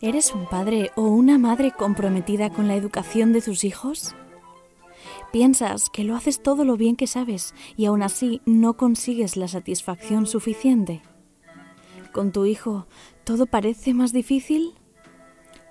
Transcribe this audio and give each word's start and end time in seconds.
¿Eres 0.00 0.32
un 0.32 0.46
padre 0.46 0.90
o 0.96 1.02
una 1.02 1.38
madre 1.38 1.72
comprometida 1.72 2.50
con 2.50 2.68
la 2.68 2.76
educación 2.76 3.32
de 3.32 3.42
tus 3.42 3.64
hijos? 3.64 4.14
Piensas 5.32 5.90
que 5.90 6.04
lo 6.04 6.16
haces 6.16 6.42
todo 6.42 6.64
lo 6.64 6.76
bien 6.76 6.96
que 6.96 7.06
sabes 7.06 7.52
y 7.76 7.86
aún 7.86 8.02
así 8.02 8.40
no 8.46 8.76
consigues 8.76 9.36
la 9.36 9.48
satisfacción 9.48 10.26
suficiente. 10.26 11.02
¿Con 12.12 12.32
tu 12.32 12.46
hijo 12.46 12.86
todo 13.24 13.46
parece 13.46 13.92
más 13.92 14.12
difícil? 14.12 14.74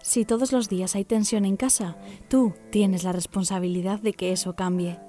Si 0.04 0.26
todos 0.26 0.52
los 0.52 0.70
días 0.70 0.96
hay 0.96 1.06
tensión 1.06 1.46
en 1.46 1.58
casa, 1.58 1.98
tú 2.30 2.54
tienes 2.70 3.04
la 3.04 3.14
responsabilidad 3.14 4.00
de 4.02 4.14
que 4.14 4.32
eso 4.32 4.56
cambie. 4.56 5.00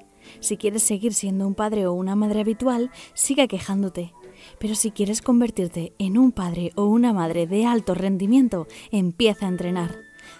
Si 0.40 0.56
quieres 0.56 0.82
seguir 0.82 1.12
siendo 1.12 1.46
un 1.46 1.54
padre 1.54 1.86
o 1.86 1.92
una 1.92 2.16
madre 2.16 2.40
habitual, 2.40 2.90
siga 3.14 3.46
quejándote. 3.46 4.12
Pero 4.58 4.74
si 4.74 4.90
quieres 4.90 5.22
convertirte 5.22 5.92
en 5.98 6.18
un 6.18 6.32
padre 6.32 6.72
o 6.74 6.86
una 6.86 7.12
madre 7.12 7.46
de 7.46 7.66
alto 7.66 7.94
rendimiento, 7.94 8.66
empieza 8.90 9.46
a 9.46 9.50
entrenar. 9.50 9.96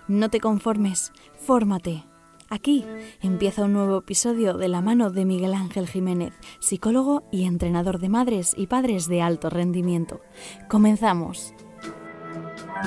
No 0.07 0.30
te 0.30 0.41
conformes, 0.41 1.12
fórmate. 1.38 2.05
Aquí 2.51 2.87
empieza 3.21 3.65
un 3.65 3.74
nuevo 3.74 3.98
episodio 3.98 4.57
de 4.57 4.69
la 4.69 4.80
mano 4.80 5.11
de 5.11 5.27
Miguel 5.27 5.52
Ángel 5.52 5.87
Jiménez, 5.87 6.33
psicólogo 6.61 7.24
y 7.30 7.45
entrenador 7.45 7.98
de 7.98 8.09
madres 8.09 8.55
y 8.57 8.69
padres 8.69 9.07
de 9.07 9.21
alto 9.21 9.51
rendimiento. 9.51 10.21
Comenzamos. 10.69 11.52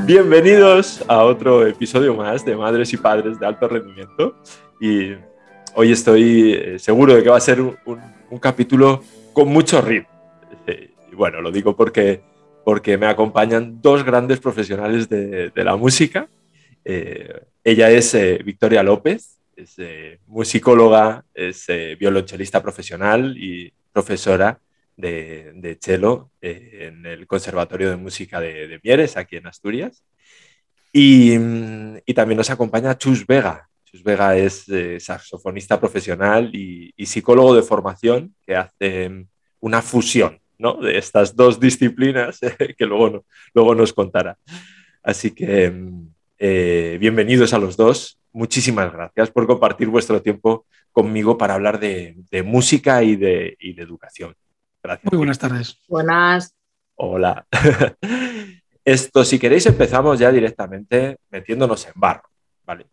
Bienvenidos 0.05 1.03
a 1.07 1.23
otro 1.23 1.67
episodio 1.67 2.15
más 2.15 2.43
de 2.43 2.55
Madres 2.55 2.91
y 2.93 2.97
Padres 2.97 3.39
de 3.39 3.45
Alto 3.45 3.67
Rendimiento. 3.67 4.35
Y 4.79 5.11
hoy 5.75 5.91
estoy 5.91 6.53
eh, 6.53 6.79
seguro 6.79 7.13
de 7.13 7.21
que 7.21 7.29
va 7.29 7.37
a 7.37 7.41
ser 7.41 7.61
un, 7.61 7.77
capítulo 8.39 9.03
con 9.31 9.49
mucho 9.49 9.81
ritmo. 9.81 10.10
Eh, 11.11 11.13
y 11.13 11.15
bueno, 11.15 11.41
lo 11.41 11.51
digo 11.51 11.75
porque, 11.75 12.21
porque 12.63 12.97
me 12.97 13.07
acompañan 13.07 13.81
dos 13.81 14.03
grandes 14.03 14.39
profesionales 14.39 15.09
de, 15.09 15.51
la 15.55 15.75
música. 15.75 16.27
Eh, 16.83 17.41
ella 17.63 17.89
es 17.91 18.17
Victoria 18.43 18.83
López, 18.83 19.41
es 19.61 19.75
eh, 19.77 20.19
musicóloga, 20.27 21.23
es 21.33 21.65
eh, 21.67 21.95
violonchelista 21.99 22.61
profesional 22.61 23.35
y 23.37 23.71
profesora 23.91 24.59
de, 24.97 25.51
de 25.55 25.77
cello 25.79 26.29
eh, 26.41 26.89
en 26.91 27.05
el 27.05 27.27
Conservatorio 27.27 27.89
de 27.89 27.97
Música 27.97 28.39
de, 28.39 28.79
Mieres, 28.83 29.17
aquí 29.17 29.37
en 29.37 29.47
Asturias. 29.47 30.03
Y, 30.91 31.37
mm, 31.37 31.99
también 32.15 32.37
nos 32.37 32.49
acompaña 32.49 32.97
Chus 32.97 33.25
Vega. 33.25 33.67
Chus 33.85 34.03
Vega 34.03 34.35
es 34.37 34.65
saxofonista 34.99 35.79
profesional 35.79 36.53
y, 36.53 36.93
psicólogo 37.05 37.55
de 37.55 37.63
formación 37.63 38.35
que 38.45 38.55
hace 38.55 39.25
una 39.59 39.81
fusión 39.81 40.39
¿no? 40.61 40.75
de 40.75 40.97
estas 40.97 41.35
dos 41.35 41.59
disciplinas 41.59 42.39
que 42.77 42.85
luego, 42.85 43.25
luego 43.53 43.75
nos 43.75 43.91
contará. 43.91 44.37
Así 45.03 45.31
que 45.31 45.71
mm, 45.71 46.99
bienvenidos 46.99 47.53
a 47.53 47.57
los 47.57 47.75
dos 47.75 48.21
muchísimas 48.33 48.91
gracias 48.91 49.29
por 49.31 49.47
compartir 49.47 49.87
vuestro 49.87 50.21
tiempo 50.21 50.65
conmigo 50.91 51.37
para 51.37 51.53
hablar 51.53 51.79
de, 51.79 52.15
música 52.45 53.03
y 53.03 53.15
de, 53.15 53.57
educación. 53.59 54.35
Gracias. 54.83 55.11
Muy 55.11 55.17
buenas 55.17 55.39
tardes. 55.39 55.79
Buenas. 55.87 56.55
Hola. 56.95 57.45
Esto, 58.85 59.23
si 59.23 59.37
queréis, 59.37 59.65
empezamos 59.67 60.19
ya 60.19 60.31
directamente 60.31 61.17
metiéndonos 61.29 61.85
en 61.85 61.93
barro, 61.95 62.27
¿vale? 62.65 62.87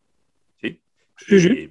Sí. 0.61 0.81
Sí, 1.17 1.41
sí. 1.41 1.71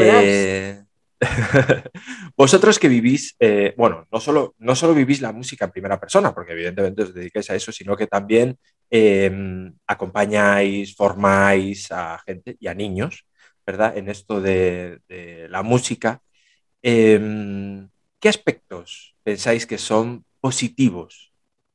Eh, 0.00 0.82
Vosotros 2.36 2.78
que 2.78 2.88
vivís, 2.88 3.36
eh, 3.40 3.74
bueno, 3.76 4.06
no 4.12 4.20
solo, 4.20 4.54
no 4.58 4.74
solo 4.74 4.94
vivís 4.94 5.20
la 5.20 5.32
música 5.32 5.64
en 5.64 5.70
primera 5.70 5.98
persona, 5.98 6.34
porque 6.34 6.52
evidentemente 6.52 7.02
os 7.02 7.14
dedicáis 7.14 7.48
a 7.50 7.54
eso, 7.54 7.72
sino 7.72 7.96
que 7.96 8.06
también 8.06 8.58
em, 8.90 9.72
acompañáis, 9.86 10.94
formáis 10.94 11.90
a 11.90 12.18
gente 12.26 12.56
y 12.60 12.68
a 12.68 12.74
niños, 12.74 13.26
¿verdad? 13.64 13.96
En 13.96 14.08
esto 14.08 14.40
de, 14.40 15.00
la 15.48 15.62
música. 15.62 16.20
Em, 16.82 17.88
¿Qué 18.20 18.28
aspectos 18.28 19.16
pensáis 19.22 19.66
que 19.66 19.78
son 19.78 20.24
positivos 20.40 21.32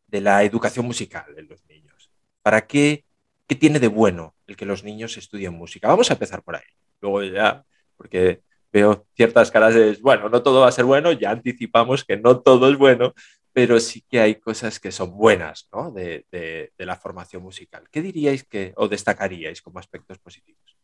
de 0.07 0.21
la 0.21 0.43
educación 0.43 0.85
musical 0.85 1.25
en 1.37 1.47
los 1.47 1.66
niños? 1.66 2.11
¿Para 2.41 2.67
qué, 2.67 3.05
qué 3.47 3.55
tiene 3.55 3.79
de 3.79 3.87
bueno 3.87 4.35
el 4.47 4.55
que 4.55 4.66
los 4.66 4.83
niños 4.83 5.17
estudien 5.17 5.53
música? 5.53 5.87
Vamos 5.87 6.09
a 6.11 6.13
empezar 6.13 6.43
por 6.43 6.55
ahí. 6.55 6.63
Luego 7.01 7.23
ya, 7.23 7.66
porque 7.97 8.41
veo 8.71 9.05
ciertas 9.15 9.51
caras 9.51 9.73
de, 9.75 9.97
bueno, 10.01 10.29
no 10.29 10.41
todo 10.41 10.61
va 10.61 10.67
a 10.67 10.71
ser 10.71 10.85
bueno, 10.85 11.11
ya 11.11 11.31
anticipamos 11.31 12.03
que 12.03 12.17
no 12.17 12.39
todo 12.39 12.69
es 12.69 12.77
bueno, 12.77 13.13
pero 13.53 13.79
sí 13.79 14.03
que 14.09 14.19
hay 14.19 14.35
cosas 14.35 14.79
que 14.79 14.91
son 14.91 15.11
buenas 15.11 15.67
¿no? 15.73 15.91
de, 15.91 16.25
de, 16.31 16.85
la 16.85 16.95
formación 16.95 17.43
musical. 17.43 17.83
¿Qué 17.91 18.01
diríais 18.01 18.43
que 18.43 18.73
o 18.77 18.87
destacaríais 18.87 19.61
como 19.61 19.79
aspectos 19.79 20.17
positivos? 20.19 20.77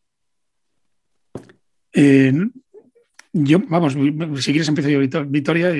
Eh, 1.92 2.32
yo, 3.32 3.58
vamos, 3.68 3.94
si 3.94 4.52
quieres 4.52 4.68
empiezo 4.68 4.90
yo, 4.90 5.00
Victoria. 5.26 5.72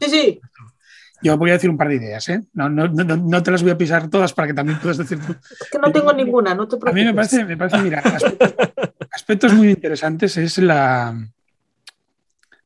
sí, 0.00 0.10
sí. 0.10 0.40
Yo 1.22 1.38
voy 1.38 1.50
a 1.50 1.54
decir 1.54 1.70
un 1.70 1.78
par 1.78 1.88
de 1.88 1.94
ideas, 1.94 2.28
¿eh? 2.28 2.42
No, 2.52 2.68
no, 2.68 2.86
no, 2.86 3.16
no, 3.16 3.42
te 3.42 3.50
las 3.50 3.62
voy 3.62 3.70
a 3.70 3.78
pisar 3.78 4.10
todas 4.10 4.34
para 4.34 4.48
que 4.48 4.52
también 4.52 4.78
puedas 4.78 4.98
decir 4.98 5.18
tú. 5.24 5.32
Es 5.32 5.70
que 5.70 5.78
no 5.78 5.90
tengo 5.90 6.12
ninguna, 6.12 6.54
no 6.54 6.68
te 6.68 6.76
preocupes. 6.76 6.92
A 6.92 6.94
mí 6.94 7.04
me 7.04 7.14
parece, 7.14 7.44
me 7.46 7.56
parece 7.56 7.78
mira, 7.78 8.02
aspectos 9.10 9.54
muy 9.54 9.70
interesantes 9.70 10.36
es 10.36 10.58
la, 10.58 11.16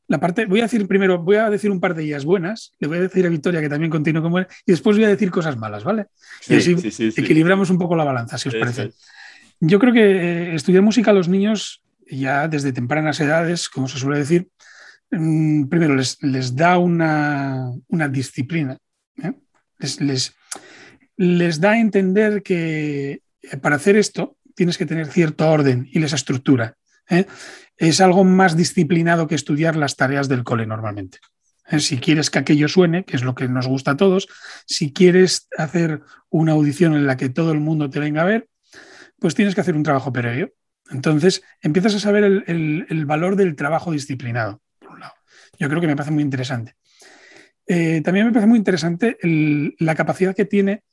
la 0.09 0.19
parte, 0.19 0.47
voy 0.47 0.59
a 0.59 0.63
decir 0.63 0.87
primero, 0.87 1.19
voy 1.19 1.35
a 1.35 1.51
decir 1.51 1.69
un 1.69 1.79
par 1.79 1.93
de 1.93 2.03
ellas 2.03 2.25
buenas, 2.25 2.73
le 2.79 2.87
voy 2.87 2.97
a 2.97 3.01
decir 3.01 3.25
a 3.27 3.29
Victoria 3.29 3.61
que 3.61 3.69
también 3.69 3.91
continúe 3.91 4.23
con 4.23 4.31
buena, 4.31 4.47
y 4.65 4.71
después 4.71 4.97
voy 4.97 5.05
a 5.05 5.09
decir 5.09 5.29
cosas 5.29 5.55
malas, 5.55 5.83
¿vale? 5.83 6.07
y 6.47 6.55
así 6.55 6.75
equilibramos 7.15 7.69
un 7.69 7.77
poco 7.77 7.95
la 7.95 8.03
balanza, 8.03 8.39
si 8.39 8.49
os 8.49 8.55
parece. 8.55 8.91
Yo 9.59 9.77
creo 9.77 9.93
que 9.93 10.01
eh, 10.01 10.55
estudiar 10.55 10.81
música 10.81 11.11
a 11.11 11.13
los 11.13 11.27
niños 11.27 11.83
ya 12.09 12.47
desde 12.47 12.73
tempranas 12.73 13.19
edades, 13.19 13.69
como 13.69 13.87
se 13.87 13.99
suele 13.99 14.17
decir, 14.17 14.47
mm, 15.11 15.65
primero 15.65 15.95
les, 15.95 16.17
les, 16.23 16.55
da 16.55 16.79
una, 16.79 17.71
disciplina, 18.09 18.79
¿eh? 19.21 19.33
les, 19.77 20.33
les, 21.17 21.61
da 21.61 21.71
a 21.71 21.79
entender 21.79 22.41
que 22.41 23.21
eh, 23.43 23.57
para 23.57 23.75
hacer 23.75 23.95
esto 23.95 24.37
tienes 24.55 24.75
que 24.75 24.87
tener 24.87 25.05
cierto 25.05 25.47
orden 25.47 25.87
y 25.91 25.99
les 25.99 26.13
estructura. 26.13 26.75
¿eh? 27.09 27.25
Es 27.79 28.01
algo 28.01 28.25
más 28.25 28.57
disciplinado 28.57 29.27
que 29.27 29.35
estudiar 29.35 29.77
las 29.77 29.95
tareas 29.95 30.27
del 30.27 30.43
cole 30.43 30.67
normalmente. 30.67 31.19
¿Eh? 31.71 31.79
Si 31.79 31.97
quieres 31.97 32.29
que 32.29 32.39
aquello 32.39 32.67
suene, 32.67 33.05
que 33.05 33.15
es 33.15 33.23
lo 33.23 33.35
que 33.35 33.47
nos 33.47 33.67
gusta 33.67 33.91
a 33.91 33.97
todos, 33.97 34.27
si 34.67 34.91
quieres 34.91 35.47
hacer 35.57 36.01
una 36.29 36.51
audición 36.51 36.93
en 36.93 37.07
la 37.07 37.15
que 37.15 37.29
todo 37.29 37.53
el 37.53 37.61
mundo 37.61 37.89
te 37.89 37.99
venga 37.99 38.21
a 38.21 38.25
ver, 38.25 38.49
pues 39.17 39.33
tienes 39.33 39.55
que 39.55 39.61
hacer 39.61 39.75
un 39.75 39.83
trabajo 39.83 40.11
previo. 40.11 40.53
Entonces 40.91 41.41
empiezas 41.61 41.95
a 41.95 41.99
saber 41.99 42.43
el, 42.47 43.05
valor 43.05 43.37
del 43.37 43.55
trabajo 43.55 43.91
disciplinado, 43.91 44.61
por 44.79 44.91
un 44.91 44.99
lado. 44.99 45.13
Yo 45.57 45.69
creo 45.69 45.79
que 45.79 45.87
me 45.87 45.95
parece 45.95 46.11
muy 46.11 46.23
interesante. 46.23 46.75
Eh, 47.65 48.01
también 48.03 48.25
me 48.25 48.31
parece 48.33 48.47
muy 48.47 48.57
interesante 48.57 49.17
la 49.21 49.95
capacidad 49.95 50.35
que 50.35 50.45
tiene 50.45 50.83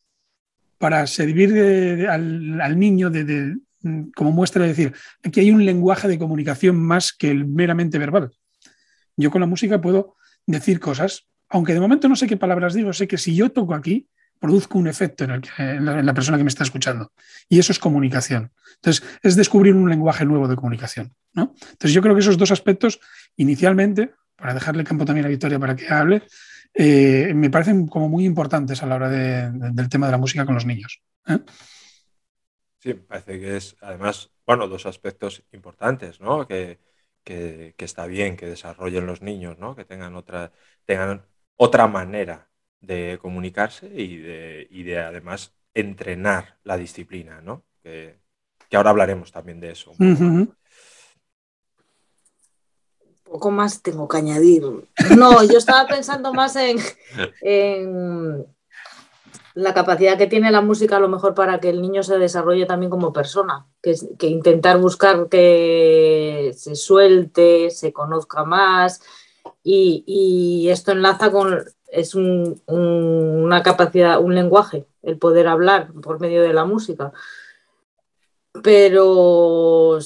para 0.79 1.07
servir 1.07 2.07
al, 2.09 2.79
niño 2.79 3.11
de, 3.11 3.57
como 4.15 4.33
muestra 4.33 4.63
de 4.63 4.69
decir, 4.69 4.95
aquí 5.25 5.41
hay 5.41 5.51
un 5.51 5.65
lenguaje 5.65 6.09
de 6.09 6.19
comunicación 6.19 6.77
más 6.77 7.13
que 7.13 7.31
el 7.31 7.47
meramente 7.47 7.99
verbal. 7.99 8.33
Yo 9.17 9.31
con 9.31 9.41
la 9.41 9.47
música 9.47 9.81
puedo 9.81 10.17
decir 10.47 10.81
cosas, 10.81 11.27
aunque 11.49 11.75
de 11.75 11.81
momento 11.81 12.09
no 12.09 12.17
sé 12.17 12.27
qué 12.27 12.37
palabras 12.37 12.75
digo, 12.75 12.93
sé 12.93 13.09
que 13.09 13.19
si 13.19 13.35
yo 13.35 13.51
toco 13.51 13.75
aquí, 13.75 14.09
produzco 14.39 14.79
un 14.79 14.87
efecto 14.87 15.25
en, 15.25 16.05
la, 16.07 16.15
persona 16.15 16.37
que 16.37 16.45
me 16.45 16.49
está 16.49 16.65
escuchando. 16.65 17.13
Y 17.49 17.59
eso 17.59 17.73
es 17.73 17.79
comunicación. 17.79 18.53
Entonces, 18.77 19.03
es 19.23 19.35
descubrir 19.35 19.75
un 19.75 19.89
lenguaje 19.89 20.25
nuevo 20.25 20.47
de 20.47 20.57
comunicación. 20.57 21.15
¿no? 21.33 21.55
Entonces, 21.61 21.93
yo 21.93 22.03
creo 22.03 22.15
que 22.15 22.21
esos 22.21 22.37
dos 22.37 22.51
aspectos, 22.51 23.01
inicialmente, 23.37 24.11
para 24.37 24.55
dejarle 24.55 24.85
campo 24.85 25.05
también 25.05 25.27
a 25.27 25.31
Victoria 25.31 25.59
para 25.59 25.75
que 25.75 25.89
hable, 25.89 26.23
eh, 26.75 27.33
me 27.35 27.49
parecen 27.49 27.87
como 27.87 28.09
muy 28.09 28.27
importantes 28.27 28.83
a 28.83 28.87
la 28.87 28.97
hora 28.97 29.09
del 29.09 29.89
tema 29.89 30.07
de 30.07 30.13
la 30.13 30.19
música 30.19 30.45
con 30.45 30.55
los 30.55 30.67
niños. 30.67 31.01
¿eh? 31.27 31.39
Sí, 32.87 32.95
parece 32.95 33.41
que 33.41 33.57
es 33.57 33.77
además, 33.81 34.31
bueno, 34.47 34.69
dos 34.69 34.87
aspectos 34.87 35.43
importantes, 35.51 36.21
¿no? 36.21 36.47
Que, 36.47 36.79
está 37.25 38.07
bien 38.07 38.37
que 38.37 38.47
desarrollen 38.47 39.07
los 39.07 39.23
niños, 39.23 39.59
¿no? 39.59 39.75
Que 39.75 39.85
tengan 39.85 40.15
otra, 40.15 40.53
tengan 40.85 41.27
otra 41.57 41.89
manera 41.89 42.49
de 42.81 43.19
comunicarse 43.21 43.89
y 43.93 44.19
de, 44.19 44.69
de 44.71 44.99
además 45.01 45.53
entrenar 45.75 46.59
la 46.63 46.77
disciplina, 46.77 47.41
¿no? 47.41 47.65
Que, 47.83 48.21
ahora 48.71 48.91
hablaremos 48.91 49.33
también 49.33 49.59
de 49.59 49.73
eso. 49.73 49.91
Un 49.99 50.55
poco 53.25 53.51
más 53.51 53.83
tengo 53.83 54.07
que 54.07 54.19
añadir. 54.19 54.63
No, 55.17 55.43
yo 55.43 55.59
estaba 55.59 55.89
pensando 55.89 56.33
más 56.33 56.55
en 56.55 56.77
la 59.57 59.73
capacidad 59.73 60.19
que 60.19 60.27
tiene 60.27 60.53
la 60.53 60.61
música 60.61 60.99
a 60.99 61.01
lo 61.01 61.09
mejor 61.09 61.35
para 61.35 61.61
que 61.61 61.71
el 61.71 61.81
niño 61.81 62.03
se 62.03 62.19
desarrolle 62.19 62.67
también 62.67 62.91
como 62.91 63.15
persona, 63.15 63.67
que, 63.81 63.95
que 64.19 64.27
intentar 64.27 64.79
buscar 64.79 65.31
que 65.31 66.53
se 66.55 66.75
suelte, 66.75 67.71
se 67.71 67.91
conozca 67.91 68.45
más 68.45 69.01
y, 69.63 70.69
esto 70.69 70.93
enlaza 70.93 71.33
con 71.33 71.65
es 71.89 72.15
una 72.15 73.63
capacidad, 73.63 74.21
un 74.21 74.35
lenguaje, 74.35 74.87
el 75.03 75.17
poder 75.17 75.49
hablar 75.49 75.91
por 76.03 76.21
medio 76.21 76.43
de 76.43 76.53
la 76.53 76.67
música. 76.67 77.13
Pero 78.63 79.99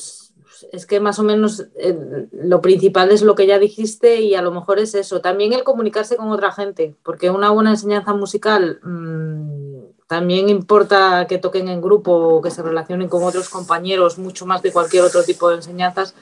es 0.72 0.86
que 0.86 1.00
más 1.00 1.18
o 1.18 1.22
menos 1.22 1.66
eh, 1.76 2.28
lo 2.32 2.60
principal 2.60 3.10
es 3.10 3.22
lo 3.22 3.34
que 3.34 3.46
ya 3.46 3.58
dijiste 3.58 4.20
y 4.20 4.34
a 4.34 4.42
lo 4.42 4.50
mejor 4.50 4.78
es 4.78 4.94
eso. 4.94 5.20
También 5.20 5.52
el 5.52 5.64
comunicarse 5.64 6.16
con 6.16 6.30
otra 6.30 6.52
gente, 6.52 6.96
porque 7.02 7.30
una 7.30 7.50
buena 7.50 7.70
enseñanza 7.70 8.14
musical 8.14 8.80
mm, 8.82 9.60
también 10.06 10.48
importa 10.48 11.26
que 11.28 11.38
toquen 11.38 11.68
en 11.68 11.80
grupo 11.80 12.12
o 12.12 12.42
que 12.42 12.50
se 12.50 12.62
relacionen 12.62 13.08
con 13.08 13.22
otros 13.22 13.48
compañeros 13.48 14.18
mucho 14.18 14.44
más 14.44 14.60
de 14.60 14.72
cualquier 14.72 15.04
otro 15.04 15.22
tipo 15.22 15.48
de 15.48 15.56
enseñanzas, 15.56 16.14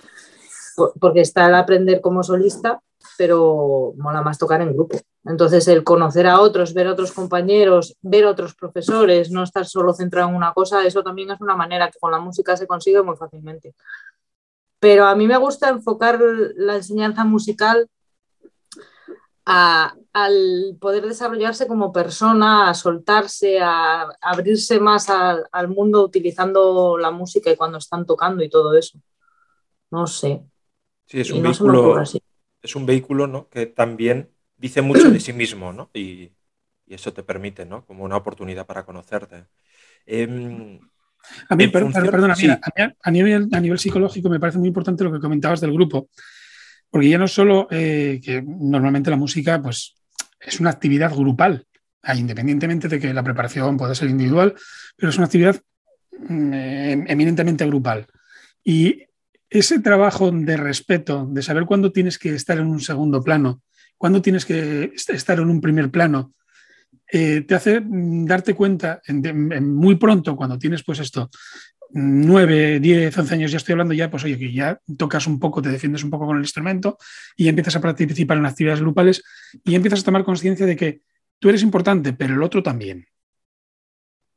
porque 1.01 1.23
está 1.23 1.47
el 1.47 1.55
aprender 1.55 2.01
como 2.01 2.23
solista, 2.23 2.81
pero 3.17 3.95
mola 3.97 4.21
más 4.23 4.39
tocar 4.39 4.61
en 4.61 4.75
grupo. 4.75 4.99
Entonces, 5.25 5.67
el 5.69 5.85
conocer 5.85 6.27
a 6.27 6.41
otros, 6.41 6.73
ver 6.73 6.87
a 6.87 6.93
otros 6.93 7.13
compañeros, 7.13 7.97
ver 8.01 8.25
a 8.25 8.31
otros 8.31 8.55
profesores, 8.55 9.31
no 9.31 9.43
estar 9.43 9.67
solo 9.67 9.93
centrado 9.93 10.29
en 10.29 10.37
una 10.37 10.53
cosa, 10.53 10.85
eso 10.87 11.03
también 11.03 11.31
es 11.31 11.41
una 11.41 11.57
manera 11.57 11.91
que 11.91 11.99
con 11.99 12.13
la 12.13 12.19
música 12.19 12.57
se 12.57 12.67
consigue 12.67 13.03
muy 13.03 13.17
fácilmente. 13.17 13.75
Pero 14.81 15.07
a 15.07 15.15
mí 15.15 15.27
me 15.27 15.37
gusta 15.37 15.69
enfocar 15.71 16.21
la 16.57 16.77
enseñanza 16.77 17.25
musical 17.25 17.89
al 19.45 20.77
poder 20.79 21.07
desarrollarse 21.07 21.67
como 21.67 21.91
persona, 21.91 22.69
a 22.69 22.75
soltarse, 22.75 23.59
a, 23.61 24.09
abrirse 24.21 24.79
más 24.79 25.09
al 25.09 25.69
mundo 25.69 26.05
utilizando 26.05 26.99
la 26.99 27.11
música 27.11 27.51
y 27.51 27.57
cuando 27.57 27.79
están 27.79 28.05
tocando 28.05 28.45
y 28.45 28.51
todo 28.51 28.77
eso. 28.77 29.01
No 29.91 30.07
sé. 30.07 30.43
Sí, 31.07 31.21
es 31.21 31.31
un 31.31 31.43
vehículo, 31.43 32.03
es 32.63 32.77
un 32.77 32.85
vehículo 32.85 33.27
¿no? 33.27 33.49
que 33.49 33.65
también 33.67 34.31
dice 34.59 34.83
mucho 34.83 35.11
de 35.11 35.21
sí 35.21 35.33
mismo, 35.33 35.73
¿no? 35.73 35.91
Y, 35.95 36.33
eso 36.87 37.13
te 37.13 37.23
permite, 37.23 37.67
¿no? 37.67 37.85
Como 37.85 38.03
una 38.03 38.17
oportunidad 38.17 38.65
para 38.65 38.87
conocerte. 38.87 39.45
Em, 40.07 40.81
a 41.49 41.57
mí, 41.57 41.69
perdona, 41.69 42.35
a, 43.03 43.11
nivel, 43.11 43.49
a 43.53 43.61
nivel 43.61 43.79
psicológico 43.79 44.29
me 44.29 44.41
parece 44.41 44.59
muy 44.59 44.69
importante 44.69 45.05
lo 45.05 45.13
que 45.13 45.21
comentabas 45.21 45.61
del 45.61 45.73
grupo, 45.73 46.09
porque 46.91 47.09
ya 47.09 47.19
no 47.19 47.29
solo 47.29 47.69
eh, 47.71 48.21
que 48.23 48.43
normalmente 48.43 49.11
la 49.11 49.17
música 49.17 49.61
pues, 49.61 49.97
es 50.41 50.61
una 50.61 50.71
actividad 50.71 51.15
grupal, 51.15 51.67
ah, 52.03 52.15
independientemente 52.15 52.89
de 52.89 52.99
que 52.99 53.15
la 53.15 53.23
preparación 53.23 53.77
pueda 53.77 53.95
ser 53.95 54.09
individual, 54.09 54.55
pero 54.97 55.11
es 55.11 55.17
una 55.17 55.27
actividad 55.27 55.61
mm, 56.29 56.53
em, 56.53 57.05
eminentemente 57.09 57.67
grupal. 57.67 58.07
Y 58.65 59.05
ese 59.51 59.81
trabajo 59.81 60.31
de 60.31 60.57
respeto, 60.57 61.27
de 61.31 61.43
saber 61.43 61.65
cuándo 61.65 61.93
tienes 61.93 62.19
que 62.19 62.35
estar 62.35 62.59
en 62.59 62.67
un 62.67 62.81
segundo 62.81 63.23
plano, 63.23 63.63
cuándo 63.97 64.23
tienes 64.23 64.45
que 64.45 64.93
estar 64.95 65.39
en 65.39 65.49
un 65.49 65.61
primer 65.61 65.91
plano, 65.91 66.33
eh, 67.11 67.43
te 67.43 67.55
hace 67.55 67.81
mm, 67.81 68.27
darte 68.27 68.55
cuenta 68.55 69.01
muy 69.61 69.97
pronto 69.97 70.37
cuando 70.37 70.59
tienes 70.59 70.83
pues 70.83 71.01
esto, 71.01 71.31
9, 71.91 72.81
10, 72.81 73.19
11 73.19 73.35
años, 73.35 73.51
ya 73.51 73.57
estoy 73.57 73.73
hablando 73.73 73.95
ya, 73.95 74.11
pues 74.11 74.25
oye, 74.25 74.39
que 74.39 74.53
ya 74.53 74.81
tocas 74.97 75.27
un 75.27 75.39
poco, 75.39 75.63
te 75.63 75.71
defiendes 75.71 76.05
un 76.05 76.11
poco 76.11 76.27
con 76.27 76.37
el 76.37 76.43
instrumento 76.43 76.99
y 77.37 77.49
empiezas 77.49 77.77
a 77.77 77.81
participar 77.81 78.37
en 78.37 78.47
actividades 78.47 78.81
grupales 78.81 79.23
y 79.65 79.75
empiezas 79.75 80.01
a 80.01 80.05
tomar 80.05 80.25
conciencia 80.25 80.67
de 80.67 80.77
que 80.77 81.01
tú 81.39 81.49
eres 81.49 81.63
importante, 81.63 82.13
pero 82.13 82.35
el 82.35 82.43
otro 82.43 82.63
también. 82.63 83.07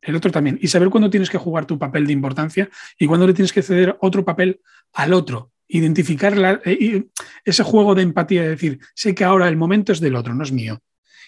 El 0.01 0.15
otro 0.15 0.31
también. 0.31 0.57
Y 0.61 0.67
saber 0.67 0.89
cuándo 0.89 1.09
tienes 1.09 1.29
que 1.29 1.37
jugar 1.37 1.65
tu 1.65 1.77
papel 1.77 2.07
de 2.07 2.13
importancia 2.13 2.69
y 2.97 3.05
cuándo 3.05 3.27
le 3.27 3.33
tienes 3.33 3.53
que 3.53 3.61
ceder 3.61 3.97
otro 4.01 4.25
papel 4.25 4.61
al 4.93 5.13
otro. 5.13 5.51
Identificar 5.67 6.61
eh, 6.65 7.05
ese 7.45 7.63
juego 7.63 7.95
de 7.95 8.01
empatía, 8.01 8.43
de 8.43 8.49
decir, 8.49 8.79
sé 8.95 9.13
que 9.13 9.23
ahora 9.23 9.47
el 9.47 9.57
momento 9.57 9.91
es 9.91 9.99
del 9.99 10.15
otro, 10.15 10.33
no 10.33 10.43
es 10.43 10.51
mío. 10.51 10.81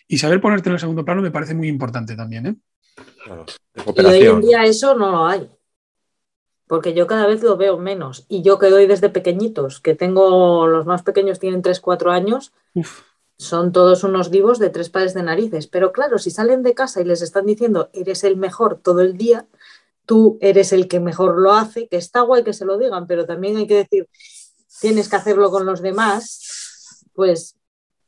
Y 0.07 0.17
saber 0.17 0.41
ponerte 0.41 0.69
en 0.69 0.73
el 0.73 0.79
segundo 0.79 1.05
plano 1.05 1.21
me 1.21 1.31
parece 1.31 1.53
muy 1.53 1.67
importante 1.67 2.15
también. 2.15 2.47
¿eh? 2.47 2.55
y 3.95 4.05
hoy 4.05 4.25
en 4.25 4.41
día 4.41 4.65
eso 4.65 4.95
no 4.95 5.11
lo 5.11 5.25
hay. 5.25 5.49
Porque 6.67 6.93
yo 6.93 7.07
cada 7.07 7.27
vez 7.27 7.43
lo 7.43 7.57
veo 7.57 7.77
menos. 7.77 8.25
Y 8.29 8.41
yo 8.41 8.57
que 8.57 8.69
doy 8.69 8.87
desde 8.87 9.09
pequeñitos, 9.09 9.79
que 9.79 9.95
tengo, 9.95 10.67
los 10.67 10.85
más 10.85 11.03
pequeños 11.03 11.39
tienen 11.39 11.61
3, 11.61 11.79
4 11.79 12.11
años, 12.11 12.53
son 13.37 13.71
todos 13.71 14.03
unos 14.03 14.31
divos 14.31 14.59
de 14.59 14.69
tres 14.69 14.89
pares 14.89 15.13
de 15.13 15.23
narices. 15.23 15.67
Pero 15.67 15.91
claro, 15.91 16.17
si 16.17 16.31
salen 16.31 16.63
de 16.63 16.73
casa 16.73 17.01
y 17.01 17.05
les 17.05 17.21
están 17.21 17.45
diciendo, 17.45 17.89
eres 17.93 18.23
el 18.23 18.37
mejor 18.37 18.79
todo 18.81 19.01
el 19.01 19.17
día, 19.17 19.47
tú 20.05 20.37
eres 20.41 20.73
el 20.73 20.87
que 20.87 20.99
mejor 20.99 21.37
lo 21.37 21.53
hace, 21.53 21.87
que 21.87 21.97
está 21.97 22.21
guay 22.21 22.43
que 22.43 22.53
se 22.53 22.65
lo 22.65 22.77
digan, 22.77 23.07
pero 23.07 23.25
también 23.25 23.57
hay 23.57 23.67
que 23.67 23.75
decir, 23.75 24.07
tienes 24.79 25.09
que 25.09 25.15
hacerlo 25.15 25.49
con 25.51 25.65
los 25.65 25.81
demás, 25.81 27.05
pues 27.13 27.55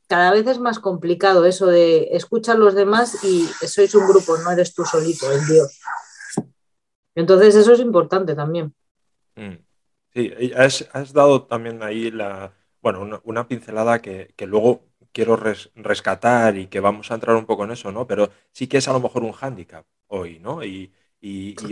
cada 0.08 0.30
vez 0.32 0.46
es 0.46 0.58
más 0.58 0.78
complicado 0.78 1.44
eso 1.44 1.66
de 1.66 2.08
escuchar 2.12 2.56
a 2.56 2.60
los 2.60 2.74
demás 2.74 3.24
y 3.24 3.46
sois 3.66 3.94
un 3.94 4.06
grupo, 4.06 4.36
no 4.38 4.50
eres 4.50 4.74
tú 4.74 4.84
solito, 4.84 5.30
el 5.32 5.46
Dios. 5.46 5.80
Entonces 7.14 7.54
eso 7.54 7.72
es 7.72 7.80
importante 7.80 8.34
también. 8.34 8.74
Mm. 9.34 9.56
Sí, 10.14 10.32
has, 10.56 11.12
dado 11.12 11.44
también 11.44 11.82
ahí 11.82 12.10
la, 12.10 12.54
bueno, 12.80 13.20
una, 13.24 13.48
pincelada 13.48 14.00
que, 14.00 14.32
luego 14.46 14.86
quiero 15.12 15.36
rescatar 15.36 16.56
y 16.56 16.68
que 16.68 16.80
vamos 16.80 17.10
a 17.10 17.14
entrar 17.14 17.36
un 17.36 17.44
poco 17.44 17.64
en 17.64 17.72
eso, 17.72 17.92
¿no? 17.92 18.06
Pero 18.06 18.30
sí 18.52 18.66
que 18.66 18.78
es 18.78 18.88
a 18.88 18.92
lo 18.92 19.00
mejor 19.00 19.24
un 19.24 19.32
hándicap 19.32 19.84
hoy, 20.06 20.38
¿no? 20.38 20.64
Y, 20.64 20.92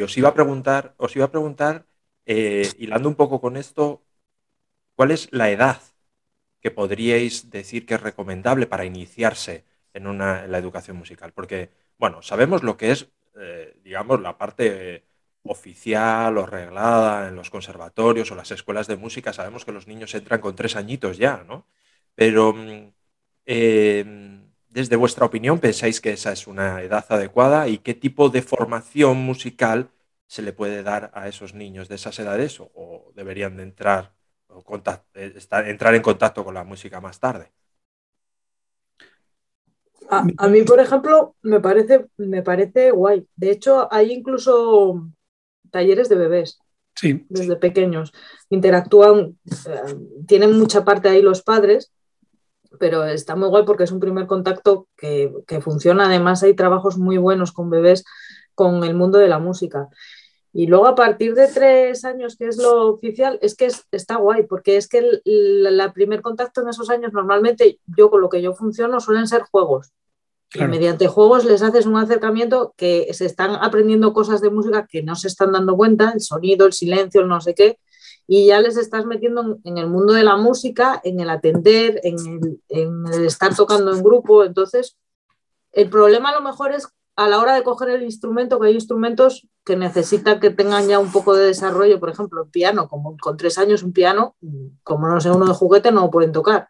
os 0.02 0.16
iba 0.18 0.30
a 0.30 0.34
preguntar, 0.34 0.94
os 0.98 1.14
iba 1.16 1.26
a 1.26 1.30
preguntar, 1.30 1.86
eh, 2.26 2.70
hilando 2.78 3.08
un 3.08 3.14
poco 3.14 3.40
con 3.40 3.56
esto, 3.56 4.02
¿cuál 4.96 5.10
es 5.10 5.28
la 5.32 5.50
edad 5.50 5.80
que 6.64 6.70
podríais 6.70 7.50
decir 7.50 7.84
que 7.84 7.94
es 7.96 8.00
recomendable 8.00 8.66
para 8.66 8.86
iniciarse 8.86 9.66
en, 9.92 10.16
la 10.16 10.58
educación 10.58 10.96
musical? 10.96 11.30
Porque, 11.34 11.68
bueno, 11.98 12.22
sabemos 12.22 12.62
lo 12.62 12.78
que 12.78 12.90
es, 12.90 13.10
eh, 13.38 13.76
digamos, 13.84 14.22
la 14.22 14.38
parte 14.38 15.04
oficial 15.42 16.38
o 16.38 16.46
reglada 16.46 17.28
en 17.28 17.36
los 17.36 17.50
conservatorios 17.50 18.30
o 18.32 18.34
las 18.34 18.50
escuelas 18.50 18.86
de 18.86 18.96
música. 18.96 19.34
Sabemos 19.34 19.66
que 19.66 19.72
los 19.72 19.86
niños 19.86 20.14
entran 20.14 20.40
con 20.40 20.56
tres 20.56 20.74
añitos 20.74 21.18
ya, 21.18 21.44
¿no? 21.46 21.66
Pero, 22.14 22.54
mm, 22.54 22.92
em, 23.46 24.50
desde 24.68 24.96
vuestra 24.96 25.26
opinión, 25.26 25.58
¿pensáis 25.60 26.00
que 26.00 26.12
esa 26.12 26.32
es 26.32 26.46
una 26.46 26.82
edad 26.82 27.04
adecuada 27.10 27.68
y 27.68 27.78
qué 27.78 27.94
tipo 27.94 28.30
de 28.30 28.42
formación 28.42 29.18
musical 29.18 29.90
se 30.26 30.42
le 30.42 30.52
puede 30.54 30.82
dar 30.82 31.10
a 31.14 31.28
esos 31.28 31.54
niños 31.54 31.88
de 31.88 31.96
esas 31.96 32.18
edades 32.18 32.58
o 32.60 33.12
deberían 33.14 33.56
de 33.58 33.64
entrar 33.64 34.14
eh, 35.14 35.34
entrar 35.66 35.94
en 35.94 36.02
contacto 36.02 36.44
con 36.44 36.54
la 36.54 36.64
música 36.64 37.00
más 37.00 37.18
tarde. 37.18 37.52
A, 40.10 40.48
mí, 40.48 40.62
por 40.62 40.80
ejemplo, 40.80 41.34
me 41.42 41.60
parece, 41.60 42.06
me 42.16 42.42
parece 42.42 42.90
guay. 42.90 43.26
De 43.36 43.50
hecho, 43.50 43.88
hay 43.90 44.12
incluso 44.12 45.08
talleres 45.70 46.08
de 46.08 46.16
bebés. 46.16 46.58
Sí. 46.94 47.26
Desde 47.28 47.56
pequeños. 47.56 48.12
Interactúan, 48.50 49.38
eh, 49.46 49.96
tienen 50.26 50.58
mucha 50.58 50.84
parte 50.84 51.08
ahí 51.08 51.22
los 51.22 51.42
padres, 51.42 51.92
pero 52.78 53.04
está 53.04 53.34
muy 53.34 53.48
guay 53.48 53.64
porque 53.64 53.84
es 53.84 53.92
un 53.92 54.00
primer 54.00 54.26
contacto 54.26 54.88
que, 54.96 55.32
que 55.46 55.60
funciona. 55.60 56.06
Además, 56.06 56.42
hay 56.42 56.54
trabajos 56.54 56.98
muy 56.98 57.18
buenos 57.18 57.52
con 57.52 57.70
bebés 57.70 58.04
con 58.54 58.84
el 58.84 58.94
mundo 58.94 59.18
de 59.18 59.28
la 59.28 59.38
música. 59.38 59.88
Y 60.56 60.68
luego 60.68 60.86
a 60.86 60.94
partir 60.94 61.34
de 61.34 61.48
tres 61.48 62.04
años, 62.04 62.36
que 62.36 62.46
es 62.46 62.58
lo 62.58 62.86
oficial, 62.86 63.40
es 63.42 63.56
que 63.56 63.68
está 63.90 64.16
guay, 64.16 64.44
porque 64.44 64.76
es 64.76 64.86
que 64.86 64.98
el, 64.98 65.92
primer 65.92 66.22
contacto 66.22 66.60
en 66.60 66.68
esos 66.68 66.90
años, 66.90 67.12
normalmente 67.12 67.80
yo 67.96 68.08
con 68.08 68.20
lo 68.20 68.28
que 68.28 68.40
yo 68.40 68.54
funciono, 68.54 69.00
suelen 69.00 69.26
ser 69.26 69.42
juegos. 69.42 69.90
Y 70.54 70.62
mediante 70.62 71.08
juegos 71.08 71.44
les 71.44 71.60
haces 71.62 71.86
un 71.86 71.96
acercamiento 71.96 72.72
que 72.76 73.12
se 73.12 73.26
están 73.26 73.56
aprendiendo 73.56 74.12
cosas 74.12 74.40
de 74.40 74.50
música 74.50 74.86
que 74.88 75.02
no 75.02 75.16
se 75.16 75.26
están 75.26 75.50
dando 75.50 75.76
cuenta, 75.76 76.12
el 76.14 76.20
sonido, 76.20 76.66
el 76.66 76.72
silencio, 76.72 77.22
el 77.22 77.28
no 77.28 77.40
sé 77.40 77.56
qué, 77.56 77.80
y 78.28 78.46
ya 78.46 78.60
les 78.60 78.76
estás 78.76 79.06
metiendo 79.06 79.58
en, 79.64 79.76
el 79.76 79.88
mundo 79.88 80.12
de 80.12 80.22
la 80.22 80.36
música, 80.36 81.00
en 81.02 81.18
el 81.18 81.30
atender, 81.30 82.00
en 82.04 82.58
en 82.68 83.04
el 83.12 83.26
estar 83.26 83.56
tocando 83.56 83.92
en 83.92 84.04
grupo. 84.04 84.44
Entonces, 84.44 84.96
el 85.72 85.90
problema 85.90 86.30
a 86.30 86.34
lo 86.34 86.42
mejor 86.42 86.72
es 86.72 86.86
a 87.16 87.28
la 87.28 87.38
hora 87.38 87.54
de 87.54 87.62
coger 87.62 87.90
el 87.90 88.02
instrumento, 88.02 88.58
que 88.58 88.68
hay 88.68 88.74
instrumentos 88.74 89.46
que 89.64 89.76
necesitan 89.76 90.40
que 90.40 90.50
tengan 90.50 90.88
ya 90.88 90.98
un 90.98 91.12
poco 91.12 91.34
de 91.34 91.46
desarrollo, 91.46 92.00
por 92.00 92.10
ejemplo, 92.10 92.42
el 92.42 92.50
piano, 92.50 92.88
como 92.88 93.16
con 93.16 93.36
tres 93.36 93.56
años 93.58 93.82
un 93.82 93.92
piano, 93.92 94.36
como 94.82 95.08
no 95.08 95.20
sé, 95.20 95.30
uno 95.30 95.46
de 95.46 95.54
juguete 95.54 95.92
no 95.92 96.02
lo 96.02 96.10
pueden 96.10 96.32
tocar. 96.32 96.68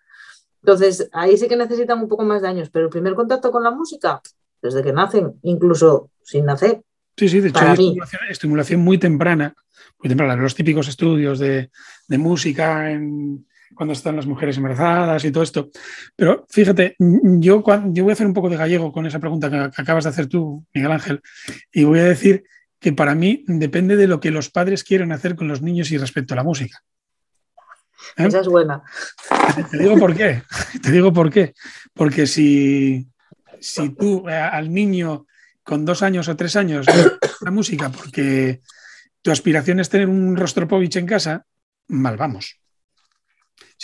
Entonces, 0.62 1.08
ahí 1.12 1.36
sí 1.36 1.48
que 1.48 1.56
necesitan 1.56 2.00
un 2.00 2.08
poco 2.08 2.24
más 2.24 2.42
de 2.42 2.48
años, 2.48 2.70
pero 2.70 2.86
el 2.86 2.90
primer 2.90 3.14
contacto 3.14 3.50
con 3.50 3.62
la 3.62 3.70
música, 3.70 4.20
desde 4.60 4.82
que 4.82 4.92
nacen, 4.92 5.38
incluso 5.42 6.10
sin 6.22 6.46
nacer. 6.46 6.82
Sí, 7.16 7.28
sí, 7.28 7.40
de 7.40 7.48
hecho, 7.48 7.60
hay 7.60 7.96
estimulación, 8.30 8.80
muy 8.80 8.98
temprana, 8.98 9.54
muy 10.02 10.08
temprana, 10.08 10.36
los 10.36 10.54
típicos 10.54 10.88
estudios 10.88 11.38
de, 11.38 11.70
de 12.08 12.18
música 12.18 12.90
en, 12.90 13.46
cuando 13.74 13.92
están 13.92 14.16
las 14.16 14.26
mujeres 14.26 14.56
embarazadas 14.56 15.24
y 15.24 15.30
todo 15.30 15.42
esto. 15.42 15.70
Pero 16.16 16.46
fíjate, 16.48 16.96
yo, 16.98 17.62
yo 17.62 18.04
voy 18.04 18.10
a 18.10 18.12
hacer 18.12 18.26
un 18.26 18.34
poco 18.34 18.48
de 18.48 18.56
gallego 18.56 18.92
con 18.92 19.06
esa 19.06 19.18
pregunta 19.18 19.50
que, 19.50 19.80
acabas 19.80 20.04
de 20.04 20.10
hacer 20.10 20.26
tú, 20.26 20.64
Miguel 20.74 20.92
Ángel, 20.92 21.20
y 21.72 21.84
voy 21.84 22.00
a 22.00 22.04
decir 22.04 22.44
que 22.80 22.92
para 22.92 23.14
mí 23.14 23.44
depende 23.46 23.96
de 23.96 24.06
lo 24.06 24.20
que 24.20 24.30
los 24.30 24.50
padres 24.50 24.84
quieren 24.84 25.12
hacer 25.12 25.36
con 25.36 25.48
los 25.48 25.62
niños 25.62 25.90
y 25.90 25.98
respecto 25.98 26.34
a 26.34 26.36
la 26.36 26.44
música. 26.44 26.82
¿Eh? 28.16 28.26
Esa 28.26 28.40
es 28.40 28.48
buena. 28.48 28.82
Te 29.70 29.78
digo 29.78 29.96
por 29.96 30.14
qué. 30.14 30.42
Te 30.82 30.92
digo 30.92 31.12
por 31.12 31.30
qué. 31.30 31.54
Porque 31.94 32.26
si 32.26 33.08
si 33.64 33.88
tú 33.90 34.28
eh, 34.28 34.34
al 34.34 34.72
niño 34.72 35.26
con 35.62 35.84
dos 35.84 36.02
años 36.02 36.28
o 36.28 36.36
tres 36.36 36.56
años 36.56 36.86
la 37.40 37.50
música 37.50 37.88
porque 37.88 38.60
tu 39.22 39.30
aspiración 39.30 39.80
es 39.80 39.88
tener 39.88 40.08
un 40.08 40.36
Rostropovich 40.36 40.96
en 40.96 41.06
casa, 41.06 41.46
mal 41.88 42.16
vamos. 42.18 42.60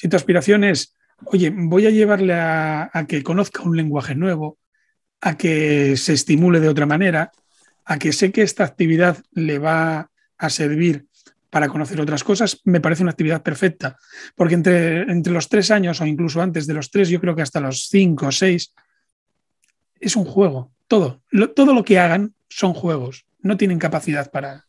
Si 0.01 0.09
tu 0.09 0.17
aspiración 0.17 0.65
es, 0.65 0.97
oye, 1.27 1.53
voy 1.55 1.85
a 1.85 1.91
llevarle 1.91 2.33
a, 2.33 2.91
que 3.07 3.23
conozca 3.23 3.61
un 3.61 3.77
lenguaje 3.77 4.15
nuevo, 4.15 4.57
a 5.21 5.37
que 5.37 5.95
se 5.99 6.15
estimule 6.15 6.59
de 6.59 6.71
otra 6.71 6.87
manera, 6.87 7.33
a 7.85 7.99
que 7.99 8.11
sé 8.15 8.33
que 8.33 8.41
esta 8.41 8.65
actividad 8.65 9.19
le 9.33 9.59
va 9.59 10.11
a 10.39 10.49
servir 10.49 11.05
para 11.51 11.69
conocer 11.69 12.01
otras 12.01 12.25
cosas, 12.25 12.63
me 12.65 12.81
parece 12.81 13.03
una 13.03 13.11
actividad 13.11 13.43
perfecta. 13.43 13.99
Porque 14.35 14.55
entre, 14.55 15.03
entre 15.03 15.35
los 15.35 15.51
tres 15.51 15.71
años 15.71 16.01
o 16.01 16.07
incluso 16.07 16.41
antes 16.41 16.67
de 16.67 16.73
los 16.73 16.91
tres, 16.91 17.11
yo 17.11 17.21
creo 17.21 17.37
que 17.37 17.43
hasta 17.43 17.61
los 17.61 17.89
cinco 17.91 18.29
o 18.29 18.33
seis, 18.33 18.73
es 20.01 20.17
un 20.17 20.25
juego. 20.25 20.73
Todo. 20.89 21.21
todo 21.55 21.75
lo 21.75 21.85
que 21.85 21.99
hagan 21.99 22.33
son 22.49 22.73
juegos. 22.73 23.27
No 23.41 23.59
tienen 23.59 23.79
capacidad 23.79 24.31
para, 24.31 24.65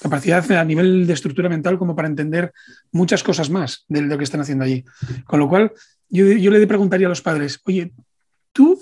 capacidad 0.00 0.50
a 0.52 0.64
nivel 0.64 1.06
de 1.06 1.12
estructura 1.12 1.48
mental 1.48 1.78
como 1.78 1.94
para 1.94 2.08
entender 2.08 2.52
muchas 2.90 3.22
cosas 3.22 3.50
más 3.50 3.84
de 3.88 4.02
lo 4.02 4.16
que 4.16 4.24
están 4.24 4.40
haciendo 4.40 4.64
allí. 4.64 4.84
Con 5.24 5.40
lo 5.40 5.48
cual, 5.48 5.72
yo, 6.08 6.24
yo 6.26 6.50
le 6.50 6.66
preguntaría 6.66 7.06
a 7.06 7.10
los 7.10 7.22
padres, 7.22 7.60
oye, 7.64 7.92
tú 8.52 8.80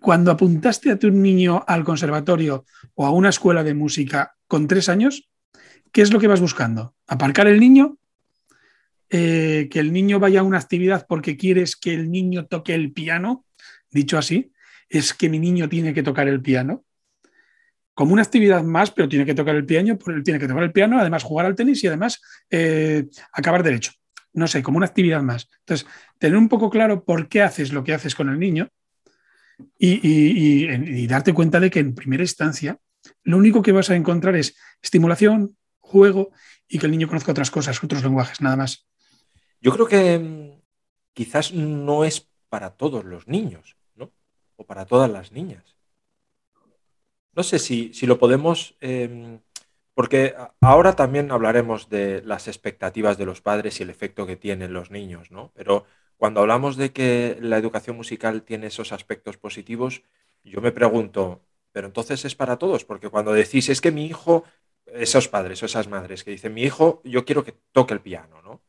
cuando 0.00 0.30
apuntaste 0.30 0.90
a 0.90 0.98
tu 0.98 1.10
niño 1.10 1.64
al 1.66 1.84
conservatorio 1.84 2.64
o 2.94 3.06
a 3.06 3.10
una 3.10 3.30
escuela 3.30 3.62
de 3.62 3.74
música 3.74 4.34
con 4.46 4.66
tres 4.66 4.88
años, 4.88 5.28
¿qué 5.92 6.02
es 6.02 6.12
lo 6.12 6.20
que 6.20 6.28
vas 6.28 6.40
buscando? 6.40 6.94
¿Aparcar 7.06 7.46
el 7.46 7.60
niño? 7.60 7.96
Eh, 9.08 9.68
¿Que 9.70 9.78
el 9.78 9.92
niño 9.92 10.18
vaya 10.18 10.40
a 10.40 10.42
una 10.42 10.58
actividad 10.58 11.06
porque 11.08 11.36
quieres 11.36 11.76
que 11.76 11.94
el 11.94 12.10
niño 12.10 12.46
toque 12.46 12.74
el 12.74 12.92
piano? 12.92 13.44
Dicho 13.90 14.18
así, 14.18 14.52
es 14.88 15.14
que 15.14 15.28
mi 15.28 15.38
niño 15.38 15.68
tiene 15.68 15.94
que 15.94 16.02
tocar 16.02 16.28
el 16.28 16.42
piano 16.42 16.84
como 17.96 18.12
una 18.12 18.22
actividad 18.22 18.62
más, 18.62 18.90
pero 18.90 19.08
tiene 19.08 19.24
que 19.24 19.34
tocar 19.34 19.56
el 19.56 19.64
piano, 19.64 19.96
tiene 20.22 20.38
que 20.38 20.46
tocar 20.46 20.62
el 20.62 20.70
piano, 20.70 21.00
además 21.00 21.22
jugar 21.22 21.46
al 21.46 21.54
tenis 21.54 21.82
y 21.82 21.86
además 21.86 22.20
eh, 22.50 23.06
acabar 23.32 23.62
derecho. 23.62 23.92
No 24.34 24.46
sé, 24.46 24.62
como 24.62 24.76
una 24.76 24.84
actividad 24.84 25.22
más. 25.22 25.48
Entonces, 25.60 25.86
tener 26.18 26.36
un 26.36 26.50
poco 26.50 26.68
claro 26.68 27.04
por 27.04 27.26
qué 27.30 27.40
haces 27.40 27.72
lo 27.72 27.84
que 27.84 27.94
haces 27.94 28.14
con 28.14 28.28
el 28.28 28.38
niño 28.38 28.68
y, 29.78 31.06
darte 31.06 31.32
cuenta 31.32 31.58
de 31.58 31.70
que 31.70 31.78
en 31.78 31.94
primera 31.94 32.22
instancia 32.22 32.78
lo 33.22 33.38
único 33.38 33.62
que 33.62 33.72
vas 33.72 33.88
a 33.88 33.96
encontrar 33.96 34.36
es 34.36 34.58
estimulación, 34.82 35.56
juego 35.78 36.32
y 36.68 36.78
que 36.78 36.84
el 36.84 36.92
niño 36.92 37.08
conozca 37.08 37.32
otras 37.32 37.50
cosas, 37.50 37.82
otros 37.82 38.02
lenguajes, 38.02 38.42
nada 38.42 38.56
más. 38.56 38.86
Yo 39.62 39.72
creo 39.72 39.86
que 39.86 40.18
mm, 40.18 40.60
quizás 41.14 41.54
no 41.54 42.04
es 42.04 42.28
para 42.50 42.76
todos 42.76 43.06
los 43.06 43.26
niños, 43.26 43.78
¿no? 43.94 44.12
O 44.56 44.66
para 44.66 44.84
todas 44.84 45.10
las 45.10 45.32
niñas. 45.32 45.75
No 47.36 47.42
sé 47.42 47.58
si, 47.58 47.92
lo 48.06 48.18
podemos, 48.18 48.76
em, 48.80 49.40
porque 49.94 50.34
ahora 50.60 50.96
también 50.96 51.30
hablaremos 51.30 51.88
de 51.90 52.22
las 52.22 52.48
expectativas 52.48 53.18
de 53.18 53.26
los 53.26 53.42
padres 53.42 53.78
y 53.78 53.82
el 53.82 53.90
efecto 53.90 54.26
que 54.26 54.36
tienen 54.36 54.72
los 54.72 54.90
niños, 54.90 55.30
¿no? 55.30 55.52
Pero 55.54 55.84
cuando 56.16 56.40
hablamos 56.40 56.76
de 56.76 56.92
que 56.92 57.38
la 57.40 57.58
educación 57.58 57.96
musical 57.96 58.42
tiene 58.42 58.68
esos 58.68 58.92
aspectos 58.92 59.36
positivos, 59.36 60.02
yo 60.44 60.60
me 60.62 60.72
pregunto, 60.72 61.42
pero 61.72 61.86
entonces 61.88 62.24
es 62.24 62.34
para 62.34 62.56
todos, 62.58 62.84
porque 62.86 63.10
cuando 63.10 63.32
decís, 63.32 63.68
es 63.68 63.80
que 63.82 63.92
mi 63.92 64.06
hijo, 64.06 64.44
esos 64.86 65.28
padres 65.28 65.62
o 65.62 65.66
esas 65.66 65.88
madres 65.88 66.24
que 66.24 66.30
dicen, 66.30 66.54
mi 66.54 66.62
hijo, 66.62 67.02
yo 67.04 67.24
quiero 67.26 67.44
que 67.44 67.54
toque 67.72 67.94
el 67.94 68.00
piano, 68.00 68.40
¿no? 68.42 68.62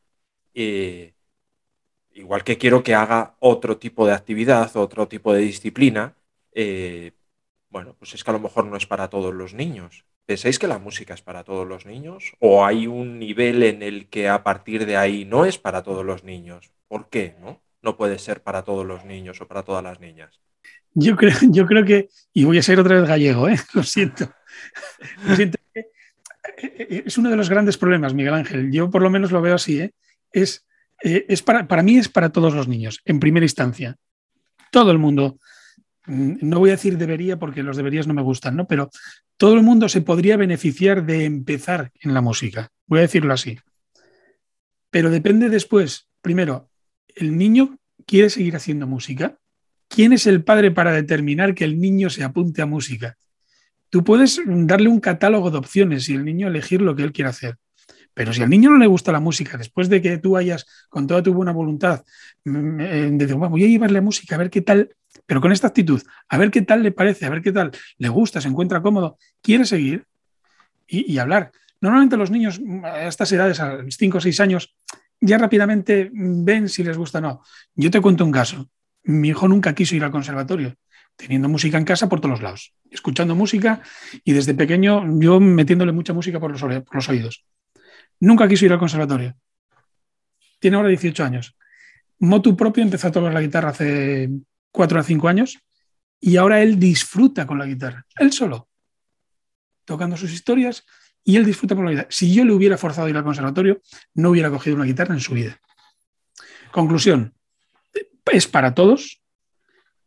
igual 2.14 2.44
que 2.44 2.58
quiero 2.58 2.82
que 2.82 2.94
haga 2.94 3.36
otro 3.40 3.78
tipo 3.78 4.06
de 4.06 4.12
actividad, 4.12 4.76
otro 4.76 5.08
tipo 5.08 5.32
de 5.32 5.40
disciplina, 5.40 6.16
eh, 6.52 7.12
bueno, 7.70 7.94
pues 7.98 8.14
es 8.14 8.24
que 8.24 8.30
a 8.30 8.34
lo 8.34 8.40
mejor 8.40 8.66
no 8.66 8.76
es 8.76 8.86
para 8.86 9.08
todos 9.08 9.34
los 9.34 9.54
niños. 9.54 10.04
¿Pensáis 10.26 10.58
que 10.58 10.66
la 10.66 10.78
música 10.78 11.14
es 11.14 11.22
para 11.22 11.44
todos 11.44 11.66
los 11.66 11.86
niños? 11.86 12.32
¿O 12.38 12.64
hay 12.64 12.86
un 12.86 13.18
nivel 13.18 13.62
en 13.62 13.82
el 13.82 14.08
que 14.08 14.28
a 14.28 14.42
partir 14.42 14.86
de 14.86 14.96
ahí 14.96 15.24
no 15.24 15.44
es 15.44 15.58
para 15.58 15.82
todos 15.82 16.04
los 16.04 16.24
niños? 16.24 16.70
¿Por 16.86 17.08
qué 17.08 17.36
no? 17.40 17.62
No 17.82 17.96
puede 17.96 18.18
ser 18.18 18.42
para 18.42 18.62
todos 18.62 18.86
los 18.86 19.04
niños 19.04 19.40
o 19.40 19.48
para 19.48 19.62
todas 19.62 19.82
las 19.82 20.00
niñas. 20.00 20.40
Yo 20.94 21.16
creo, 21.16 21.32
yo 21.50 21.66
creo 21.66 21.84
que, 21.84 22.08
y 22.32 22.44
voy 22.44 22.58
a 22.58 22.62
ser 22.62 22.80
otra 22.80 23.00
vez 23.00 23.08
gallego, 23.08 23.48
¿eh? 23.48 23.56
lo 23.74 23.82
siento. 23.82 24.30
Lo 25.26 25.36
siento. 25.36 25.58
Eh, 25.74 25.86
eh, 26.56 27.02
es 27.06 27.18
uno 27.18 27.30
de 27.30 27.36
los 27.36 27.48
grandes 27.48 27.76
problemas, 27.76 28.14
Miguel 28.14 28.34
Ángel. 28.34 28.70
Yo 28.72 28.90
por 28.90 29.02
lo 29.02 29.10
menos 29.10 29.30
lo 29.30 29.40
veo 29.40 29.54
así. 29.54 29.80
¿eh? 29.80 29.92
Es, 30.32 30.66
es 31.00 31.42
para, 31.42 31.68
para 31.68 31.82
mí 31.82 31.98
es 31.98 32.08
para 32.08 32.30
todos 32.30 32.54
los 32.54 32.66
niños, 32.66 33.00
en 33.04 33.20
primera 33.20 33.44
instancia. 33.44 33.96
Todo 34.70 34.90
el 34.90 34.98
mundo 34.98 35.38
no 36.08 36.58
voy 36.58 36.70
a 36.70 36.74
decir 36.74 36.98
debería 36.98 37.38
porque 37.38 37.62
los 37.62 37.76
deberías 37.76 38.06
no 38.06 38.14
me 38.14 38.22
gustan, 38.22 38.56
¿no? 38.56 38.66
Pero 38.66 38.90
todo 39.36 39.54
el 39.54 39.62
mundo 39.62 39.88
se 39.88 40.00
podría 40.00 40.36
beneficiar 40.36 41.04
de 41.04 41.24
empezar 41.24 41.92
en 42.00 42.14
la 42.14 42.20
música, 42.20 42.70
voy 42.86 43.00
a 43.00 43.02
decirlo 43.02 43.32
así. 43.32 43.58
Pero 44.90 45.10
depende 45.10 45.48
después, 45.48 46.08
primero, 46.22 46.70
¿el 47.14 47.36
niño 47.36 47.78
quiere 48.06 48.30
seguir 48.30 48.56
haciendo 48.56 48.86
música? 48.86 49.38
¿Quién 49.88 50.12
es 50.12 50.26
el 50.26 50.42
padre 50.42 50.70
para 50.70 50.92
determinar 50.92 51.54
que 51.54 51.64
el 51.64 51.78
niño 51.78 52.10
se 52.10 52.24
apunte 52.24 52.62
a 52.62 52.66
música? 52.66 53.16
Tú 53.90 54.04
puedes 54.04 54.40
darle 54.46 54.88
un 54.88 55.00
catálogo 55.00 55.50
de 55.50 55.58
opciones 55.58 56.08
y 56.08 56.14
el 56.14 56.24
niño 56.24 56.48
elegir 56.48 56.82
lo 56.82 56.94
que 56.94 57.02
él 57.02 57.12
quiere 57.12 57.30
hacer. 57.30 57.56
Pero 58.12 58.32
si 58.32 58.42
al 58.42 58.50
niño 58.50 58.70
no 58.70 58.78
le 58.78 58.86
gusta 58.86 59.12
la 59.12 59.20
música, 59.20 59.56
después 59.56 59.88
de 59.88 60.02
que 60.02 60.18
tú 60.18 60.36
hayas, 60.36 60.66
con 60.88 61.06
toda 61.06 61.22
tu 61.22 61.32
buena 61.32 61.52
voluntad, 61.52 62.04
mm, 62.44 62.80
eh, 62.80 63.10
de 63.12 63.32
voy 63.32 63.64
a 63.64 63.68
llevarle 63.68 64.00
música, 64.00 64.34
a 64.34 64.38
ver 64.38 64.50
qué 64.50 64.60
tal, 64.60 64.90
pero 65.28 65.42
con 65.42 65.52
esta 65.52 65.66
actitud, 65.66 66.02
a 66.30 66.38
ver 66.38 66.50
qué 66.50 66.62
tal 66.62 66.82
le 66.82 66.90
parece, 66.90 67.26
a 67.26 67.28
ver 67.28 67.42
qué 67.42 67.52
tal 67.52 67.70
le 67.98 68.08
gusta, 68.08 68.40
se 68.40 68.48
encuentra 68.48 68.80
cómodo, 68.80 69.18
quiere 69.42 69.66
seguir 69.66 70.06
y, 70.86 71.18
hablar. 71.18 71.52
Normalmente 71.82 72.16
los 72.16 72.30
niños 72.30 72.58
mm, 72.58 72.82
a 72.82 73.02
estas 73.02 73.30
edades, 73.32 73.60
a 73.60 73.74
los 73.74 73.94
5 73.94 74.16
o 74.16 74.20
6 74.22 74.40
años, 74.40 74.74
ya 75.20 75.36
rápidamente 75.36 76.10
ven 76.14 76.70
si 76.70 76.82
les 76.82 76.96
gusta 76.96 77.18
o 77.18 77.20
no. 77.20 77.42
Yo 77.74 77.90
te 77.90 78.00
cuento 78.00 78.24
un 78.24 78.32
caso. 78.32 78.70
Mi 79.02 79.28
hijo 79.28 79.46
nunca 79.46 79.74
quiso 79.74 79.94
ir 79.94 80.02
al 80.02 80.10
conservatorio, 80.10 80.76
teniendo 81.14 81.50
música 81.50 81.76
en 81.76 81.84
casa 81.84 82.08
por 82.08 82.20
todos 82.20 82.30
los 82.30 82.42
lados, 82.42 82.72
escuchando 82.90 83.34
música 83.34 83.82
y 84.24 84.32
desde 84.32 84.54
pequeño 84.54 85.04
yo 85.20 85.40
metiéndole 85.40 85.92
mucha 85.92 86.14
música 86.14 86.40
por 86.40 86.52
los 86.52 87.08
oídos. 87.10 87.44
Nunca 88.18 88.48
quiso 88.48 88.64
ir 88.64 88.72
al 88.72 88.78
conservatorio. 88.78 89.36
Tiene 90.58 90.78
ahora 90.78 90.88
18 90.88 91.22
años. 91.22 91.54
Motu 92.18 92.56
propio 92.56 92.82
empezó 92.82 93.08
a 93.08 93.12
tocar 93.12 93.34
la 93.34 93.42
guitarra 93.42 93.68
hace 93.68 94.30
4 94.72 95.00
a 95.00 95.02
5 95.02 95.28
años 95.28 95.58
y 96.20 96.36
ahora 96.36 96.62
él 96.62 96.78
disfruta 96.78 97.46
con 97.46 97.58
la 97.58 97.66
guitarra. 97.66 98.06
Él 98.16 98.32
solo. 98.32 98.68
Tocando 99.84 100.16
sus 100.16 100.32
historias 100.32 100.84
y 101.24 101.36
él 101.36 101.44
disfruta 101.44 101.74
con 101.74 101.84
la 101.84 101.92
guitarra. 101.92 102.08
Si 102.10 102.32
yo 102.34 102.44
le 102.44 102.52
hubiera 102.52 102.76
forzado 102.76 103.06
a 103.06 103.10
ir 103.10 103.16
al 103.16 103.24
conservatorio, 103.24 103.80
no 104.14 104.30
hubiera 104.30 104.50
cogido 104.50 104.76
una 104.76 104.84
guitarra 104.84 105.14
en 105.14 105.20
su 105.20 105.34
vida. 105.34 105.60
Conclusión. 106.70 107.34
Es 108.30 108.46
para 108.46 108.74
todos, 108.74 109.22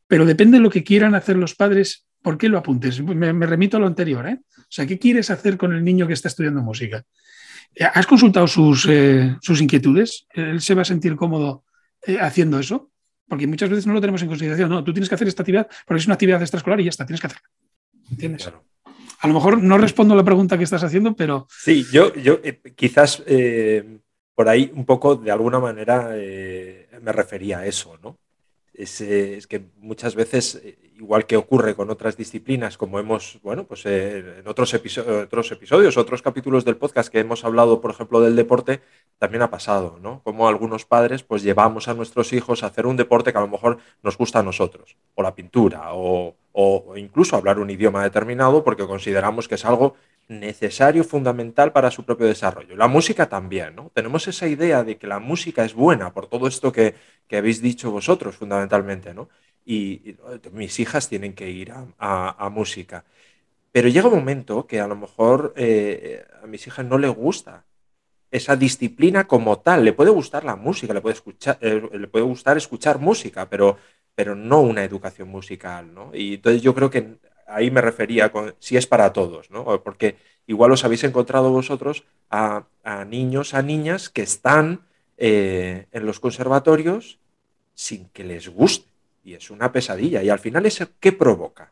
pero 0.07 0.25
depende 0.25 0.57
de 0.57 0.63
lo 0.63 0.69
que 0.69 0.83
quieran 0.83 1.15
hacer 1.15 1.37
los 1.37 1.55
padres, 1.55 2.05
¿por 2.21 2.37
qué 2.37 2.49
lo 2.49 2.57
apuntes? 2.57 3.01
Me, 3.01 3.31
remito 3.45 3.77
a 3.77 3.79
lo 3.79 3.87
anterior. 3.87 4.27
¿eh? 4.27 4.39
O 4.57 4.65
sea, 4.69 4.85
¿qué 4.85 4.99
quieres 4.99 5.29
hacer 5.31 5.57
con 5.57 5.73
el 5.73 5.83
niño 5.83 6.05
que 6.05 6.13
está 6.13 6.27
estudiando 6.27 6.61
música? 6.61 7.03
¿Has 7.93 8.05
consultado 8.05 8.47
sus, 8.47 8.85
eh, 8.89 9.37
sus 9.41 9.61
inquietudes? 9.61 10.27
¿Él 10.33 10.61
se 10.61 10.75
va 10.75 10.81
a 10.81 10.85
sentir 10.85 11.15
cómodo 11.15 11.63
eh, 12.05 12.19
haciendo 12.19 12.59
eso? 12.59 12.90
Porque 13.31 13.47
muchas 13.47 13.69
veces 13.69 13.87
no 13.87 13.93
lo 13.93 14.01
tenemos 14.01 14.21
en 14.21 14.27
consideración. 14.27 14.69
No, 14.69 14.83
tú 14.83 14.91
tienes 14.91 15.07
que 15.07 15.15
hacer 15.15 15.25
esta 15.29 15.43
actividad 15.43 15.69
porque 15.87 16.01
es 16.01 16.05
una 16.05 16.15
actividad 16.15 16.41
extraescolar 16.41 16.81
y 16.81 16.83
ya 16.83 16.89
está, 16.89 17.05
tienes 17.05 17.21
que 17.21 17.27
hacerla. 17.27 17.49
¿Entiendes? 18.11 18.51
A 19.19 19.27
lo 19.27 19.33
mejor 19.33 19.63
no 19.63 19.77
respondo 19.77 20.15
a 20.15 20.17
la 20.17 20.25
pregunta 20.25 20.57
que 20.57 20.65
estás 20.65 20.83
haciendo, 20.83 21.15
pero. 21.15 21.47
Sí, 21.49 21.85
yo, 21.93 22.13
yo 22.15 22.41
quizás 22.75 23.23
por 24.35 24.49
ahí 24.49 24.69
un 24.75 24.83
poco, 24.83 25.15
de 25.15 25.31
alguna 25.31 25.59
manera, 25.59 26.09
me 26.09 27.11
refería 27.13 27.59
a 27.59 27.65
eso, 27.65 27.97
¿no? 28.03 28.17
Es 28.73 29.47
que 29.47 29.65
muchas 29.79 30.15
veces 30.15 30.61
igual 31.01 31.25
que 31.25 31.35
ocurre 31.35 31.75
con 31.75 31.89
otras 31.89 32.15
disciplinas, 32.15 32.77
como 32.77 32.99
hemos, 32.99 33.39
bueno, 33.41 33.65
pues 33.65 33.85
eh, 33.87 34.39
en 34.39 34.47
otros, 34.47 34.71
otros 34.73 35.51
episodios, 35.51 35.97
otros 35.97 36.21
capítulos 36.21 36.63
del 36.63 36.77
podcast 36.77 37.11
que 37.11 37.19
hemos 37.19 37.43
hablado, 37.43 37.81
por 37.81 37.89
ejemplo, 37.89 38.21
del 38.21 38.35
deporte, 38.35 38.81
también 39.17 39.41
ha 39.41 39.49
pasado, 39.49 39.97
¿no? 39.99 40.21
Como 40.23 40.47
algunos 40.47 40.85
padres, 40.85 41.23
pues 41.23 41.41
llevamos 41.41 41.87
a 41.87 41.95
nuestros 41.95 42.33
hijos 42.33 42.61
a 42.61 42.67
hacer 42.67 42.85
un 42.85 42.97
deporte 42.97 43.31
que 43.31 43.39
a 43.39 43.41
lo 43.41 43.47
mejor 43.47 43.79
nos 44.03 44.15
gusta 44.15 44.39
a 44.39 44.43
nosotros, 44.43 44.95
o 45.15 45.23
la 45.23 45.33
pintura, 45.33 45.93
o, 45.93 46.35
o 46.51 46.95
incluso 46.95 47.35
hablar 47.35 47.57
un 47.57 47.71
idioma 47.71 48.03
determinado, 48.03 48.63
porque 48.63 48.85
consideramos 48.85 49.47
que 49.47 49.55
es 49.55 49.65
algo 49.65 49.95
necesario, 50.27 51.03
fundamental 51.03 51.71
para 51.73 51.91
su 51.91 52.05
propio 52.05 52.27
desarrollo. 52.27 52.75
La 52.75 52.87
música 52.87 53.27
también, 53.29 53.75
¿no? 53.75 53.91
Tenemos 53.93 54.27
esa 54.27 54.47
idea 54.47 54.83
de 54.83 54.97
que 54.97 55.07
la 55.07 55.19
música 55.19 55.65
es 55.65 55.73
buena 55.73 56.13
por 56.13 56.27
todo 56.27 56.47
esto 56.47 56.71
que, 56.71 56.95
que 57.27 57.37
habéis 57.37 57.61
dicho 57.61 57.91
vosotros, 57.91 58.35
fundamentalmente, 58.35 59.13
¿no? 59.13 59.29
y, 59.65 60.15
mis 60.51 60.79
hijas 60.79 61.09
tienen 61.09 61.33
que 61.33 61.49
ir 61.49 61.73
a, 61.97 62.49
música. 62.49 63.05
Pero 63.71 63.89
llega 63.89 64.07
un 64.09 64.15
momento 64.15 64.67
que 64.67 64.79
a 64.81 64.87
lo 64.87 64.95
mejor 64.95 65.53
eh, 65.55 66.25
a 66.43 66.47
mis 66.47 66.65
hijas 66.67 66.85
no 66.85 66.97
les 66.97 67.11
gusta 67.11 67.65
esa 68.31 68.55
disciplina 68.55 69.27
como 69.27 69.59
tal. 69.59 69.85
Le 69.85 69.93
puede 69.93 70.11
gustar 70.11 70.43
la 70.45 70.55
música, 70.55 70.93
le 70.93 71.01
puede, 71.01 71.15
escuchar, 71.15 71.57
eh, 71.61 71.81
le 71.93 72.07
puede 72.07 72.25
gustar 72.25 72.57
escuchar 72.57 72.99
música, 72.99 73.49
pero 73.49 73.77
pero 74.13 74.35
no 74.35 74.61
una 74.61 74.83
educación 74.83 75.29
musical, 75.29 75.93
¿no? 75.93 76.11
Y 76.13 76.35
entonces 76.35 76.61
yo 76.61 76.75
creo 76.75 76.89
que 76.89 77.17
ahí 77.51 77.71
me 77.71 77.81
refería 77.81 78.31
con 78.31 78.55
si 78.59 78.77
es 78.77 78.87
para 78.87 79.13
todos, 79.13 79.51
¿no? 79.51 79.81
Porque 79.83 80.17
igual 80.47 80.71
os 80.71 80.83
habéis 80.83 81.03
encontrado 81.03 81.51
vosotros 81.51 82.03
a, 82.29 82.65
niños, 83.07 83.53
a 83.53 83.61
niñas 83.61 84.09
que 84.09 84.23
están 84.23 84.81
eh, 85.17 85.87
en 85.91 86.05
los 86.05 86.19
conservatorios 86.19 87.19
sin 87.73 88.09
que 88.09 88.23
les 88.23 88.49
guste. 88.49 88.89
Y 89.23 89.33
es 89.33 89.51
una 89.51 89.71
pesadilla. 89.71 90.23
Y 90.23 90.29
al 90.29 90.39
final, 90.39 90.65
¿eso 90.65 90.87
qué 90.99 91.11
provoca? 91.11 91.71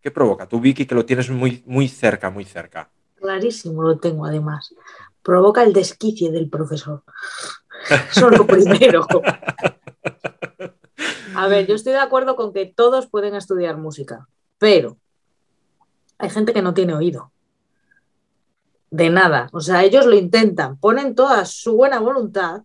¿Qué 0.00 0.10
provoca? 0.10 0.46
Tú, 0.46 0.60
Vicky, 0.60 0.86
que 0.86 0.94
lo 0.94 1.04
tienes 1.04 1.28
muy, 1.28 1.62
muy 1.66 1.88
cerca, 1.88 2.30
muy 2.30 2.44
cerca. 2.44 2.88
Clarísimo 3.16 3.82
lo 3.82 3.98
tengo, 3.98 4.24
además. 4.24 4.74
Provoca 5.22 5.62
el 5.62 5.72
desquicie 5.72 6.30
del 6.30 6.48
profesor. 6.48 7.02
Eso 8.10 8.30
lo 8.30 8.46
primero. 8.46 9.06
A 11.34 11.48
ver, 11.48 11.66
yo 11.66 11.74
estoy 11.74 11.92
de 11.92 11.98
acuerdo 11.98 12.36
con 12.36 12.52
que 12.52 12.66
todos 12.66 13.06
pueden 13.06 13.34
estudiar 13.34 13.76
música, 13.76 14.26
pero 14.58 14.96
hay 16.18 16.30
gente 16.30 16.52
que 16.52 16.62
no 16.62 16.74
tiene 16.74 16.94
oído. 16.94 17.32
De 18.90 19.10
nada. 19.10 19.48
O 19.52 19.60
sea, 19.60 19.84
ellos 19.84 20.06
lo 20.06 20.14
intentan, 20.14 20.78
ponen 20.78 21.14
toda 21.14 21.44
su 21.44 21.76
buena 21.76 22.00
voluntad. 22.00 22.62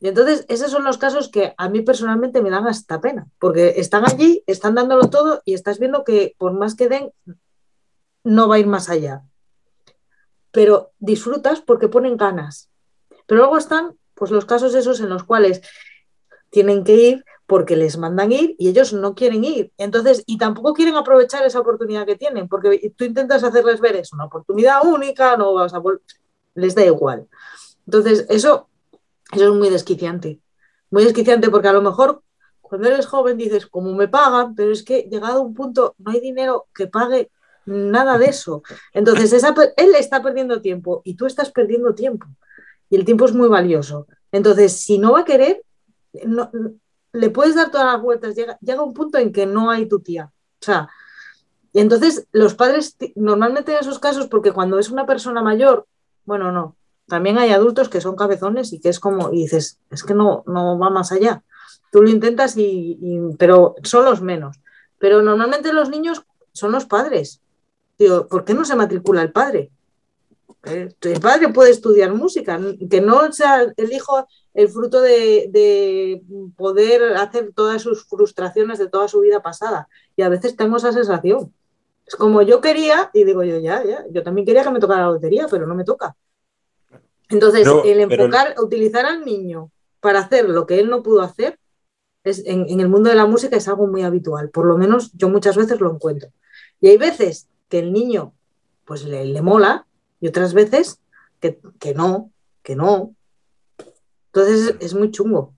Y 0.00 0.08
entonces, 0.08 0.46
esos 0.48 0.70
son 0.70 0.84
los 0.84 0.98
casos 0.98 1.28
que 1.28 1.54
a 1.56 1.68
mí 1.68 1.82
personalmente 1.82 2.40
me 2.40 2.50
dan 2.50 2.66
hasta 2.66 3.00
pena, 3.00 3.26
porque 3.40 3.74
están 3.76 4.04
allí, 4.04 4.44
están 4.46 4.74
dándolo 4.76 5.10
todo 5.10 5.42
y 5.44 5.54
estás 5.54 5.78
viendo 5.78 6.04
que 6.04 6.36
por 6.38 6.52
más 6.52 6.76
que 6.76 6.88
den, 6.88 7.12
no 8.22 8.48
va 8.48 8.56
a 8.56 8.58
ir 8.60 8.66
más 8.66 8.88
allá. 8.88 9.22
Pero 10.52 10.92
disfrutas 10.98 11.60
porque 11.60 11.88
ponen 11.88 12.16
ganas. 12.16 12.70
Pero 13.26 13.40
luego 13.40 13.58
están 13.58 13.96
pues 14.14 14.30
los 14.30 14.44
casos 14.44 14.74
esos 14.74 15.00
en 15.00 15.08
los 15.08 15.24
cuales 15.24 15.62
tienen 16.50 16.84
que 16.84 16.94
ir 16.94 17.24
porque 17.48 17.76
les 17.76 17.96
mandan 17.96 18.30
ir 18.30 18.54
y 18.58 18.68
ellos 18.68 18.92
no 18.92 19.14
quieren 19.14 19.42
ir. 19.42 19.72
Entonces, 19.78 20.22
y 20.26 20.36
tampoco 20.36 20.74
quieren 20.74 20.96
aprovechar 20.96 21.46
esa 21.46 21.60
oportunidad 21.60 22.04
que 22.04 22.14
tienen, 22.14 22.46
porque 22.46 22.92
tú 22.94 23.06
intentas 23.06 23.42
hacerles 23.42 23.80
ver 23.80 23.96
es 23.96 24.12
una 24.12 24.26
oportunidad 24.26 24.84
única, 24.84 25.34
no 25.34 25.54
vas 25.54 25.72
a 25.72 25.80
les 26.54 26.74
da 26.74 26.84
igual. 26.84 27.26
Entonces, 27.86 28.26
eso, 28.28 28.68
eso 29.32 29.44
es 29.44 29.58
muy 29.58 29.70
desquiciante. 29.70 30.40
Muy 30.90 31.04
desquiciante 31.04 31.48
porque 31.48 31.68
a 31.68 31.72
lo 31.72 31.80
mejor 31.80 32.22
cuando 32.60 32.86
eres 32.86 33.06
joven 33.06 33.38
dices, 33.38 33.66
como 33.66 33.94
me 33.94 34.08
pagan, 34.08 34.54
pero 34.54 34.70
es 34.70 34.82
que 34.82 35.08
llegado 35.10 35.38
a 35.38 35.42
un 35.42 35.54
punto 35.54 35.94
no 35.96 36.10
hay 36.10 36.20
dinero 36.20 36.66
que 36.74 36.86
pague 36.86 37.30
nada 37.64 38.18
de 38.18 38.26
eso. 38.26 38.62
Entonces, 38.92 39.32
esa, 39.32 39.54
él 39.78 39.94
está 39.94 40.22
perdiendo 40.22 40.60
tiempo 40.60 41.00
y 41.02 41.14
tú 41.14 41.24
estás 41.24 41.50
perdiendo 41.50 41.94
tiempo. 41.94 42.26
Y 42.90 42.96
el 42.96 43.06
tiempo 43.06 43.24
es 43.24 43.32
muy 43.32 43.48
valioso. 43.48 44.06
Entonces, 44.32 44.72
si 44.74 44.98
no 44.98 45.12
va 45.12 45.20
a 45.20 45.24
querer, 45.24 45.62
no, 46.26 46.50
le 47.18 47.30
puedes 47.30 47.54
dar 47.54 47.70
todas 47.70 47.92
las 47.92 48.00
vueltas, 48.00 48.34
llega, 48.34 48.58
llega 48.60 48.82
un 48.82 48.94
punto 48.94 49.18
en 49.18 49.32
que 49.32 49.44
no 49.44 49.70
hay 49.70 49.86
tu 49.86 50.00
tía. 50.00 50.30
O 50.60 50.64
sea, 50.64 50.88
y 51.72 51.80
entonces 51.80 52.26
los 52.32 52.54
padres 52.54 52.96
normalmente 53.16 53.72
en 53.72 53.78
esos 53.78 53.98
casos, 53.98 54.28
porque 54.28 54.52
cuando 54.52 54.78
es 54.78 54.90
una 54.90 55.06
persona 55.06 55.42
mayor, 55.42 55.86
bueno, 56.24 56.52
no, 56.52 56.76
también 57.08 57.38
hay 57.38 57.50
adultos 57.50 57.88
que 57.88 58.00
son 58.00 58.16
cabezones 58.16 58.72
y 58.72 58.80
que 58.80 58.90
es 58.90 59.00
como, 59.00 59.32
y 59.32 59.42
dices, 59.42 59.80
es 59.90 60.04
que 60.04 60.14
no, 60.14 60.44
no 60.46 60.78
va 60.78 60.90
más 60.90 61.10
allá. 61.10 61.42
Tú 61.90 62.02
lo 62.02 62.10
intentas, 62.10 62.56
y, 62.56 62.98
pero 63.38 63.74
son 63.82 64.04
los 64.04 64.20
menos. 64.20 64.60
Pero 64.98 65.22
normalmente 65.22 65.72
los 65.72 65.88
niños 65.88 66.24
son 66.52 66.72
los 66.72 66.84
padres. 66.84 67.40
Digo, 67.98 68.28
¿por 68.28 68.44
qué 68.44 68.54
no 68.54 68.64
se 68.64 68.76
matricula 68.76 69.22
el 69.22 69.32
padre? 69.32 69.70
Eh, 70.64 70.88
el 71.00 71.20
padre 71.20 71.48
puede 71.50 71.70
estudiar 71.70 72.12
música, 72.12 72.58
que 72.90 73.00
no 73.00 73.32
sea 73.32 73.72
el 73.76 73.92
hijo 73.92 74.26
el 74.54 74.68
fruto 74.68 75.00
de, 75.00 76.22
poder 76.56 77.16
hacer 77.16 77.52
todas 77.54 77.80
sus 77.80 78.04
frustraciones 78.06 78.78
de 78.78 78.88
toda 78.88 79.06
su 79.06 79.20
vida 79.20 79.40
pasada. 79.40 79.88
Y 80.16 80.22
a 80.22 80.28
veces 80.28 80.56
tengo 80.56 80.78
esa 80.78 80.92
sensación. 80.92 81.54
Es 82.04 82.16
como 82.16 82.42
yo 82.42 82.60
quería, 82.60 83.10
y 83.14 83.24
digo 83.24 83.44
yo, 83.44 83.58
ya, 83.58 83.84
ya, 83.84 84.04
yo 84.10 84.22
también 84.22 84.46
quería 84.46 84.64
que 84.64 84.70
me 84.70 84.80
tocara 84.80 85.02
la 85.02 85.12
lotería, 85.12 85.46
pero 85.48 85.66
no 85.66 85.74
me 85.74 85.84
toca. 85.84 86.16
Entonces, 87.28 87.68
el 87.84 88.00
enfocar, 88.00 88.56
utilizar 88.58 89.04
al 89.06 89.24
niño 89.24 89.70
para 90.00 90.20
hacer 90.20 90.48
lo 90.48 90.66
que 90.66 90.80
él 90.80 90.88
no 90.88 91.02
pudo 91.02 91.20
hacer, 91.20 91.58
es, 92.24 92.42
en, 92.46 92.80
el 92.80 92.88
mundo 92.88 93.10
de 93.10 93.16
la 93.16 93.26
música 93.26 93.56
es 93.56 93.68
algo 93.68 93.86
muy 93.86 94.02
habitual. 94.02 94.50
Por 94.50 94.66
lo 94.66 94.76
menos 94.76 95.12
yo 95.12 95.28
muchas 95.28 95.56
veces 95.56 95.80
lo 95.80 95.92
encuentro. 95.92 96.30
Y 96.80 96.88
hay 96.88 96.96
veces 96.96 97.48
que 97.68 97.78
el 97.78 97.92
niño 97.92 98.34
pues 98.84 99.04
le, 99.04 99.24
le 99.24 99.42
mola 99.42 99.86
y 100.20 100.28
otras 100.28 100.54
veces 100.54 101.00
que, 101.40 101.58
que 101.78 101.94
no, 101.94 102.30
que 102.62 102.76
no, 102.76 103.14
entonces 104.32 104.76
es 104.80 104.94
muy 104.94 105.10
chungo. 105.10 105.54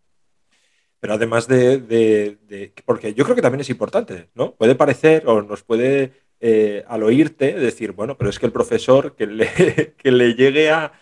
Pero 1.00 1.14
además 1.14 1.48
de, 1.48 2.38
Porque 2.84 3.14
yo 3.14 3.24
creo 3.24 3.34
que 3.34 3.42
también 3.42 3.62
es 3.62 3.70
importante, 3.70 4.28
¿no? 4.34 4.54
Puede 4.54 4.74
parecer 4.74 5.26
o 5.26 5.42
nos 5.42 5.62
puede, 5.62 6.12
eh, 6.40 6.84
al 6.88 7.02
oírte, 7.02 7.54
decir, 7.54 7.92
bueno, 7.92 8.18
pero 8.18 8.28
es 8.28 8.38
que 8.38 8.46
el 8.46 8.52
profesor 8.52 9.16
que 9.16 9.26
le, 9.26 9.94
que 9.96 10.10
le 10.12 10.34
llegue 10.34 10.70
a, 10.70 10.92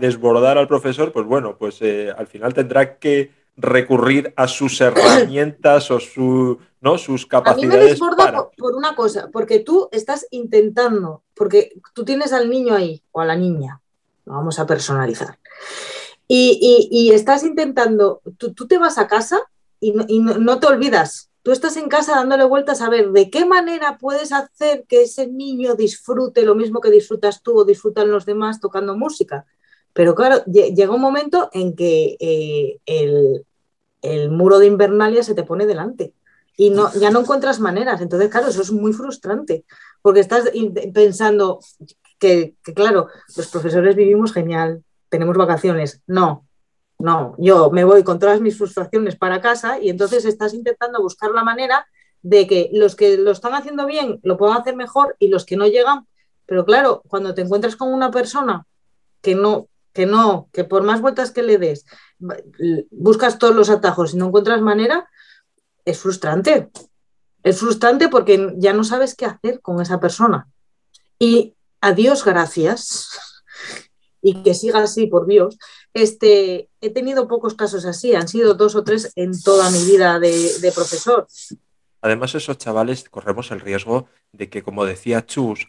desbordar 0.00 0.56
al 0.56 0.68
profesor, 0.68 1.12
pues 1.12 1.26
bueno, 1.26 1.58
pues 1.58 1.82
eh, 1.82 2.10
al 2.16 2.26
final 2.26 2.54
tendrá 2.54 2.98
que 2.98 3.30
recurrir 3.56 4.32
a 4.36 4.46
sus 4.46 4.80
herramientas 4.80 5.90
o 5.90 6.00
su, 6.00 6.58
¿no? 6.80 6.98
sus 6.98 7.26
capacidades. 7.26 7.70
A 7.70 7.76
mí 7.76 7.82
me 7.82 7.90
desborda 7.90 8.50
por, 8.56 8.74
una 8.74 8.94
cosa, 8.94 9.28
porque 9.32 9.60
tú 9.60 9.88
estás 9.92 10.26
intentando, 10.30 11.22
porque 11.34 11.72
tú 11.94 12.04
tienes 12.04 12.32
al 12.32 12.48
niño 12.48 12.74
ahí 12.74 13.02
o 13.12 13.20
a 13.20 13.26
la 13.26 13.36
niña, 13.36 13.80
lo 14.24 14.34
vamos 14.34 14.58
a 14.58 14.66
personalizar. 14.66 15.38
Y, 16.30 17.10
estás 17.12 17.42
intentando, 17.42 18.20
tú, 18.36 18.52
te 18.66 18.76
vas 18.76 18.98
a 18.98 19.08
casa 19.08 19.40
y, 19.80 19.92
no, 19.92 20.60
te 20.60 20.66
olvidas. 20.66 21.30
Tú 21.42 21.52
estás 21.52 21.78
en 21.78 21.88
casa 21.88 22.16
dándole 22.16 22.44
vueltas 22.44 22.82
a 22.82 22.90
ver 22.90 23.10
de 23.12 23.30
qué 23.30 23.46
manera 23.46 23.96
puedes 23.96 24.32
hacer 24.32 24.84
que 24.86 25.02
ese 25.02 25.26
niño 25.28 25.74
disfrute 25.74 26.42
lo 26.42 26.54
mismo 26.54 26.80
que 26.80 26.90
disfrutas 26.90 27.42
tú 27.42 27.58
o 27.58 27.64
disfrutan 27.64 28.10
los 28.10 28.26
demás 28.26 28.60
tocando 28.60 28.94
música. 28.96 29.46
Pero 29.94 30.14
claro, 30.14 30.44
llega 30.44 30.94
un 30.94 31.00
momento 31.00 31.48
en 31.54 31.74
que 31.74 32.16
eh, 32.20 32.78
el, 34.02 34.30
muro 34.30 34.58
de 34.58 34.66
Invernalia 34.66 35.22
se 35.22 35.34
te 35.34 35.44
pone 35.44 35.64
delante 35.64 36.12
y 36.60 36.70
no, 36.70 36.92
ya 36.94 37.10
no 37.10 37.20
encuentras 37.20 37.60
maneras. 37.60 38.00
Entonces, 38.00 38.28
claro, 38.28 38.48
eso 38.48 38.60
es 38.60 38.72
muy 38.72 38.92
frustrante 38.92 39.64
porque 40.02 40.20
estás 40.20 40.50
pensando 40.92 41.60
que, 42.18 42.56
que, 42.64 42.74
claro, 42.74 43.06
los 43.36 43.46
profesores 43.46 43.94
vivimos 43.94 44.32
genial, 44.32 44.82
tenemos 45.08 45.36
vacaciones. 45.36 46.02
No, 46.08 46.46
no, 46.98 47.36
yo 47.38 47.70
me 47.70 47.84
voy 47.84 48.02
con 48.02 48.18
todas 48.18 48.40
mis 48.40 48.58
frustraciones 48.58 49.14
para 49.14 49.40
casa 49.40 49.78
y 49.78 49.88
entonces 49.88 50.24
estás 50.24 50.52
intentando 50.52 51.00
buscar 51.00 51.30
la 51.30 51.44
manera 51.44 51.86
de 52.22 52.48
que 52.48 52.70
los 52.72 52.96
que 52.96 53.16
lo 53.16 53.30
están 53.30 53.54
haciendo 53.54 53.86
bien 53.86 54.18
lo 54.24 54.36
puedan 54.36 54.58
hacer 54.58 54.74
mejor 54.74 55.14
y 55.20 55.28
los 55.28 55.46
que 55.46 55.56
no 55.56 55.68
llegan. 55.68 56.08
Pero 56.44 56.64
claro, 56.64 57.02
cuando 57.06 57.34
te 57.34 57.42
encuentras 57.42 57.76
con 57.76 57.94
una 57.94 58.10
persona 58.10 58.66
que 59.22 59.36
no, 59.36 59.68
que 59.92 60.06
no, 60.06 60.48
que 60.52 60.64
por 60.64 60.82
más 60.82 61.00
vueltas 61.00 61.30
que 61.30 61.44
le 61.44 61.58
des, 61.58 61.86
buscas 62.90 63.38
todos 63.38 63.54
los 63.54 63.70
atajos 63.70 64.14
y 64.14 64.16
no 64.16 64.26
encuentras 64.26 64.60
manera, 64.60 65.08
es 65.88 65.98
frustrante. 65.98 66.68
Es 67.42 67.60
frustrante 67.60 68.08
porque 68.08 68.54
ya 68.56 68.72
no 68.72 68.84
sabes 68.84 69.14
qué 69.14 69.24
hacer 69.24 69.60
con 69.60 69.80
esa 69.80 70.00
persona. 70.00 70.48
Y 71.18 71.54
adiós, 71.80 72.24
gracias 72.24 73.08
y 74.22 74.42
que 74.42 74.54
siga 74.54 74.80
así, 74.82 75.06
por 75.06 75.26
Dios. 75.26 75.58
Este, 75.94 76.68
he 76.80 76.90
tenido 76.90 77.26
pocos 77.26 77.54
casos 77.54 77.84
así, 77.86 78.14
han 78.14 78.28
sido 78.28 78.54
dos 78.54 78.74
o 78.74 78.84
tres 78.84 79.12
en 79.16 79.40
toda 79.40 79.70
mi 79.70 79.82
vida 79.84 80.18
de, 80.18 80.72
profesor. 80.74 81.26
Además, 82.02 82.34
esos 82.34 82.58
chavales 82.58 83.08
corremos 83.08 83.50
el 83.50 83.60
riesgo 83.60 84.08
de 84.32 84.50
que, 84.50 84.62
como 84.62 84.84
decía 84.84 85.24
Chus, 85.24 85.68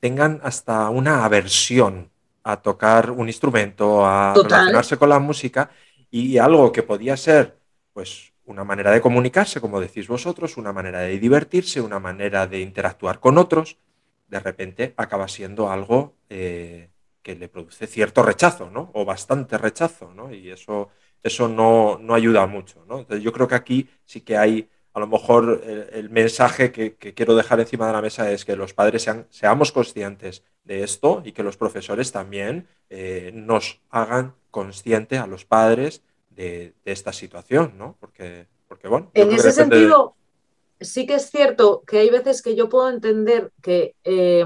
tengan 0.00 0.40
hasta 0.44 0.88
una 0.90 1.24
aversión 1.24 2.10
a 2.44 2.62
tocar 2.62 3.10
un 3.10 3.26
instrumento, 3.26 4.06
a 4.06 4.34
relacionarse 4.34 4.96
con 4.96 5.08
la 5.08 5.18
música 5.18 5.70
y 6.10 6.38
algo 6.38 6.70
que 6.70 6.82
podía 6.82 7.16
ser, 7.16 7.58
pues, 7.92 8.33
una 8.46 8.64
manera 8.64 8.90
de 8.90 9.00
comunicarse, 9.00 9.60
como 9.60 9.80
decís 9.80 10.08
vosotros, 10.08 10.56
una 10.56 10.72
manera 10.72 11.00
de 11.00 11.18
divertirse, 11.18 11.80
una 11.80 11.98
manera 11.98 12.46
de 12.46 12.60
interactuar 12.60 13.20
con 13.20 13.38
otros, 13.38 13.78
de 14.28 14.40
repente 14.40 14.94
acaba 14.96 15.28
siendo 15.28 15.70
algo 15.70 16.14
eh, 16.28 16.90
que 17.22 17.34
le 17.34 17.48
produce 17.48 17.86
cierto 17.86 18.22
rechazo, 18.22 18.70
¿no? 18.70 18.90
O 18.94 19.04
bastante 19.04 19.56
rechazo, 19.56 20.12
¿no? 20.14 20.32
Y 20.32 20.50
eso, 20.50 20.90
eso 21.22 21.48
no, 21.48 21.98
ayuda 22.14 22.46
mucho, 22.46 22.84
¿no? 22.86 23.00
Entonces 23.00 23.24
yo 23.24 23.32
creo 23.32 23.48
que 23.48 23.54
aquí 23.54 23.88
sí 24.04 24.20
que 24.20 24.36
hay, 24.36 24.68
a 24.92 25.00
lo 25.00 25.06
mejor 25.06 25.62
el, 25.64 26.10
mensaje 26.10 26.70
que, 26.70 26.94
quiero 26.96 27.34
dejar 27.34 27.60
encima 27.60 27.86
de 27.86 27.94
la 27.94 28.02
mesa 28.02 28.30
es 28.30 28.44
que 28.44 28.56
los 28.56 28.74
padres 28.74 29.08
seamos 29.30 29.72
conscientes 29.72 30.44
de 30.64 30.82
esto 30.82 31.22
y 31.24 31.32
que 31.32 31.42
los 31.42 31.56
profesores 31.56 32.12
también 32.12 32.68
eh, 32.90 33.30
nos 33.34 33.80
hagan 33.90 34.34
consciente 34.50 35.18
a 35.18 35.26
los 35.26 35.44
padres 35.44 36.02
de, 36.34 36.74
esta 36.84 37.12
situación, 37.12 37.74
¿no? 37.76 37.96
Porque, 38.00 38.46
porque 38.68 38.88
bueno. 38.88 39.10
En 39.14 39.32
ese 39.32 39.52
sentido, 39.52 40.14
sí 40.80 41.06
que 41.06 41.14
es 41.14 41.30
cierto 41.30 41.82
que 41.86 41.98
hay 41.98 42.10
veces 42.10 42.42
que 42.42 42.54
yo 42.54 42.68
puedo 42.68 42.88
entender 42.90 43.52
que... 43.62 43.94
Eh, 44.04 44.44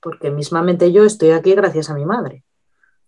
porque 0.00 0.30
mismamente 0.30 0.92
yo 0.92 1.04
estoy 1.04 1.30
aquí 1.30 1.54
gracias 1.54 1.90
a 1.90 1.94
mi 1.94 2.06
madre, 2.06 2.44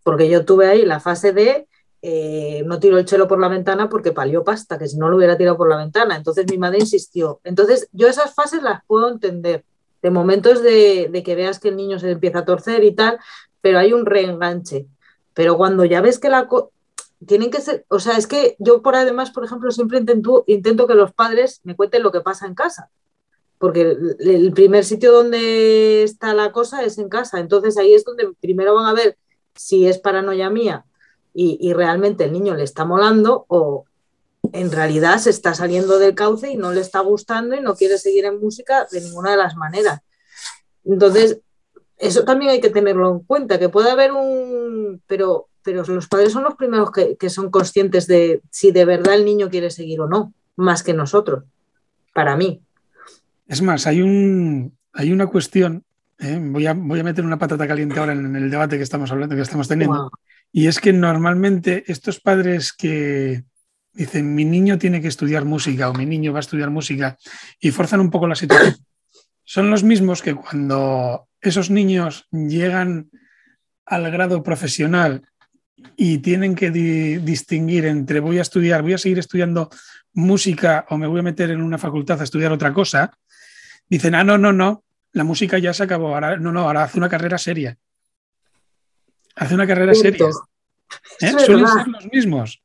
porque 0.03 0.29
yo 0.29 0.45
tuve 0.45 0.67
ahí 0.69 0.85
la 0.85 0.99
fase 0.99 1.33
de 1.33 1.69
eh, 2.03 2.63
no 2.65 2.81
tiró 2.81 2.99
el 2.99 3.05
chelo 3.05 3.29
por 3.29 3.39
la 3.39 3.49
ventana 3.49 3.89
porque 3.89 4.13
palió 4.13 4.43
pasta, 4.43 4.79
que 4.79 4.89
si 4.89 4.97
no 4.97 5.09
lo 5.09 5.17
hubiera 5.17 5.37
tirado 5.37 5.57
por 5.57 5.69
la 5.69 5.77
ventana. 5.77 6.17
Entonces 6.17 6.47
mi 6.51 6.59
madre 6.59 6.79
insistió. 6.81 7.41
Entonces 7.45 7.89
yo 7.93 8.09
esas 8.09 8.35
fases 8.35 8.63
las 8.63 8.83
puedo 8.87 9.11
entender, 9.11 9.65
de 10.03 10.11
momentos 10.11 10.63
de, 10.63 11.09
de 11.13 11.23
que 11.23 11.35
veas 11.35 11.59
que 11.59 11.69
el 11.69 11.77
niño 11.77 11.99
se 11.99 12.11
empieza 12.11 12.41
a 12.41 12.45
torcer 12.45 12.85
y 12.85 12.95
tal, 12.95 13.19
pero 13.61 13.79
hay 13.79 13.93
un 13.93 14.07
reenganche. 14.07 14.87
Pero 15.35 15.57
cuando 15.57 15.85
ya 15.85 16.01
ves 16.01 16.19
que 16.19 16.31
la... 16.31 16.49
Tienen 17.27 17.51
que 17.51 17.61
ser, 17.61 17.85
o 17.89 18.01
sea, 18.01 18.17
es 18.17 18.27
que 18.27 18.57
yo 18.59 18.83
por 18.83 18.95
además, 18.97 19.31
por 19.31 19.45
ejemplo, 19.45 19.71
siempre 19.71 19.99
intento, 19.99 20.45
intento 20.47 20.87
que 20.87 20.95
los 20.95 21.13
padres 21.13 21.61
me 21.65 21.77
cuenten 21.77 22.03
lo 22.03 22.13
que 22.13 22.21
pasa 22.21 22.47
en 22.47 22.55
casa 22.55 22.91
porque 23.61 23.95
el 24.21 24.53
primer 24.55 24.87
sitio 24.87 25.13
donde 25.13 26.03
está 26.03 26.33
la 26.33 26.51
cosa 26.51 26.83
es 26.83 26.97
en 26.97 27.11
casa. 27.11 27.41
Entonces 27.41 27.77
ahí 27.77 27.93
es 27.93 28.07
donde 28.07 28.33
primero 28.41 28.75
van 28.75 28.87
a 28.87 28.95
ver 28.95 29.19
si 29.55 29.87
es 29.87 29.99
paranoia 29.99 30.49
mía 30.49 30.87
y, 31.35 31.71
realmente 31.75 32.25
el 32.25 32.33
niño 32.33 32.55
le 32.55 32.65
está 32.65 32.87
molando 32.87 33.45
o 33.49 33.85
en 34.55 34.73
realidad 34.73 35.19
se 35.19 35.29
está 35.29 35.53
saliendo 35.53 35.99
del 35.99 36.15
cauce 36.15 36.51
y 36.51 36.57
no 36.57 36.73
le 36.73 36.81
está 36.81 37.01
gustando 37.01 37.55
y 37.55 37.61
no 37.61 37.77
quiere 37.77 37.99
seguir 37.99 38.25
en 38.25 38.41
música 38.41 38.89
de 38.91 39.03
ninguna 39.03 39.33
de 39.33 39.37
las 39.37 39.55
maneras. 39.57 40.01
Entonces, 40.83 41.41
eso 41.99 42.25
también 42.25 42.53
hay 42.53 42.63
que 42.63 42.71
tenerlo 42.71 43.11
en 43.11 43.19
cuenta, 43.21 43.59
que 43.59 43.69
puede 43.69 43.91
haber 43.91 44.13
un... 44.13 45.03
Pero, 45.07 45.50
pero 45.63 45.85
los 45.85 46.09
padres 46.09 46.33
son 46.33 46.45
los 46.45 46.55
primeros 46.55 46.91
que, 46.91 47.17
que 47.17 47.31
son 47.31 47.51
conscientes 47.51 48.07
de 48.07 48.43
si 48.51 48.73
de 48.73 48.85
verdad 48.85 49.15
el 49.15 49.25
niño 49.25 49.51
quiere 49.51 49.71
seguir 49.71 50.01
o 50.01 50.09
no, 50.09 50.33
más 50.57 50.83
que 50.83 50.95
nosotros, 50.95 51.45
para 52.15 52.37
mí. 52.37 52.63
Es 53.47 53.63
más, 53.63 53.87
hay, 53.87 54.01
un, 54.03 54.77
hay 54.93 55.13
una 55.13 55.27
cuestión, 55.27 55.85
¿eh? 56.19 56.39
voy, 56.41 56.67
a, 56.67 56.75
voy, 56.75 57.01
a, 57.01 57.05
meter 57.05 57.25
una 57.25 57.39
patata 57.39 57.67
caliente 57.67 57.99
ahora 57.99 58.13
en 58.13 58.37
el 58.37 58.51
debate 58.51 58.77
que 58.77 58.85
estamos 58.85 59.11
hablando, 59.11 59.35
que 59.35 59.43
estamos 59.43 59.69
teniendo, 59.69 60.11
y 60.53 60.67
es 60.67 60.81
que 60.81 60.93
normalmente 60.93 61.85
estos 61.87 62.21
padres 62.21 62.73
que 62.73 63.45
dicen 63.93 64.35
mi 64.35 64.45
niño 64.45 64.79
tiene 64.79 65.01
que 65.01 65.09
estudiar 65.09 65.45
música 65.45 65.91
o 65.91 65.95
mi 65.95 66.07
niño 66.07 66.33
va 66.33 66.39
a 66.39 66.41
estudiar 66.41 66.71
música 66.71 67.19
y 67.59 67.71
forzan 67.73 68.01
un 68.01 68.11
poco 68.11 68.29
la 68.29 68.37
situación, 68.37 68.77
son 69.45 69.71
los 69.71 69.83
mismos 69.83 70.23
que 70.23 70.35
cuando 70.35 71.27
esos 71.41 71.71
niños 71.71 72.29
llegan 72.31 73.11
al 73.85 74.11
grado 74.13 74.43
profesional 74.45 75.29
y 75.97 76.19
tienen 76.19 76.55
que 76.55 76.71
distinguir 76.71 77.85
entre 77.87 78.21
voy 78.21 78.39
a 78.39 78.43
estudiar, 78.43 78.83
voy 78.83 78.95
a 78.95 78.99
seguir 78.99 79.19
estudiando 79.19 79.71
música 80.13 80.87
o 80.89 80.97
me 80.97 81.07
voy 81.07 81.21
a 81.21 81.25
meter 81.25 81.51
en 81.51 81.63
una 81.63 81.79
facultad 81.79 82.21
a 82.21 82.25
estudiar 82.25 82.53
otra 82.53 82.73
cosa, 82.73 83.13
dicen, 83.89 84.15
ah, 84.15 84.25
no, 84.25 84.39
no, 84.39 84.53
no, 84.53 84.85
la 85.13 85.25
música 85.25 85.59
ya 85.59 85.73
se 85.73 85.83
acabó, 85.83 86.15
ahora 86.15 86.37
no, 86.37 86.53
no, 86.53 86.61
ahora 86.61 86.85
hace 86.85 86.99
una 86.99 87.09
carrera 87.09 87.39
seria. 87.39 87.77
Hace 89.37 89.55
una 89.55 89.67
carrera 89.67 89.95
seria. 89.95 90.27
¿Eh? 91.21 91.33
Suelen 91.39 91.67
ser 91.67 91.89
los 91.89 92.07
mismos. 92.13 92.63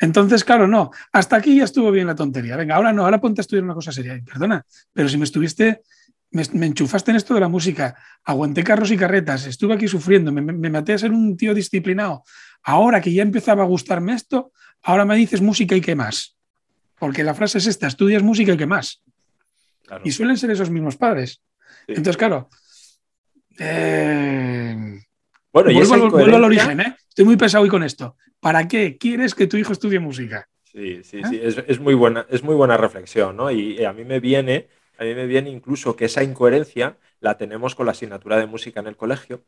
Entonces, 0.00 0.44
claro, 0.44 0.66
no, 0.66 0.90
hasta 1.12 1.36
aquí 1.36 1.56
ya 1.56 1.64
estuvo 1.64 1.90
bien 1.90 2.06
la 2.06 2.14
tontería. 2.14 2.56
Venga, 2.56 2.76
ahora 2.76 2.92
no, 2.92 3.04
ahora 3.04 3.20
ponte 3.20 3.40
a 3.40 3.42
estudiar 3.42 3.64
una 3.64 3.74
cosa 3.74 3.92
seria. 3.92 4.20
Perdona, 4.24 4.64
pero 4.92 5.08
si 5.08 5.16
me 5.16 5.24
estuviste, 5.24 5.82
me, 6.32 6.66
enchufaste 6.66 7.10
en 7.10 7.16
esto 7.16 7.34
de 7.34 7.40
la 7.40 7.48
música, 7.48 7.96
aguanté 8.24 8.64
carros 8.64 8.90
y 8.90 8.96
carretas, 8.96 9.46
estuve 9.46 9.74
aquí 9.74 9.88
sufriendo, 9.88 10.32
me, 10.32 10.40
me 10.40 10.70
maté 10.70 10.92
a 10.92 10.98
ser 10.98 11.12
un 11.12 11.36
tío 11.36 11.54
disciplinado. 11.54 12.24
Ahora 12.62 13.00
que 13.00 13.12
ya 13.12 13.22
empezaba 13.22 13.62
a 13.62 13.66
gustarme 13.66 14.14
esto, 14.14 14.52
ahora 14.82 15.04
me 15.04 15.16
dices 15.16 15.40
música 15.40 15.76
y 15.76 15.80
qué 15.80 15.94
más. 15.94 16.36
Porque 16.98 17.24
la 17.24 17.34
frase 17.34 17.58
es 17.58 17.66
esta, 17.66 17.86
estudias 17.86 18.22
música 18.22 18.52
y 18.52 18.56
qué 18.56 18.66
más. 18.66 19.02
Y 20.04 20.12
suelen 20.12 20.36
ser 20.36 20.50
esos 20.50 20.70
mismos 20.70 20.96
padres. 20.96 21.42
Entonces, 21.86 22.16
claro. 22.16 22.48
Eh, 23.58 25.00
bueno, 25.52 25.70
y 25.70 25.84
vuelvo, 25.84 26.36
al 26.36 26.44
origen, 26.44 26.80
¿eh? 26.80 26.96
Estoy 27.08 27.24
muy 27.24 27.36
pesado 27.36 27.64
hoy 27.64 27.68
con 27.68 27.82
esto. 27.82 28.16
¿Para 28.40 28.66
qué 28.68 28.96
quieres 28.96 29.34
que 29.34 29.46
tu 29.46 29.56
hijo 29.56 29.72
estudie 29.72 29.98
música? 29.98 30.48
Sí, 30.64 31.02
sí, 31.04 31.18
¿Eh? 31.18 31.22
sí. 31.28 31.40
Es, 31.66 31.78
muy 31.78 31.94
buena, 31.94 32.26
es 32.30 32.42
muy 32.42 32.54
buena 32.54 32.76
reflexión, 32.76 33.36
¿no? 33.36 33.50
Y, 33.50 33.84
a 33.84 33.92
mí 33.92 34.04
me 34.04 34.18
viene, 34.18 34.68
a 35.02 35.04
mí 35.04 35.14
me 35.14 35.26
viene 35.26 35.50
incluso 35.50 35.96
que 35.96 36.04
esa 36.04 36.22
incoherencia 36.22 36.96
la 37.18 37.36
tenemos 37.36 37.74
con 37.74 37.86
la 37.86 37.92
asignatura 37.92 38.36
de 38.38 38.46
música 38.46 38.78
en 38.78 38.86
el 38.86 38.96
colegio. 38.96 39.42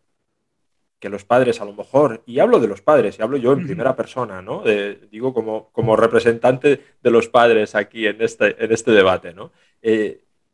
Que 0.99 1.09
los 1.09 1.25
padres, 1.25 1.61
a 1.61 1.65
lo 1.65 1.75
mejor, 1.75 2.25
y 2.27 2.41
hablo 2.41 2.59
de 2.59 2.67
los 2.67 2.83
padres, 2.83 3.19
y 3.19 3.23
hablo 3.23 3.37
yo 3.37 3.53
en 3.53 3.65
primera 3.65 3.95
persona, 3.95 4.43
¿no? 4.43 4.65
digo 5.13 5.33
como, 5.33 5.71
como 5.71 5.95
representante 5.95 6.81
de 7.01 7.11
los 7.11 7.29
padres 7.29 7.77
aquí 7.77 8.07
en 8.07 8.21
este, 8.21 8.65
en 8.65 8.73
este 8.73 8.91
debate, 8.91 9.33
¿no? 9.33 9.53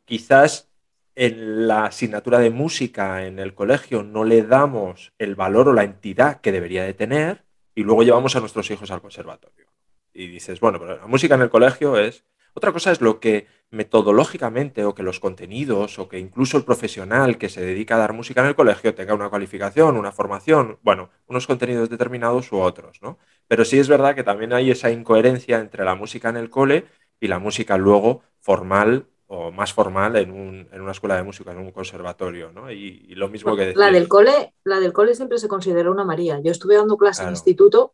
quizás 0.05 0.69
en 1.15 1.67
la 1.67 1.85
asignatura 1.85 2.37
de 2.37 2.51
música 2.51 3.25
en 3.25 3.39
el 3.39 3.55
colegio 3.55 4.03
no 4.03 4.23
le 4.23 4.43
damos 4.43 5.13
el 5.17 5.35
valor 5.35 5.69
o 5.69 5.73
la 5.73 5.83
entidad 5.83 6.41
que 6.41 6.51
debería 6.51 6.83
de 6.83 6.93
tener 6.93 7.43
y 7.73 7.83
luego 7.83 8.03
llevamos 8.03 8.35
a 8.35 8.39
nuestros 8.39 8.69
hijos 8.69 8.91
al 8.91 9.01
conservatorio. 9.01 9.65
Y 10.13 10.27
dices, 10.27 10.59
bueno, 10.59 10.79
pero 10.79 10.97
la 10.97 11.07
música 11.07 11.35
en 11.35 11.41
el 11.41 11.49
colegio 11.49 11.97
es... 11.97 12.23
Otra 12.53 12.71
cosa 12.71 12.91
es 12.91 13.01
lo 13.01 13.19
que 13.19 13.47
metodológicamente 13.69 14.83
o 14.83 14.93
que 14.93 15.03
los 15.03 15.19
contenidos 15.19 15.97
o 15.97 16.09
que 16.09 16.19
incluso 16.19 16.57
el 16.57 16.65
profesional 16.65 17.37
que 17.37 17.47
se 17.47 17.61
dedica 17.61 17.95
a 17.95 17.99
dar 17.99 18.13
música 18.13 18.41
en 18.41 18.47
el 18.47 18.55
colegio 18.55 18.93
tenga 18.93 19.13
una 19.13 19.29
cualificación, 19.29 19.95
una 19.95 20.11
formación, 20.11 20.77
bueno, 20.81 21.09
unos 21.27 21.47
contenidos 21.47 21.89
determinados 21.89 22.51
u 22.51 22.59
otros, 22.59 23.01
¿no? 23.01 23.17
Pero 23.47 23.63
sí 23.63 23.79
es 23.79 23.87
verdad 23.87 24.13
que 24.15 24.23
también 24.23 24.51
hay 24.51 24.71
esa 24.71 24.91
incoherencia 24.91 25.59
entre 25.59 25.85
la 25.85 25.95
música 25.95 26.29
en 26.29 26.37
el 26.37 26.49
cole 26.49 26.85
y 27.19 27.27
la 27.27 27.39
música 27.39 27.77
luego 27.77 28.23
formal 28.41 29.07
o 29.33 29.49
más 29.49 29.71
formal 29.71 30.17
en, 30.17 30.31
un, 30.31 30.67
en, 30.73 30.81
una 30.81 30.91
escuela 30.91 31.15
de 31.15 31.23
música, 31.23 31.53
en 31.53 31.59
un 31.59 31.71
conservatorio, 31.71 32.51
¿no? 32.51 32.69
Y, 32.69 33.15
lo 33.15 33.29
mismo 33.29 33.55
que 33.55 33.73
La 33.75 33.89
del, 33.89 34.09
cole, 34.09 34.53
la 34.65 34.81
del 34.81 34.91
cole 34.91 35.15
siempre 35.15 35.37
se 35.37 35.47
considera 35.47 35.89
una 35.89 36.03
María. 36.03 36.41
Yo 36.43 36.51
estuve 36.51 36.75
dando 36.75 36.97
clase 36.97 37.23
en 37.23 37.29
instituto 37.29 37.93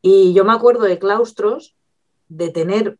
y 0.00 0.32
yo 0.32 0.46
me 0.46 0.54
acuerdo 0.54 0.84
de 0.84 0.98
claustros, 0.98 1.76
de 2.28 2.48
tener, 2.48 2.96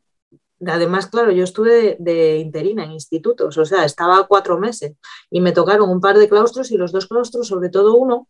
además, 0.66 1.06
claro, 1.06 1.32
yo 1.32 1.44
estuve 1.44 1.96
de, 1.98 2.38
interina 2.38 2.84
en 2.84 2.92
institutos, 2.92 3.58
o 3.58 3.64
sea, 3.64 3.84
estaba 3.84 4.26
cuatro 4.26 4.58
meses 4.58 4.94
y 5.30 5.40
me 5.40 5.52
tocaron 5.52 5.90
un 5.90 6.00
par 6.00 6.18
de 6.18 6.28
claustros 6.28 6.70
y 6.70 6.76
los 6.76 6.92
dos 6.92 7.06
claustros, 7.06 7.48
sobre 7.48 7.68
todo 7.68 7.94
uno, 7.94 8.28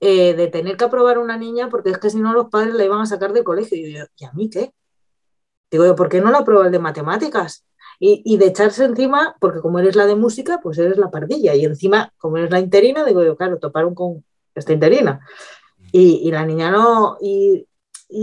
eh, 0.00 0.34
de 0.34 0.48
tener 0.48 0.76
que 0.76 0.84
aprobar 0.84 1.18
una 1.18 1.36
niña 1.36 1.68
porque 1.68 1.90
es 1.90 1.98
que 1.98 2.10
si 2.10 2.20
no 2.20 2.32
los 2.32 2.50
padres 2.50 2.74
la 2.74 2.84
iban 2.84 3.00
a 3.00 3.06
sacar 3.06 3.32
del 3.32 3.44
colegio. 3.44 3.78
Y 3.78 3.94
yo, 3.94 4.04
¿y 4.16 4.24
a 4.24 4.32
mí 4.32 4.50
qué? 4.50 4.72
Digo 5.70 5.84
yo, 5.86 5.94
¿por 5.96 6.08
qué 6.08 6.20
no 6.20 6.30
la 6.30 6.38
aprueba 6.38 6.66
el 6.66 6.72
de 6.72 6.78
matemáticas? 6.78 7.64
Y, 8.00 8.36
de 8.36 8.46
echarse 8.46 8.84
encima, 8.84 9.34
porque 9.40 9.60
como 9.60 9.78
eres 9.78 9.96
la 9.96 10.04
de 10.04 10.16
música, 10.16 10.60
pues 10.62 10.76
eres 10.78 10.98
la 10.98 11.10
pardilla. 11.10 11.54
Y 11.54 11.64
encima, 11.64 12.12
como 12.18 12.36
eres 12.36 12.50
la 12.50 12.60
interina, 12.60 13.04
digo 13.04 13.24
yo, 13.24 13.36
claro, 13.36 13.58
toparon 13.58 13.94
con 13.94 14.24
esta 14.54 14.72
interina. 14.72 15.20
Y, 15.90 16.30
la 16.30 16.44
niña 16.44 16.70
no. 16.70 17.16
Y, 17.20 17.66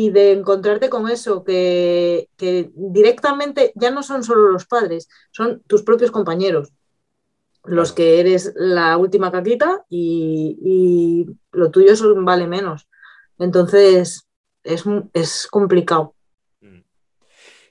de 0.09 0.31
encontrarte 0.31 0.89
con 0.89 1.09
eso, 1.09 1.43
que, 1.43 2.29
directamente 2.73 3.73
ya 3.75 3.91
no 3.91 4.03
son 4.03 4.23
solo 4.23 4.51
los 4.51 4.65
padres, 4.65 5.09
son 5.31 5.61
tus 5.67 5.83
propios 5.83 6.11
compañeros 6.11 6.71
los 7.63 7.91
que 7.93 8.19
eres 8.19 8.53
la 8.55 8.97
última 8.97 9.31
caquita 9.31 9.85
y, 9.87 11.27
lo 11.51 11.69
tuyo 11.69 11.93
vale 12.23 12.47
menos. 12.47 12.87
Entonces, 13.37 14.27
es, 14.63 14.83
es 15.13 15.47
complicado. 15.47 16.15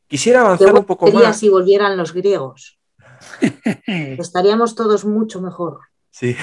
Quisiera 0.06 0.42
avanzar 0.42 0.74
un 0.74 0.84
poco 0.84 1.10
más. 1.10 1.38
si 1.38 1.48
volvieran 1.48 1.96
los 1.96 2.12
griegos? 2.12 2.78
Estaríamos 3.86 4.74
todos 4.74 5.04
mucho 5.04 5.40
mejor. 5.40 5.80
Sí. 6.10 6.36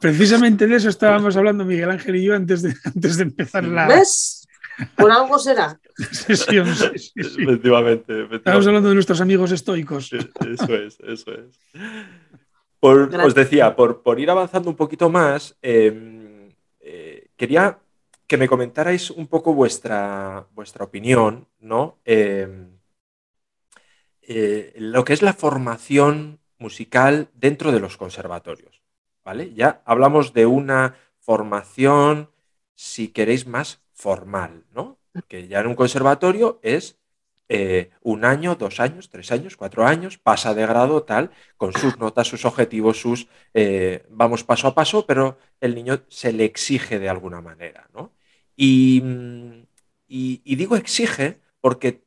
Precisamente 0.00 0.66
de 0.66 0.76
eso 0.76 0.88
estábamos 0.88 1.36
hablando 1.36 1.64
Miguel 1.64 1.90
Ángel 1.90 2.16
y 2.16 2.24
yo 2.24 2.34
antes 2.34 2.62
de, 2.62 2.74
antes 2.84 3.16
de 3.16 3.22
empezar 3.24 3.64
la. 3.64 3.86
¿Ves? 3.86 4.46
Por 4.96 5.10
algo 5.10 5.38
será. 5.38 5.80
Sesión, 6.12 6.68
Efectivamente, 6.68 8.28
Estamos 8.30 8.66
hablando 8.66 8.88
de 8.88 8.94
nuestros 8.94 9.20
amigos 9.20 9.52
estoicos. 9.52 10.12
Eso 10.12 10.74
es, 10.74 10.98
eso 11.00 11.32
es. 11.32 11.58
os 12.80 13.34
decía, 13.34 13.74
por, 13.74 14.02
por, 14.02 14.20
ir 14.20 14.30
avanzando 14.30 14.68
un 14.68 14.76
poquito 14.76 15.08
más, 15.08 15.56
em, 15.62 16.50
eh, 16.80 17.28
quería 17.36 17.78
que 18.26 18.36
me 18.36 18.48
comentarais 18.48 19.10
un 19.10 19.28
poco 19.28 19.54
vuestra, 19.54 20.46
vuestra 20.52 20.84
opinión, 20.84 21.48
¿no? 21.60 21.98
Em, 22.04 22.76
eh, 24.22 24.74
lo 24.76 25.04
que 25.04 25.12
es 25.12 25.22
la 25.22 25.32
formación 25.32 26.40
musical 26.58 27.28
dentro 27.34 27.70
de 27.70 27.80
los 27.80 27.96
conservatorios, 27.96 28.82
¿vale? 29.26 29.52
Ya 29.54 29.82
hablamos 29.84 30.32
de 30.32 30.46
una 30.46 30.94
formación, 31.18 32.30
si 32.76 33.08
queréis, 33.08 33.46
más 33.46 33.82
formal, 33.92 34.64
¿no? 34.72 34.98
Que 35.28 35.48
ya 35.48 35.60
en 35.60 35.66
un 35.66 35.74
conservatorio 35.74 36.60
es 36.62 36.98
eh, 37.48 37.90
un 38.02 38.24
año, 38.24 38.54
dos 38.54 38.78
años, 38.78 39.10
tres 39.10 39.32
años, 39.32 39.56
cuatro 39.56 39.84
años, 39.84 40.16
pasa 40.18 40.54
de 40.54 40.64
grado 40.64 41.02
tal, 41.02 41.32
con 41.56 41.72
sus 41.72 41.98
notas, 41.98 42.28
sus 42.28 42.44
objetivos, 42.44 43.00
sus... 43.00 43.26
Eh, 43.52 44.06
vamos 44.10 44.44
paso 44.44 44.68
a 44.68 44.74
paso, 44.76 45.06
pero 45.06 45.38
el 45.60 45.74
niño 45.74 46.02
se 46.08 46.32
le 46.32 46.44
exige 46.44 47.00
de 47.00 47.08
alguna 47.08 47.40
manera, 47.40 47.88
¿no? 47.92 48.12
Mm, 48.56 49.62
y, 50.08 50.56
digo 50.56 50.76
exige 50.76 51.40
porque 51.60 52.04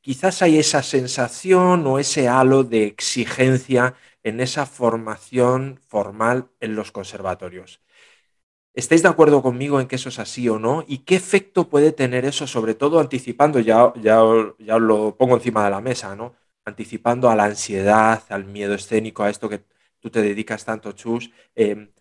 quizás 0.00 0.42
hay 0.42 0.58
esa 0.58 0.82
sensación 0.82 1.86
o 1.86 1.98
ese 1.98 2.28
halo 2.28 2.64
de 2.64 2.86
exigencia 2.86 3.94
en 4.22 4.40
esa 4.40 4.66
formación 4.66 5.80
formal 5.88 6.50
en 6.60 6.74
los 6.76 6.92
conservatorios. 6.92 7.80
¿Estáis 8.74 9.02
de 9.02 9.08
acuerdo 9.08 9.42
conmigo 9.42 9.80
en 9.80 9.86
que 9.86 9.96
eso 9.96 10.08
es 10.08 10.18
así 10.18 10.48
o 10.48 10.58
no? 10.58 10.84
¿Y 10.88 10.98
qué 10.98 11.14
efecto 11.16 11.68
puede 11.68 11.92
tener 11.92 12.24
eso, 12.24 12.46
sobre 12.46 12.74
todo 12.74 13.00
anticipando, 13.00 13.60
ya, 13.60 13.92
ya, 13.96 14.22
ya 14.58 14.78
lo 14.78 15.16
pongo 15.16 15.34
encima 15.36 15.64
de 15.64 15.70
la 15.70 15.80
mesa, 15.82 16.16
¿no? 16.16 16.34
Anticipando 16.64 17.28
a 17.28 17.36
la 17.36 17.44
ansiedad, 17.44 18.22
al 18.30 18.46
miedo 18.46 18.74
escénico, 18.74 19.24
a 19.24 19.30
esto 19.30 19.48
que 19.48 19.64
tú 20.00 20.08
te 20.10 20.22
dedicas 20.22 20.64
tanto, 20.64 20.92
Chus. 20.92 21.30
Em, 21.54 21.92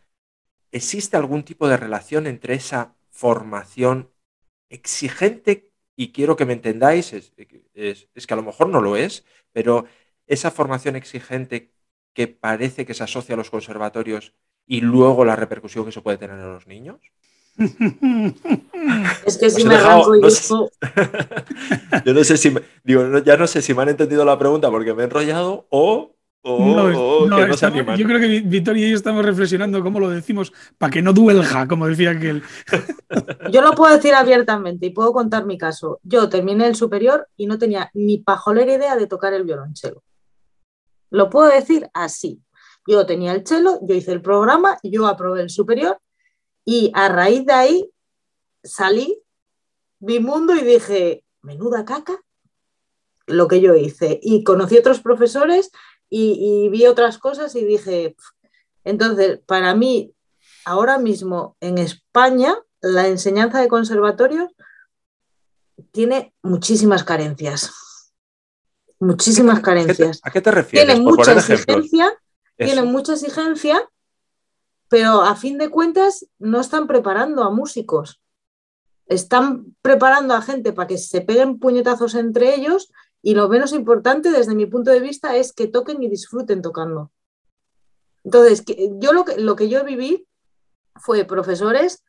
¿Existe 0.72 1.18
algún 1.18 1.44
tipo 1.44 1.68
de 1.68 1.78
relación 1.78 2.28
entre 2.28 2.56
esa 2.56 2.96
formación 3.10 4.12
exigente, 4.70 5.72
y 5.96 6.12
quiero 6.14 6.36
que 6.38 6.46
me 6.46 6.54
entendáis, 6.54 7.14
es, 7.14 7.34
es 7.76 8.28
que 8.28 8.34
a 8.34 8.38
lo 8.38 8.44
mejor 8.44 8.70
no 8.70 8.82
lo 8.82 8.96
es, 8.98 9.26
pero 9.52 9.86
esa 10.28 10.52
formación 10.52 10.96
exigente 10.96 11.71
que 12.14 12.28
parece 12.28 12.86
que 12.86 12.94
se 12.94 13.04
asocia 13.04 13.36
a 13.36 13.38
los 13.38 13.50
conservatorios 13.50 14.34
y 14.66 14.82
luego 14.82 15.26
la 15.26 15.36
repercusión 15.36 15.86
que 15.86 15.90
eso 15.90 16.04
puede 16.04 16.18
tener 16.18 16.38
en 16.38 16.54
los 16.54 16.68
niños? 16.68 17.00
Es 19.26 19.38
que 19.38 19.50
si 19.50 19.64
me 19.66 19.76
arranco 19.76 20.16
no 20.16 20.28
yo 22.06 22.14
no 22.14 22.24
sé 22.24 22.38
si 22.38 22.54
digo, 22.84 23.20
ya 23.20 23.38
no 23.38 23.46
sé 23.46 23.62
si 23.62 23.74
me 23.74 23.84
han 23.84 23.90
entendido 23.90 24.26
la 24.26 24.40
pregunta 24.40 24.70
porque 24.72 24.94
me 24.94 25.04
he 25.04 25.06
enrollado 25.06 25.68
o, 25.70 26.16
o, 26.42 27.28
que 27.30 27.48
no 27.48 27.54
se 27.54 27.66
animan. 27.66 27.98
Yo 27.98 28.08
creo 28.08 28.20
que 28.20 28.40
Victoria 28.42 28.88
y 28.88 28.92
yo 28.92 28.96
estamos 28.96 29.24
reflexionando 29.24 29.84
cómo 29.84 30.00
lo 30.00 30.10
decimos 30.10 30.52
para 30.78 30.92
que 30.92 31.02
no 31.02 31.14
duelga, 31.14 31.68
como 31.68 31.88
decía 31.88 32.12
aquel. 32.12 32.42
Yo 33.52 33.62
lo 33.62 33.74
puedo 33.74 33.96
decir 33.96 34.14
abiertamente 34.16 34.88
y 34.88 34.90
puedo 34.90 35.14
contar 35.14 35.46
mi 35.46 35.58
caso. 35.58 36.00
Yo 36.04 36.30
terminé 36.30 36.66
el 36.68 36.76
superior 36.76 37.28
y 37.38 37.46
no 37.46 37.60
tenía 37.60 37.92
ni 37.94 38.18
pajolera 38.18 38.74
idea 38.74 38.96
de 38.96 39.08
tocar 39.08 39.34
el 39.34 39.44
violonchelo. 39.44 40.02
Lo 41.12 41.30
puedo 41.30 41.50
decir 41.50 41.90
así. 41.94 42.42
Yo 42.88 43.06
tenía 43.06 43.34
el 43.34 43.44
chelo, 43.44 43.80
yo 43.84 43.94
hice 43.94 44.12
el 44.12 44.22
programa, 44.22 44.80
yo 44.82 45.06
aprobé 45.06 45.42
el 45.42 45.52
superior 45.52 46.02
y 46.66 46.92
a 46.96 47.10
raíz 47.10 47.46
de 47.46 47.54
ahí 47.54 47.92
salí, 48.64 49.22
vi 50.00 50.20
mundo 50.20 50.56
y 50.56 50.62
dije, 50.62 51.24
menuda 51.42 51.86
caca, 51.86 52.20
lo 53.28 53.48
que 53.48 53.62
yo 53.62 53.76
hice. 53.76 54.20
Y 54.22 54.44
conocí 54.44 54.78
otros 54.78 55.02
profesores 55.02 55.72
y, 56.10 56.70
vi 56.70 56.88
otras 56.88 57.18
cosas 57.18 57.56
y 57.56 57.64
dije, 57.66 58.16
entonces, 58.84 59.40
para 59.46 59.76
mí, 59.76 60.14
ahora 60.66 60.98
mismo 60.98 61.56
en 61.60 61.78
España, 61.78 62.56
la 62.82 63.08
enseñanza 63.08 63.62
de 63.62 63.68
conservatorios 63.68 64.52
tiene 65.92 66.34
muchísimas 66.42 67.04
carencias. 67.04 67.72
Muchísimas 69.02 69.62
carencias. 69.62 70.20
¿A 70.22 70.30
qué 70.30 70.42
te 70.42 70.52
refieres? 70.52 70.88
Tiene 70.88 71.02
mucha 71.02 71.34
exigencia, 71.34 72.14
tienen 72.56 72.86
mucha 72.86 73.14
exigencia, 73.14 73.90
pero 74.90 75.24
a 75.24 75.36
fin 75.36 75.58
de 75.58 75.70
cuentas 75.70 76.28
no 76.38 76.62
están 76.62 76.86
preparando 76.86 77.44
a 77.44 77.50
músicos. 77.50 78.22
Están 79.08 79.76
preparando 79.82 80.36
a 80.36 80.44
gente 80.44 80.72
para 80.72 80.88
que 80.88 81.00
se 81.00 81.22
peguen 81.22 81.58
puñetazos 81.58 82.14
entre 82.14 82.54
ellos 82.54 82.92
y 83.24 83.34
lo 83.34 83.50
menos 83.50 83.74
importante 83.74 84.30
desde 84.30 84.54
mi 84.54 84.68
punto 84.68 84.92
de 84.92 85.00
vista 85.00 85.36
es 85.36 85.52
que 85.52 85.68
toquen 85.68 86.04
y 86.04 86.08
disfruten 86.08 86.62
tocando. 86.62 87.12
Entonces, 88.24 88.64
yo 89.00 89.14
lo 89.14 89.26
que, 89.26 89.38
lo 89.38 89.56
que 89.56 89.68
yo 89.68 89.84
viví 89.84 90.28
fue 90.98 91.26
profesores 91.26 92.04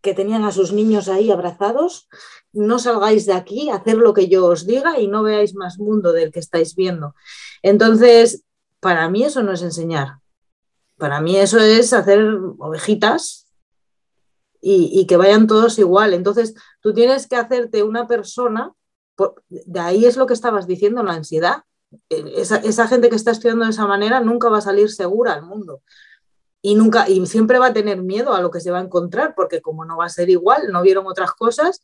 que 0.00 0.14
tenían 0.14 0.44
a 0.44 0.52
sus 0.52 0.72
niños 0.72 1.08
ahí 1.08 1.30
abrazados, 1.30 2.08
no 2.52 2.78
salgáis 2.78 3.26
de 3.26 3.32
aquí, 3.32 3.70
hacer 3.70 3.96
lo 3.96 4.12
que 4.12 4.28
yo 4.28 4.46
os 4.46 4.66
diga 4.66 4.98
y 4.98 5.06
no 5.06 5.22
veáis 5.22 5.54
más 5.54 5.78
mundo 5.78 6.12
del 6.12 6.32
que 6.32 6.40
estáis 6.40 6.74
viendo. 6.74 7.14
Entonces, 7.62 8.44
para 8.80 9.08
mí 9.08 9.24
eso 9.24 9.42
no 9.42 9.52
es 9.52 9.62
enseñar. 9.62 10.18
Para 10.98 11.20
mí 11.20 11.36
eso 11.36 11.58
es 11.58 11.92
hacer 11.92 12.20
ovejitas 12.58 13.46
y, 14.60 15.06
que 15.06 15.16
vayan 15.16 15.46
todos 15.46 15.78
igual. 15.78 16.12
Entonces, 16.12 16.54
tú 16.80 16.92
tienes 16.92 17.26
que 17.26 17.36
hacerte 17.36 17.82
una 17.82 18.06
persona, 18.06 18.72
de 19.48 19.80
ahí 19.80 20.04
es 20.04 20.16
lo 20.16 20.26
que 20.26 20.34
estabas 20.34 20.66
diciendo, 20.66 21.02
la 21.02 21.14
ansiedad. 21.14 21.64
Esa, 22.08 22.56
esa, 22.56 22.86
gente 22.86 23.08
que 23.08 23.16
está 23.16 23.30
estudiando 23.30 23.64
de 23.64 23.70
esa 23.70 23.86
manera 23.86 24.20
nunca 24.20 24.48
va 24.48 24.58
a 24.58 24.62
salir 24.62 24.90
segura 24.90 25.32
al 25.32 25.42
mundo. 25.42 25.82
Y, 26.62 26.74
nunca, 26.74 27.08
y 27.08 27.24
siempre 27.26 27.58
va 27.58 27.68
a 27.68 27.72
tener 27.72 28.02
miedo 28.02 28.34
a 28.34 28.42
lo 28.42 28.50
que 28.50 28.60
se 28.60 28.70
va 28.70 28.78
a 28.78 28.82
encontrar, 28.82 29.34
porque 29.34 29.62
como 29.62 29.86
no 29.86 29.96
va 29.96 30.04
a 30.04 30.10
ser 30.10 30.28
igual, 30.28 30.70
no 30.70 30.82
vieron 30.82 31.06
otras 31.06 31.32
cosas, 31.32 31.82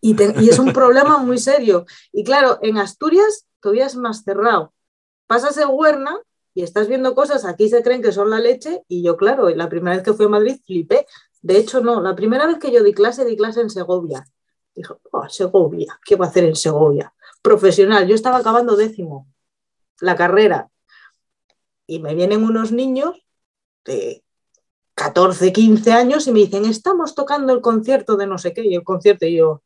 y, 0.00 0.48
es 0.48 0.58
un 0.58 0.72
problema 0.72 1.18
muy 1.18 1.38
serio. 1.38 1.86
Y 2.12 2.24
claro, 2.24 2.58
en 2.62 2.78
Asturias 2.78 3.46
todavía 3.60 3.86
es 3.86 3.96
más 3.96 4.22
cerrado 4.22 4.72
pasas 5.26 5.56
el 5.58 5.68
Huerna 5.68 6.18
y 6.54 6.62
estás 6.62 6.88
viendo 6.88 7.14
cosas, 7.14 7.44
aquí 7.44 7.68
se 7.68 7.82
creen 7.82 8.02
que 8.02 8.12
son 8.12 8.30
la 8.30 8.40
leche 8.40 8.82
y 8.88 9.02
yo, 9.02 9.16
claro, 9.16 9.48
la 9.50 9.68
primera 9.68 9.96
vez 9.96 10.04
que 10.04 10.14
fui 10.14 10.26
a 10.26 10.30
Madrid 10.30 10.58
flipé. 10.64 11.06
De 11.42 11.58
hecho, 11.58 11.80
no, 11.80 12.00
la 12.00 12.16
primera 12.16 12.46
vez 12.46 12.58
que 12.58 12.72
yo 12.72 12.82
di 12.82 12.94
clase, 12.94 13.24
di 13.24 13.36
clase 13.36 13.60
en 13.60 13.70
Segovia. 13.70 14.26
Dijo, 14.74 15.00
oh, 15.12 15.28
Segovia, 15.28 15.98
¿qué 16.04 16.16
va 16.16 16.26
a 16.26 16.28
hacer 16.28 16.44
en 16.44 16.56
Segovia? 16.56 17.12
Profesional, 17.42 18.06
yo 18.06 18.14
estaba 18.14 18.38
acabando 18.38 18.76
décimo 18.76 19.28
la 20.00 20.16
carrera 20.16 20.70
y 21.86 22.00
me 22.00 22.14
vienen 22.14 22.42
unos 22.42 22.72
niños 22.72 23.16
de 23.84 24.24
14, 24.96 25.52
15 25.52 25.92
años 25.92 26.26
y 26.26 26.32
me 26.32 26.40
dicen, 26.40 26.64
estamos 26.64 27.14
tocando 27.14 27.52
el 27.52 27.60
concierto 27.60 28.16
de 28.16 28.26
no 28.26 28.38
sé 28.38 28.54
qué, 28.54 28.64
y 28.64 28.74
el 28.74 28.82
concierto 28.82 29.26
y 29.26 29.36
yo, 29.36 29.62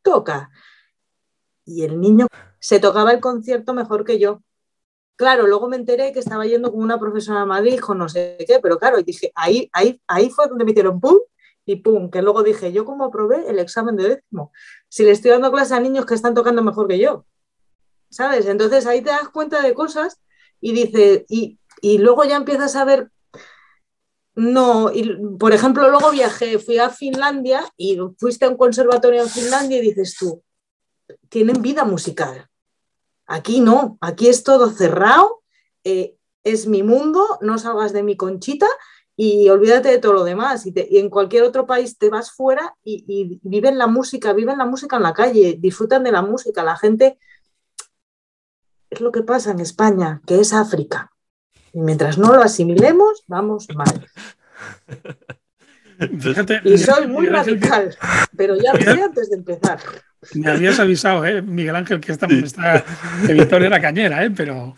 toca. 0.00 0.50
Y 1.64 1.82
el 1.82 2.00
niño 2.00 2.28
se 2.60 2.78
tocaba 2.78 3.10
el 3.12 3.20
concierto 3.20 3.74
mejor 3.74 4.04
que 4.04 4.20
yo. 4.20 4.42
Claro, 5.16 5.48
luego 5.48 5.68
me 5.68 5.76
enteré 5.76 6.12
que 6.12 6.20
estaba 6.20 6.46
yendo 6.46 6.70
con 6.70 6.82
una 6.82 7.00
profesora 7.00 7.40
de 7.40 7.46
Madrid, 7.46 7.80
o 7.86 7.94
no 7.94 8.08
sé 8.08 8.36
qué, 8.46 8.60
pero 8.62 8.78
claro, 8.78 9.02
dije, 9.02 9.32
ahí, 9.34 9.68
ahí, 9.72 10.00
ahí 10.06 10.30
fue 10.30 10.46
donde 10.46 10.64
me 10.64 10.70
hicieron 10.70 11.00
pum 11.00 11.18
y 11.64 11.76
pum, 11.76 12.08
que 12.08 12.22
luego 12.22 12.44
dije, 12.44 12.72
yo 12.72 12.84
cómo 12.84 13.04
aprobé 13.04 13.50
el 13.50 13.58
examen 13.58 13.96
de 13.96 14.08
décimo, 14.08 14.52
si 14.88 15.02
le 15.02 15.10
estoy 15.10 15.32
dando 15.32 15.50
clase 15.50 15.74
a 15.74 15.80
niños 15.80 16.06
que 16.06 16.14
están 16.14 16.32
tocando 16.32 16.62
mejor 16.62 16.86
que 16.86 16.98
yo, 17.00 17.26
¿sabes? 18.08 18.46
Entonces 18.46 18.86
ahí 18.86 19.02
te 19.02 19.10
das 19.10 19.28
cuenta 19.30 19.60
de 19.62 19.74
cosas 19.74 20.20
y 20.60 20.72
dices, 20.72 21.24
y, 21.28 21.58
y 21.82 21.98
luego 21.98 22.22
ya 22.24 22.36
empiezas 22.36 22.76
a 22.76 22.84
ver, 22.84 23.10
no, 24.40 24.90
y, 24.92 25.16
por 25.38 25.52
ejemplo, 25.52 25.88
luego 25.90 26.10
viajé, 26.10 26.58
fui 26.58 26.78
a 26.78 26.90
Finlandia 26.90 27.64
y 27.76 27.98
fuiste 28.18 28.44
a 28.44 28.48
un 28.48 28.56
conservatorio 28.56 29.22
en 29.22 29.28
Finlandia 29.28 29.78
y 29.78 29.82
dices 29.82 30.16
tú, 30.18 30.42
tienen 31.28 31.60
vida 31.60 31.84
musical 31.84 32.50
Aquí 33.30 33.60
no, 33.60 33.96
aquí 34.00 34.26
es 34.26 34.42
todo 34.42 34.70
cerrado, 34.70 35.44
eh, 35.84 36.16
es 36.42 36.66
mi 36.66 36.82
mundo, 36.82 37.38
no 37.40 37.58
salgas 37.58 37.92
de 37.92 38.02
mi 38.02 38.16
conchita 38.16 38.66
y 39.14 39.48
olvídate 39.48 39.88
de 39.88 39.98
todo 39.98 40.14
lo 40.14 40.24
demás. 40.24 40.66
Y, 40.66 40.72
en 40.98 41.08
cualquier 41.08 41.44
otro 41.44 41.64
país 41.64 41.96
te 41.96 42.10
vas 42.10 42.32
fuera 42.32 42.74
y, 42.82 43.38
viven 43.44 43.78
la 43.78 43.86
música, 43.86 44.32
viven 44.32 44.58
la 44.58 44.66
música 44.66 44.96
en 44.96 45.04
la 45.04 45.14
calle, 45.14 45.56
disfrutan 45.60 46.02
de 46.02 46.10
la 46.10 46.22
música. 46.22 46.64
La 46.64 46.76
gente 46.76 47.20
es 48.90 49.00
lo 49.00 49.12
que 49.12 49.22
pasa 49.22 49.52
en 49.52 49.60
España, 49.60 50.20
que 50.26 50.40
es 50.40 50.52
África. 50.52 51.09
Y 51.72 51.80
mientras 51.80 52.18
no 52.18 52.34
lo 52.34 52.42
asimilemos, 52.42 53.24
vamos 53.26 53.68
mal. 53.74 54.06
y 56.64 56.78
soy 56.78 57.06
muy 57.06 57.26
radical, 57.26 57.94
pero 58.36 58.56
ya 58.56 58.72
lo 58.72 59.04
antes 59.04 59.30
de 59.30 59.36
empezar. 59.36 59.78
Me 60.34 60.50
habías 60.50 60.78
avisado, 60.78 61.24
¿eh? 61.24 61.40
Miguel 61.40 61.76
Ángel, 61.76 62.00
que 62.00 62.12
esta, 62.12 62.26
Victoria 62.26 63.66
era 63.66 63.80
cañera, 63.80 64.24
¿eh? 64.24 64.30
pero 64.30 64.76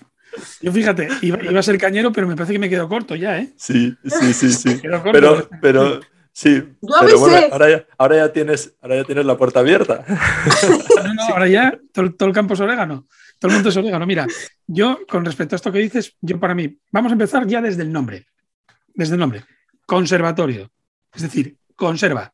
yo 0.61 0.73
fíjate, 0.73 1.09
iba, 1.23 1.59
a 1.59 1.63
ser 1.63 1.79
cañero, 1.79 2.13
pero 2.13 2.27
me 2.27 2.37
parece 2.37 2.53
que 2.53 2.59
me 2.59 2.71
quedo 2.71 2.89
corto 2.89 3.15
ya, 3.15 3.39
¿eh? 3.39 3.53
Sí, 3.57 3.95
sí, 4.05 4.33
sí, 4.33 4.53
sí. 4.53 4.81
pero, 5.13 5.49
pero 5.61 6.01
sí. 6.33 6.63
pero 6.81 7.19
bueno, 7.19 7.47
ahora 7.51 7.71
ya, 7.71 7.87
ahora 7.99 8.17
ya, 8.17 8.33
tienes, 8.33 8.75
ahora 8.81 8.97
ya 8.97 9.05
tienes 9.05 9.27
la 9.27 9.37
puerta 9.37 9.61
abierta. 9.61 10.05
No, 11.03 11.15
no, 11.15 11.23
ahora 11.33 11.49
ya 11.49 11.79
todo, 11.93 12.13
todo, 12.15 12.29
el 12.29 12.35
campo 12.35 12.55
es 12.55 12.61
orégano. 12.61 13.07
Todo 13.43 13.51
el 13.51 13.57
mundo 13.57 13.71
es 13.71 13.77
orégano. 13.77 14.07
Mira, 14.07 14.25
yo 14.69 15.01
con 15.09 15.25
respecto 15.25 15.57
a 15.57 15.59
esto 15.59 15.73
que 15.73 15.81
dices, 15.81 16.17
yo 16.21 16.39
para 16.39 16.55
mí, 16.55 16.79
vamos 16.93 17.11
a 17.11 17.15
empezar 17.15 17.45
ya 17.45 17.61
desde 17.61 17.83
el 17.83 17.91
nombre. 17.91 18.29
Desde 18.95 19.15
el 19.15 19.19
nombre. 19.19 19.43
Conservatorio. 19.85 20.71
Es 21.13 21.23
decir, 21.23 21.57
conserva. 21.75 22.33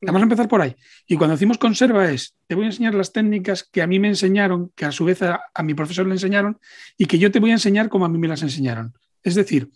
Vamos 0.00 0.22
a 0.22 0.22
empezar 0.22 0.48
por 0.48 0.62
ahí. 0.62 0.74
Y 1.06 1.16
cuando 1.16 1.36
decimos 1.36 1.58
conserva 1.58 2.10
es, 2.10 2.34
te 2.46 2.54
voy 2.54 2.64
a 2.64 2.68
enseñar 2.68 2.94
las 2.94 3.12
técnicas 3.12 3.62
que 3.62 3.82
a 3.82 3.86
mí 3.86 3.98
me 3.98 4.08
enseñaron, 4.08 4.72
que 4.74 4.86
a 4.86 4.90
su 4.90 5.04
vez 5.04 5.20
a, 5.20 5.42
mi 5.62 5.74
profesor 5.74 6.06
le 6.06 6.14
enseñaron, 6.14 6.58
y 6.96 7.04
que 7.04 7.18
yo 7.18 7.30
te 7.30 7.38
voy 7.38 7.50
a 7.50 7.54
enseñar 7.54 7.90
como 7.90 8.06
a 8.06 8.08
mí 8.08 8.16
me 8.16 8.26
las 8.28 8.40
enseñaron. 8.40 8.94
Es 9.22 9.34
decir, 9.34 9.70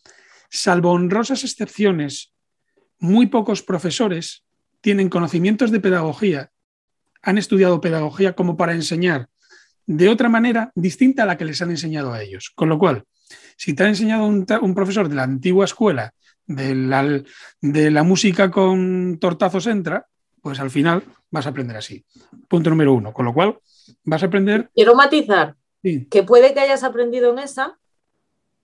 salvo 0.48 0.92
honrosas 0.92 1.44
excepciones, 1.44 2.33
muy 2.98 3.26
pocos 3.26 3.62
profesores 3.62 4.42
tienen 4.81 5.11
conocimientos 5.11 5.70
de 5.70 5.81
pedagogía, 5.81 6.50
han 7.20 7.37
estudiado 7.37 7.83
pedagogía 7.83 8.35
como 8.35 8.57
para 8.57 8.72
enseñar 8.72 9.28
de 9.87 10.09
otra 10.09 10.29
manera 10.29 10.73
distinta 10.75 11.23
a 11.23 11.27
la 11.27 11.37
que 11.37 11.45
les 11.45 11.61
han 11.62 11.71
enseñado 11.71 12.12
a 12.12 12.23
ellos. 12.23 12.51
Con 12.55 12.68
lo 12.68 12.79
cual, 12.79 13.05
si 13.57 13.75
te 13.75 13.85
ha 13.85 13.88
enseñado 13.88 14.25
un, 14.27 14.47
un 14.61 14.75
profesor 14.75 15.09
de 15.09 15.14
la 15.14 15.25
antigua 15.25 15.64
escuela 15.64 16.14
de 16.47 16.75
la, 16.75 17.23
de 17.61 17.90
la 17.90 18.03
música 18.03 18.51
con 18.51 19.18
tortazos 19.18 19.66
entra, 19.66 20.07
pues 20.40 20.61
al 20.61 20.71
final 20.71 21.05
vas 21.31 21.47
a 21.47 21.51
aprender 21.51 21.77
así. 21.77 22.05
Punto 22.49 22.71
número 22.71 22.95
uno. 22.95 23.12
Con 23.12 23.25
lo 23.25 23.35
cual, 23.35 23.59
vas 24.05 24.23
a 24.23 24.27
aprender. 24.27 24.71
Quiero 24.75 24.95
matizar 24.95 25.57
que 25.83 26.23
puede 26.23 26.55
que 26.55 26.61
hayas 26.61 26.85
aprendido 26.85 27.33
en 27.33 27.40
esa, 27.40 27.79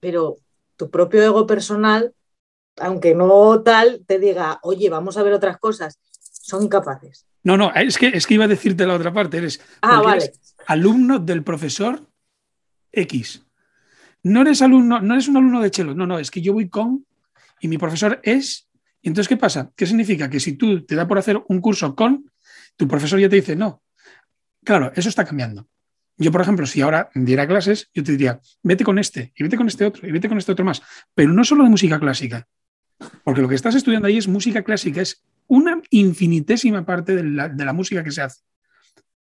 pero 0.00 0.36
tu 0.76 0.90
propio 0.90 1.22
ego 1.22 1.46
personal 1.46 2.14
aunque 2.80 3.14
no 3.14 3.62
tal, 3.62 4.04
te 4.06 4.18
diga, 4.18 4.58
oye, 4.62 4.88
vamos 4.90 5.16
a 5.16 5.22
ver 5.22 5.32
otras 5.32 5.58
cosas. 5.58 5.98
Son 6.10 6.62
incapaces. 6.62 7.26
No, 7.44 7.56
no, 7.56 7.72
es 7.74 7.98
que, 7.98 8.08
es 8.08 8.26
que 8.26 8.34
iba 8.34 8.44
a 8.44 8.48
decirte 8.48 8.86
la 8.86 8.94
otra 8.94 9.12
parte. 9.12 9.38
Eres, 9.38 9.60
Ah, 9.80 10.00
vale. 10.02 10.24
eres 10.24 10.54
alumno 10.66 11.18
del 11.18 11.42
profesor 11.42 12.08
X. 12.92 13.44
No 14.22 14.42
eres 14.42 14.60
alumno, 14.62 15.00
no 15.00 15.14
eres 15.14 15.28
un 15.28 15.36
alumno 15.36 15.60
de 15.60 15.70
chelo, 15.70 15.94
no, 15.94 16.06
no, 16.06 16.18
es 16.18 16.30
que 16.30 16.42
yo 16.42 16.52
voy 16.52 16.68
con 16.68 17.06
y 17.60 17.68
mi 17.68 17.78
profesor 17.78 18.20
es. 18.22 18.68
Y 19.00 19.08
entonces, 19.08 19.28
¿qué 19.28 19.36
pasa? 19.36 19.70
¿Qué 19.76 19.86
significa? 19.86 20.28
Que 20.28 20.40
si 20.40 20.54
tú 20.54 20.84
te 20.84 20.94
da 20.96 21.06
por 21.06 21.18
hacer 21.18 21.40
un 21.48 21.60
curso 21.60 21.94
con, 21.94 22.30
tu 22.76 22.88
profesor 22.88 23.18
ya 23.20 23.28
te 23.28 23.36
dice 23.36 23.56
no. 23.56 23.82
Claro, 24.64 24.92
eso 24.94 25.08
está 25.08 25.24
cambiando. 25.24 25.68
Yo, 26.16 26.32
por 26.32 26.40
ejemplo, 26.40 26.66
si 26.66 26.80
ahora 26.80 27.10
diera 27.14 27.46
clases, 27.46 27.90
yo 27.94 28.02
te 28.02 28.12
diría, 28.12 28.40
vete 28.62 28.82
con 28.82 28.98
este, 28.98 29.32
y 29.36 29.44
vete 29.44 29.56
con 29.56 29.68
este 29.68 29.84
otro, 29.84 30.06
y 30.06 30.10
vete 30.10 30.28
con 30.28 30.36
este 30.36 30.50
otro 30.50 30.64
más. 30.64 30.82
Pero 31.14 31.32
no 31.32 31.44
solo 31.44 31.62
de 31.62 31.70
música 31.70 32.00
clásica, 32.00 32.48
porque 33.22 33.40
lo 33.40 33.48
que 33.48 33.54
estás 33.54 33.76
estudiando 33.76 34.08
ahí 34.08 34.18
es 34.18 34.26
música 34.26 34.64
clásica, 34.64 35.00
es 35.00 35.24
una 35.48 35.80
infinitésima 35.90 36.86
parte 36.86 37.16
de 37.16 37.24
la, 37.24 37.48
de 37.48 37.64
la 37.64 37.72
música 37.72 38.04
que 38.04 38.12
se 38.12 38.22
hace. 38.22 38.42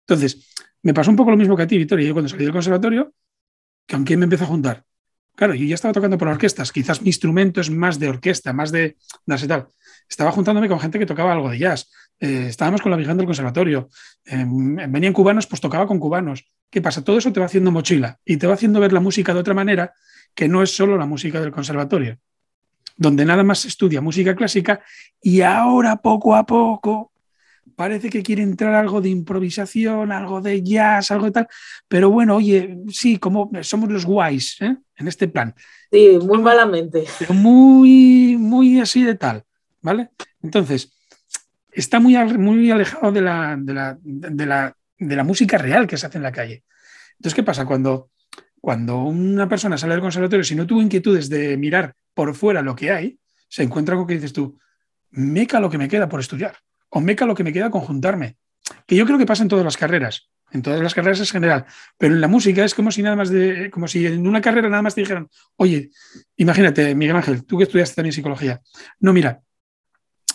Entonces, 0.08 0.50
me 0.82 0.94
pasó 0.94 1.12
un 1.12 1.16
poco 1.16 1.32
lo 1.32 1.38
mismo 1.38 1.56
que 1.56 1.64
a 1.64 1.68
ti, 1.68 1.78
Victoria. 1.78 2.08
Yo 2.08 2.14
cuando 2.14 2.30
salí 2.30 2.44
del 2.44 2.54
conservatorio, 2.54 3.14
¿con 3.90 4.04
quién 4.04 4.20
me 4.20 4.26
empezó 4.26 4.44
a 4.44 4.48
juntar? 4.48 4.84
Claro, 5.36 5.56
yo 5.56 5.66
ya 5.66 5.76
estaba 5.76 5.94
tocando 5.94 6.18
por 6.18 6.28
orquestas, 6.28 6.72
quizás 6.72 7.02
mi 7.02 7.10
instrumento 7.10 7.60
es 7.60 7.72
más 7.72 7.98
de 7.98 8.08
orquesta, 8.08 8.54
más 8.54 8.72
de 8.72 8.98
tal. 9.48 9.68
Estaba 10.08 10.32
juntándome 10.32 10.68
con 10.68 10.80
gente 10.80 11.00
que 11.00 11.06
tocaba 11.06 11.34
algo 11.34 11.50
de 11.50 11.58
jazz. 11.58 11.90
Eh, 12.20 12.48
estábamos 12.50 12.82
con 12.82 12.92
la 12.92 12.98
Virgen 12.98 13.18
del 13.18 13.26
Conservatorio. 13.26 13.90
Eh, 14.26 14.46
venían 14.48 15.14
cubanos, 15.14 15.48
pues 15.48 15.60
tocaba 15.60 15.88
con 15.88 16.00
cubanos. 16.00 16.46
¿Qué 16.70 16.82
pasa? 16.82 17.04
Todo 17.04 17.18
eso 17.18 17.34
te 17.34 17.40
va 17.40 17.48
haciendo 17.48 17.72
mochila 17.72 18.20
y 18.24 18.38
te 18.38 18.46
va 18.46 18.54
haciendo 18.54 18.80
ver 18.80 18.94
la 18.94 19.00
música 19.00 19.34
de 19.34 19.40
otra 19.40 19.54
manera 19.54 19.94
que 20.36 20.48
no 20.48 20.62
es 20.62 20.76
solo 20.76 20.98
la 20.98 21.06
música 21.06 21.40
del 21.40 21.52
conservatorio, 21.52 22.20
donde 22.96 23.26
nada 23.26 23.44
más 23.44 23.60
se 23.60 23.68
estudia 23.68 24.02
música 24.02 24.36
clásica 24.36 24.82
y 25.22 25.42
ahora 25.42 25.98
poco 25.98 26.36
a 26.36 26.46
poco 26.46 27.12
parece 27.76 28.10
que 28.10 28.22
quiere 28.22 28.44
entrar 28.44 28.76
algo 28.76 29.02
de 29.02 29.10
improvisación, 29.10 30.12
algo 30.12 30.42
de 30.42 30.62
jazz, 30.62 31.12
algo 31.12 31.26
de 31.26 31.32
tal. 31.32 31.48
Pero 31.88 32.10
bueno, 32.10 32.36
oye, 32.36 32.78
sí, 32.90 33.18
como 33.18 33.50
somos 33.62 33.90
los 33.90 34.06
guays 34.06 34.62
¿eh? 34.62 34.76
en 34.98 35.08
este 35.08 35.28
plan, 35.28 35.56
Sí, 35.92 36.18
muy 36.22 36.40
malamente. 36.40 37.04
pero 37.20 37.34
muy, 37.34 38.36
muy 38.38 38.80
así 38.80 39.04
de 39.04 39.16
tal, 39.16 39.44
¿vale? 39.82 40.10
Entonces, 40.42 40.92
está 41.72 42.00
muy, 42.00 42.16
muy 42.38 42.72
alejado 42.72 43.12
de 43.12 43.22
la, 43.22 43.56
de, 43.60 43.74
la, 43.74 43.98
de, 44.02 44.46
la, 44.46 44.76
de 44.98 45.16
la 45.16 45.24
música 45.24 45.58
real 45.58 45.88
que 45.88 45.98
se 45.98 46.06
hace 46.08 46.18
en 46.18 46.24
la 46.24 46.32
calle. 46.32 46.64
Entonces, 47.18 47.36
¿qué 47.36 47.44
pasa? 47.44 47.66
Cuando, 47.66 48.10
cuando 48.64 49.04
una 49.04 49.50
persona 49.50 49.78
sale 49.78 49.92
del 49.92 50.02
conservatorio, 50.02 50.46
si 50.46 50.56
no 50.56 50.66
tuvo 50.66 50.82
inquietudes 50.82 51.28
de 51.28 51.58
mirar 51.58 51.96
por 52.14 52.34
fuera 52.34 52.62
lo 52.62 52.78
que 52.78 52.92
hay, 52.92 53.20
se 53.50 53.62
encuentra 53.62 53.98
con 53.98 54.08
que 54.08 54.14
dices 54.14 54.32
tú, 54.32 54.58
meca 55.12 55.60
lo 55.60 55.70
que 55.70 55.78
me 55.78 55.90
queda 55.90 56.08
por 56.08 56.22
estudiar, 56.22 56.56
o 56.88 57.02
meca 57.02 57.26
lo 57.26 57.36
que 57.36 57.44
me 57.44 57.52
queda 57.52 57.70
con 57.70 57.82
juntarme. 57.82 58.38
Que 58.88 58.96
yo 58.96 59.06
creo 59.06 59.18
que 59.18 59.26
pasa 59.26 59.44
en 59.44 59.50
todas 59.50 59.66
las 59.66 59.76
carreras, 59.76 60.30
en 60.54 60.62
todas 60.62 60.80
las 60.80 60.94
carreras 60.94 61.20
es 61.20 61.30
general, 61.30 61.66
pero 61.98 62.14
en 62.16 62.22
la 62.22 62.30
música 62.30 62.64
es 62.64 62.74
como 62.74 62.90
si 62.90 63.04
nada 63.04 63.18
más 63.18 63.30
de, 63.30 63.70
como 63.70 63.86
si 63.86 64.06
en 64.06 64.26
una 64.26 64.40
carrera 64.40 64.70
nada 64.70 64.82
más 64.82 64.96
te 64.96 65.02
dijeran, 65.02 65.28
oye, 65.58 65.90
imagínate, 66.38 66.96
Miguel 66.96 67.18
Ángel, 67.18 67.46
tú 67.46 67.58
que 67.58 67.66
estudiaste 67.66 67.96
también 67.96 68.14
psicología, 68.14 68.62
no, 69.02 69.12
mira, 69.12 69.42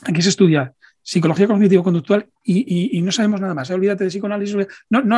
aquí 0.04 0.20
se 0.20 0.28
estudia 0.28 0.74
psicología 1.08 1.46
cognitivo-conductual 1.46 2.28
y, 2.44 2.98
y- 2.98 3.00
no 3.00 3.10
sabemos 3.10 3.40
nada 3.40 3.54
más. 3.54 3.70
Olvídate 3.70 4.04
de 4.04 4.10
psicoanálisis. 4.10 4.66
No, 4.90 5.02
no 5.02 5.16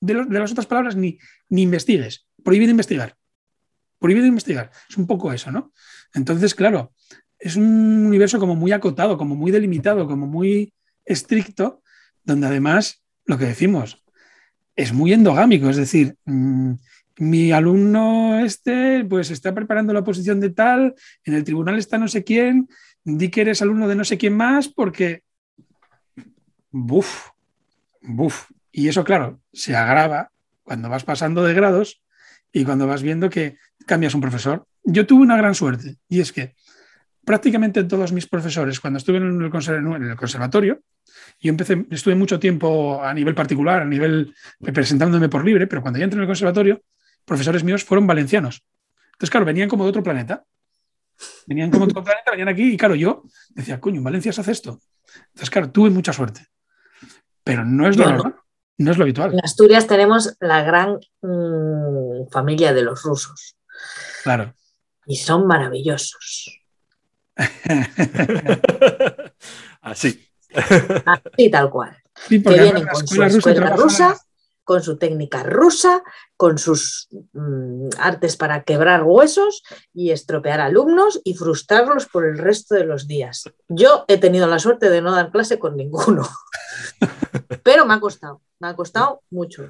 de, 0.00 0.14
las 0.14 0.52
otras 0.52 0.64
palabras 0.64 0.96
ni, 0.96 1.18
ni 1.50 1.60
investigues. 1.60 2.26
Prohibido 2.42 2.70
investigar. 2.70 3.14
Prohibido 3.98 4.24
investigar. 4.26 4.70
Es 4.88 4.96
un 4.96 5.06
poco 5.06 5.30
eso, 5.30 5.52
¿no? 5.52 5.74
Entonces, 6.14 6.54
claro, 6.54 6.94
es 7.38 7.56
un 7.56 8.06
universo 8.06 8.38
como 8.38 8.56
muy 8.56 8.72
acotado, 8.72 9.18
como 9.18 9.36
muy 9.36 9.50
delimitado, 9.52 10.06
como 10.06 10.26
muy 10.26 10.72
estricto, 11.04 11.82
donde 12.24 12.46
además, 12.46 13.02
lo 13.26 13.36
que 13.36 13.44
decimos, 13.44 14.02
es 14.76 14.94
muy 14.94 15.12
endogámico. 15.12 15.68
Es 15.68 15.76
decir, 15.76 16.16
mm, 16.24 16.72
mi 17.18 17.52
alumno 17.52 18.40
este, 18.40 19.04
pues 19.04 19.30
está 19.30 19.54
preparando 19.54 19.92
la 19.92 20.04
posición 20.04 20.40
de 20.40 20.48
tal, 20.48 20.94
en 21.22 21.34
el 21.34 21.44
tribunal 21.44 21.76
está 21.76 21.98
no 21.98 22.08
sé 22.08 22.24
quién, 22.24 22.66
di 23.04 23.30
que 23.30 23.42
eres 23.42 23.62
alumno 23.62 23.88
de 23.88 23.94
no 23.94 24.04
sé 24.04 24.18
quién 24.18 24.36
más 24.36 24.68
porque... 24.68 25.22
Buf, 26.70 27.28
buf. 28.00 28.50
Y 28.70 28.88
eso, 28.88 29.04
claro, 29.04 29.40
se 29.52 29.76
agrava 29.76 30.30
cuando 30.62 30.88
vas 30.88 31.04
pasando 31.04 31.44
de 31.44 31.54
grados 31.54 32.02
y 32.52 32.64
cuando 32.64 32.86
vas 32.86 33.02
viendo 33.02 33.28
que 33.28 33.58
cambias 33.86 34.14
un 34.14 34.20
profesor. 34.20 34.66
Yo 34.84 35.06
tuve 35.06 35.22
una 35.22 35.36
gran 35.36 35.54
suerte 35.54 35.96
y 36.08 36.20
es 36.20 36.32
que 36.32 36.54
prácticamente 37.24 37.84
todos 37.84 38.12
mis 38.12 38.26
profesores, 38.26 38.80
cuando 38.80 38.98
estuve 38.98 39.18
en 39.18 39.42
el, 39.42 40.16
conservatorio, 40.16 40.80
yo 41.40 41.50
empecé, 41.50 41.86
estuve 41.90 42.14
mucho 42.14 42.38
tiempo 42.38 43.02
a 43.02 43.12
nivel 43.14 43.34
particular, 43.34 43.82
a 43.82 43.84
nivel 43.84 44.34
presentándome 44.72 45.28
por 45.28 45.44
libre, 45.44 45.66
pero 45.66 45.82
cuando 45.82 45.98
ya 45.98 46.04
entré 46.04 46.18
en 46.18 46.22
el 46.22 46.28
conservatorio, 46.28 46.82
profesores 47.24 47.64
míos 47.64 47.84
fueron 47.84 48.06
valencianos. 48.06 48.64
Entonces, 49.12 49.30
claro, 49.30 49.46
venían 49.46 49.68
como 49.68 49.84
de 49.84 49.90
otro 49.90 50.02
planeta. 50.02 50.44
Venían 51.46 51.70
como 51.70 51.86
de 51.86 51.92
otro 51.92 52.04
planeta, 52.04 52.30
venían 52.30 52.48
aquí 52.48 52.74
y 52.74 52.76
claro, 52.76 52.94
yo 52.94 53.22
decía, 53.50 53.80
coño, 53.80 53.98
en 53.98 54.04
Valencia 54.04 54.32
se 54.32 54.40
hace 54.40 54.52
esto. 54.52 54.80
Entonces, 55.28 55.50
claro, 55.50 55.70
tuve 55.70 55.90
mucha 55.90 56.12
suerte. 56.12 56.46
Pero 57.44 57.64
no 57.64 57.88
es 57.88 57.96
lo 57.96 58.04
Bueno. 58.04 58.18
normal, 58.18 58.40
no 58.78 58.90
es 58.92 58.98
lo 58.98 59.04
habitual. 59.04 59.32
En 59.34 59.44
Asturias 59.44 59.86
tenemos 59.86 60.36
la 60.40 60.62
gran 60.62 60.98
mm, 61.22 62.28
familia 62.30 62.72
de 62.72 62.82
los 62.82 63.02
rusos 63.02 63.56
Claro. 64.22 64.54
y 65.06 65.16
son 65.16 65.46
maravillosos. 65.46 66.58
Así. 69.80 70.28
Así 71.06 71.50
tal 71.50 71.70
cual. 71.70 71.96
Sí, 72.28 72.42
Que 72.42 72.50
vienen 72.50 72.86
con 72.86 73.06
su 73.06 73.22
escuela 73.22 73.74
rusa, 73.76 74.16
con 74.64 74.82
su 74.82 74.96
técnica 74.96 75.42
rusa, 75.42 76.02
con 76.36 76.58
sus 76.58 77.08
mm, 77.32 77.88
artes 77.98 78.36
para 78.36 78.62
quebrar 78.62 79.02
huesos 79.04 79.62
y 79.92 80.10
estropear 80.10 80.60
alumnos 80.60 81.20
y 81.24 81.34
frustrarlos 81.34 82.06
por 82.06 82.26
el 82.26 82.38
resto 82.38 82.74
de 82.74 82.84
los 82.84 83.06
días. 83.06 83.44
Yo 83.68 84.04
he 84.08 84.18
tenido 84.18 84.46
la 84.46 84.58
suerte 84.58 84.90
de 84.90 85.02
no 85.02 85.12
dar 85.12 85.30
clase 85.30 85.58
con 85.58 85.76
ninguno, 85.76 86.28
pero 87.62 87.86
me 87.86 87.94
ha 87.94 88.00
costado, 88.00 88.40
me 88.60 88.68
ha 88.68 88.76
costado 88.76 89.22
mucho. 89.30 89.68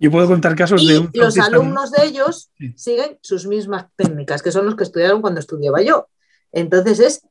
Yo 0.00 0.10
puedo 0.10 0.28
contar 0.28 0.54
casos 0.54 0.86
de 0.86 0.98
un 0.98 1.10
los 1.12 1.38
alumnos 1.38 1.90
de 1.90 2.04
ellos 2.04 2.50
Sí. 2.56 2.72
siguen 2.76 3.18
sus 3.20 3.46
mismas 3.46 3.86
técnicas, 3.96 4.42
que 4.42 4.52
son 4.52 4.64
los 4.64 4.76
que 4.76 4.84
estudiaron 4.84 5.20
cuando 5.20 5.40
estudiaba 5.40 5.82
yo. 5.82 6.08
Entonces 6.52 7.00
es 7.00 7.22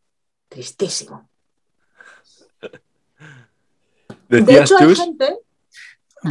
tristísimo. 0.50 1.30
De 4.30 4.60
hecho, 4.60 4.78
hay 4.78 4.94
gente, 4.96 5.40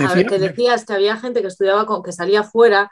Decía- 0.05 0.15
ver, 0.17 0.27
que 0.27 0.39
decías 0.39 0.85
que 0.85 0.93
había 0.95 1.17
gente 1.17 1.41
que 1.43 1.49
estudiaba 1.49 1.87
con, 1.87 2.03
que 2.03 2.13
salía 2.13 2.43
fuera. 2.43 2.91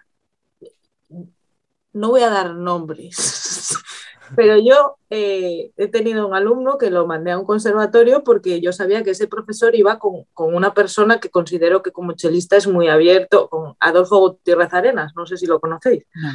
No 1.92 2.08
voy 2.10 2.22
a 2.22 2.30
dar 2.30 2.54
nombres, 2.56 3.76
pero 4.36 4.56
yo 4.58 4.96
eh, 5.10 5.70
he 5.76 5.86
tenido 5.88 6.26
un 6.26 6.34
alumno 6.34 6.76
que 6.76 6.90
lo 6.90 7.06
mandé 7.06 7.30
a 7.30 7.38
un 7.38 7.44
conservatorio 7.46 8.24
porque 8.24 8.60
yo 8.60 8.72
sabía 8.72 9.04
que 9.04 9.10
ese 9.10 9.28
profesor 9.28 9.76
iba 9.76 10.00
con, 10.00 10.24
con 10.34 10.54
una 10.56 10.74
persona 10.74 11.20
que 11.20 11.30
considero 11.30 11.82
que 11.82 11.92
como 11.92 12.14
chelista 12.14 12.56
es 12.56 12.66
muy 12.66 12.88
abierto, 12.88 13.48
con 13.48 13.76
Adolfo 13.78 14.18
Gutiérrez 14.18 14.72
Arenas, 14.74 15.12
no 15.14 15.24
sé 15.24 15.36
si 15.36 15.46
lo 15.46 15.60
conocéis, 15.60 16.04
No. 16.14 16.30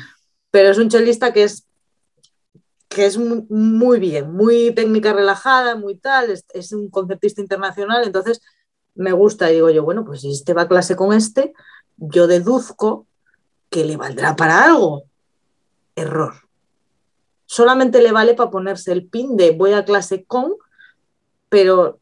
pero 0.50 0.70
es 0.70 0.78
un 0.78 0.88
chelista 0.90 1.34
que 1.34 1.44
es 1.44 1.66
que 2.88 3.06
es 3.06 3.18
mu- 3.18 3.46
muy 3.50 4.00
bien, 4.00 4.32
muy 4.32 4.74
técnica 4.74 5.12
relajada, 5.14 5.76
muy 5.76 5.96
tal, 5.98 6.32
es, 6.32 6.46
es 6.54 6.72
un 6.72 6.90
concertista 6.90 7.40
internacional, 7.42 8.04
entonces 8.04 8.42
me 8.96 9.12
gusta 9.12 9.50
y 9.50 9.56
digo 9.56 9.70
yo, 9.70 9.84
bueno, 9.84 10.06
pues 10.06 10.22
si 10.22 10.32
este 10.32 10.54
va 10.54 10.64
a 10.64 10.68
clase 10.68 10.96
con 10.96 11.14
este, 11.14 11.54
yo 11.98 12.28
deduzco 12.28 13.06
que 13.70 13.86
le 13.86 13.98
valdrá 13.98 14.36
para 14.36 14.64
algo. 14.64 15.04
Error. 15.96 16.34
Solamente 17.46 18.02
le 18.02 18.12
vale 18.12 18.36
para 18.36 18.52
ponerse 18.52 18.92
el 18.92 19.08
pin 19.08 19.36
de 19.36 19.52
voy 19.52 19.74
a 19.74 19.86
clase 19.86 20.24
con, 20.24 20.54
pero 21.50 22.00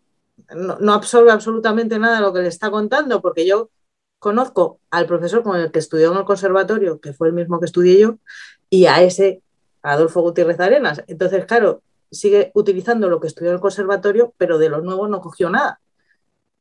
no, 0.55 0.93
absorbe 0.93 1.31
absolutamente 1.31 1.99
nada 1.99 2.21
lo 2.21 2.33
que 2.33 2.41
le 2.41 2.47
está 2.47 2.69
contando, 2.69 3.21
porque 3.21 3.45
yo 3.45 3.69
conozco 4.19 4.79
al 4.91 5.05
profesor 5.05 5.43
con 5.43 5.57
el 5.59 5.71
que 5.71 5.79
estudió 5.79 6.11
en 6.11 6.17
el 6.17 6.25
conservatorio, 6.25 6.99
que 6.99 7.13
fue 7.13 7.27
el 7.27 7.33
mismo 7.33 7.59
que 7.59 7.65
estudié 7.65 7.99
yo, 7.99 8.17
y 8.69 8.85
a 8.85 9.01
ese 9.01 9.41
Adolfo 9.81 10.21
Gutiérrez 10.21 10.59
Arenas. 10.59 11.03
Entonces, 11.07 11.45
claro, 11.45 11.81
sigue 12.11 12.51
utilizando 12.53 13.09
lo 13.09 13.19
que 13.19 13.27
estudió 13.27 13.51
en 13.51 13.55
el 13.55 13.61
conservatorio, 13.61 14.33
pero 14.37 14.57
de 14.57 14.69
lo 14.69 14.81
nuevo 14.81 15.07
no 15.07 15.21
cogió 15.21 15.49
nada. 15.49 15.79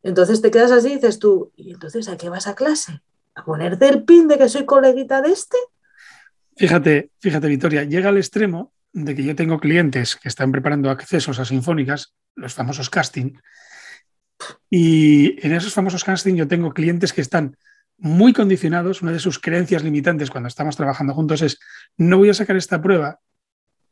Entonces 0.07 0.41
te 0.41 0.53
quedas 0.53 0.71
así 0.71 0.93
y 0.93 0.95
dices 0.95 1.19
tú, 1.19 1.53
¿y 1.57 1.73
entonces 1.73 2.09
a 2.09 2.17
qué 2.17 2.29
vas 2.29 2.47
a 2.47 2.55
clase? 2.55 3.01
¿A 3.35 3.45
ponerte 3.45 3.89
el 3.89 4.05
pin 4.05 4.29
de 4.29 4.39
que 4.39 4.49
soy 4.49 4.65
coleguita 4.65 5.21
de 5.21 5.33
este? 5.33 5.57
Fíjate, 6.57 7.11
fíjate, 7.19 7.49
Victoria, 7.49 7.83
llega 7.83 8.11
al 8.11 8.17
extremo 8.17 8.73
de 8.93 9.17
que 9.17 9.25
yo 9.25 9.35
tengo 9.35 9.59
clientes 9.59 10.15
que 10.15 10.29
están 10.29 10.53
preparando 10.53 10.91
accesos 10.91 11.41
a 11.41 11.45
sinfónicas, 11.45 12.15
los 12.37 12.55
famosos 12.55 12.89
casting, 12.89 13.33
y 14.71 15.45
en 15.45 15.53
esos 15.53 15.75
famosos 15.75 16.05
casting 16.05 16.37
yo 16.37 16.47
tengo 16.47 16.73
clientes 16.73 17.13
que 17.13 17.21
están 17.21 17.57
muy 17.99 18.33
condicionados. 18.33 19.03
Una 19.03 19.11
de 19.11 19.19
sus 19.19 19.41
creencias 19.41 19.83
limitantes 19.83 20.31
cuando 20.31 20.47
estamos 20.47 20.77
trabajando 20.77 21.15
juntos 21.15 21.43
es, 21.43 21.59
no 21.97 22.19
voy 22.19 22.31
a 22.31 22.35
sacar 22.35 22.55
esta 22.57 22.81
prueba 22.81 23.19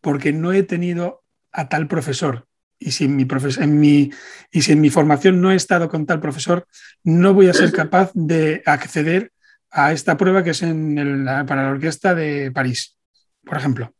porque 0.00 0.32
no 0.32 0.52
he 0.52 0.62
tenido 0.62 1.24
a 1.50 1.68
tal 1.68 1.88
profesor. 1.88 2.46
Y 2.84 2.90
si 2.90 3.04
en 3.04 3.16
mi, 3.16 3.26
en 3.60 3.80
mi, 3.80 4.10
y 4.52 4.60
si 4.60 4.72
en 4.72 4.80
mi 4.82 4.90
formación 4.90 5.40
no 5.40 5.50
he 5.50 5.54
estado 5.54 5.88
con 5.88 6.04
tal 6.04 6.20
profesor, 6.20 6.66
no 7.02 7.32
voy 7.32 7.48
a 7.48 7.54
ser 7.54 7.72
capaz 7.72 8.10
de 8.12 8.62
acceder 8.66 9.32
a 9.70 9.92
esta 9.92 10.18
prueba 10.18 10.44
que 10.44 10.50
es 10.50 10.62
en 10.62 11.24
para 11.46 11.64
la 11.64 11.70
orquesta 11.70 12.14
de 12.14 12.52
París, 12.52 12.98
por 13.42 13.56
ejemplo. 13.56 13.94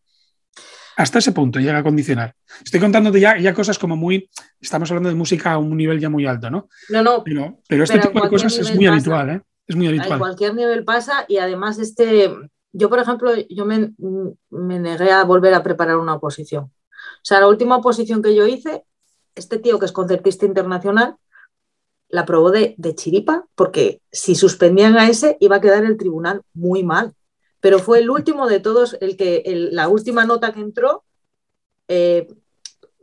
Hasta 0.98 1.18
ese 1.18 1.32
punto 1.32 1.60
llega 1.60 1.78
a 1.78 1.82
condicionar. 1.82 2.34
Estoy 2.62 2.78
contándote 2.78 3.18
ya, 3.20 3.38
ya 3.38 3.54
cosas 3.54 3.78
como 3.78 3.96
muy. 3.96 4.28
Estamos 4.60 4.90
hablando 4.90 5.08
de 5.08 5.14
música 5.14 5.52
a 5.52 5.58
un 5.58 5.74
nivel 5.78 5.98
ya 5.98 6.10
muy 6.10 6.26
alto, 6.26 6.50
¿no? 6.50 6.68
No, 6.90 7.02
no. 7.02 7.24
Pero, 7.24 7.60
pero 7.66 7.84
este 7.84 7.98
tipo 7.98 8.20
de 8.20 8.28
cosas 8.28 8.58
es 8.58 8.74
muy 8.76 8.86
habitual, 8.86 9.30
¿eh? 9.30 9.40
Es 9.66 9.76
muy 9.76 9.88
habitual. 9.88 10.12
A 10.12 10.18
cualquier 10.18 10.54
nivel 10.54 10.84
pasa 10.84 11.24
y 11.26 11.38
además 11.38 11.78
este. 11.78 12.30
Yo, 12.70 12.90
por 12.90 12.98
ejemplo, 12.98 13.32
yo 13.48 13.64
me, 13.64 13.94
me 14.50 14.78
negué 14.78 15.10
a 15.10 15.24
volver 15.24 15.54
a 15.54 15.62
preparar 15.62 15.96
una 15.96 16.14
oposición. 16.14 16.70
O 17.24 17.26
sea, 17.26 17.40
la 17.40 17.48
última 17.48 17.76
oposición 17.78 18.20
que 18.20 18.34
yo 18.34 18.46
hice, 18.46 18.84
este 19.34 19.58
tío 19.58 19.78
que 19.78 19.86
es 19.86 19.92
concertista 19.92 20.44
internacional, 20.44 21.16
la 22.10 22.26
probó 22.26 22.50
de, 22.50 22.76
chiripa, 22.94 23.46
porque 23.54 24.02
si 24.12 24.34
suspendían 24.34 24.98
a 24.98 25.08
ese 25.08 25.38
iba 25.40 25.56
a 25.56 25.60
quedar 25.60 25.84
el 25.84 25.96
tribunal 25.96 26.42
muy 26.52 26.84
mal. 26.84 27.14
Pero 27.60 27.78
fue 27.78 28.00
el 28.00 28.10
último 28.10 28.46
de 28.46 28.60
todos, 28.60 28.98
el 29.00 29.16
que, 29.16 29.42
la 29.72 29.88
última 29.88 30.26
nota 30.26 30.52
que 30.52 30.60
entró, 30.60 31.02
eh, 31.88 32.28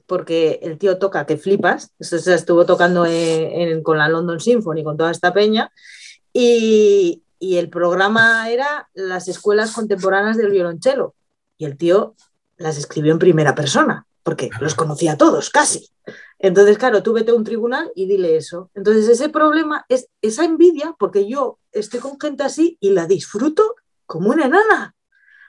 porque 0.05 0.59
el 0.61 0.77
tío 0.77 0.99
toca 0.99 1.25
que 1.25 1.37
flipas, 1.37 1.91
se 1.99 2.35
estuvo 2.35 2.65
tocando 2.65 3.05
con 3.81 3.97
la 3.97 4.07
London 4.07 4.39
Symphony, 4.39 4.83
con 4.83 4.97
toda 4.97 5.09
esta 5.09 5.33
peña, 5.33 5.71
y, 6.31 7.23
el 7.39 7.69
programa 7.69 8.49
era 8.51 8.87
las 8.93 9.27
escuelas 9.27 9.73
contemporáneas 9.73 10.37
del 10.37 10.51
violonchelo, 10.51 11.15
y 11.57 11.65
el 11.65 11.75
tío 11.75 12.15
las 12.57 12.77
escribió 12.77 13.11
en 13.13 13.19
primera 13.19 13.55
persona, 13.55 14.05
porque 14.23 14.49
los 14.59 14.75
conocía 14.75 15.13
a 15.13 15.17
todos, 15.17 15.49
casi. 15.49 15.89
Entonces, 16.39 16.77
claro, 16.77 17.03
tú 17.03 17.13
vete 17.13 17.31
a 17.31 17.35
un 17.35 17.43
tribunal 17.43 17.91
y 17.95 18.07
dile 18.07 18.35
eso. 18.35 18.71
Entonces, 18.73 19.07
ese 19.07 19.29
problema 19.29 19.85
es 19.89 20.07
esa 20.21 20.43
envidia, 20.43 20.95
porque 20.97 21.27
yo 21.27 21.59
estoy 21.71 21.99
con 21.99 22.19
gente 22.19 22.43
así 22.43 22.77
y 22.79 22.91
la 22.91 23.05
disfruto 23.05 23.75
como 24.05 24.29
una 24.31 24.45
enana. 24.45 24.95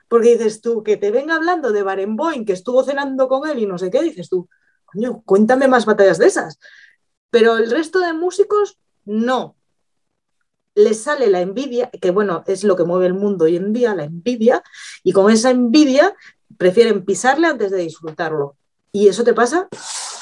Porque 0.09 0.37
dices 0.37 0.61
tú, 0.61 0.83
que 0.83 0.99
te 0.99 1.11
venga 1.11 1.35
hablando 1.35 1.73
de 1.73 1.83
Barenboim, 1.83 2.45
que 2.45 2.53
estuvo 2.53 2.85
cenando 2.85 3.29
con 3.29 3.49
él 3.49 3.61
y 3.61 3.67
no 3.67 3.79
sé 3.79 3.91
qué, 3.91 4.03
dices 4.03 4.29
tú, 4.29 4.49
coño, 4.85 5.23
cuéntame 5.25 5.69
más 5.69 5.87
batallas 5.87 6.19
de 6.19 6.27
esas. 6.27 6.59
Pero 7.31 7.57
el 7.57 7.71
resto 7.71 8.01
de 8.01 8.13
músicos, 8.13 8.79
no. 9.07 9.57
Les 10.75 11.03
sale 11.03 11.29
la 11.29 11.41
envidia, 11.41 11.91
que 11.91 12.11
bueno, 12.11 12.45
es 12.47 12.65
lo 12.65 12.77
que 12.77 12.85
mueve 12.85 13.07
el 13.07 13.15
mundo 13.15 13.47
hoy 13.47 13.57
en 13.57 13.73
día, 13.73 13.95
la 13.95 14.05
envidia, 14.05 14.63
y 15.03 15.13
con 15.13 15.31
esa 15.31 15.51
envidia 15.51 16.15
prefieren 16.59 17.05
pisarle 17.05 17.47
antes 17.47 17.71
de 17.71 17.79
disfrutarlo. 17.79 18.57
Y 18.93 19.09
eso 19.09 19.25
te 19.25 19.33
pasa 19.33 19.69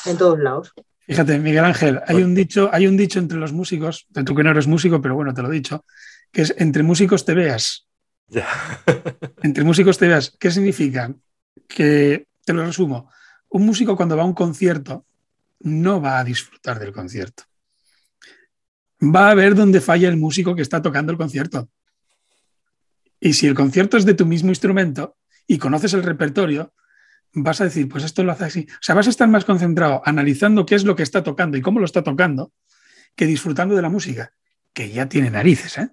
en 0.06 0.16
todos 0.16 0.38
lados. 0.38 0.72
Fíjate, 1.00 1.38
Miguel 1.40 1.64
Ángel, 1.64 2.00
hay 2.06 2.22
un 2.22 2.34
dicho, 2.36 2.70
hay 2.72 2.86
un 2.86 2.96
dicho 2.96 3.18
entre 3.18 3.38
los 3.38 3.52
músicos, 3.52 4.06
tú 4.24 4.34
que 4.34 4.44
no 4.44 4.50
eres 4.50 4.68
músico, 4.68 5.02
pero 5.02 5.16
bueno, 5.16 5.34
te 5.34 5.42
lo 5.42 5.50
he 5.50 5.54
dicho, 5.54 5.84
que 6.30 6.42
es 6.42 6.54
entre 6.56 6.84
músicos 6.84 7.24
te 7.24 7.34
veas. 7.34 7.88
Entre 9.42 9.64
músicos 9.64 9.98
te 9.98 10.06
veas. 10.06 10.36
¿Qué 10.38 10.52
significa? 10.52 11.12
Que, 11.66 12.28
te 12.44 12.52
lo 12.52 12.64
resumo, 12.64 13.10
un 13.48 13.66
músico 13.66 13.96
cuando 13.96 14.16
va 14.16 14.22
a 14.22 14.26
un 14.26 14.34
concierto 14.34 15.04
no 15.60 16.00
va 16.00 16.20
a 16.20 16.24
disfrutar 16.24 16.78
del 16.78 16.92
concierto. 16.92 17.42
Va 19.02 19.30
a 19.30 19.34
ver 19.34 19.56
dónde 19.56 19.80
falla 19.80 20.08
el 20.08 20.16
músico 20.16 20.54
que 20.54 20.62
está 20.62 20.80
tocando 20.80 21.10
el 21.10 21.18
concierto. 21.18 21.68
Y 23.18 23.32
si 23.32 23.46
el 23.46 23.54
concierto 23.54 23.96
es 23.96 24.04
de 24.04 24.14
tu 24.14 24.26
mismo 24.26 24.50
instrumento 24.50 25.16
y 25.46 25.58
conoces 25.58 25.92
el 25.94 26.02
repertorio, 26.02 26.72
vas 27.32 27.60
a 27.60 27.64
decir, 27.64 27.88
pues 27.88 28.04
esto 28.04 28.22
lo 28.24 28.32
hace 28.32 28.44
así. 28.44 28.66
O 28.70 28.82
sea, 28.82 28.94
vas 28.94 29.06
a 29.06 29.10
estar 29.10 29.28
más 29.28 29.44
concentrado 29.44 30.02
analizando 30.04 30.66
qué 30.66 30.74
es 30.74 30.84
lo 30.84 30.96
que 30.96 31.02
está 31.02 31.22
tocando 31.22 31.56
y 31.56 31.62
cómo 31.62 31.78
lo 31.80 31.86
está 31.86 32.02
tocando 32.02 32.52
que 33.14 33.26
disfrutando 33.26 33.74
de 33.74 33.82
la 33.82 33.88
música, 33.88 34.32
que 34.72 34.90
ya 34.90 35.08
tiene 35.08 35.30
narices, 35.30 35.78
¿eh? 35.78 35.90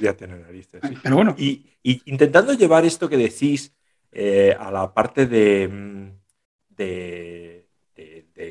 Ya 0.00 0.14
tiene 0.14 0.38
narices. 0.38 0.80
Pero 1.02 1.16
bueno. 1.16 1.34
Y, 1.38 1.72
intentando 1.82 2.52
llevar 2.52 2.84
esto 2.84 3.08
que 3.08 3.16
decís 3.16 3.72
eh, 4.12 4.56
a 4.58 4.70
la 4.70 4.92
parte 4.92 5.26
de, 5.26 5.68
mm, 5.68 6.10
de, 6.76 7.66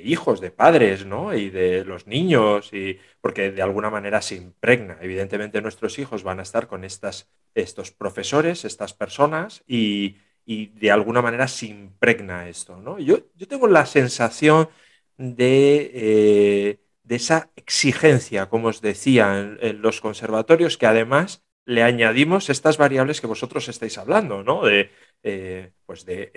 hijos, 0.03 0.41
de 0.41 0.51
padres, 0.51 1.05
¿no? 1.05 1.33
Y 1.33 1.49
de 1.49 1.83
los 1.85 2.07
niños, 2.07 2.73
y, 2.73 2.97
porque 3.21 3.51
de 3.51 3.61
alguna 3.61 3.89
manera 3.89 4.21
se 4.21 4.35
impregna. 4.35 4.97
Evidentemente 5.01 5.61
nuestros 5.61 5.99
hijos 5.99 6.23
van 6.23 6.39
a 6.39 6.43
estar 6.43 6.67
con 6.67 6.83
estas, 6.83 7.29
estos 7.53 7.91
profesores, 7.91 8.65
estas 8.65 8.93
personas, 8.93 9.63
y, 9.67 10.17
de 10.45 10.91
alguna 10.91 11.21
manera 11.21 11.47
se 11.47 11.67
impregna 11.67 12.47
esto, 12.47 12.77
¿no? 12.77 12.99
Yo, 12.99 13.19
yo 13.35 13.47
tengo 13.47 13.67
la 13.67 13.85
sensación 13.85 14.69
de... 15.17 15.91
Eh, 15.93 16.79
de 17.05 17.15
esa 17.15 17.51
exigencia, 17.55 18.49
como 18.49 18.67
os 18.69 18.81
decía, 18.81 19.57
en, 19.61 19.81
los 19.81 20.01
conservatorios, 20.01 20.77
que 20.77 20.87
además 20.87 21.43
le 21.65 21.83
añadimos 21.83 22.49
estas 22.49 22.77
variables 22.77 23.21
que 23.21 23.27
vosotros 23.27 23.67
estáis 23.69 23.97
hablando, 23.97 24.43
¿no? 24.43 24.65
De, 24.65 24.91
eh, 25.23 25.71
pues 25.85 26.05
de, 26.05 26.31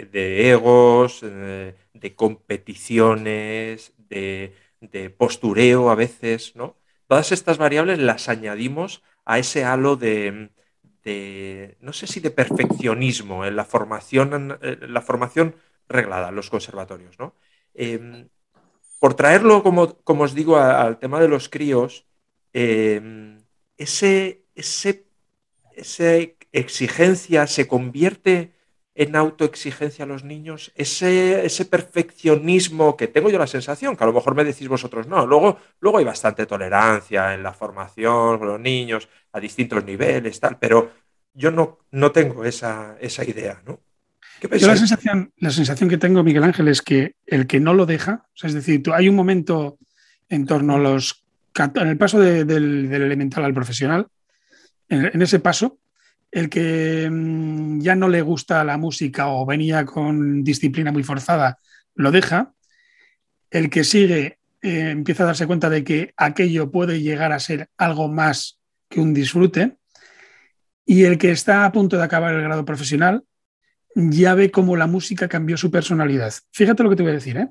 egos, 0.50 1.20
eh, 1.22 1.74
de 1.92 2.14
competiciones, 2.14 3.94
de, 3.98 4.54
postureo 5.16 5.90
a 5.90 5.94
veces, 5.94 6.54
¿no? 6.56 6.76
Todas 7.06 7.32
estas 7.32 7.58
variables 7.58 7.98
las 7.98 8.28
añadimos 8.28 9.02
a 9.24 9.38
ese 9.38 9.64
halo 9.64 9.96
de, 9.96 10.50
no 11.04 11.92
sé 11.92 12.06
si 12.06 12.20
de 12.20 12.30
perfeccionismo 12.30 13.44
en 13.44 13.56
la 13.56 13.64
formación, 13.64 14.58
en 14.62 14.92
la 14.92 15.00
formación 15.00 15.54
reglada 15.88 16.28
en 16.28 16.36
los 16.36 16.50
conservatorios, 16.50 17.18
¿no? 17.18 17.34
Em, 17.74 18.28
por 19.00 19.14
traerlo, 19.14 19.62
como, 19.62 19.96
como 20.02 20.24
os 20.24 20.34
digo, 20.34 20.58
al 20.58 20.98
tema 20.98 21.20
de 21.20 21.28
los 21.28 21.48
críos, 21.48 22.06
em, 22.52 23.38
ese, 23.76 24.42
ese, 24.54 25.06
esa 25.76 26.16
exigencia 26.52 27.46
se 27.46 27.68
convierte 27.68 28.52
en 28.98 29.14
autoexigencia 29.14 30.04
a 30.04 30.08
los 30.08 30.24
niños, 30.24 30.72
ese, 30.74 31.46
ese, 31.46 31.64
perfeccionismo 31.64 32.96
que 32.96 33.06
tengo 33.06 33.30
yo 33.30 33.38
la 33.38 33.46
sensación, 33.46 33.96
que 33.96 34.02
a 34.02 34.08
lo 34.08 34.12
mejor 34.12 34.34
me 34.34 34.42
decís 34.42 34.66
vosotros 34.66 35.06
no, 35.06 35.24
luego, 35.24 35.56
luego 35.78 35.98
hay 35.98 36.04
bastante 36.04 36.46
tolerancia 36.46 37.32
en 37.32 37.44
la 37.44 37.52
formación 37.52 38.40
con 38.40 38.48
los 38.48 38.58
niños 38.58 39.08
a 39.32 39.38
distintos 39.38 39.84
niveles, 39.84 40.40
tal, 40.40 40.58
pero 40.58 40.90
yo 41.32 41.52
no, 41.52 41.78
no 41.92 42.10
tengo 42.10 42.44
esa, 42.44 42.96
esa 43.00 43.24
idea, 43.24 43.62
¿no? 43.64 43.78
Yo 44.42 44.66
la 44.66 44.76
sensación, 44.76 45.32
la 45.36 45.50
sensación 45.50 45.88
que 45.88 45.98
tengo, 45.98 46.24
Miguel 46.24 46.44
Ángel, 46.44 46.66
es 46.66 46.82
que 46.82 47.14
el 47.26 47.46
que 47.46 47.60
no 47.60 47.74
lo 47.74 47.86
deja, 47.86 48.26
es 48.42 48.52
decir, 48.52 48.82
tú, 48.82 48.92
hay 48.92 49.08
un 49.08 49.14
momento 49.14 49.78
en 50.28 50.44
torno 50.44 50.74
a 50.74 50.78
los. 50.78 51.24
en 51.56 51.88
el 51.88 51.98
paso 51.98 52.18
del, 52.18 52.50
elemental 52.92 53.44
al 53.44 53.54
profesional, 53.54 54.08
en, 54.88 55.22
ese 55.22 55.38
paso, 55.38 55.78
el 56.30 56.48
que 56.48 57.08
mm, 57.10 57.80
ya 57.80 57.94
no 57.94 58.08
le 58.08 58.22
gusta 58.22 58.64
la 58.64 58.76
música 58.76 59.28
o 59.28 59.46
venía 59.46 59.84
con 59.84 60.44
disciplina 60.44 60.92
muy 60.92 61.02
forzada, 61.02 61.58
lo 61.94 62.10
deja. 62.10 62.54
El 63.50 63.70
que 63.70 63.84
sigue 63.84 64.38
eh, 64.62 64.90
empieza 64.90 65.22
a 65.22 65.26
darse 65.26 65.46
cuenta 65.46 65.70
de 65.70 65.84
que 65.84 66.12
aquello 66.16 66.70
puede 66.70 67.00
llegar 67.00 67.32
a 67.32 67.40
ser 67.40 67.68
algo 67.76 68.08
más 68.08 68.58
que 68.88 69.00
un 69.00 69.14
disfrute. 69.14 69.76
Y 70.84 71.04
el 71.04 71.18
que 71.18 71.30
está 71.30 71.64
a 71.64 71.72
punto 71.72 71.96
de 71.96 72.04
acabar 72.04 72.34
el 72.34 72.42
grado 72.42 72.64
profesional 72.64 73.24
ya 73.94 74.34
ve 74.34 74.50
cómo 74.50 74.76
la 74.76 74.86
música 74.86 75.28
cambió 75.28 75.56
su 75.56 75.70
personalidad. 75.70 76.32
Fíjate 76.52 76.82
lo 76.82 76.90
que 76.90 76.96
te 76.96 77.02
voy 77.02 77.12
a 77.12 77.16
decir, 77.16 77.36
¿eh? 77.36 77.48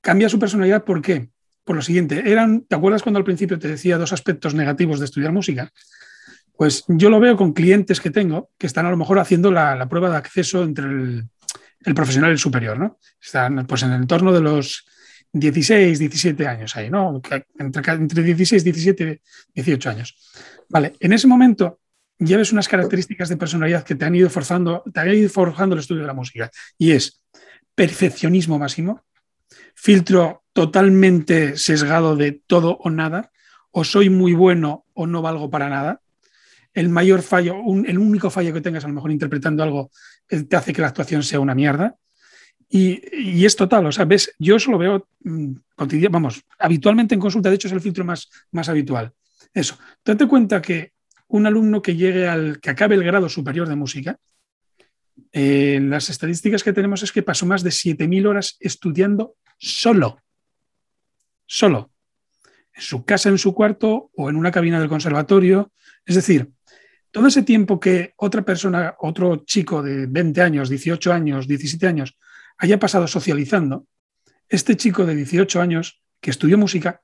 Cambia 0.00 0.28
su 0.28 0.38
personalidad, 0.38 0.84
¿por 0.84 1.00
qué? 1.00 1.30
Por 1.64 1.76
lo 1.76 1.82
siguiente, 1.82 2.30
eran, 2.30 2.62
¿te 2.62 2.76
acuerdas 2.76 3.02
cuando 3.02 3.18
al 3.18 3.24
principio 3.24 3.58
te 3.58 3.68
decía 3.68 3.96
dos 3.96 4.12
aspectos 4.12 4.54
negativos 4.54 4.98
de 4.98 5.06
estudiar 5.06 5.32
música? 5.32 5.72
Pues 6.56 6.84
yo 6.88 7.10
lo 7.10 7.20
veo 7.20 7.36
con 7.36 7.52
clientes 7.52 8.00
que 8.00 8.10
tengo 8.10 8.50
que 8.58 8.66
están 8.66 8.86
a 8.86 8.90
lo 8.90 8.96
mejor 8.96 9.18
haciendo 9.18 9.50
la, 9.50 9.88
prueba 9.88 10.10
de 10.10 10.16
acceso 10.16 10.62
entre 10.62 10.86
el, 10.86 11.28
profesional 11.94 12.30
y 12.30 12.34
el 12.34 12.38
superior, 12.38 12.78
¿no? 12.78 12.98
Están 13.20 13.66
pues 13.66 13.82
en 13.82 13.92
el 13.92 14.02
entorno 14.02 14.32
de 14.32 14.40
los 14.40 14.86
16, 15.32 15.98
17 15.98 16.46
años 16.46 16.76
ahí, 16.76 16.90
¿no? 16.90 17.20
Entre, 17.58 17.82
entre 17.98 18.22
16, 18.22 18.64
17, 18.64 19.20
18 19.54 19.90
años. 19.90 20.16
Vale, 20.68 20.94
en 21.00 21.12
ese 21.12 21.26
momento 21.26 21.80
lleves 22.18 22.52
unas 22.52 22.68
características 22.68 23.28
de 23.28 23.36
personalidad 23.36 23.84
que 23.84 23.94
te 23.94 24.04
han 24.04 24.14
ido 24.14 24.30
forzando, 24.30 24.82
te 24.92 25.00
han 25.00 25.12
ido 25.12 25.28
forjando 25.28 25.74
el 25.74 25.80
estudio 25.80 26.02
de 26.02 26.06
la 26.06 26.14
música. 26.14 26.50
Y 26.78 26.92
es 26.92 27.22
perfeccionismo 27.74 28.58
máximo, 28.58 29.04
filtro 29.74 30.44
totalmente 30.52 31.56
sesgado 31.56 32.16
de 32.16 32.32
todo 32.46 32.78
o 32.78 32.90
nada, 32.90 33.30
o 33.70 33.84
soy 33.84 34.08
muy 34.08 34.32
bueno 34.32 34.86
o 34.94 35.06
no 35.06 35.22
valgo 35.22 35.50
para 35.50 35.68
nada. 35.68 36.00
El 36.74 36.88
mayor 36.88 37.22
fallo, 37.22 37.56
el 37.86 37.98
único 37.98 38.28
fallo 38.30 38.52
que 38.52 38.60
tengas 38.60 38.84
a 38.84 38.88
lo 38.88 38.94
mejor 38.94 39.12
interpretando 39.12 39.62
algo 39.62 39.90
eh, 40.28 40.42
te 40.42 40.56
hace 40.56 40.72
que 40.72 40.82
la 40.82 40.88
actuación 40.88 41.22
sea 41.22 41.40
una 41.40 41.54
mierda. 41.54 41.96
Y, 42.68 43.44
es 43.44 43.54
total, 43.54 43.86
o 43.86 43.92
sea, 43.92 44.04
ves, 44.04 44.34
yo 44.38 44.56
eso 44.56 44.72
lo 44.72 44.78
veo 44.78 45.06
mm, 45.22 45.52
vamos, 46.10 46.42
habitualmente 46.58 47.14
en 47.14 47.20
consulta, 47.20 47.48
de 47.48 47.54
hecho 47.54 47.68
es 47.68 47.72
el 47.72 47.80
filtro 47.80 48.04
más, 48.04 48.28
más 48.50 48.68
habitual. 48.68 49.12
Eso, 49.52 49.78
date 50.04 50.26
cuenta 50.26 50.60
que 50.60 50.92
un 51.28 51.46
alumno 51.46 51.82
que 51.82 51.94
llegue 51.94 52.26
al 52.26 52.60
que 52.60 52.70
acabe 52.70 52.96
el 52.96 53.04
grado 53.04 53.28
superior 53.28 53.68
de 53.68 53.76
música 53.76 54.18
Eh, 55.32 55.78
las 55.80 56.10
estadísticas 56.10 56.64
que 56.64 56.72
tenemos 56.72 57.02
es 57.02 57.12
que 57.12 57.22
pasó 57.22 57.46
más 57.46 57.62
de 57.62 57.70
7.000 57.70 58.26
horas 58.26 58.56
estudiando 58.58 59.36
solo. 59.58 60.20
Solo. 61.46 61.90
En 62.72 62.82
su 62.82 63.04
casa, 63.04 63.28
en 63.28 63.38
su 63.38 63.54
cuarto 63.54 64.10
o 64.16 64.30
en 64.30 64.36
una 64.36 64.50
cabina 64.50 64.80
del 64.80 64.88
conservatorio. 64.88 65.72
Es 66.04 66.16
decir, 66.16 66.50
todo 67.14 67.28
ese 67.28 67.44
tiempo 67.44 67.78
que 67.78 68.12
otra 68.16 68.42
persona, 68.42 68.96
otro 68.98 69.44
chico 69.44 69.84
de 69.84 70.06
20 70.06 70.42
años, 70.42 70.68
18 70.68 71.12
años, 71.12 71.46
17 71.46 71.86
años, 71.86 72.18
haya 72.58 72.80
pasado 72.80 73.06
socializando, 73.06 73.86
este 74.48 74.76
chico 74.76 75.06
de 75.06 75.14
18 75.14 75.60
años 75.60 76.02
que 76.20 76.32
estudió 76.32 76.58
música 76.58 77.02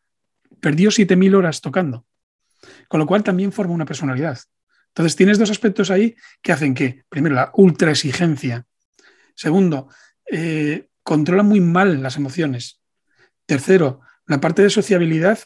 perdió 0.58 0.90
7.000 0.90 1.36
horas 1.36 1.60
tocando, 1.60 2.06
con 2.88 2.98
lo 2.98 3.06
cual 3.06 3.22
también 3.22 3.52
forma 3.52 3.72
una 3.72 3.84
personalidad. 3.84 4.36
Entonces 4.88 5.14
tienes 5.14 5.38
dos 5.38 5.52
aspectos 5.52 5.92
ahí 5.92 6.16
que 6.42 6.50
hacen 6.50 6.74
que, 6.74 7.04
primero, 7.08 7.36
la 7.36 7.52
ultra 7.54 7.92
exigencia, 7.92 8.66
segundo, 9.36 9.90
eh, 10.28 10.88
controla 11.04 11.44
muy 11.44 11.60
mal 11.60 12.02
las 12.02 12.16
emociones, 12.16 12.80
tercero, 13.46 14.00
la 14.26 14.40
parte 14.40 14.62
de 14.62 14.70
sociabilidad 14.70 15.38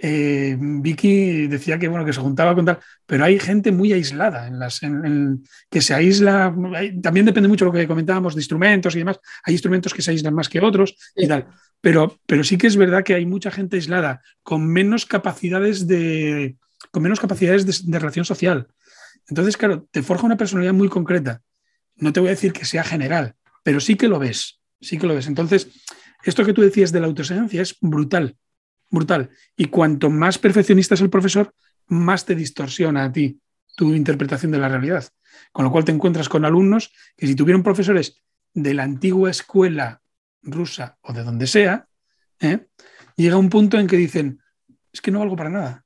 eh, 0.00 0.56
Vicky 0.58 1.48
decía 1.48 1.76
que 1.76 1.88
bueno 1.88 2.04
que 2.04 2.12
se 2.12 2.20
juntaba 2.20 2.54
con 2.54 2.64
tal, 2.64 2.78
pero 3.04 3.24
hay 3.24 3.38
gente 3.40 3.72
muy 3.72 3.92
aislada 3.92 4.46
en 4.46 4.58
las 4.60 4.80
que 5.68 5.80
se 5.80 5.94
aísla. 5.94 6.54
también 7.02 7.26
depende 7.26 7.48
mucho 7.48 7.64
de 7.64 7.72
lo 7.72 7.78
que 7.78 7.88
comentábamos 7.88 8.34
de 8.34 8.40
instrumentos 8.40 8.94
y 8.94 9.00
demás. 9.00 9.18
Hay 9.44 9.54
instrumentos 9.54 9.92
que 9.92 10.02
se 10.02 10.12
aíslan 10.12 10.34
más 10.34 10.48
que 10.48 10.60
otros 10.60 10.96
y 11.16 11.26
tal. 11.26 11.46
Pero, 11.80 12.18
pero 12.26 12.44
sí 12.44 12.56
que 12.56 12.68
es 12.68 12.76
verdad 12.76 13.02
que 13.02 13.14
hay 13.14 13.26
mucha 13.26 13.50
gente 13.50 13.76
aislada 13.76 14.22
con 14.42 14.66
menos 14.66 15.04
capacidades 15.04 15.86
de 15.88 16.56
con 16.92 17.02
menos 17.02 17.18
capacidades 17.18 17.86
de, 17.86 17.98
relación 17.98 18.24
social. 18.24 18.68
Entonces, 19.28 19.56
claro, 19.56 19.86
te 19.90 20.02
forja 20.02 20.26
una 20.26 20.36
personalidad 20.36 20.72
muy 20.72 20.88
concreta. 20.88 21.42
No 21.96 22.12
te 22.12 22.20
voy 22.20 22.28
a 22.28 22.30
decir 22.30 22.52
que 22.52 22.64
sea 22.64 22.84
general, 22.84 23.34
pero 23.64 23.80
sí 23.80 23.96
que 23.96 24.08
lo 24.08 24.20
ves. 24.20 24.60
Sí 24.80 24.96
que 24.96 25.08
lo 25.08 25.14
ves. 25.14 25.26
Entonces, 25.26 25.68
esto 26.22 26.44
que 26.44 26.52
tú 26.52 26.62
decías 26.62 26.92
de 26.92 27.00
la 27.00 27.06
autoexigencia 27.06 27.62
es 27.62 27.76
brutal 27.80 28.36
brutal. 28.90 29.30
Y 29.56 29.66
cuanto 29.66 30.10
más 30.10 30.38
perfeccionista 30.38 30.94
es 30.94 31.00
el 31.00 31.10
profesor, 31.10 31.54
más 31.86 32.24
te 32.24 32.34
distorsiona 32.34 33.04
a 33.04 33.12
ti 33.12 33.40
tu 33.76 33.94
interpretación 33.94 34.52
de 34.52 34.58
la 34.58 34.68
realidad. 34.68 35.04
Con 35.52 35.64
lo 35.64 35.70
cual 35.70 35.84
te 35.84 35.92
encuentras 35.92 36.28
con 36.28 36.44
alumnos 36.44 36.92
que 37.16 37.26
si 37.26 37.34
tuvieron 37.34 37.62
profesores 37.62 38.22
de 38.52 38.74
la 38.74 38.82
antigua 38.82 39.30
escuela 39.30 40.02
rusa 40.42 40.98
o 41.02 41.12
de 41.12 41.22
donde 41.22 41.46
sea, 41.46 41.86
¿eh? 42.40 42.66
llega 43.16 43.36
un 43.36 43.48
punto 43.48 43.78
en 43.78 43.86
que 43.86 43.96
dicen, 43.96 44.40
es 44.92 45.00
que 45.00 45.10
no 45.10 45.20
valgo 45.20 45.36
para 45.36 45.50
nada, 45.50 45.84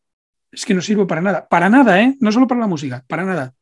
es 0.51 0.65
que 0.65 0.75
no 0.75 0.81
sirvo 0.81 1.07
para 1.07 1.21
nada, 1.21 1.49
para 1.49 1.69
nada, 1.69 2.01
¿eh? 2.01 2.17
no 2.21 2.33
solo 2.33 2.47
para 2.47 2.61
la 2.61 2.67
música, 2.67 3.05
para 3.07 3.25
nada. 3.25 3.55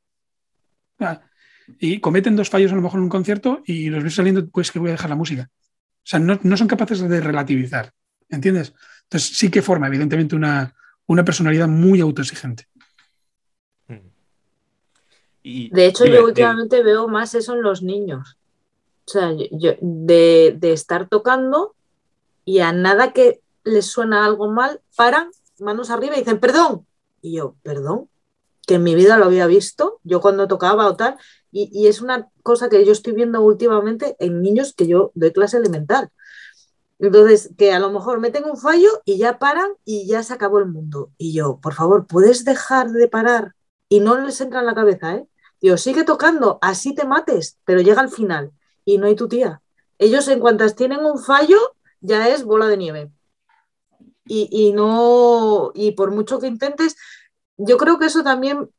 Y 1.78 2.00
cometen 2.00 2.36
dos 2.36 2.50
fallos 2.50 2.72
a 2.72 2.74
lo 2.74 2.82
mejor 2.82 2.98
en 2.98 3.04
un 3.04 3.10
concierto 3.10 3.62
y 3.64 3.88
los 3.88 4.02
ves 4.02 4.14
saliendo, 4.14 4.48
pues 4.48 4.70
que 4.70 4.78
voy 4.78 4.90
a 4.90 4.92
dejar 4.92 5.10
la 5.10 5.16
música. 5.16 5.50
O 5.50 6.06
sea, 6.10 6.18
no, 6.18 6.38
no 6.42 6.56
son 6.56 6.68
capaces 6.68 7.00
de 7.00 7.20
relativizar, 7.20 7.92
¿entiendes? 8.28 8.74
Entonces 9.10 9.36
sí 9.36 9.50
que 9.50 9.60
forma, 9.60 9.88
evidentemente, 9.88 10.36
una, 10.36 10.72
personalidad 11.26 11.66
muy 11.66 12.00
autoexigente. 12.00 12.68
de 15.42 15.86
hecho, 15.86 16.06
yo 16.06 16.24
últimamente 16.24 16.80
veo 16.84 17.08
más 17.08 17.34
eso 17.34 17.54
en 17.54 17.62
los 17.62 17.82
niños. 17.82 18.38
O 19.08 19.10
sea, 19.10 19.32
yo, 19.50 19.72
de, 19.80 20.56
estar 20.62 21.08
tocando 21.08 21.74
y 22.44 22.60
a 22.60 22.72
nada 22.72 23.12
que 23.12 23.40
les 23.64 23.86
suena 23.86 24.24
algo 24.24 24.48
mal, 24.48 24.80
paran, 24.94 25.32
manos 25.58 25.90
arriba 25.90 26.14
y 26.14 26.20
dicen, 26.20 26.38
perdón. 26.38 26.86
Y 27.20 27.38
yo, 27.38 27.56
perdón, 27.64 28.08
que 28.64 28.74
en 28.74 28.84
mi 28.84 28.94
vida 28.94 29.18
lo 29.18 29.24
había 29.24 29.48
visto, 29.48 29.98
yo 30.04 30.20
cuando 30.20 30.46
tocaba 30.46 30.86
o 30.86 30.94
tal, 30.94 31.16
y, 31.50 31.68
y, 31.72 31.88
es 31.88 32.00
una 32.00 32.28
cosa 32.44 32.68
que 32.68 32.86
yo 32.86 32.92
estoy 32.92 33.12
viendo 33.12 33.40
últimamente 33.40 34.14
en 34.20 34.40
niños 34.40 34.72
que 34.72 34.86
yo 34.86 35.10
doy 35.16 35.32
clase 35.32 35.56
elemental. 35.56 36.10
Entonces, 37.00 37.50
que 37.56 37.72
a 37.72 37.78
lo 37.78 37.90
mejor 37.90 38.20
meten 38.20 38.44
un 38.44 38.58
fallo 38.58 38.90
y 39.06 39.16
ya 39.16 39.38
paran 39.38 39.70
y 39.86 40.06
ya 40.06 40.22
se 40.22 40.34
acabó 40.34 40.58
el 40.58 40.66
mundo. 40.66 41.10
Y 41.16 41.32
yo, 41.32 41.58
por 41.60 41.72
favor, 41.72 42.06
¿puedes 42.06 42.44
dejar 42.44 42.90
de 42.90 43.08
parar? 43.08 43.54
Y 43.88 44.00
no 44.00 44.20
les 44.20 44.40
entra 44.40 44.60
en 44.60 44.66
la 44.66 44.74
cabeza, 44.74 45.14
¿eh? 45.14 45.26
Digo, 45.62 45.76
sigue 45.78 46.04
tocando, 46.04 46.58
así 46.62 46.94
te 46.94 47.06
mates, 47.06 47.58
pero 47.64 47.80
llega 47.80 48.00
al 48.00 48.10
final 48.10 48.52
y 48.84 48.98
no 48.98 49.06
hay 49.06 49.14
tu 49.14 49.28
tía. 49.28 49.62
Ellos 49.98 50.28
en 50.28 50.40
cuantas 50.40 50.74
tienen 50.74 51.04
un 51.04 51.18
fallo, 51.18 51.58
ya 52.00 52.28
es 52.28 52.44
bola 52.44 52.66
de 52.68 52.76
nieve. 52.76 53.10
Y, 54.26 54.48
y 54.50 54.72
no, 54.72 55.72
y 55.74 55.92
por 55.92 56.10
mucho 56.10 56.38
que 56.38 56.46
intentes, 56.46 56.96
yo 57.56 57.78
creo 57.78 57.98
que 57.98 58.06
eso 58.06 58.22
también 58.22 58.70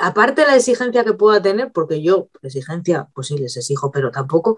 aparte 0.00 0.40
de 0.40 0.48
la 0.48 0.56
exigencia 0.56 1.04
que 1.04 1.12
pueda 1.12 1.40
tener, 1.40 1.72
porque 1.72 2.02
yo, 2.02 2.28
exigencia, 2.42 3.08
pues 3.14 3.28
sí, 3.28 3.38
les 3.38 3.56
exijo, 3.56 3.90
pero 3.90 4.10
tampoco, 4.10 4.56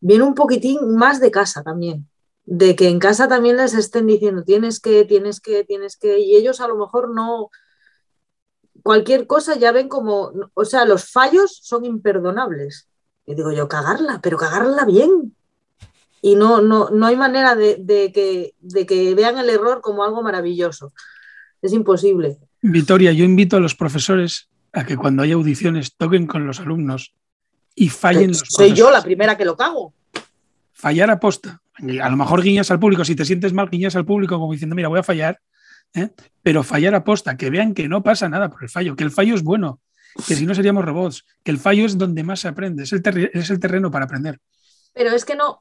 viene 0.00 0.24
un 0.24 0.34
poquitín 0.34 0.94
más 0.94 1.20
de 1.20 1.30
casa 1.30 1.62
también, 1.62 2.08
de 2.44 2.76
que 2.76 2.88
en 2.88 2.98
casa 2.98 3.26
también 3.26 3.56
les 3.56 3.74
estén 3.74 4.06
diciendo, 4.06 4.44
tienes 4.44 4.80
que, 4.80 5.04
tienes 5.04 5.40
que, 5.40 5.64
tienes 5.64 5.96
que, 5.96 6.18
y 6.18 6.36
ellos 6.36 6.60
a 6.60 6.68
lo 6.68 6.76
mejor 6.76 7.14
no, 7.14 7.50
cualquier 8.82 9.26
cosa 9.26 9.56
ya 9.56 9.72
ven 9.72 9.88
como, 9.88 10.32
o 10.54 10.64
sea, 10.64 10.84
los 10.84 11.10
fallos 11.10 11.58
son 11.62 11.84
imperdonables. 11.84 12.88
Y 13.24 13.34
digo 13.34 13.52
yo, 13.52 13.68
cagarla, 13.68 14.20
pero 14.20 14.36
cagarla 14.36 14.84
bien. 14.84 15.34
Y 16.20 16.34
no, 16.34 16.60
no, 16.60 16.90
no 16.90 17.06
hay 17.06 17.16
manera 17.16 17.54
de, 17.54 18.12
que, 18.12 18.54
de 18.60 18.86
que 18.86 19.14
vean 19.14 19.38
el 19.38 19.48
error 19.48 19.80
como 19.80 20.04
algo 20.04 20.22
maravilloso. 20.22 20.92
Es 21.62 21.72
imposible. 21.72 22.38
Victoria, 22.60 23.12
yo 23.12 23.24
invito 23.24 23.56
a 23.56 23.60
los 23.60 23.74
profesores 23.74 24.48
a 24.72 24.84
que 24.84 24.96
cuando 24.96 25.22
hay 25.22 25.32
audiciones 25.32 25.96
toquen 25.96 26.26
con 26.26 26.46
los 26.46 26.60
alumnos 26.60 27.14
y 27.74 27.88
fallen 27.88 28.28
los 28.28 28.42
Soy 28.48 28.72
yo 28.72 28.90
la 28.90 29.02
primera 29.02 29.36
que 29.36 29.44
lo 29.44 29.56
cago. 29.56 29.94
Fallar 30.72 31.10
aposta. 31.10 31.62
A 32.02 32.10
lo 32.10 32.16
mejor 32.16 32.42
guiñas 32.42 32.70
al 32.70 32.80
público, 32.80 33.04
si 33.04 33.14
te 33.14 33.24
sientes 33.24 33.52
mal, 33.52 33.70
guiñas 33.70 33.96
al 33.96 34.04
público 34.04 34.38
como 34.38 34.52
diciendo, 34.52 34.76
mira, 34.76 34.88
voy 34.88 35.00
a 35.00 35.02
fallar, 35.02 35.40
¿eh? 35.94 36.10
pero 36.42 36.62
fallar 36.62 36.94
aposta, 36.94 37.36
que 37.36 37.50
vean 37.50 37.74
que 37.74 37.88
no 37.88 38.02
pasa 38.02 38.28
nada 38.28 38.50
por 38.50 38.62
el 38.62 38.68
fallo, 38.68 38.94
que 38.94 39.04
el 39.04 39.10
fallo 39.10 39.34
es 39.34 39.42
bueno, 39.42 39.80
que 40.26 40.36
si 40.36 40.44
no 40.44 40.54
seríamos 40.54 40.84
robots, 40.84 41.24
que 41.42 41.50
el 41.50 41.58
fallo 41.58 41.86
es 41.86 41.96
donde 41.96 42.22
más 42.22 42.40
se 42.40 42.48
aprende, 42.48 42.82
es 42.82 42.92
el, 42.92 43.30
es 43.32 43.50
el 43.50 43.58
terreno 43.58 43.90
para 43.90 44.04
aprender. 44.04 44.38
Pero 44.92 45.10
es 45.10 45.24
que 45.24 45.34
no, 45.34 45.58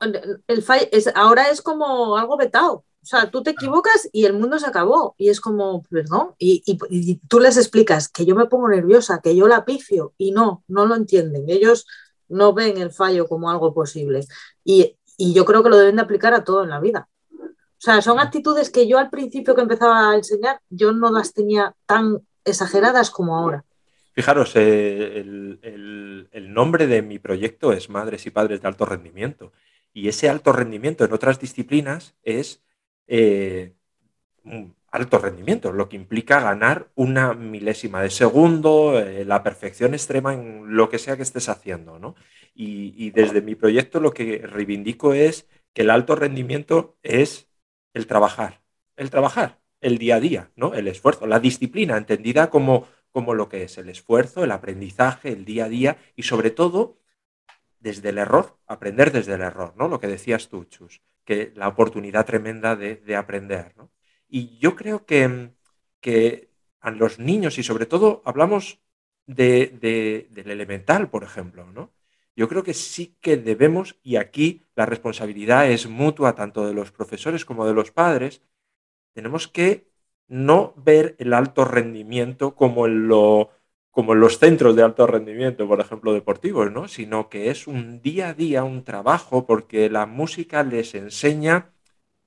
el 0.47 0.63
fallo 0.63 0.85
es, 0.91 1.09
ahora 1.15 1.49
es 1.49 1.61
como 1.61 2.17
algo 2.17 2.35
vetado. 2.35 2.83
O 3.03 3.05
sea, 3.05 3.31
tú 3.31 3.41
te 3.41 3.51
equivocas 3.51 4.07
y 4.11 4.25
el 4.25 4.33
mundo 4.33 4.59
se 4.59 4.67
acabó. 4.67 5.15
Y 5.17 5.29
es 5.29 5.41
como, 5.41 5.83
perdón. 5.83 6.35
Y, 6.37 6.63
y, 6.65 7.15
tú 7.27 7.39
les 7.39 7.57
explicas 7.57 8.09
que 8.09 8.25
yo 8.25 8.35
me 8.35 8.45
pongo 8.45 8.69
nerviosa, 8.69 9.21
que 9.21 9.35
yo 9.35 9.47
la 9.47 9.65
pifio. 9.65 10.13
Y 10.17 10.31
no, 10.31 10.63
no 10.67 10.85
lo 10.85 10.95
entienden. 10.95 11.45
Ellos 11.47 11.87
no 12.29 12.53
ven 12.53 12.77
el 12.77 12.91
fallo 12.91 13.27
como 13.27 13.49
algo 13.49 13.73
posible. 13.73 14.25
Y, 14.63 14.97
y 15.17 15.33
yo 15.33 15.45
creo 15.45 15.63
que 15.63 15.69
lo 15.69 15.77
deben 15.77 15.95
de 15.95 16.03
aplicar 16.03 16.33
a 16.33 16.43
todo 16.43 16.63
en 16.63 16.69
la 16.69 16.79
vida. 16.79 17.09
O 17.31 17.83
sea, 17.83 18.01
son 18.03 18.19
actitudes 18.19 18.69
que 18.69 18.87
yo 18.87 18.99
al 18.99 19.09
principio 19.09 19.55
que 19.55 19.61
empezaba 19.61 20.11
a 20.11 20.15
enseñar, 20.15 20.61
yo 20.69 20.91
no 20.91 21.11
las 21.11 21.33
tenía 21.33 21.73
tan 21.87 22.19
exageradas 22.45 23.09
como 23.09 23.35
ahora. 23.35 23.65
Fijaros, 24.13 24.55
eh, 24.55 25.19
el, 25.19 25.59
el, 25.63 26.29
el, 26.31 26.53
nombre 26.53 26.85
de 26.85 27.01
mi 27.01 27.17
proyecto 27.17 27.71
es 27.71 27.89
Madres 27.89 28.27
y 28.27 28.29
Padres 28.29 28.61
de 28.61 28.67
Alto 28.67 28.85
Rendimiento. 28.85 29.51
Y 29.93 30.09
ese 30.09 30.29
alto 30.29 30.53
rendimiento 30.53 31.03
en 31.03 31.13
otras 31.13 31.39
disciplinas 31.39 32.13
es 32.23 32.61
eh, 33.07 33.75
alto 34.91 35.19
rendimiento, 35.19 35.71
lo 35.71 35.87
que 35.89 35.95
implica 35.95 36.41
ganar 36.41 36.91
una 36.95 37.33
milésima 37.33 38.01
de 38.01 38.09
segundo, 38.09 38.99
eh, 38.99 39.25
la 39.25 39.41
perfección 39.41 39.93
extrema 39.93 40.33
en 40.33 40.75
lo 40.75 40.89
que 40.89 40.99
sea 40.99 41.15
que 41.15 41.23
estés 41.23 41.49
haciendo. 41.49 41.97
¿no? 41.97 42.15
Y, 42.53 43.11
desde 43.11 43.41
mi 43.41 43.55
proyecto 43.55 43.99
lo 43.99 44.13
que 44.13 44.39
reivindico 44.45 45.13
es 45.13 45.47
que 45.73 45.83
el 45.83 45.89
alto 45.89 46.15
rendimiento 46.15 46.97
es 47.03 47.49
el 47.93 48.07
trabajar, 48.07 48.61
el 48.97 49.09
trabajar, 49.09 49.59
el 49.79 49.97
día 49.97 50.15
a 50.15 50.19
día, 50.19 50.51
¿no? 50.55 50.73
el 50.73 50.87
esfuerzo, 50.87 51.25
la 51.25 51.39
disciplina 51.39 51.97
entendida 51.97 52.49
como, 52.49 52.87
como 53.11 53.33
lo 53.33 53.49
que 53.49 53.63
es 53.63 53.77
el 53.77 53.89
esfuerzo, 53.89 54.43
el 54.43 54.51
aprendizaje, 54.51 55.29
el 55.29 55.45
día 55.45 55.65
a 55.65 55.69
día 55.69 55.97
y 56.15 56.23
sobre 56.23 56.51
todo 56.51 56.97
desde 57.79 58.09
el 58.09 58.17
error, 58.17 58.57
aprender 58.67 59.11
desde 59.11 59.33
el 59.33 59.41
error, 59.41 59.73
¿no? 59.75 59.87
Lo 59.87 59.99
que 59.99 60.05
decías 60.05 60.49
tú, 60.49 60.65
Chus 60.65 61.01
que 61.25 61.51
la 61.55 61.67
oportunidad 61.67 62.25
tremenda 62.25 62.75
de, 62.75 63.15
aprender. 63.15 63.73
Y 64.27 64.57
yo 64.59 64.75
creo 64.75 65.05
que, 65.05 65.51
que, 65.99 66.51
a 66.79 66.91
los 66.91 67.19
niños, 67.19 67.57
y 67.57 67.63
sobre 67.63 67.85
todo 67.85 68.21
hablamos 68.25 68.79
de, 69.27 70.27
del 70.31 70.51
elemental, 70.51 71.09
por 71.09 71.23
ejemplo, 71.23 71.71
¿no? 71.71 71.93
yo 72.35 72.47
creo 72.49 72.63
que 72.63 72.73
sí 72.73 73.17
que 73.21 73.37
debemos, 73.37 73.99
y 74.03 74.15
aquí 74.15 74.65
la 74.75 74.85
responsabilidad 74.85 75.69
es 75.69 75.87
mutua 75.87 76.35
tanto 76.35 76.65
de 76.67 76.73
los 76.73 76.91
profesores 76.91 77.45
como 77.45 77.65
de 77.67 77.73
los 77.73 77.91
padres, 77.91 78.41
tenemos 79.13 79.47
que 79.47 79.91
no 80.27 80.73
ver 80.77 81.15
el 81.19 81.33
alto 81.33 81.65
rendimiento 81.65 82.55
como 82.55 82.87
lo 82.87 83.51
como 83.91 84.13
en 84.13 84.21
los 84.21 84.39
centros 84.39 84.75
de 84.75 84.83
alto 84.83 85.05
rendimiento, 85.07 85.67
por 85.67 85.79
ejemplo, 85.81 86.13
deportivos, 86.13 86.71
¿no? 86.71 86.87
Sino 86.87 87.29
que 87.29 87.51
es 87.51 87.67
un 87.67 88.01
día 88.01 88.29
a 88.29 88.33
día, 88.33 88.63
un 88.63 88.83
trabajo, 88.83 89.45
porque 89.45 89.89
la 89.89 90.05
música 90.05 90.63
les 90.63 90.95
enseña 90.95 91.73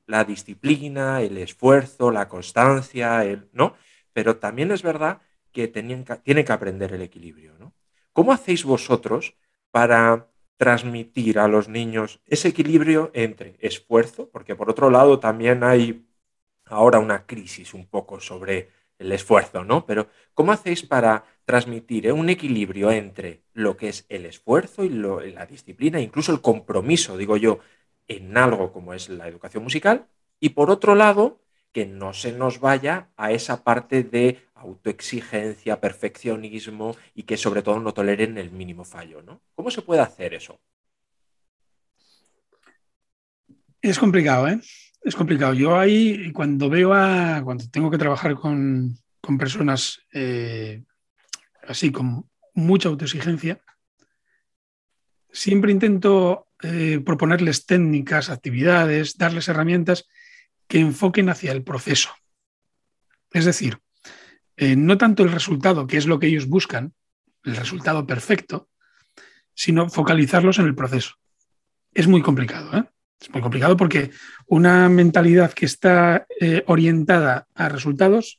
la 0.07 0.25
disciplina, 0.25 1.23
el 1.23 1.39
esfuerzo, 1.39 2.11
la 2.11 2.29
constancia, 2.29 3.25
el, 3.25 3.49
¿no? 3.53 3.75
Pero 4.13 4.37
también 4.39 4.71
es 4.73 4.83
verdad 4.83 5.23
que 5.53 5.69
tienen 5.69 6.05
que, 6.05 6.45
que 6.45 6.53
aprender 6.53 6.93
el 6.93 7.03
equilibrio, 7.03 7.55
¿no? 7.59 7.75
¿Cómo 8.13 8.33
hacéis 8.33 8.65
vosotros 8.65 9.35
para 9.71 10.29
transmitir 10.57 11.39
a 11.39 11.49
los 11.49 11.69
niños 11.69 12.21
ese 12.27 12.49
equilibrio 12.49 13.11
entre 13.15 13.57
esfuerzo, 13.61 14.31
porque 14.31 14.55
por 14.55 14.71
otro 14.71 14.91
lado 14.91 15.19
también 15.21 15.65
hay 15.65 16.07
ahora 16.67 16.99
una 16.99 17.27
crisis 17.27 17.75
un 17.75 17.87
poco 17.87 18.21
sobre 18.21 18.71
el 18.99 19.13
esfuerzo, 19.13 19.65
¿no? 19.65 19.87
Pero 19.87 20.09
¿cómo 20.35 20.53
hacéis 20.53 20.83
para 20.85 21.25
transmitir 21.45 22.07
eh, 22.07 22.13
un 22.13 22.29
equilibrio 22.29 22.91
entre 22.91 23.43
lo 23.53 23.77
que 23.77 23.89
es 23.89 24.07
el 24.09 24.27
esfuerzo 24.27 24.85
y 24.85 24.91
la 24.91 25.47
disciplina, 25.47 26.01
incluso 26.01 26.33
el 26.33 26.41
compromiso, 26.41 27.17
digo 27.17 27.37
yo, 27.37 27.59
en 28.09 28.37
algo 28.37 28.73
como 28.73 28.95
es 28.95 29.09
la 29.09 29.29
educación 29.29 29.63
musical? 29.65 30.07
Y 30.41 30.51
por 30.51 30.71
otro 30.71 30.95
lado, 30.95 31.41
que 31.73 31.87
no 31.87 32.13
se 32.15 32.33
nos 32.33 32.61
vaya 32.61 33.11
a 33.17 33.33
esa 33.33 33.65
parte 33.65 34.05
de 34.05 34.41
autoexigencia, 34.55 35.81
perfeccionismo 35.81 36.97
y 37.15 37.25
que 37.25 37.37
sobre 37.37 37.63
todo 37.63 37.81
no 37.81 37.93
toleren 37.93 38.39
el 38.39 38.53
mínimo 38.53 38.85
fallo, 38.85 39.23
¿no? 39.23 39.43
¿Cómo 39.55 39.71
se 39.71 39.83
puede 39.83 40.01
hacer 40.01 40.35
eso? 40.35 40.61
Es 43.83 43.99
complicado, 43.99 44.49
¿eh? 44.49 44.61
Es 45.05 45.15
complicado. 45.15 45.53
Yo 45.53 45.79
ahí, 45.79 46.33
cuando 46.33 46.71
veo 46.71 46.95
a, 46.95 47.43
cuando 47.45 47.69
tengo 47.71 47.91
que 47.91 47.99
trabajar 47.99 48.35
con, 48.37 48.99
personas 49.39 50.01
eh, 50.15 50.83
así, 51.69 51.93
con 51.93 52.29
mucha 52.55 52.89
autoexigencia, 52.89 53.61
siempre 55.31 55.73
intento 55.73 56.49
eh, 56.63 57.03
proponerles 57.05 57.67
técnicas, 57.67 58.31
actividades, 58.31 59.19
darles 59.19 59.49
herramientas 59.49 60.09
que 60.67 60.79
enfoquen 60.79 61.29
hacia 61.29 61.53
el 61.53 61.63
proceso. 61.63 62.11
Es 63.31 63.45
decir, 63.45 63.79
eh, 64.57 64.75
no 64.75 64.97
tanto 64.97 65.23
el 65.23 65.33
resultado, 65.33 65.87
que 65.87 65.99
es 65.99 66.07
lo 66.07 66.19
que 66.19 66.29
ellos 66.29 66.49
buscan, 66.49 66.95
el 67.43 67.57
resultado 67.57 68.07
perfecto, 68.07 68.71
sino 69.53 69.91
focalizarlos 69.91 70.59
en 70.59 70.65
el 70.65 70.75
proceso. 70.75 71.17
Es 71.93 72.09
muy 72.09 72.23
complicado, 72.23 72.75
¿eh? 72.79 72.85
Es 73.25 73.31
muy 73.31 73.41
complicado 73.41 73.75
porque 73.75 74.11
una 74.49 74.87
mentalidad 74.91 75.55
que 75.55 75.65
está 75.65 76.27
eh, 76.41 76.63
orientada 76.67 77.49
a 77.55 77.71
resultados, 77.71 78.39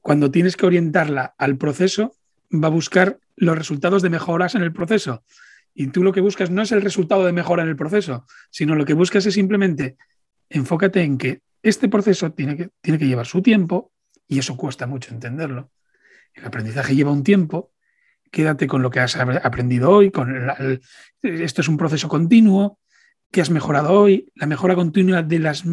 cuando 0.00 0.30
tienes 0.30 0.56
que 0.56 0.64
orientarla 0.64 1.34
al 1.36 1.58
proceso, 1.58 2.16
va 2.50 2.68
a 2.68 2.70
buscar 2.70 3.18
los 3.36 3.58
resultados 3.58 4.00
de 4.00 4.08
mejoras 4.08 4.54
en 4.54 4.62
el 4.62 4.72
proceso. 4.72 5.24
Y 5.74 5.88
tú 5.88 6.02
lo 6.02 6.14
que 6.14 6.22
buscas 6.22 6.50
no 6.50 6.62
es 6.62 6.72
el 6.72 6.80
resultado 6.80 7.26
de 7.26 7.34
mejora 7.34 7.64
en 7.64 7.68
el 7.68 7.76
proceso, 7.76 8.24
sino 8.50 8.74
lo 8.76 8.86
que 8.86 8.94
buscas 8.94 9.26
es 9.26 9.34
simplemente 9.34 9.98
enfócate 10.48 11.02
en 11.02 11.18
que 11.18 11.42
este 11.62 11.90
proceso 11.90 12.32
tiene 12.32 12.56
que, 12.56 12.70
tiene 12.80 12.98
que 12.98 13.06
llevar 13.06 13.26
su 13.26 13.42
tiempo 13.42 13.92
y 14.26 14.38
eso 14.38 14.56
cuesta 14.56 14.86
mucho 14.86 15.12
entenderlo. 15.12 15.70
El 16.32 16.46
aprendizaje 16.46 16.96
lleva 16.96 17.12
un 17.12 17.24
tiempo, 17.24 17.72
quédate 18.30 18.66
con 18.66 18.80
lo 18.80 18.88
que 18.88 19.00
has 19.00 19.16
aprendido 19.16 19.90
hoy, 19.90 20.10
con 20.10 20.80
esto 21.20 21.60
es 21.60 21.68
un 21.68 21.76
proceso 21.76 22.08
continuo, 22.08 22.78
que 23.30 23.40
has 23.40 23.50
mejorado 23.50 23.92
hoy, 23.92 24.30
la 24.34 24.46
mejora 24.46 24.74
continua 24.74 25.22
de 25.22 25.38
las 25.38 25.64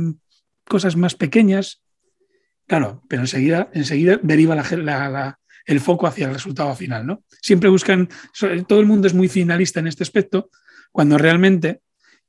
cosas 0.65 0.95
más 0.95 1.15
pequeñas. 1.15 1.81
Claro, 2.67 3.03
pero 3.07 3.21
enseguida, 3.21 3.69
enseguida 3.73 4.19
deriva 4.21 4.55
el 5.65 5.79
foco 5.79 6.07
hacia 6.07 6.27
el 6.27 6.33
resultado 6.33 6.75
final. 6.75 7.05
¿no? 7.05 7.23
Siempre 7.41 7.69
buscan, 7.69 8.09
todo 8.67 8.79
el 8.79 8.85
mundo 8.85 9.07
es 9.07 9.13
muy 9.13 9.27
finalista 9.27 9.79
en 9.79 9.87
este 9.87 10.03
aspecto, 10.03 10.49
cuando 10.91 11.17
realmente 11.17 11.81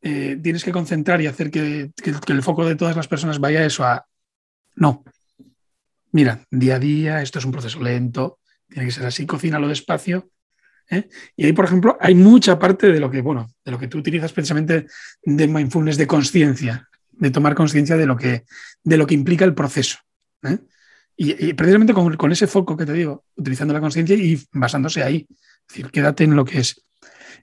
eh, 0.02 0.38
tienes 0.42 0.64
que 0.64 0.72
concentrar 0.72 1.20
y 1.20 1.26
hacer 1.26 1.50
que, 1.50 1.90
el 2.26 2.42
foco 2.42 2.66
de 2.66 2.76
todas 2.76 2.96
las 2.96 3.08
personas 3.08 3.38
vaya 3.38 3.60
a 3.60 3.66
eso, 3.66 3.84
a 3.84 4.06
no. 4.76 5.04
Mira, 6.12 6.44
día 6.50 6.76
a 6.76 6.78
día, 6.78 7.22
esto 7.22 7.38
es 7.38 7.44
un 7.44 7.52
proceso 7.52 7.80
lento, 7.80 8.38
tiene 8.68 8.86
que 8.86 8.92
ser 8.92 9.06
así, 9.06 9.26
cocínalo 9.26 9.68
despacio. 9.68 10.30
¿Eh? 10.90 11.08
Y 11.36 11.46
ahí, 11.46 11.52
por 11.52 11.64
ejemplo, 11.64 11.96
hay 12.00 12.14
mucha 12.14 12.58
parte 12.58 12.92
de 12.92 13.00
lo 13.00 13.10
que, 13.10 13.20
bueno, 13.20 13.50
de 13.64 13.70
lo 13.70 13.78
que 13.78 13.88
tú 13.88 13.98
utilizas 13.98 14.32
precisamente 14.32 14.86
de 15.22 15.48
mindfulness, 15.48 15.96
de 15.96 16.06
conciencia, 16.06 16.88
de 17.12 17.30
tomar 17.30 17.54
conciencia 17.54 17.96
de, 17.96 18.06
lo 18.06 18.16
que, 18.16 18.44
de 18.82 18.96
lo 18.96 19.06
que 19.06 19.14
implica 19.14 19.44
el 19.44 19.54
proceso. 19.54 19.98
¿eh? 20.42 20.58
Y, 21.16 21.52
precisamente 21.54 21.94
con, 21.94 22.16
con, 22.16 22.32
ese 22.32 22.46
foco 22.46 22.76
que 22.76 22.86
te 22.86 22.92
digo, 22.92 23.24
utilizando 23.36 23.72
la 23.72 23.80
conciencia 23.80 24.16
y 24.16 24.40
basándose 24.52 25.02
ahí. 25.02 25.26
Quédate 25.92 26.24
en 26.24 26.36
lo 26.36 26.44
que 26.44 26.58
es. 26.58 26.82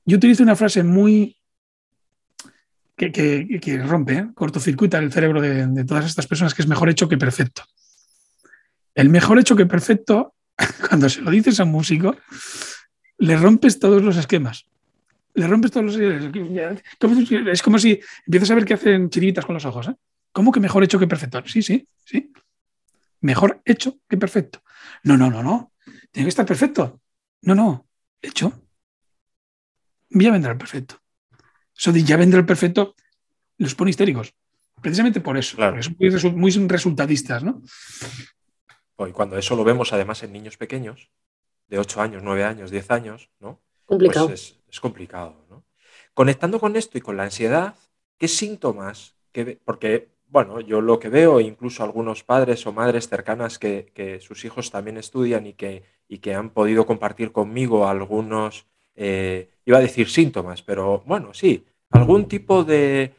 Yo 0.06 0.18
utilizo 0.18 0.44
una 0.44 0.56
frase 0.56 0.84
muy, 0.84 1.38
que, 3.10 3.84
rompe, 3.84 4.14
¿eh? 4.14 4.28
cortocircuita 4.36 5.00
el 5.00 5.12
cerebro 5.12 5.42
de, 5.42 5.86
todas 5.86 6.06
estas 6.06 6.28
personas, 6.28 6.54
que 6.54 6.62
es 6.62 6.68
mejor 6.68 6.90
hecho 6.90 7.10
que 7.10 7.18
perfecto. 7.18 7.64
El 8.94 9.10
mejor 9.10 9.40
hecho 9.40 9.56
que 9.56 9.66
perfecto, 9.66 10.36
cuando 10.90 11.10
se 11.10 11.22
lo 11.22 11.32
dices 11.32 11.60
a 11.60 11.64
un 11.64 11.72
músico, 11.72 12.16
le 13.22 13.38
rompes 13.38 13.80
todos 13.80 14.02
los 14.02 14.18
esquemas. 14.18 14.66
Le 15.36 15.48
rompes 15.48 15.72
todos 15.72 15.86
los 15.86 17.48
Es 17.48 17.62
como 17.62 17.78
si 17.78 18.00
empiezas 18.26 18.52
a 18.52 18.56
ver 18.56 18.66
que 18.66 18.74
hacen 18.74 19.10
chiritas 19.10 19.46
con 19.46 19.54
los 19.54 19.66
ojos. 19.66 19.90
¿eh? 19.90 19.96
¿Cómo 20.32 20.52
que 20.52 20.60
mejor 20.60 20.84
hecho 20.84 20.98
que 20.98 21.08
perfecto? 21.08 21.44
Sí, 21.46 21.62
sí, 21.62 21.88
sí. 22.04 22.34
Mejor 23.22 23.62
hecho 23.64 24.00
que 24.10 24.18
perfecto. 24.18 24.64
No, 25.04 25.18
no, 25.18 25.30
no, 25.30 25.44
no. 25.44 25.72
Tiene 26.12 26.26
que 26.26 26.30
estar 26.30 26.48
perfecto. 26.48 27.00
No, 27.44 27.54
no. 27.54 27.88
Hecho. 28.22 28.60
Ya 30.10 30.32
vendrá 30.32 30.52
el 30.52 30.58
perfecto. 30.58 30.96
Eso 31.78 31.92
de 31.92 32.04
ya 32.04 32.18
vendrá 32.18 32.40
el 32.40 32.46
perfecto, 32.46 32.96
los 33.58 33.76
pone 33.76 33.92
histéricos. 33.92 34.34
Precisamente 34.82 35.22
por 35.22 35.38
eso, 35.38 35.58
porque 35.58 36.20
son 36.20 36.40
muy, 36.40 36.52
resultadistas, 36.68 37.44
¿no? 37.44 37.62
Y 39.08 39.12
cuando 39.12 39.38
eso 39.38 39.56
lo 39.56 39.64
vemos 39.64 39.94
además 39.94 40.24
en 40.24 40.34
niños 40.34 40.58
pequeños, 40.58 41.12
de 41.72 41.80
8 41.80 42.02
años, 42.02 42.22
9 42.22 42.44
años, 42.44 42.70
10 42.70 42.92
años, 42.92 43.30
¿no? 43.40 43.60
Complicado. 43.86 44.28
Pues 44.28 44.60
es, 44.70 44.80
complicado, 44.82 45.46
¿no? 45.50 45.64
Conectando 46.14 46.60
con 46.60 46.76
esto 46.76 46.98
y 46.98 47.02
con 47.02 47.16
la 47.16 47.24
ansiedad, 47.24 47.76
¿qué 48.18 48.28
síntomas? 48.28 49.16
Que, 49.32 49.58
porque, 49.64 50.10
bueno, 50.28 50.60
yo 50.60 50.82
lo 50.82 51.00
que 51.00 51.08
veo, 51.08 51.40
incluso 51.40 51.84
algunos 51.84 52.26
padres 52.26 52.68
o 52.68 52.74
madres 52.74 53.08
cercanas 53.08 53.58
que, 53.58 54.20
sus 54.22 54.44
hijos 54.44 54.70
también 54.70 54.98
estudian 54.98 55.48
y 55.48 55.54
que, 55.54 55.84
y 56.10 56.18
que 56.18 56.36
han 56.36 56.50
podido 56.50 56.86
compartir 56.86 57.32
conmigo 57.32 57.88
algunos, 57.88 58.66
eh, 58.96 59.50
iba 59.66 59.78
a 59.78 59.82
decir 59.82 60.10
síntomas, 60.10 60.62
pero 60.64 61.04
bueno, 61.06 61.34
sí, 61.34 61.66
algún 61.90 62.28
tipo 62.28 62.66
de, 62.66 63.14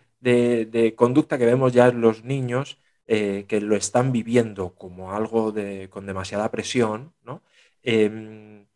conducta 0.94 1.38
que 1.38 1.46
vemos 1.46 1.72
ya 1.72 1.88
en 1.88 2.02
los 2.02 2.22
niños 2.22 2.76
eh, 3.06 3.46
que 3.48 3.62
lo 3.62 3.76
están 3.76 4.12
viviendo 4.12 4.74
como 4.74 5.12
algo 5.12 5.52
de, 5.52 5.88
con 5.88 6.04
demasiada 6.04 6.50
presión, 6.50 7.14
¿no? 7.24 7.40
Em, 7.82 8.66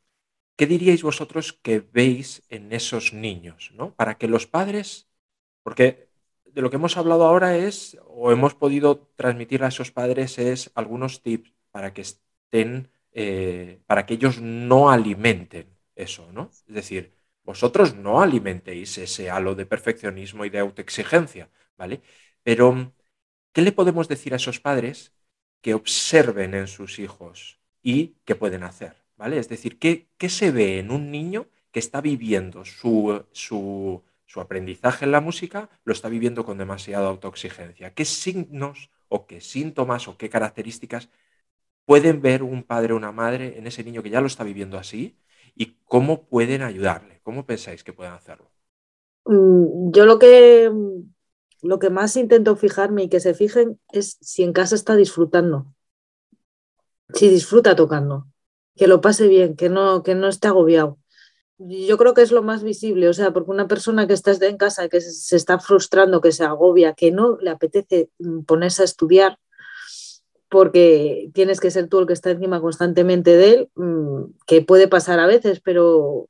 ¿Qué 0.57 0.67
diríais 0.67 1.03
vosotros 1.03 1.53
que 1.53 1.81
veis 1.81 2.43
en 2.49 2.73
esos 2.73 3.13
niños? 3.13 3.73
¿no? 3.75 3.95
Para 3.95 4.17
que 4.19 4.29
los 4.29 4.47
padres, 4.47 5.09
porque 5.63 6.09
de 6.47 6.63
lo 6.63 6.71
que 6.71 6.77
hemos 6.77 6.97
hablado 6.97 7.27
ahora 7.27 7.57
es, 7.59 7.99
o 8.07 8.33
hemos 8.33 8.55
podido 8.55 8.99
transmitir 9.17 9.63
a 9.65 9.69
esos 9.69 9.91
padres, 9.93 10.39
es 10.39 10.71
algunos 10.75 11.23
tips 11.23 11.53
para 11.71 11.93
que 11.93 12.03
estén, 12.03 12.91
eh, 13.13 13.83
para 13.87 14.07
que 14.07 14.15
ellos 14.15 14.41
no 14.41 14.91
alimenten 14.91 15.69
eso, 15.95 16.33
¿no? 16.33 16.51
Es 16.69 16.75
decir, 16.75 17.13
vosotros 17.45 17.95
no 17.95 18.21
alimentéis 18.23 18.97
ese 18.99 19.31
halo 19.31 19.55
de 19.55 19.67
perfeccionismo 19.67 20.45
y 20.45 20.51
de 20.51 20.59
autoexigencia, 20.61 21.51
¿vale? 21.77 22.03
Pero, 22.43 22.95
¿qué 23.53 23.63
le 23.63 23.73
podemos 23.73 24.09
decir 24.09 24.33
a 24.35 24.37
esos 24.37 24.61
padres 24.61 25.13
que 25.61 25.75
observen 25.75 26.55
en 26.55 26.69
sus 26.69 26.99
hijos 26.99 27.61
y 27.87 28.17
qué 28.25 28.35
pueden 28.35 28.65
hacer, 28.65 28.97
¿vale? 29.17 29.39
Es 29.39 29.49
decir, 29.49 29.79
¿qué, 29.79 30.09
se 30.29 30.51
ve 30.51 30.81
en 30.81 30.91
un 30.91 31.13
niño 31.13 31.47
que 31.71 31.79
está 31.79 32.01
viviendo 32.01 32.65
su, 32.65 33.25
su, 33.31 34.03
su 34.25 34.41
aprendizaje 34.41 35.05
en 35.05 35.13
la 35.13 35.21
música, 35.21 35.71
lo 35.85 35.93
está 35.93 36.09
viviendo 36.09 36.45
con 36.45 36.59
demasiada 36.59 37.07
autoexigencia? 37.07 37.95
¿Qué 37.95 38.05
signos 38.05 38.91
o 39.09 39.29
qué 39.29 39.41
síntomas 39.41 40.09
o 40.09 40.19
qué 40.19 40.29
características 40.29 41.11
pueden 41.85 42.21
ver 42.23 42.43
un 42.43 42.65
padre 42.65 42.93
o 42.93 42.97
una 42.97 43.13
madre 43.13 43.57
en 43.57 43.69
ese 43.69 43.85
niño 43.85 44.03
que 44.03 44.11
ya 44.11 44.21
lo 44.21 44.27
está 44.27 44.43
viviendo 44.43 44.79
así 44.79 45.17
y 45.55 45.77
cómo 45.85 46.27
pueden 46.27 46.63
ayudarle? 46.63 47.21
¿Cómo 47.23 47.47
pensáis 47.47 47.85
que 47.85 47.93
pueden 47.93 48.15
hacerlo? 48.15 48.51
Mm, 49.27 49.93
yo 49.93 50.07
lo 50.07 50.19
que, 50.19 50.73
lo 51.63 51.79
que 51.79 51.91
más 51.91 52.17
intento 52.17 52.57
fijarme 52.57 53.05
y 53.05 53.09
que 53.09 53.21
se 53.21 53.33
fijen 53.33 53.79
es 53.93 54.19
si 54.21 54.43
en 54.43 54.53
casa 54.53 54.75
está 54.75 54.97
disfrutando, 54.97 55.73
si 57.15 57.29
disfruta 57.29 57.77
tocando, 57.77 58.27
que 58.75 58.87
lo 58.87 59.01
pase 59.01 59.29
bien, 59.29 59.57
que 59.57 59.69
no, 59.69 60.03
que 60.03 60.15
no 60.15 60.29
esté 60.29 60.49
agobiado. 60.49 60.99
Yo 61.59 61.97
creo 61.97 62.15
que 62.15 62.23
es 62.23 62.33
lo 62.33 62.43
más 62.43 62.63
visible, 62.63 63.09
o 63.09 63.15
sea, 63.15 63.33
porque 63.33 63.51
una 63.51 63.69
persona 63.69 64.07
que 64.07 64.13
está 64.13 64.33
en 64.47 64.59
casa, 64.59 64.89
que 64.89 65.01
se 65.01 65.37
está 65.37 65.59
frustrando, 65.59 66.21
que 66.21 66.33
se 66.33 66.45
agobia, 66.45 66.95
que 66.95 67.11
no 67.11 67.39
le 67.41 67.51
apetece 67.51 68.11
mm, 68.19 68.43
ponerse 68.43 68.83
a 68.83 68.85
estudiar, 68.85 69.39
porque 70.49 71.31
tienes 71.35 71.61
que 71.61 71.71
ser 71.71 71.89
tú 71.89 71.99
el 72.01 72.07
que 72.07 72.13
está 72.13 72.31
encima 72.31 72.61
constantemente 72.61 73.37
de 73.37 73.55
él, 73.55 73.71
mm, 73.75 74.25
que 74.47 74.63
puede 74.63 74.89
pasar 74.89 75.19
a 75.21 75.27
veces, 75.27 75.61
pero 75.61 76.29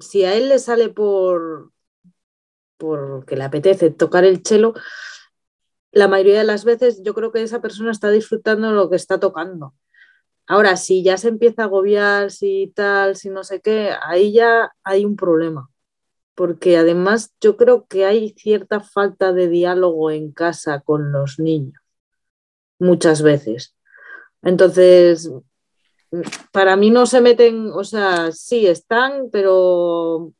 si 0.00 0.24
a 0.24 0.34
él 0.34 0.48
le 0.48 0.58
sale 0.58 0.88
por 0.88 1.72
porque 2.78 3.36
le 3.36 3.44
apetece 3.44 3.90
tocar 3.90 4.24
el 4.24 4.42
chelo, 4.42 4.74
la 5.92 6.08
mayoría 6.08 6.38
de 6.38 6.44
las 6.44 6.64
veces 6.64 7.02
yo 7.02 7.14
creo 7.14 7.32
que 7.32 7.42
esa 7.42 7.60
persona 7.60 7.90
está 7.90 8.10
disfrutando 8.10 8.72
lo 8.72 8.88
que 8.88 8.96
está 8.96 9.20
tocando. 9.20 9.74
Ahora, 10.48 10.78
si 10.78 11.02
ya 11.02 11.18
se 11.18 11.28
empieza 11.28 11.62
a 11.62 11.64
agobiar, 11.66 12.30
si 12.30 12.72
tal, 12.74 13.16
si 13.16 13.28
no 13.28 13.44
sé 13.44 13.60
qué, 13.60 13.92
ahí 14.02 14.32
ya 14.32 14.72
hay 14.82 15.04
un 15.04 15.14
problema. 15.14 15.70
Porque 16.34 16.78
además 16.78 17.34
yo 17.38 17.58
creo 17.58 17.86
que 17.86 18.06
hay 18.06 18.30
cierta 18.30 18.80
falta 18.80 19.34
de 19.34 19.48
diálogo 19.48 20.10
en 20.10 20.32
casa 20.32 20.80
con 20.80 21.12
los 21.12 21.38
niños, 21.38 21.78
muchas 22.78 23.20
veces. 23.20 23.76
Entonces, 24.40 25.30
para 26.50 26.76
mí 26.76 26.88
no 26.88 27.04
se 27.04 27.20
meten, 27.20 27.70
o 27.74 27.84
sea, 27.84 28.32
sí 28.32 28.66
están, 28.66 29.28
pero, 29.30 30.32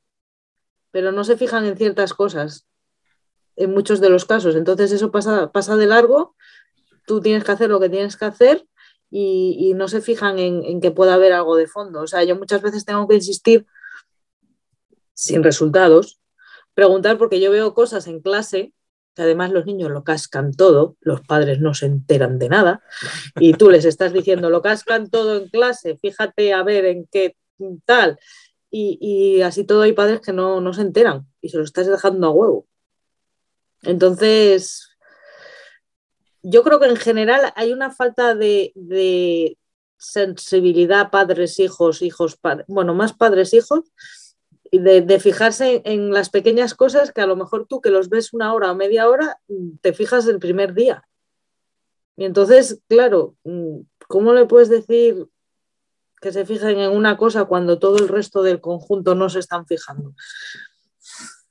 pero 0.91 1.13
no 1.13 1.23
se 1.23 1.37
fijan 1.37 1.67
en 1.67 1.77
ciertas 1.77 2.15
cosas, 2.15 2.67
en 3.57 3.75
muchos 3.75 4.01
de 4.01 4.09
los 4.09 4.25
casos. 4.25 4.57
Entonces 4.57 4.91
eso 4.91 5.11
pasa, 5.11 5.53
pasa 5.53 5.77
de 5.77 5.87
largo, 5.87 6.35
tú 7.07 7.21
tienes 7.21 7.45
que 7.45 7.53
hacer 7.53 7.69
lo 7.69 7.79
que 7.79 7.91
tienes 7.91 8.17
que 8.17 8.25
hacer 8.25 8.65
y, 9.11 9.73
no 9.75 9.89
se 9.89 10.01
fijan 10.01 10.39
en, 10.39 10.81
que 10.81 10.91
pueda 10.91 11.15
haber 11.15 11.33
algo 11.33 11.57
de 11.57 11.67
fondo. 11.67 12.03
O 12.03 12.07
sea, 12.07 12.25
yo 12.25 12.37
muchas 12.37 12.63
veces 12.63 12.85
tengo 12.85 13.09
que 13.09 13.17
insistir 13.17 13.67
sin 15.15 15.43
resultados, 15.43 16.21
preguntar 16.75 17.19
porque 17.19 17.41
yo 17.41 17.51
veo 17.51 17.75
cosas 17.75 18.07
en 18.07 18.21
clase 18.21 18.73
que 19.15 19.23
además 19.23 19.51
los 19.51 19.67
niños 19.67 19.91
lo 19.91 20.05
cascan 20.05 20.53
todo, 20.53 20.97
los 21.01 21.23
padres 21.23 21.59
no 21.59 21.75
se 21.75 21.87
enteran 21.87 22.39
de 22.39 22.49
nada, 22.49 22.85
y 23.41 23.53
tú 23.55 23.69
les 23.69 23.85
estás 23.85 24.13
diciendo, 24.13 24.49
lo 24.49 24.63
cascan 24.63 25.11
todo 25.11 25.37
en 25.37 25.49
clase, 25.49 25.97
fíjate 25.97 26.53
a 26.53 26.63
ver 26.63 26.85
en 26.85 27.09
qué 27.11 27.35
tal, 27.85 28.17
y, 28.71 29.41
así 29.41 29.65
todo 29.65 29.83
hay 29.83 29.93
padres 29.93 30.21
que 30.21 30.33
no, 30.33 30.61
no 30.61 30.73
se 30.73 30.83
enteran 30.83 31.27
y 31.41 31.49
se 31.49 31.57
lo 31.57 31.65
estás 31.65 31.89
dejando 31.89 32.29
a 32.29 32.31
huevo. 32.31 32.67
Entonces, 33.83 34.88
yo 36.43 36.63
creo 36.63 36.81
que 36.81 36.87
en 36.87 36.97
general 36.97 37.53
hay 37.57 37.73
una 37.73 37.91
falta 37.91 38.35
de, 38.35 39.57
sensibilidad 39.97 41.11
padres, 41.11 41.59
hijos, 41.59 42.03
hijos, 42.03 42.37
padres, 42.37 42.67
bueno, 42.69 42.95
más 42.95 43.13
padres, 43.13 43.53
hijos, 43.53 43.93
de, 44.71 45.01
de, 45.01 45.19
fijarse 45.19 45.83
en 45.85 46.13
las 46.13 46.31
pequeñas 46.31 46.75
cosas 46.75 47.11
que 47.11 47.21
a 47.21 47.27
lo 47.27 47.35
mejor 47.35 47.67
tú 47.67 47.81
que 47.81 47.91
los 47.91 48.09
ves 48.09 48.33
una 48.33 48.55
hora 48.55 48.71
o 48.71 48.75
media 48.77 49.09
hora, 49.09 49.41
te 49.81 49.93
fijas 49.93 50.27
el 50.29 50.39
primer 50.39 50.75
día. 50.75 51.09
Y 52.19 52.25
entonces, 52.25 52.81
claro, 52.89 53.37
¿cómo 54.09 54.35
le 54.35 54.47
puedes 54.47 54.69
decir 54.69 55.29
que 56.21 56.33
se 56.33 56.45
fijen 56.45 56.81
en 56.81 56.91
una 56.91 57.17
cosa 57.17 57.45
cuando 57.45 57.79
todo 57.79 57.97
el 57.99 58.09
resto 58.09 58.43
del 58.43 58.61
conjunto 58.61 59.15
no 59.15 59.29
se 59.31 59.39
están 59.39 59.67
fijando? 59.67 60.15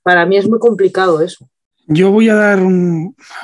Para 0.03 0.25
mí 0.25 0.38
es 0.38 0.47
muy 0.49 0.59
complicado 0.59 1.21
eso. 1.21 1.49
Yo 1.88 2.11
voy 2.11 2.27
a 2.27 2.35
dar 2.35 2.59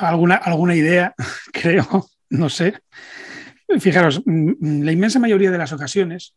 alguna, 0.00 0.36
alguna 0.36 0.74
idea, 0.76 1.14
creo, 1.52 2.10
no 2.28 2.48
sé. 2.48 2.74
Fijaros, 3.80 4.22
la 4.26 4.92
inmensa 4.92 5.18
mayoría 5.18 5.50
de 5.50 5.58
las 5.58 5.72
ocasiones, 5.72 6.34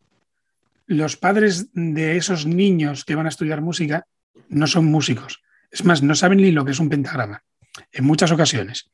los 0.85 1.17
padres 1.17 1.67
de 1.73 2.15
esos 2.15 2.45
niños 2.45 3.03
que 3.03 3.15
van 3.15 3.25
a 3.25 3.29
estudiar 3.29 3.61
música 3.61 4.07
no 4.47 4.67
son 4.67 4.85
músicos. 4.85 5.43
Es 5.69 5.83
más, 5.83 6.01
no 6.01 6.15
saben 6.15 6.37
ni 6.37 6.51
lo 6.51 6.63
que 6.63 6.71
es 6.71 6.79
un 6.79 6.87
pentagrama, 6.87 7.43
en 7.91 8.05
muchas 8.05 8.31
ocasiones. 8.31 8.89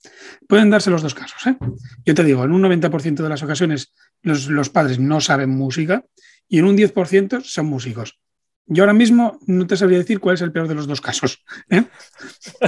Pueden 0.48 0.72
darse 0.72 0.90
los 0.90 1.04
dos 1.04 1.14
casos. 1.14 1.46
¿eh? 1.46 1.56
Yo 2.04 2.16
te 2.16 2.24
digo, 2.24 2.44
en 2.44 2.52
un 2.52 2.64
90% 2.64 3.22
de 3.22 3.30
las 3.30 3.44
ocasiones 3.44 3.94
los, 4.24 4.48
los, 4.48 4.70
padres 4.70 4.98
no 4.98 5.22
saben 5.22 5.52
música 5.52 6.04
y 6.50 6.58
en 6.58 6.66
un 6.66 6.76
10% 6.76 7.44
son 7.44 7.68
músicos. 7.68 8.20
Yo 8.66 8.84
ahora 8.84 8.94
mismo 8.94 9.40
no 9.46 9.68
te 9.68 9.76
sabría 9.76 9.98
decir 9.98 10.20
cuál 10.20 10.36
es 10.36 10.42
el 10.42 10.52
peor 10.52 10.68
de 10.68 10.76
los 10.76 10.88
dos 10.88 11.02
casos. 11.02 11.44
¿eh? 11.70 11.84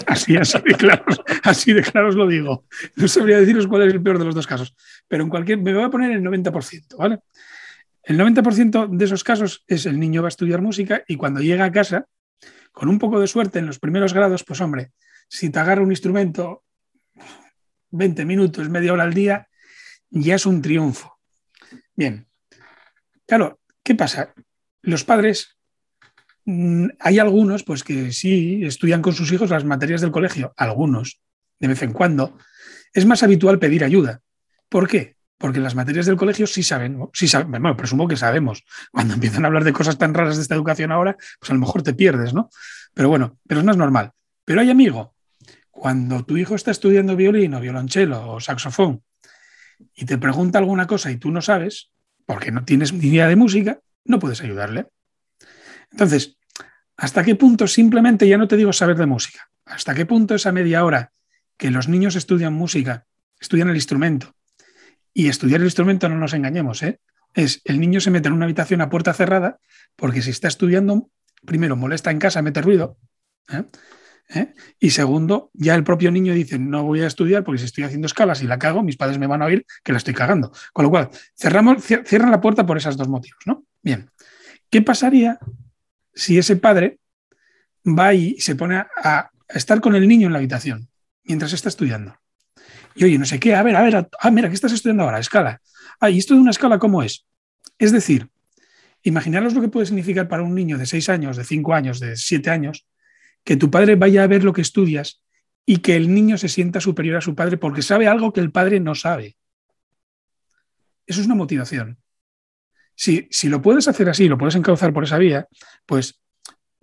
Así, 0.08 0.36
así, 0.36 0.60
de 0.60 0.76
claros, 0.76 1.22
así 1.44 1.74
de 1.74 1.82
claros 1.82 2.16
lo 2.16 2.28
digo. 2.28 2.66
No 2.96 3.08
sabría 3.08 3.40
deciros 3.40 3.68
cuál 3.68 3.88
es 3.88 3.94
el 3.94 4.04
peor 4.04 4.20
de 4.20 4.26
los 4.26 4.36
dos 4.36 4.48
casos. 4.48 4.76
Pero 5.08 5.24
en 5.24 5.30
cualquier, 5.30 5.58
me 5.60 5.74
voy 5.74 5.84
a 5.84 5.90
poner 5.90 6.12
el 6.12 6.22
90%, 6.22 6.98
¿vale? 6.98 7.20
El 8.04 8.20
90% 8.20 8.90
de 8.90 9.06
esos 9.06 9.24
casos 9.24 9.64
es 9.68 9.86
el 9.86 10.00
niño 10.00 10.22
va 10.22 10.28
a 10.28 10.30
estudiar 10.30 10.62
música 10.62 11.04
y 11.08 11.16
cuando 11.16 11.40
llega 11.40 11.66
a 11.66 11.72
casa, 11.72 12.06
con 12.72 12.90
un 12.90 13.00
poco 13.00 13.20
de 13.20 13.28
suerte 13.28 13.60
en 13.60 13.66
los 13.66 13.80
primeros 13.80 14.14
grados, 14.14 14.44
pues 14.44 14.62
hombre, 14.62 14.92
si 15.28 15.50
te 15.50 15.60
agarra 15.60 15.82
un 15.82 15.92
instrumento 15.92 16.64
20 17.90 18.26
minutos, 18.26 18.70
media 18.70 18.94
hora 18.94 19.04
al 19.04 19.14
día, 19.14 19.48
ya 20.10 20.36
es 20.36 20.46
un 20.46 20.62
triunfo. 20.62 21.18
Bien, 21.96 22.28
claro, 23.26 23.60
¿qué 23.82 23.96
pasa? 23.96 24.34
Los 24.82 25.04
padres, 25.04 25.58
hay 27.00 27.20
algunos 27.20 27.64
pues 27.64 27.84
que 27.84 28.12
sí 28.12 28.64
estudian 28.64 29.02
con 29.02 29.14
sus 29.14 29.32
hijos 29.32 29.50
las 29.50 29.66
materias 29.66 30.02
del 30.02 30.12
colegio, 30.12 30.54
algunos, 30.58 31.20
de 31.60 31.68
vez 31.68 31.82
en 31.82 31.94
cuando. 31.94 32.38
Es 32.94 33.06
más 33.06 33.24
habitual 33.24 33.60
pedir 33.60 33.84
ayuda. 33.84 34.22
¿Por 34.70 34.88
qué? 34.88 35.16
porque 35.38 35.60
las 35.60 35.76
materias 35.76 36.06
del 36.06 36.16
colegio 36.16 36.48
sí 36.48 36.64
saben, 36.64 37.08
sí 37.14 37.28
bueno, 37.48 37.76
presumo 37.76 38.08
que 38.08 38.16
sabemos. 38.16 38.64
Cuando 38.92 39.14
empiezan 39.14 39.44
a 39.44 39.48
hablar 39.48 39.64
de 39.64 39.74
cosas 39.74 39.98
tan 39.98 40.14
raras 40.14 40.38
de 40.38 40.42
esta 40.42 40.56
educación 40.56 40.92
ahora, 40.92 41.18
pues 41.40 41.50
a 41.50 41.54
lo 41.54 41.60
mejor 41.60 41.84
te 41.84 41.94
pierdes, 41.94 42.34
¿no? 42.34 42.50
Pero 42.94 43.10
bueno, 43.10 43.38
pero 43.48 43.60
es 43.60 43.66
más 43.66 43.78
normal. 43.78 44.12
Pero 44.46 44.62
hay 44.62 44.70
amigo, 44.70 45.14
cuando 45.72 46.24
tu 46.24 46.38
hijo 46.38 46.56
está 46.56 46.72
estudiando 46.72 47.16
violín 47.16 47.54
o 47.54 47.60
violonchelo 47.60 48.32
o 48.32 48.40
saxofón 48.40 49.04
y 49.94 50.06
te 50.06 50.18
pregunta 50.18 50.58
alguna 50.58 50.88
cosa 50.88 51.12
y 51.12 51.18
tú 51.18 51.32
no 51.32 51.42
sabes, 51.42 51.92
porque 52.26 52.52
no 52.52 52.64
tienes 52.64 52.94
ni 52.94 53.08
idea 53.08 53.28
de 53.28 53.36
música, 53.36 53.80
no 54.06 54.20
puedes 54.20 54.42
ayudarle. 54.42 54.88
Entonces, 55.96 56.38
¿hasta 56.98 57.24
qué 57.24 57.36
punto 57.36 57.68
simplemente 57.68 58.28
ya 58.28 58.38
no 58.38 58.50
te 58.50 58.58
digo 58.58 58.74
saber 58.74 58.98
de 58.98 59.06
música? 59.06 59.50
¿Hasta 59.64 59.96
qué 59.96 60.06
punto 60.06 60.36
esa 60.36 60.52
media 60.52 60.84
hora 60.84 61.14
que 61.56 61.72
los 61.72 61.88
niños 61.88 62.18
estudian 62.18 62.52
música, 62.52 63.06
estudian 63.40 63.70
el 63.70 63.76
instrumento, 63.76 64.36
y 65.14 65.30
estudiar 65.30 65.62
el 65.62 65.68
instrumento, 65.68 66.10
no 66.10 66.18
nos 66.18 66.34
engañemos, 66.34 66.84
¿eh? 66.84 67.00
es 67.34 67.62
el 67.64 67.80
niño 67.80 68.02
se 68.02 68.12
mete 68.12 68.28
en 68.28 68.34
una 68.34 68.44
habitación 68.44 68.82
a 68.82 68.90
puerta 68.90 69.14
cerrada 69.14 69.60
porque 69.96 70.22
si 70.22 70.32
está 70.32 70.50
estudiando, 70.50 71.10
primero 71.46 71.78
molesta 71.78 72.12
en 72.12 72.20
casa, 72.20 72.42
mete 72.42 72.62
ruido. 72.62 72.98
¿eh? 73.48 73.64
¿Eh? 74.28 74.54
Y 74.78 74.90
segundo, 74.90 75.50
ya 75.54 75.76
el 75.76 75.86
propio 75.86 76.12
niño 76.12 76.34
dice, 76.34 76.60
no 76.60 76.84
voy 76.84 77.04
a 77.04 77.08
estudiar 77.08 77.46
porque 77.46 77.60
si 77.60 77.66
estoy 77.66 77.86
haciendo 77.86 78.08
escalas 78.08 78.44
y 78.44 78.48
la 78.48 78.60
cago, 78.60 78.84
mis 78.84 78.98
padres 78.98 79.18
me 79.18 79.28
van 79.28 79.42
a 79.42 79.46
oír 79.46 79.66
que 79.82 79.94
la 79.94 80.00
estoy 80.00 80.14
cagando. 80.14 80.52
Con 80.74 80.84
lo 80.84 80.92
cual, 80.92 81.10
cerramos, 81.38 81.86
cierran 81.86 82.32
la 82.32 82.42
puerta 82.42 82.66
por 82.66 82.76
esos 82.76 82.98
dos 82.98 83.08
motivos, 83.08 83.40
¿no? 83.46 83.64
Bien. 83.82 84.10
¿Qué 84.70 84.82
pasaría 84.82 85.40
si 86.16 86.38
ese 86.38 86.56
padre 86.56 87.00
va 87.86 88.14
y 88.14 88.40
se 88.40 88.56
pone 88.56 88.78
a 88.78 89.30
estar 89.50 89.82
con 89.82 89.96
el 89.96 90.08
niño 90.08 90.28
en 90.28 90.34
la 90.34 90.40
habitación 90.40 90.90
mientras 91.24 91.54
está 91.54 91.70
estudiando? 91.70 92.18
Y 92.96 93.04
oye, 93.04 93.18
no 93.18 93.26
sé 93.26 93.40
qué, 93.40 93.54
a 93.56 93.62
ver, 93.62 93.76
a 93.76 93.82
ver, 93.82 94.08
ah, 94.20 94.32
mira, 94.32 94.48
¿qué 94.48 94.56
estás 94.56 94.72
estudiando 94.72 95.04
ahora? 95.04 95.20
Escala. 95.20 95.62
Ah, 96.00 96.10
¿y 96.10 96.18
esto 96.18 96.34
de 96.34 96.40
una 96.40 96.52
escala 96.52 96.80
cómo 96.80 97.04
es? 97.04 97.26
Es 97.78 97.92
decir, 97.92 98.30
imaginaros 99.04 99.54
lo 99.54 99.62
que 99.62 99.68
puede 99.68 99.86
significar 99.86 100.30
para 100.30 100.44
un 100.44 100.56
niño 100.56 100.78
de 100.78 100.86
6 100.86 101.10
años, 101.10 101.36
de 101.36 101.44
5 101.44 101.74
años, 101.74 102.00
de 102.00 102.16
7 102.16 102.50
años, 102.50 102.88
que 103.44 103.58
tu 103.58 103.70
padre 103.70 103.96
vaya 103.96 104.24
a 104.24 104.28
ver 104.28 104.46
lo 104.46 104.54
que 104.54 104.62
estudias 104.62 105.22
y 105.66 105.78
que 105.78 105.98
el 105.98 106.14
niño 106.14 106.38
se 106.38 106.48
sienta 106.48 106.80
superior 106.80 107.18
a 107.18 107.22
su 107.22 107.36
padre 107.36 107.58
porque 107.58 107.82
sabe 107.82 108.08
algo 108.08 108.32
que 108.32 108.40
el 108.40 108.52
padre 108.52 108.80
no 108.80 108.96
sabe. 108.96 109.36
Eso 111.06 111.20
es 111.20 111.26
una 111.26 111.36
motivación. 111.36 111.98
Si, 112.96 113.28
si 113.30 113.50
lo 113.50 113.62
puedes 113.62 113.88
hacer 113.88 114.10
así, 114.10 114.28
lo 114.28 114.38
puedes 114.38 114.56
encauzar 114.56 114.94
por 114.94 115.04
esa 115.04 115.18
vía, 115.18 115.48
pues 115.86 116.22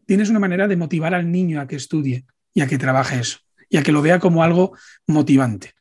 tienes 0.07 0.31
una 0.31 0.39
manera 0.39 0.69
de 0.69 0.77
motivar 0.77 1.15
al 1.15 1.31
niño 1.31 1.61
a 1.61 1.67
que 1.67 1.77
estudie 1.77 2.27
y 2.55 2.61
a 2.61 2.67
que 2.67 2.79
trabaje 2.79 3.19
eso 3.19 3.39
y 3.69 3.79
a 3.79 3.83
que 3.83 3.93
lo 3.93 4.03
vea 4.03 4.19
como 4.19 4.43
algo 4.43 4.77
motivante 5.07 5.75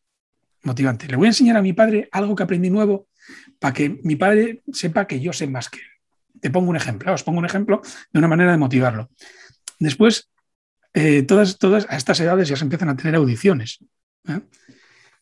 motivante. 0.63 1.07
Le 1.07 1.15
voy 1.15 1.27
a 1.27 1.29
enseñar 1.29 1.57
a 1.57 1.61
mi 1.61 1.73
padre 1.73 2.09
algo 2.11 2.35
que 2.35 2.43
aprendí 2.43 2.69
nuevo 2.69 3.07
para 3.59 3.73
que 3.73 3.99
mi 4.03 4.15
padre 4.15 4.61
sepa 4.71 5.07
que 5.07 5.19
yo 5.19 5.33
sé 5.33 5.47
más 5.47 5.69
que 5.69 5.79
él. 5.79 5.85
Te 6.39 6.49
pongo 6.49 6.69
un 6.69 6.75
ejemplo, 6.75 7.13
os 7.13 7.23
pongo 7.23 7.39
un 7.39 7.45
ejemplo 7.45 7.81
de 8.11 8.19
una 8.19 8.27
manera 8.27 8.51
de 8.51 8.57
motivarlo. 8.57 9.09
Después, 9.79 10.29
eh, 10.93 11.23
todas, 11.23 11.57
todas 11.57 11.87
a 11.89 11.97
estas 11.97 12.19
edades 12.19 12.47
ya 12.47 12.55
se 12.55 12.63
empiezan 12.63 12.89
a 12.89 12.95
tener 12.95 13.15
audiciones. 13.15 13.79
¿eh? 14.27 14.41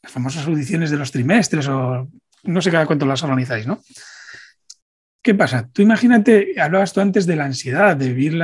Las 0.02 0.12
famosas 0.12 0.48
audiciones 0.48 0.92
de 0.92 0.98
los 0.98 1.12
trimestres 1.12 1.68
o 1.68 2.10
no 2.44 2.62
sé 2.62 2.72
cada 2.72 2.86
cuánto 2.86 3.06
las 3.06 3.24
organizáis, 3.24 3.68
¿no? 3.68 3.82
¿Qué 5.30 5.36
pasa? 5.36 5.70
Tú 5.72 5.84
imagínate, 5.84 6.60
hablabas 6.60 6.92
tú 6.92 7.02
antes 7.02 7.28
de 7.28 7.36
la 7.36 7.46
ansiedad, 7.46 7.96
de 7.96 8.12
vivir 8.12 8.42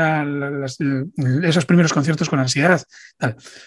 esos 1.43 1.65
primeros 1.65 1.91
conciertos 1.91 2.29
con 2.29 2.37
ansiedad. 2.37 2.79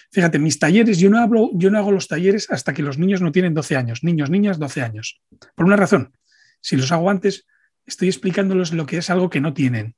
Fíjate, 0.09 0.39
mis 0.39 0.57
talleres, 0.57 0.99
yo 0.99 1.09
no, 1.09 1.19
hablo, 1.19 1.49
yo 1.53 1.69
no 1.69 1.79
hago 1.79 1.91
los 1.91 2.07
talleres 2.07 2.49
hasta 2.49 2.73
que 2.73 2.81
los 2.81 2.97
niños 2.97 3.21
no 3.21 3.33
tienen 3.33 3.53
12 3.53 3.75
años, 3.75 4.05
niños, 4.05 4.29
niñas, 4.29 4.57
12 4.57 4.81
años. 4.83 5.21
Por 5.53 5.65
una 5.65 5.75
razón, 5.75 6.13
si 6.61 6.77
los 6.77 6.93
hago 6.93 7.09
antes, 7.09 7.45
estoy 7.85 8.07
explicándoles 8.07 8.71
lo 8.71 8.85
que 8.85 8.99
es 8.99 9.09
algo 9.09 9.29
que 9.29 9.41
no 9.41 9.53
tienen. 9.53 9.95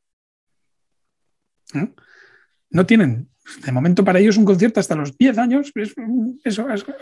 ¿Eh? 1.75 1.93
No 2.71 2.87
tienen 2.87 3.29
de 3.63 3.71
momento 3.71 4.03
para 4.03 4.19
ellos 4.19 4.37
un 4.37 4.45
concierto 4.45 4.79
hasta 4.79 4.95
los 4.95 5.17
10 5.17 5.37
años, 5.37 5.71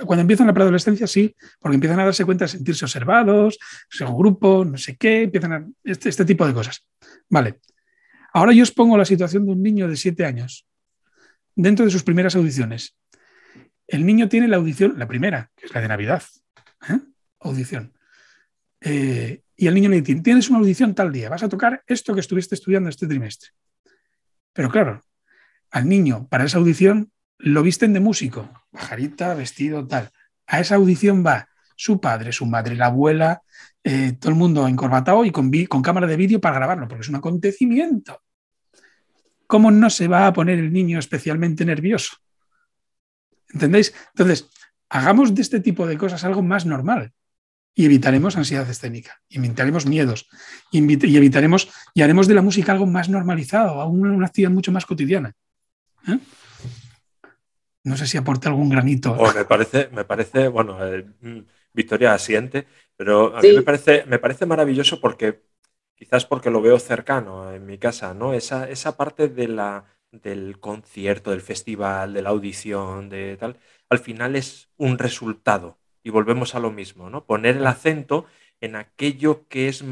cuando 0.06 0.22
empiezan 0.22 0.48
la 0.48 0.54
preadolescencia 0.54 1.06
sí, 1.06 1.36
porque 1.60 1.76
empiezan 1.76 2.00
a 2.00 2.06
darse 2.06 2.26
cuenta 2.26 2.46
de 2.46 2.50
sentirse 2.50 2.86
observados, 2.86 3.58
un 4.02 4.18
grupo, 4.18 4.66
no 4.66 4.78
sé 4.78 4.96
qué, 4.96 5.24
empiezan 5.24 5.54
a, 5.54 5.68
este, 5.84 6.10
este, 6.10 6.26
tipo 6.26 6.48
de 6.48 6.54
cosas. 6.54 6.86
Vale. 7.30 7.60
Ahora 8.34 8.54
yo 8.54 8.64
os 8.64 8.72
pongo 8.72 8.98
la 8.98 9.06
situación 9.06 9.46
de 9.46 9.52
un 9.52 9.62
niño 9.62 9.88
de 9.88 9.96
7 9.96 10.26
años, 10.26 10.66
dentro 11.56 11.86
de 11.86 11.92
sus 11.92 12.04
primeras 12.04 12.36
audiciones. 12.36 12.96
El 13.88 14.06
niño 14.06 14.30
tiene 14.30 14.48
la 14.48 14.58
audición, 14.58 14.98
la 14.98 15.08
primera, 15.08 15.52
que 15.56 15.66
es 15.66 15.74
la 15.74 15.82
de 15.82 15.88
Navidad, 15.88 16.24
¿eh? 16.90 17.00
audición. 17.40 17.94
Eh, 18.82 19.42
y 19.58 19.68
el 19.68 19.74
niño 19.74 19.90
le 19.90 20.02
dice, 20.02 20.22
tienes 20.22 20.50
una 20.50 20.60
audición 20.60 20.96
tal 20.96 21.12
día, 21.12 21.30
vas 21.30 21.44
a 21.44 21.50
tocar 21.50 21.84
esto 21.86 22.14
que 22.14 22.22
estuviste 22.22 22.56
estudiando 22.56 22.90
este 22.90 23.08
trimestre. 23.08 23.50
Pero 24.54 24.70
claro, 24.70 25.02
al 25.72 25.88
niño 25.88 26.28
para 26.30 26.46
esa 26.46 26.58
audición 26.58 27.12
lo 27.38 27.64
visten 27.64 27.94
de 27.94 28.00
músico, 28.00 28.50
pajarita, 28.72 29.34
vestido, 29.34 29.88
tal. 29.88 30.10
A 30.46 30.60
esa 30.60 30.76
audición 30.76 31.26
va 31.26 31.48
su 31.76 32.02
padre, 32.02 32.34
su 32.34 32.46
madre, 32.46 32.76
la 32.76 32.88
abuela, 32.88 33.42
eh, 33.84 34.14
todo 34.20 34.32
el 34.32 34.38
mundo 34.38 34.68
encorbatado 34.68 35.24
y 35.24 35.32
con, 35.32 35.50
cámara 35.82 36.08
de 36.08 36.18
vídeo 36.18 36.42
para 36.42 36.56
grabarlo, 36.56 36.88
porque 36.88 37.02
es 37.02 37.10
un 37.10 37.16
acontecimiento. 37.16 38.22
¿Cómo 39.48 39.72
no 39.72 39.90
se 39.90 40.08
va 40.08 40.28
a 40.28 40.34
poner 40.34 40.60
el 40.60 40.74
niño 40.74 41.00
especialmente 41.00 41.64
nervioso? 41.64 42.18
¿Entendéis? 43.54 43.94
Entonces, 44.14 44.50
hagamos 44.90 45.34
de 45.34 45.42
este 45.42 45.62
tipo 45.62 45.88
de 45.88 45.98
cosas 45.98 46.24
algo 46.26 46.44
más 46.44 46.66
normal 46.66 47.14
y 47.74 47.86
evitaremos 47.86 48.36
ansiedad 48.36 48.70
escénica, 48.70 49.22
evitaremos 49.30 49.86
miedos, 49.86 50.28
y, 50.72 50.80
evitaremos 51.16 51.70
y 51.94 52.02
haremos 52.02 52.28
de 52.28 52.34
la 52.34 52.42
música 52.42 52.74
algo 52.74 52.86
más 52.86 53.08
normalizado, 53.08 53.88
una 53.88 54.26
actividad 54.26 54.52
mucho 54.52 54.74
más 54.74 54.86
cotidiana. 54.86 55.34
¿Eh? 56.10 56.20
No 57.84 57.98
sé 57.98 58.08
si 58.08 58.18
aporta 58.18 58.50
algún 58.50 58.70
granito. 58.70 59.16
Oh, 59.18 59.34
me 59.34 59.46
parece, 59.46 59.90
me 59.92 60.04
parece, 60.04 60.48
bueno, 60.48 60.86
eh, 60.86 61.06
mm, 61.22 61.40
Victoria 61.74 62.14
asiente, 62.14 62.68
pero 62.96 63.36
a 63.36 63.42
mí 63.42 63.52
me 63.54 63.62
parece, 63.62 64.04
me 64.06 64.20
parece 64.20 64.46
maravilloso 64.46 65.00
porque 65.00 65.44
quizás 65.96 66.26
porque 66.26 66.50
lo 66.50 66.62
veo 66.62 66.80
cercano 66.80 67.52
en 67.52 67.66
mi 67.66 67.78
casa, 67.78 68.14
¿no? 68.14 68.34
Esa, 68.34 68.70
esa 68.70 68.98
parte 68.98 69.28
de 69.28 69.48
la, 69.48 69.86
del 70.12 70.60
concierto, 70.60 71.32
del 71.32 71.42
festival, 71.42 72.14
de 72.14 72.22
la 72.22 72.30
audición, 72.30 73.10
de 73.10 73.38
tal, 73.38 73.58
al 73.90 74.00
final 74.00 74.36
es 74.36 74.70
un 74.78 74.98
resultado 74.98 75.78
y 76.04 76.10
volvemos 76.10 76.56
a 76.56 76.60
lo 76.60 76.72
mismo, 76.72 77.10
¿no? 77.10 77.26
Poner 77.26 77.58
el 77.58 77.68
acento 77.68 78.26
en 78.62 78.76
aquello 78.76 79.48
que 79.48 79.68
es 79.68 79.84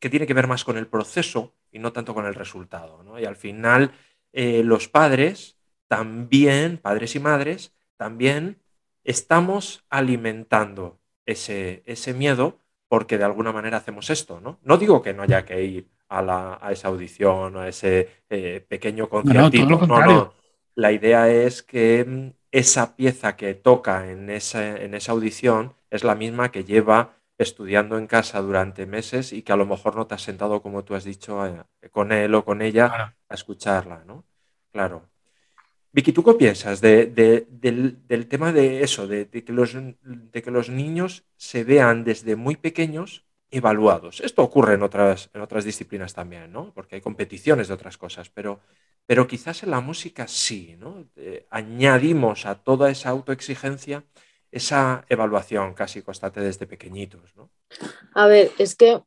que 0.00 0.10
tiene 0.10 0.26
que 0.26 0.34
ver 0.34 0.48
más 0.48 0.64
con 0.64 0.76
el 0.76 0.86
proceso 0.86 1.54
y 1.70 1.78
no 1.78 1.92
tanto 1.92 2.14
con 2.14 2.26
el 2.26 2.34
resultado, 2.34 3.02
¿no? 3.02 3.18
Y 3.18 3.24
al 3.24 3.36
final 3.36 3.92
eh, 4.32 4.62
los 4.64 4.88
padres 4.88 5.56
también, 5.88 6.78
padres 6.78 7.14
y 7.16 7.20
madres, 7.20 7.74
también 7.96 8.62
estamos 9.04 9.84
alimentando 9.90 11.00
ese, 11.26 11.82
ese 11.86 12.14
miedo 12.14 12.58
porque 12.88 13.18
de 13.18 13.24
alguna 13.24 13.52
manera 13.52 13.78
hacemos 13.78 14.10
esto, 14.10 14.40
¿no? 14.40 14.58
No 14.62 14.76
digo 14.76 15.00
que 15.02 15.14
no 15.14 15.22
haya 15.22 15.44
que 15.44 15.62
ir 15.62 15.88
a, 16.08 16.20
la, 16.20 16.58
a 16.60 16.72
esa 16.72 16.88
audición, 16.88 17.56
a 17.56 17.68
ese 17.68 18.08
eh, 18.28 18.64
pequeño 18.68 19.08
conciertito, 19.08 19.66
no, 19.66 19.86
no, 19.86 20.04
no, 20.04 20.34
La 20.74 20.92
idea 20.92 21.30
es 21.30 21.62
que 21.62 22.04
mm, 22.04 22.30
esa 22.50 22.94
pieza 22.94 23.34
que 23.36 23.54
toca 23.54 24.10
en 24.10 24.28
esa, 24.28 24.76
en 24.76 24.94
esa 24.94 25.12
audición 25.12 25.74
es 25.90 26.04
la 26.04 26.14
misma 26.14 26.50
que 26.50 26.64
lleva 26.64 27.16
estudiando 27.42 27.98
en 27.98 28.06
casa 28.06 28.40
durante 28.40 28.86
meses 28.86 29.32
y 29.32 29.42
que 29.42 29.52
a 29.52 29.56
lo 29.56 29.66
mejor 29.66 29.96
no 29.96 30.06
te 30.06 30.14
has 30.14 30.22
sentado, 30.22 30.62
como 30.62 30.84
tú 30.84 30.94
has 30.94 31.04
dicho, 31.04 31.44
eh, 31.46 31.64
con 31.90 32.12
él 32.12 32.34
o 32.34 32.44
con 32.44 32.62
ella 32.62 33.16
a 33.28 33.34
escucharla, 33.34 34.04
¿no? 34.06 34.24
Claro. 34.72 35.08
Vicky, 35.92 36.12
¿tú 36.12 36.24
qué 36.24 36.34
piensas 36.34 36.80
del, 36.80 38.26
tema 38.28 38.52
de 38.52 38.82
eso, 38.82 39.06
de, 39.06 39.28
que 39.28 39.52
los, 39.52 39.74
de 39.74 40.42
que 40.42 40.50
los 40.50 40.70
niños 40.70 41.24
se 41.36 41.64
vean 41.64 42.02
desde 42.04 42.34
muy 42.34 42.56
pequeños 42.56 43.26
evaluados? 43.50 44.20
Esto 44.20 44.42
ocurre 44.42 44.74
en 44.74 44.82
otras, 44.82 45.28
en 45.34 45.42
otras 45.42 45.64
disciplinas 45.64 46.14
también, 46.14 46.50
¿no? 46.50 46.72
Porque 46.72 46.94
hay 46.94 47.02
competiciones 47.02 47.68
de 47.68 47.74
otras 47.74 47.98
cosas, 47.98 48.30
pero 48.30 48.60
pero 49.06 49.26
quizás 49.26 49.62
en 49.62 49.70
la 49.70 49.80
música 49.80 50.28
sí, 50.28 50.76
¿no? 50.78 51.06
Eh, 51.16 51.46
añadimos 51.50 52.46
a 52.46 52.54
toda 52.56 52.90
esa 52.90 53.10
autoexigencia 53.10 54.04
esa 54.52 55.04
evaluación 55.08 55.74
casi 55.74 56.02
constante 56.02 56.40
desde 56.40 56.66
pequeñitos, 56.66 57.34
¿no? 57.36 57.50
A 58.14 58.26
ver, 58.26 58.52
es 58.58 58.76
que 58.76 59.02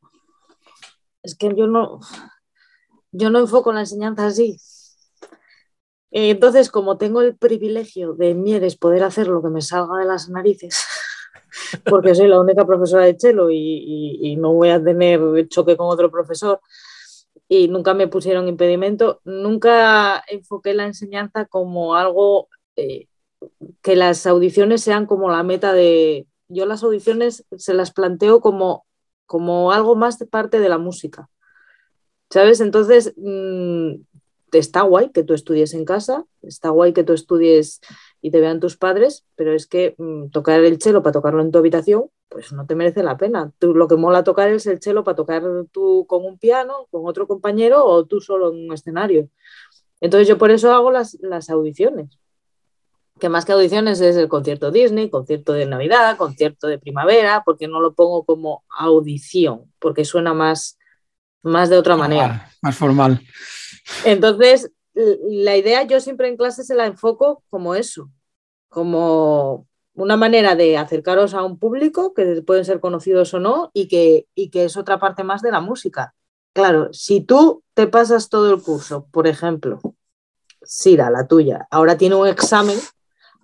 es 1.24 1.36
que 1.36 1.54
yo 1.56 1.68
no 1.68 2.02
yo 3.12 3.30
no 3.30 3.40
enfoco 3.40 3.72
la 3.72 3.82
enseñanza 3.82 4.26
así. 4.26 4.58
Entonces, 6.12 6.70
como 6.70 6.98
tengo 6.98 7.22
el 7.22 7.38
privilegio 7.38 8.14
de 8.14 8.34
Mieres 8.34 8.76
poder 8.76 9.04
hacer 9.04 9.28
lo 9.28 9.42
que 9.42 9.50
me 9.50 9.62
salga 9.62 10.00
de 10.00 10.06
las 10.06 10.30
narices, 10.30 10.86
porque 11.86 12.16
soy 12.16 12.28
la 12.28 12.40
única 12.40 12.66
profesora 12.66 13.06
de 13.06 13.18
chelo 13.18 13.50
y 13.52 14.36
no 14.38 14.54
voy 14.54 14.70
a 14.70 14.84
tener 14.84 15.48
choque 15.48 15.78
con 15.78 15.88
otro 15.90 16.12
profesor, 16.12 16.60
y 17.48 17.68
nunca 17.68 17.94
me 17.94 18.08
pusieron 18.08 18.48
impedimento, 18.48 19.22
nunca 19.24 20.24
enfoqué 20.28 20.74
la 20.74 20.86
enseñanza 20.86 21.46
como 21.46 21.96
algo 21.96 22.50
eh, 22.76 23.08
que 23.82 23.96
las 23.96 24.26
audiciones 24.26 24.82
sean 24.82 25.06
como 25.06 25.30
la 25.30 25.44
meta 25.44 25.74
de... 25.74 26.28
Yo 26.48 26.66
las 26.66 26.84
audiciones 26.84 27.46
se 27.58 27.74
las 27.74 27.92
planteo 27.92 28.40
como, 28.40 28.86
como 29.26 29.72
algo 29.72 29.96
más 29.96 30.20
de 30.20 30.28
parte 30.28 30.60
de 30.60 30.70
la 30.70 30.78
música. 30.78 31.30
¿Sabes? 32.30 32.62
Entonces, 32.62 33.14
mm, 33.18 33.96
está 34.58 34.82
guay 34.82 35.10
que 35.10 35.24
tú 35.24 35.34
estudies 35.34 35.74
en 35.74 35.86
casa, 35.86 36.26
está 36.42 36.70
guay 36.70 36.94
que 36.94 37.04
tú 37.04 37.14
estudies 37.14 37.82
y 38.22 38.32
te 38.32 38.40
vean 38.40 38.60
tus 38.60 38.78
padres, 38.78 39.26
pero 39.36 39.54
es 39.54 39.68
que 39.68 39.96
mm, 39.98 40.30
tocar 40.30 40.64
el 40.64 40.78
chelo 40.78 41.04
para 41.04 41.14
tocarlo 41.14 41.42
en 41.42 41.52
tu 41.52 41.60
habitación, 41.60 42.10
pues 42.30 42.52
no 42.54 42.66
te 42.66 42.76
merece 42.76 43.04
la 43.04 43.18
pena. 43.18 43.52
Tú, 43.60 43.74
lo 43.76 43.88
que 43.88 43.96
mola 43.96 44.24
tocar 44.24 44.50
es 44.50 44.66
el 44.68 44.80
chelo 44.80 45.04
para 45.04 45.16
tocar 45.16 45.44
tú 45.72 46.06
con 46.08 46.26
un 46.26 46.38
piano, 46.38 46.88
con 46.92 47.06
otro 47.06 47.28
compañero 47.28 47.86
o 47.86 48.06
tú 48.06 48.20
solo 48.20 48.52
en 48.52 48.66
un 48.68 48.74
escenario. 48.74 49.30
Entonces 50.02 50.28
yo 50.28 50.38
por 50.38 50.52
eso 50.52 50.72
hago 50.72 50.92
las, 50.92 51.18
las 51.22 51.50
audiciones. 51.50 52.20
Que 53.20 53.30
más 53.30 53.46
que 53.46 53.54
audiciones 53.54 54.02
es 54.02 54.18
el 54.18 54.28
concierto 54.28 54.72
Disney, 54.72 55.10
concierto 55.10 55.54
de 55.54 55.66
Navidad, 55.66 56.18
concierto 56.18 56.68
de 56.68 56.80
primavera, 56.80 57.44
porque 57.46 57.68
no 57.68 57.80
lo 57.80 57.94
pongo 57.94 58.26
como 58.26 58.64
audición, 58.70 59.72
porque 59.80 60.04
suena 60.04 60.34
más, 60.34 60.78
más 61.42 61.70
de 61.70 61.78
otra 61.78 61.96
manera. 61.96 62.50
Más 62.62 62.76
formal. 62.76 63.22
Entonces, 64.04 64.72
la 64.94 65.56
idea 65.56 65.84
yo 65.84 66.00
siempre 66.00 66.28
en 66.28 66.38
clase 66.38 66.64
se 66.64 66.76
la 66.76 66.86
enfoco 66.86 67.44
como 67.50 67.76
eso, 67.76 68.10
como 68.70 69.68
una 69.94 70.18
manera 70.18 70.56
de 70.56 70.78
acercaros 70.78 71.34
a 71.34 71.44
un 71.44 71.58
público 71.58 72.14
que 72.14 72.42
pueden 72.42 72.66
ser 72.66 72.80
conocidos 72.80 73.34
o 73.34 73.40
no 73.40 73.72
y 73.74 73.88
que, 73.88 74.28
y 74.36 74.50
que 74.50 74.66
es 74.66 74.78
otra 74.78 75.00
parte 75.00 75.24
más 75.24 75.42
de 75.42 75.52
la 75.52 75.62
música. 75.62 76.14
Claro, 76.54 76.92
si 76.94 77.22
tú 77.22 77.64
te 77.74 77.88
pasas 77.88 78.30
todo 78.30 78.54
el 78.54 78.62
curso, 78.62 79.08
por 79.12 79.28
ejemplo, 79.28 79.80
Sira, 80.62 81.10
la 81.10 81.28
tuya, 81.28 81.68
ahora 81.70 81.98
tiene 81.98 82.16
un 82.16 82.28
examen, 82.28 82.78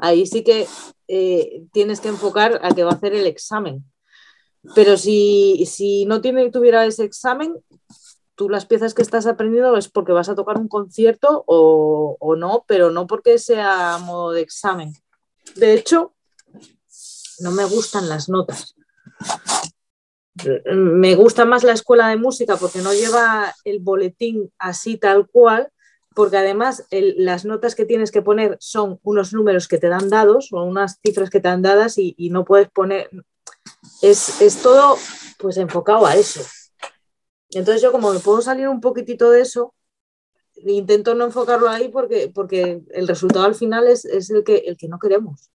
ahí 0.01 0.25
sí 0.25 0.43
que 0.43 0.67
eh, 1.07 1.63
tienes 1.71 2.01
que 2.01 2.09
enfocar 2.09 2.59
a 2.63 2.73
que 2.73 2.83
va 2.83 2.91
a 2.91 2.95
hacer 2.95 3.13
el 3.13 3.27
examen. 3.27 3.85
Pero 4.75 4.97
si, 4.97 5.65
si 5.65 6.05
no 6.05 6.21
tuviera 6.21 6.85
ese 6.85 7.03
examen, 7.03 7.55
tú 8.35 8.49
las 8.49 8.65
piezas 8.65 8.93
que 8.93 9.01
estás 9.01 9.25
aprendiendo 9.25 9.75
es 9.77 9.87
porque 9.87 10.11
vas 10.11 10.29
a 10.29 10.35
tocar 10.35 10.57
un 10.57 10.67
concierto 10.67 11.43
o, 11.47 12.17
o 12.19 12.35
no, 12.35 12.65
pero 12.67 12.91
no 12.91 13.07
porque 13.07 13.39
sea 13.39 13.97
modo 13.99 14.31
de 14.31 14.41
examen. 14.41 14.93
De 15.55 15.73
hecho, 15.73 16.13
no 17.39 17.51
me 17.51 17.65
gustan 17.65 18.07
las 18.07 18.29
notas. 18.29 18.75
Me 20.73 21.15
gusta 21.15 21.45
más 21.45 21.63
la 21.63 21.73
escuela 21.73 22.07
de 22.07 22.17
música 22.17 22.55
porque 22.57 22.79
no 22.79 22.93
lleva 22.93 23.53
el 23.63 23.79
boletín 23.79 24.51
así 24.57 24.97
tal 24.97 25.27
cual, 25.27 25.71
porque 26.13 26.37
además 26.37 26.85
las 26.89 27.45
notas 27.45 27.75
que 27.75 27.85
tienes 27.85 28.11
que 28.11 28.21
poner 28.21 28.57
son 28.59 28.99
unos 29.03 29.33
números 29.33 29.67
que 29.67 29.77
te 29.77 29.87
dan 29.87 30.09
dados 30.09 30.49
o 30.51 30.63
unas 30.63 30.99
cifras 31.03 31.29
que 31.29 31.39
te 31.39 31.47
dan 31.47 31.61
dadas 31.61 31.97
y, 31.97 32.15
no 32.31 32.43
puedes 32.43 32.69
poner, 32.69 33.09
es, 34.01 34.41
es, 34.41 34.61
todo 34.61 34.97
pues 35.37 35.57
enfocado 35.57 36.05
a 36.05 36.15
eso. 36.15 36.41
Entonces 37.51 37.81
yo 37.81 37.91
como 37.91 38.13
me 38.13 38.19
puedo 38.19 38.41
salir 38.41 38.67
un 38.67 38.81
poquitito 38.81 39.29
de 39.31 39.41
eso, 39.41 39.73
intento 40.55 41.15
no 41.15 41.25
enfocarlo 41.25 41.69
ahí 41.69 41.89
porque, 41.89 42.31
porque 42.33 42.81
el 42.91 43.07
resultado 43.07 43.45
al 43.45 43.55
final 43.55 43.87
es, 43.87 44.05
es 44.05 44.29
el, 44.29 44.43
que, 44.43 44.57
el 44.67 44.77
que 44.77 44.87
no 44.87 44.99
queremos. 44.99 45.49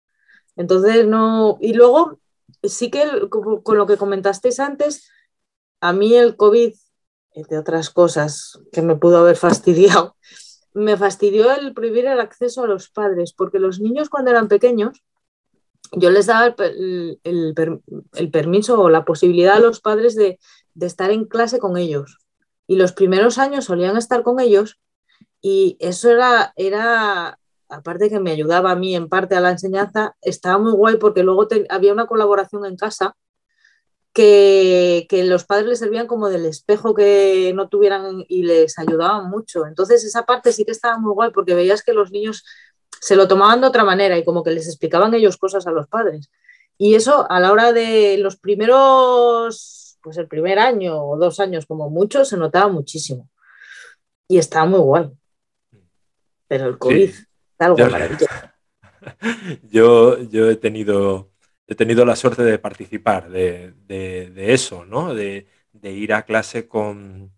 Entonces, 0.57 1.07
no. 1.07 1.59
Y 1.61 1.74
luego, 1.74 2.18
sí 2.62 2.90
que 2.90 3.28
con 3.30 3.78
lo 3.78 3.86
que 3.86 3.96
comentasteis 3.96 4.59
antes, 4.59 5.11
a 5.80 5.92
mí 5.92 6.14
el 6.14 6.36
COVID, 6.36 6.74
entre 7.32 7.59
otras 7.59 7.90
cosas 7.90 8.59
que 8.72 8.82
me 8.82 8.96
pudo 8.96 9.18
haber 9.18 9.36
fastidiado, 9.36 10.16
me 10.77 10.99
fastidió 10.99 11.51
el 11.53 11.72
prohibir 11.72 12.05
el 12.05 12.20
acceso 12.20 12.62
a 12.62 12.66
los 12.66 12.91
padres, 12.91 13.33
porque 13.33 13.59
los 13.59 13.81
niños 13.81 14.11
cuando 14.11 14.31
eran 14.31 14.47
pequeños, 14.47 15.03
yo 15.93 16.11
les 16.11 16.27
daba 16.27 16.55
el, 16.59 18.31
permiso 18.31 18.79
o 18.83 18.91
la 18.91 19.07
posibilidad 19.07 19.57
a 19.57 19.61
los 19.61 19.81
padres 19.81 20.14
de, 20.16 20.39
de, 20.74 20.87
estar 20.87 21.11
en 21.11 21.24
clase 21.24 21.59
con 21.59 21.79
ellos. 21.79 22.18
Y 22.66 22.77
los 22.77 22.93
primeros 22.93 23.39
años 23.39 23.64
solían 23.64 23.97
estar 23.97 24.22
con 24.22 24.39
ellos 24.39 24.79
y 25.41 25.79
eso 25.81 26.11
era, 26.11 26.53
era 26.57 27.39
aparte 27.70 28.11
que 28.11 28.20
me 28.20 28.33
ayudaba 28.33 28.72
a 28.72 28.77
mí 28.77 28.95
en 28.95 29.09
parte 29.09 29.35
a 29.35 29.41
la 29.41 29.53
enseñanza, 29.53 30.14
estaba 30.20 30.59
muy 30.59 30.72
guay 30.72 30.99
porque 30.99 31.22
luego 31.22 31.49
había 31.70 31.95
una 31.95 32.07
colaboración 32.07 32.66
en 32.66 32.77
casa 32.77 33.16
que, 34.16 35.06
que, 35.10 35.24
los 35.24 35.44
padres 35.44 35.66
les 35.66 35.78
servían 35.78 36.06
como 36.06 36.30
del 36.30 36.46
espejo 36.46 36.94
que 36.94 37.52
no 37.54 37.68
tuvieran 37.68 38.24
y 38.28 38.44
les 38.44 38.78
ayudaban 38.78 39.28
mucho. 39.28 39.66
Entonces 39.66 40.04
esa 40.04 40.24
parte 40.24 40.52
sí 40.52 40.64
que 40.64 40.72
estaba 40.72 40.96
muy 40.96 41.12
guay 41.12 41.32
porque 41.32 41.54
veías 41.54 41.82
que 41.82 41.92
los 41.92 42.10
niños 42.10 42.42
se 42.98 43.14
lo 43.14 43.28
tomaban 43.28 43.60
de 43.60 43.66
otra 43.66 43.84
manera 43.84 44.16
y 44.16 44.24
como 44.24 44.42
que 44.42 44.52
les 44.52 44.68
explicaban 44.68 45.12
ellos 45.12 45.36
cosas 45.36 45.66
a 45.66 45.70
los 45.70 45.86
padres. 45.86 46.30
Y 46.78 46.94
eso 46.94 47.30
a 47.30 47.40
la 47.40 47.52
hora 47.52 47.74
de 47.74 48.16
los 48.16 48.38
primeros 48.38 49.86
pues 50.06 50.18
el 50.18 50.28
primer 50.28 50.60
año 50.60 51.02
o 51.02 51.18
dos 51.18 51.40
años 51.40 51.66
como 51.66 51.90
mucho, 51.90 52.24
se 52.24 52.36
notaba 52.36 52.68
muchísimo. 52.68 53.28
Y 54.28 54.38
estaba 54.38 54.64
muy 54.64 54.78
guay. 54.78 55.10
Pero 56.46 56.68
el 56.68 56.78
COVID, 56.78 57.10
algo 57.58 57.76
yo, 57.76 57.90
maravilloso. 57.90 58.26
Yo, 59.68 60.18
yo 60.22 60.50
he 60.50 60.56
tenido 60.56 61.30
he 61.66 61.74
tenido 61.74 62.04
la 62.04 62.16
suerte 62.16 62.42
de 62.42 62.58
participar 62.58 63.28
de, 63.30 63.74
de, 63.86 64.30
de 64.30 64.54
eso, 64.54 64.84
¿no? 64.84 65.14
De, 65.14 65.46
de, 65.72 65.92
ir 65.92 66.12
a 66.12 66.22
clase 66.22 66.68
con, 66.68 67.32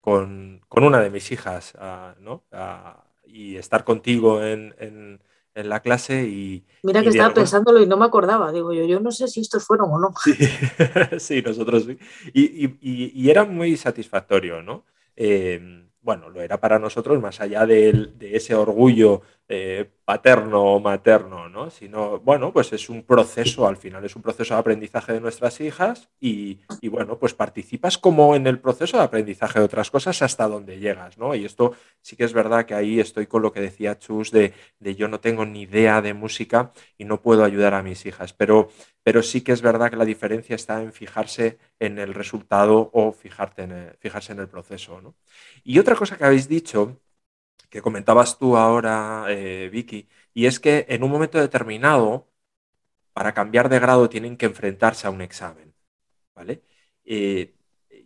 con, 0.00 0.60
con 0.68 0.84
una 0.84 1.00
de 1.00 1.10
mis 1.10 1.30
hijas, 1.32 1.74
uh, 1.74 2.20
¿no? 2.20 2.44
Uh, 2.52 2.98
y 3.26 3.56
estar 3.56 3.84
contigo 3.84 4.42
en, 4.42 4.74
en, 4.78 5.20
en, 5.54 5.68
la 5.68 5.80
clase 5.80 6.24
y... 6.24 6.64
Mira 6.82 7.00
que 7.00 7.06
y 7.06 7.10
estaba 7.10 7.34
pensándolo 7.34 7.82
y 7.82 7.86
no 7.86 7.96
me 7.96 8.04
acordaba, 8.04 8.52
digo 8.52 8.72
yo, 8.72 8.84
yo 8.84 9.00
no 9.00 9.10
sé 9.10 9.28
si 9.28 9.40
estos 9.40 9.64
fueron 9.64 9.90
o 9.90 9.98
no. 9.98 10.14
Sí, 10.22 10.34
sí 11.18 11.42
nosotros 11.42 11.84
sí. 11.84 11.98
Y, 12.32 12.66
y, 12.66 12.78
y, 13.14 13.30
era 13.30 13.44
muy 13.44 13.76
satisfactorio, 13.76 14.62
¿no? 14.62 14.84
Eh, 15.16 15.84
bueno, 16.00 16.28
lo 16.28 16.42
era 16.42 16.60
para 16.60 16.78
nosotros 16.78 17.20
más 17.20 17.40
allá 17.40 17.66
de, 17.66 18.10
de 18.16 18.36
ese 18.36 18.54
orgullo 18.54 19.22
eh, 19.46 19.90
paterno 20.06 20.62
o 20.62 20.80
materno, 20.80 21.50
¿no? 21.50 21.70
Sino, 21.70 22.18
bueno, 22.20 22.50
pues 22.52 22.72
es 22.72 22.88
un 22.88 23.02
proceso, 23.02 23.66
al 23.66 23.76
final 23.76 24.02
es 24.04 24.16
un 24.16 24.22
proceso 24.22 24.54
de 24.54 24.60
aprendizaje 24.60 25.12
de 25.12 25.20
nuestras 25.20 25.60
hijas 25.60 26.08
y, 26.18 26.60
bueno, 26.88 27.18
pues 27.18 27.34
participas 27.34 27.98
como 27.98 28.36
en 28.36 28.46
el 28.46 28.58
proceso 28.58 28.96
de 28.96 29.02
aprendizaje 29.02 29.58
de 29.58 29.64
otras 29.66 29.90
cosas 29.90 30.22
hasta 30.22 30.48
donde 30.48 30.78
llegas, 30.78 31.18
¿no? 31.18 31.34
Y 31.34 31.44
esto 31.44 31.74
sí 32.00 32.16
que 32.16 32.24
es 32.24 32.32
verdad 32.32 32.64
que 32.64 32.74
ahí 32.74 33.00
estoy 33.00 33.26
con 33.26 33.42
lo 33.42 33.52
que 33.52 33.60
decía 33.60 33.98
Chus 33.98 34.30
de, 34.30 34.54
yo 34.80 35.08
no 35.08 35.20
tengo 35.20 35.44
ni 35.44 35.62
idea 35.62 36.00
de 36.00 36.14
música 36.14 36.72
y 36.96 37.04
no 37.04 37.20
puedo 37.20 37.44
ayudar 37.44 37.74
a 37.74 37.82
mis 37.82 38.06
hijas, 38.06 38.32
pero, 38.32 38.68
pero 39.02 39.22
sí 39.22 39.42
que 39.42 39.52
es 39.52 39.60
verdad 39.62 39.90
que 39.90 39.96
la 39.96 40.04
diferencia 40.06 40.56
está 40.56 40.82
en 40.82 40.92
fijarse 40.92 41.58
en 41.78 41.98
el 41.98 42.14
resultado 42.14 42.90
o 42.94 43.12
fijarse 43.12 43.62
en 43.62 44.38
el 44.38 44.48
proceso, 44.48 45.00
¿no? 45.02 45.14
Y 45.62 45.78
otra 45.78 45.96
cosa 45.96 46.16
que 46.16 46.24
habéis 46.24 46.48
dicho 46.48 47.00
que 47.74 47.82
comentabas 47.82 48.38
tú 48.38 48.56
ahora, 48.56 49.26
eh, 49.30 49.68
Vicky, 49.72 50.08
y 50.32 50.46
es 50.46 50.60
que 50.60 50.86
en 50.88 51.02
un 51.02 51.10
momento 51.10 51.40
determinado, 51.40 52.30
para 53.12 53.34
cambiar 53.34 53.68
de 53.68 53.80
grado, 53.80 54.08
tienen 54.08 54.36
que 54.36 54.46
enfrentarse 54.46 55.08
a 55.08 55.10
un 55.10 55.20
examen. 55.22 55.74
¿vale? 56.36 56.62
Eh, 57.04 57.56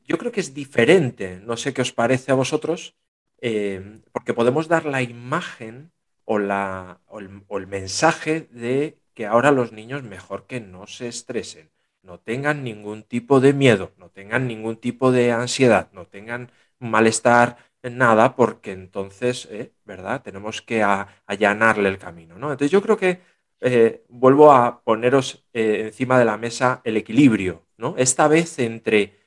yo 0.05 0.17
creo 0.17 0.33
que 0.33 0.41
es 0.41 0.55
diferente, 0.55 1.41
no 1.45 1.59
sé 1.59 1.75
qué 1.75 1.83
os 1.83 1.93
parece 1.93 2.33
a 2.33 2.35
vosotros, 2.35 2.97
eh, 3.43 4.01
porque 4.13 4.33
podemos 4.33 4.69
dar 4.69 4.87
la 4.87 5.03
imagen 5.03 5.93
o, 6.25 6.39
la, 6.39 7.03
o, 7.07 7.19
el, 7.19 7.43
o 7.49 7.59
el 7.59 7.67
mensaje 7.67 8.49
de 8.51 8.99
que 9.13 9.27
ahora 9.27 9.51
los 9.53 9.73
niños 9.73 10.03
mejor 10.03 10.47
que 10.47 10.61
no 10.61 10.87
se 10.87 11.09
estresen, 11.09 11.71
no 12.03 12.21
tengan 12.21 12.65
ningún 12.65 13.03
tipo 13.03 13.41
de 13.41 13.53
miedo, 13.53 13.93
no 13.99 14.09
tengan 14.09 14.49
ningún 14.49 14.79
tipo 14.79 15.13
de 15.13 15.33
ansiedad, 15.33 15.91
no 15.93 16.07
tengan 16.07 16.53
malestar 16.79 17.59
nada 17.91 18.37
porque 18.37 18.73
entonces, 18.73 19.47
eh, 19.51 19.73
¿verdad? 19.85 20.23
Tenemos 20.23 20.63
que 20.63 20.83
allanarle 20.83 21.89
el 21.89 21.99
camino, 21.99 22.39
¿no? 22.39 22.51
Entonces 22.53 22.71
yo 22.71 22.83
creo 22.83 22.97
que 22.97 23.21
eh, 23.61 24.05
vuelvo 24.09 24.53
a 24.53 24.83
poneros 24.85 25.47
eh, 25.53 25.83
encima 25.87 26.19
de 26.19 26.25
la 26.25 26.37
mesa 26.37 26.81
el 26.85 26.97
equilibrio, 26.97 27.67
¿no? 27.77 27.95
Esta 27.97 28.29
vez 28.29 28.59
entre, 28.59 29.19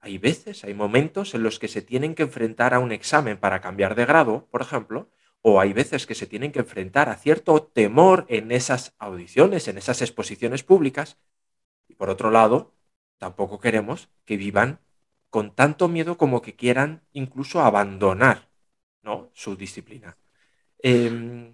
hay 0.00 0.18
veces, 0.18 0.64
hay 0.64 0.74
momentos 0.74 1.34
en 1.34 1.42
los 1.42 1.58
que 1.58 1.68
se 1.68 1.82
tienen 1.82 2.14
que 2.14 2.24
enfrentar 2.24 2.74
a 2.74 2.78
un 2.80 2.92
examen 2.92 3.38
para 3.38 3.60
cambiar 3.60 3.94
de 3.94 4.06
grado, 4.06 4.48
por 4.50 4.62
ejemplo, 4.62 5.10
o 5.42 5.60
hay 5.60 5.72
veces 5.72 6.06
que 6.06 6.14
se 6.14 6.26
tienen 6.26 6.52
que 6.52 6.60
enfrentar 6.60 7.08
a 7.08 7.16
cierto 7.16 7.62
temor 7.64 8.26
en 8.28 8.52
esas 8.52 8.94
audiciones, 8.98 9.68
en 9.68 9.78
esas 9.78 10.02
exposiciones 10.02 10.62
públicas, 10.62 11.18
y 11.88 11.94
por 11.94 12.10
otro 12.10 12.30
lado, 12.30 12.74
tampoco 13.18 13.60
queremos 13.60 14.08
que 14.24 14.36
vivan 14.36 14.80
con 15.32 15.54
tanto 15.54 15.88
miedo 15.88 16.18
como 16.18 16.42
que 16.42 16.54
quieran 16.56 17.00
incluso 17.14 17.62
abandonar 17.62 18.50
¿no? 19.02 19.30
su 19.32 19.56
disciplina. 19.56 20.18
Eh, 20.82 21.52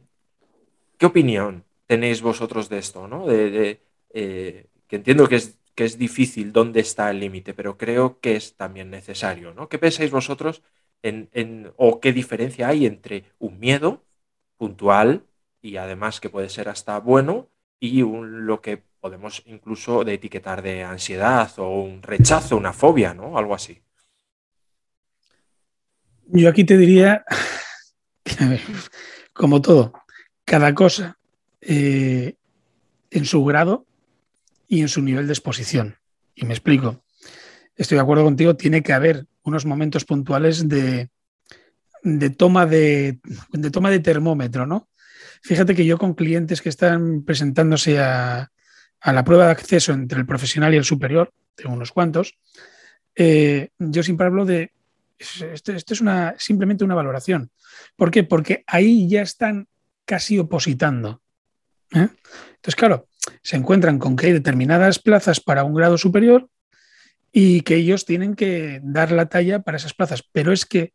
¿Qué 0.99 1.07
opinión 1.07 1.65
tenéis 1.87 2.21
vosotros 2.21 2.69
de 2.69 2.79
esto? 2.79 3.07
¿no? 3.07 3.27
De, 3.29 3.81
eh, 4.11 4.67
que 4.89 4.97
entiendo 4.97 5.29
que 5.29 5.37
es, 5.37 5.59
que 5.77 5.85
es, 5.85 5.97
difícil 5.97 6.53
dónde 6.53 6.81
está 6.81 7.09
el 7.11 7.21
límite, 7.21 7.55
pero 7.55 7.79
creo 7.79 8.19
que 8.21 8.35
es 8.35 8.57
también 8.57 8.91
necesario. 8.91 9.55
¿no? 9.55 9.69
¿Qué 9.69 9.79
pensáis 9.79 10.11
vosotros 10.11 10.63
en, 11.03 11.29
en, 11.33 11.73
o 11.77 12.01
qué 12.01 12.13
diferencia 12.13 12.67
hay 12.67 12.85
entre 12.85 13.27
un 13.39 13.61
miedo 13.61 14.05
puntual 14.57 15.25
y 15.63 15.77
además 15.77 16.19
que 16.21 16.31
puede 16.31 16.49
ser 16.49 16.69
hasta 16.69 16.99
bueno 16.99 17.49
y 17.79 18.03
un, 18.03 18.45
lo 18.47 18.61
que 18.61 18.83
podemos 19.01 19.43
incluso 19.47 20.05
de 20.05 20.15
etiquetar 20.15 20.63
de 20.63 20.83
ansiedad 20.83 21.51
o 21.59 21.83
un 21.83 22.03
rechazo, 22.03 22.57
una 22.57 22.73
fobia, 22.73 23.15
¿no? 23.15 23.39
Algo 23.39 23.55
así. 23.55 23.83
Yo 26.27 26.49
aquí 26.49 26.65
te 26.65 26.77
diría, 26.77 27.25
como 29.33 29.63
todo, 29.63 29.93
cada 30.45 30.75
cosa 30.75 31.19
eh, 31.61 32.35
en 33.11 33.25
su 33.25 33.45
grado 33.45 33.87
y 34.67 34.83
en 34.83 34.89
su 34.89 35.01
nivel 35.03 35.27
de 35.27 35.33
exposición. 35.33 35.97
Y 36.35 36.45
me 36.45 36.53
explico. 36.53 37.03
Estoy 37.77 37.97
de 37.97 38.03
acuerdo 38.03 38.25
contigo, 38.25 38.57
tiene 38.57 38.83
que 38.83 38.93
haber 38.93 39.27
unos 39.43 39.65
momentos 39.65 40.05
puntuales 40.05 40.69
de, 40.69 41.09
de 42.03 42.31
toma, 42.31 42.67
de, 42.67 43.21
de 43.53 43.71
toma 43.71 43.91
de 43.91 44.01
termómetro, 44.01 44.67
¿no? 44.67 44.89
Fíjate 45.43 45.75
que 45.75 45.87
yo 45.87 45.99
con 45.99 46.15
clientes 46.15 46.61
que 46.61 46.69
están 46.69 47.23
presentándose 47.25 48.01
a, 48.01 48.51
a 49.01 49.13
la 49.13 49.25
prueba 49.25 49.47
de 49.47 49.53
acceso 49.53 49.93
entre 49.93 50.19
el 50.19 50.27
profesional 50.27 50.75
y 50.75 50.77
el 50.77 50.85
superior, 50.85 51.33
tengo 51.55 51.75
unos 51.75 51.93
cuantos, 51.93 52.39
eh, 53.15 53.71
yo 53.79 54.03
siempre 54.03 54.27
hablo 54.27 54.45
de, 54.45 54.73
esto, 55.19 55.73
es 55.73 56.01
una, 56.01 56.35
simplemente 56.39 56.85
una 56.85 56.95
valoración. 56.95 57.51
¿Por 57.97 58.11
qué? 58.11 58.25
Porque 58.25 58.63
ahí 58.67 59.09
ya 59.09 59.23
están 59.23 59.67
casi 60.05 60.39
opositando. 60.39 61.23
¿eh? 61.93 62.09
Entonces, 62.55 62.77
claro, 62.77 63.09
se 63.43 63.57
encuentran 63.57 63.99
con 63.99 64.17
que 64.17 64.27
hay 64.27 64.33
determinadas 64.33 64.99
plazas 64.99 65.41
para 65.41 65.65
un 65.65 65.75
grado 65.75 65.99
superior 65.99 66.49
y 67.33 67.63
que 67.63 67.77
ellos 67.77 68.05
tienen 68.05 68.35
que 68.35 68.81
dar 68.83 69.13
la 69.13 69.27
talla 69.27 69.63
para 69.63 69.77
esas 69.77 69.95
plazas. 69.95 70.23
Pero 70.33 70.53
es 70.53 70.65
que 70.65 70.93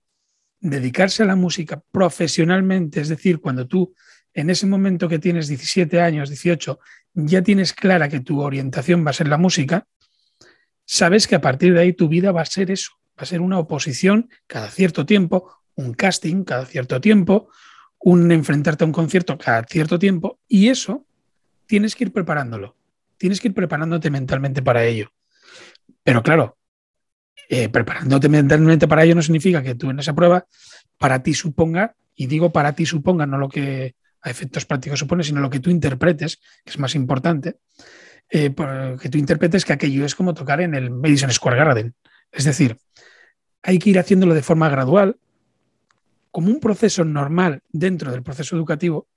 dedicarse 0.60 1.24
a 1.24 1.26
la 1.26 1.36
música 1.36 1.82
profesionalmente, 1.92 3.02
es 3.02 3.10
decir, 3.10 3.40
cuando 3.42 3.68
tú 3.68 3.94
en 4.34 4.50
ese 4.50 4.66
momento 4.66 5.08
que 5.08 5.20
tienes 5.20 5.48
17 5.48 6.02
años, 6.02 6.30
18, 6.30 6.80
ya 7.14 7.42
tienes 7.42 7.74
clara 7.74 8.10
que 8.10 8.20
tu 8.20 8.42
orientación 8.42 9.06
va 9.06 9.12
a 9.12 9.14
ser 9.14 9.28
la 9.28 9.38
música, 9.38 9.88
sabes 10.86 11.28
que 11.28 11.36
a 11.36 11.42
partir 11.42 11.74
de 11.74 11.82
ahí 11.82 11.94
tu 11.94 12.08
vida 12.08 12.32
va 12.32 12.42
a 12.42 12.46
ser 12.46 12.72
eso, 12.72 12.92
va 13.18 13.24
a 13.24 13.26
ser 13.26 13.42
una 13.42 13.60
oposición 13.60 14.30
cada 14.48 14.70
cierto 14.70 15.06
tiempo, 15.06 15.52
un 15.76 15.94
casting 15.94 16.44
cada 16.44 16.66
cierto 16.66 17.00
tiempo, 17.00 17.50
un 18.00 18.32
enfrentarte 18.32 18.84
a 18.84 18.88
un 18.88 18.94
concierto 18.94 19.38
cada 19.38 19.64
cierto 19.64 19.98
tiempo, 19.98 20.40
y 20.48 20.70
eso 20.70 21.06
tienes 21.66 21.96
que 21.96 22.06
ir 22.06 22.12
preparándolo, 22.12 22.76
tienes 23.18 23.40
que 23.40 23.48
ir 23.48 23.54
preparándote 23.54 24.10
mentalmente 24.10 24.62
para 24.62 24.84
ello. 24.84 25.12
Pero 26.04 26.22
claro, 26.22 26.58
eh, 27.50 27.70
preparándote 27.70 28.30
mentalmente 28.30 28.88
para 28.88 29.04
ello 29.04 29.16
no 29.16 29.22
significa 29.22 29.64
que 29.64 29.76
tú 29.76 29.90
en 29.90 30.00
esa 30.00 30.14
prueba 30.14 30.46
para 30.98 31.24
ti 31.24 31.34
suponga, 31.34 31.96
y 32.16 32.28
digo 32.28 32.52
para 32.52 32.74
ti 32.74 32.86
suponga, 32.86 33.26
no 33.26 33.38
lo 33.38 33.50
que 33.50 33.96
a 34.24 34.30
efectos 34.30 34.66
prácticos 34.66 35.00
supone, 35.00 35.24
sino 35.24 35.42
lo 35.42 35.50
que 35.50 35.60
tú 35.60 35.70
interpretes, 35.70 36.38
que 36.64 36.72
es 36.72 36.80
más 36.80 36.96
importante, 36.96 37.58
eh, 38.30 38.54
que 39.00 39.10
tú 39.10 39.18
interpretes 39.18 39.66
que 39.66 39.74
aquello 39.74 40.06
es 40.06 40.16
como 40.16 40.34
tocar 40.34 40.62
en 40.62 40.74
el 40.74 40.90
Madison 40.90 41.32
Square 41.32 41.58
Garden. 41.58 41.94
Es 42.32 42.46
decir, 42.46 42.78
hay 43.62 43.80
que 43.80 43.90
ir 43.90 44.00
haciéndolo 44.00 44.34
de 44.34 44.42
forma 44.42 44.70
gradual, 44.70 45.18
como 46.32 46.48
un 46.48 46.60
proceso 46.60 47.06
normal 47.06 47.62
dentro 47.72 48.12
del 48.12 48.24
proceso 48.24 48.56
educativo, 48.56 49.08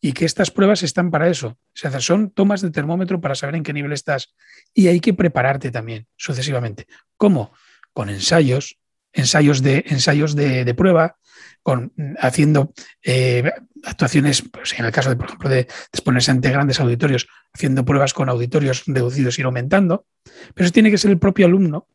y 0.00 0.12
que 0.12 0.24
estas 0.24 0.50
pruebas 0.50 0.82
están 0.82 1.10
para 1.10 1.28
eso. 1.28 1.48
O 1.48 1.58
sea, 1.72 2.00
son 2.00 2.30
tomas 2.30 2.60
de 2.60 2.70
termómetro 2.70 3.20
para 3.20 3.34
saber 3.34 3.54
en 3.54 3.62
qué 3.62 3.72
nivel 3.72 3.92
estás. 3.92 4.34
Y 4.74 4.88
hay 4.88 5.00
que 5.00 5.14
prepararte 5.14 5.70
también, 5.70 6.06
sucesivamente. 6.16 6.86
¿Cómo? 7.16 7.52
Con 7.92 8.10
ensayos, 8.10 8.76
ensayos 9.14 9.62
de, 9.62 9.84
ensayos 9.88 10.34
de, 10.36 10.74
prueba, 10.74 11.16
con, 11.62 11.92
haciendo 12.18 12.72
eh, 13.02 13.50
actuaciones, 13.84 14.42
pues 14.42 14.78
en 14.78 14.84
el 14.84 14.92
caso, 14.92 15.08
de, 15.10 15.16
por 15.16 15.26
ejemplo, 15.26 15.48
de, 15.48 15.60
exponerse 15.92 16.30
ante 16.30 16.50
grandes 16.50 16.80
auditorios, 16.80 17.28
haciendo 17.54 17.84
pruebas 17.84 18.12
con 18.12 18.28
auditorios 18.28 18.84
reducidos, 18.86 19.38
ir 19.38 19.46
aumentando. 19.46 20.06
Pero 20.54 20.66
eso 20.66 20.72
tiene 20.72 20.90
que 20.90 20.98
ser 20.98 21.10
el 21.10 21.18
propio 21.18 21.46
alumno 21.46 21.86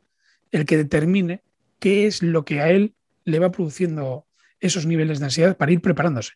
el 0.50 0.66
que 0.66 0.76
determine 0.76 1.42
qué 1.78 2.06
es 2.06 2.22
lo 2.22 2.44
que 2.44 2.60
a 2.60 2.70
él 2.70 2.94
le 3.24 3.38
va 3.38 3.52
produciendo 3.52 4.26
esos 4.58 4.86
niveles 4.86 5.20
de 5.20 5.26
ansiedad 5.26 5.56
para 5.56 5.72
ir 5.72 5.80
preparándose. 5.80 6.32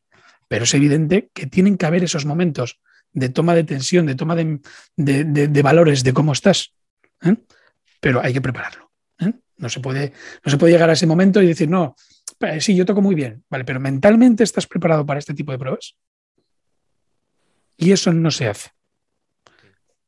Pero 0.47 0.65
es 0.65 0.75
evidente 0.75 1.31
que 1.33 1.47
tienen 1.47 1.77
que 1.77 1.87
haber 1.87 2.05
esos 2.05 2.27
momentos 2.27 2.81
de 3.13 3.29
toma 3.29 3.55
de 3.55 3.65
tensión, 3.65 4.07
de 4.07 4.15
toma 4.15 4.37
de, 4.37 4.61
de, 4.97 5.25
de 5.25 5.63
valores 5.63 6.05
de 6.05 6.13
cómo 6.13 6.33
estás. 6.33 6.75
¿eh? 7.23 7.37
Pero 8.01 8.21
hay 8.23 8.33
que 8.33 8.41
prepararlo. 8.41 8.84
¿Eh? 9.55 9.63
No, 9.63 9.69
se 9.69 9.81
puede, 9.81 10.13
no 10.45 10.51
se 10.51 10.59
puede 10.59 10.73
llegar 10.73 10.91
a 10.91 10.95
ese 10.95 11.07
momento 11.07 11.43
y 11.43 11.47
decir, 11.47 11.69
no, 11.69 11.95
sí, 12.61 12.75
yo 12.75 12.85
toco 12.85 13.01
muy 13.01 13.15
bien, 13.15 13.45
vale, 13.49 13.65
pero 13.65 13.81
mentalmente 13.81 14.45
estás 14.45 14.67
preparado 14.67 15.05
para 15.07 15.19
este 15.19 15.35
tipo 15.35 15.53
de 15.53 15.59
pruebas. 15.59 15.97
Y 17.77 17.93
eso 17.93 18.13
no 18.13 18.31
se 18.31 18.49
hace. 18.49 18.71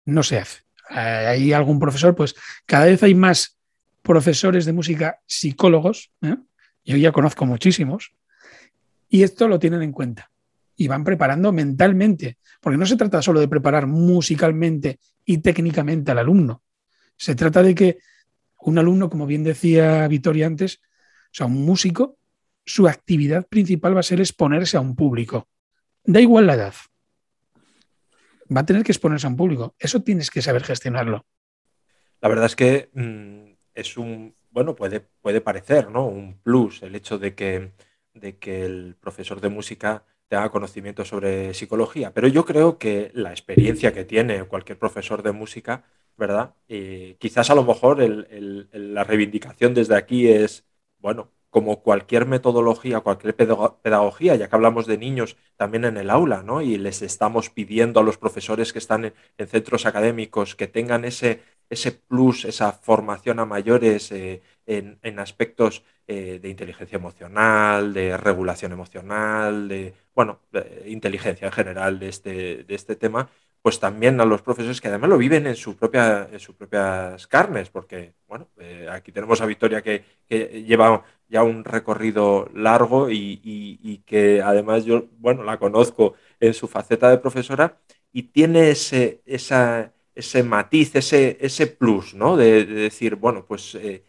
No 0.05 0.23
se 0.23 0.39
hace. 0.39 0.61
Hay 0.89 1.53
algún 1.53 1.81
profesor, 1.81 2.15
pues 2.15 2.35
cada 2.65 2.87
vez 2.87 3.03
hay 3.03 3.15
más 3.15 3.59
profesores 4.03 4.65
de 4.65 4.73
música 4.73 5.21
psicólogos, 5.27 6.13
¿eh? 6.23 6.37
yo 6.85 6.97
ya 6.97 7.11
conozco 7.11 7.45
muchísimos, 7.45 8.15
y 9.09 9.25
esto 9.25 9.49
lo 9.49 9.59
tienen 9.59 9.83
en 9.83 9.93
cuenta 9.93 10.31
y 10.77 10.87
van 10.87 11.03
preparando 11.03 11.53
mentalmente, 11.53 12.39
porque 12.61 12.77
no 12.77 12.87
se 12.87 12.97
trata 12.97 13.23
solo 13.23 13.41
de 13.41 13.49
preparar 13.49 13.87
musicalmente 13.87 15.01
y 15.25 15.39
técnicamente 15.39 16.13
al 16.13 16.19
alumno, 16.19 16.63
se 17.17 17.35
trata 17.35 17.63
de 17.63 17.75
que 17.75 17.99
un 18.61 18.79
alumno, 18.79 19.09
como 19.11 19.27
bien 19.27 19.45
decía 19.45 20.07
Victoria 20.09 20.47
antes, 20.47 20.81
o 21.27 21.33
sea, 21.33 21.47
un 21.47 21.65
músico, 21.65 22.19
su 22.65 22.89
actividad 22.89 23.47
principal 23.47 23.95
va 23.95 24.01
a 24.01 24.05
ser 24.05 24.21
exponerse 24.21 24.77
a 24.77 24.81
un 24.81 24.97
público. 24.97 25.49
Da 26.05 26.21
igual 26.21 26.47
la 26.47 26.55
edad. 26.55 26.75
Va 28.55 28.61
a 28.61 28.67
tener 28.67 28.83
que 28.83 28.93
exponerse 28.93 29.27
a 29.27 29.31
un 29.31 29.37
público. 29.37 29.75
Eso 29.79 30.03
tienes 30.03 30.31
que 30.31 30.43
saber 30.43 30.65
gestionarlo. 30.65 31.27
La 32.21 32.29
verdad 32.29 32.47
es 32.47 32.57
que 32.57 32.91
mm, 32.95 33.57
es 33.75 33.97
un, 33.97 34.35
bueno, 34.51 34.75
puede, 34.75 35.01
puede 35.01 35.41
parecer, 35.41 35.91
¿no? 35.91 36.07
Un 36.07 36.39
plus 36.41 36.83
el 36.83 36.95
hecho 36.95 37.19
de 37.19 37.35
que, 37.35 37.73
de 38.15 38.39
que 38.39 38.65
el 38.65 38.97
profesor 38.99 39.41
de 39.41 39.49
música 39.49 40.05
tenga 40.29 40.51
conocimiento 40.51 41.05
sobre 41.05 41.55
psicología, 41.55 42.13
pero 42.13 42.27
yo 42.27 42.45
creo 42.45 42.79
que 42.79 43.11
la 43.15 43.31
experiencia 43.31 43.93
que 43.93 44.05
tiene 44.05 44.43
cualquier 44.45 44.79
profesor 44.79 45.23
de 45.23 45.33
música, 45.33 45.85
¿verdad? 46.17 46.55
Eh, 46.69 47.17
quizás 47.19 47.51
a 47.51 47.55
lo 47.55 47.65
mejor 47.65 47.99
la 48.01 49.05
reivindicación 49.05 49.75
desde 49.75 49.97
aquí 49.97 50.29
es, 50.29 50.67
bueno, 50.99 51.31
como 51.51 51.83
cualquier 51.83 52.27
metodología, 52.27 53.01
cualquier 53.01 53.35
pedagogía, 53.35 54.37
ya 54.37 54.49
que 54.49 54.55
hablamos 54.57 54.87
de 54.87 54.99
niños 54.99 55.37
también 55.57 55.85
en 55.87 55.97
el 55.97 56.11
aula, 56.11 56.43
¿no? 56.43 56.61
Y 56.61 56.77
les 56.77 57.01
estamos 57.03 57.49
pidiendo 57.51 58.01
a 58.01 58.03
los 58.03 58.19
profesores 58.19 58.73
que 58.73 58.79
están 58.79 59.07
en, 59.07 59.49
centros 59.49 59.87
académicos 59.87 60.55
que 60.55 60.67
tengan 60.67 61.05
ese, 61.07 61.43
ese 61.71 61.93
plus, 61.93 62.45
esa 62.45 62.73
formación 62.73 63.39
a 63.41 63.47
mayores 63.47 64.13
eh, 64.13 64.43
en, 64.67 65.19
aspectos 65.19 65.83
eh, 66.07 66.39
de 66.43 66.49
inteligencia 66.51 66.97
emocional, 66.97 67.95
de 67.95 68.17
regulación 68.19 68.73
emocional, 68.73 69.69
de, 69.69 69.95
bueno, 70.15 70.41
inteligencia 70.87 71.47
en 71.47 71.53
general 71.53 71.99
de 71.99 72.09
este, 72.09 72.65
de 72.65 72.75
este 72.75 72.97
tema, 72.97 73.31
pues 73.67 73.81
también 73.81 74.21
a 74.21 74.25
los 74.25 74.43
profesores 74.43 74.81
que 74.81 74.87
además 74.87 75.11
lo 75.11 75.19
viven 75.19 75.45
en, 75.45 75.57
su 75.57 75.75
propia, 75.75 76.29
en 76.31 76.39
sus 76.39 76.55
propias 76.55 77.27
carnes, 77.27 77.69
porque, 77.69 78.15
bueno, 78.29 78.47
eh, 78.61 78.87
aquí 78.89 79.11
tenemos 79.11 79.41
a 79.41 79.47
Victoria 79.47 79.83
que, 79.83 80.05
lleva 80.65 81.03
ya 81.29 81.43
un 81.43 81.65
recorrido 81.65 82.49
largo 82.55 83.11
y, 83.11 84.05
que 84.07 84.41
además 84.41 84.85
yo, 84.85 85.07
bueno, 85.19 85.43
la 85.43 85.59
conozco 85.59 86.15
en 86.39 86.55
su 86.55 86.69
faceta 86.69 87.11
de 87.11 87.19
profesora 87.19 87.77
y 88.13 88.23
tiene 88.31 88.71
ese, 88.71 89.21
esa, 89.27 89.93
ese 90.15 90.45
matiz, 90.45 90.95
ese, 90.95 91.37
ese 91.41 91.67
plus, 91.67 92.15
¿no? 92.15 92.37
De, 92.37 92.65
decir, 92.67 93.17
bueno, 93.17 93.47
pues 93.47 93.75
eh, 93.75 94.05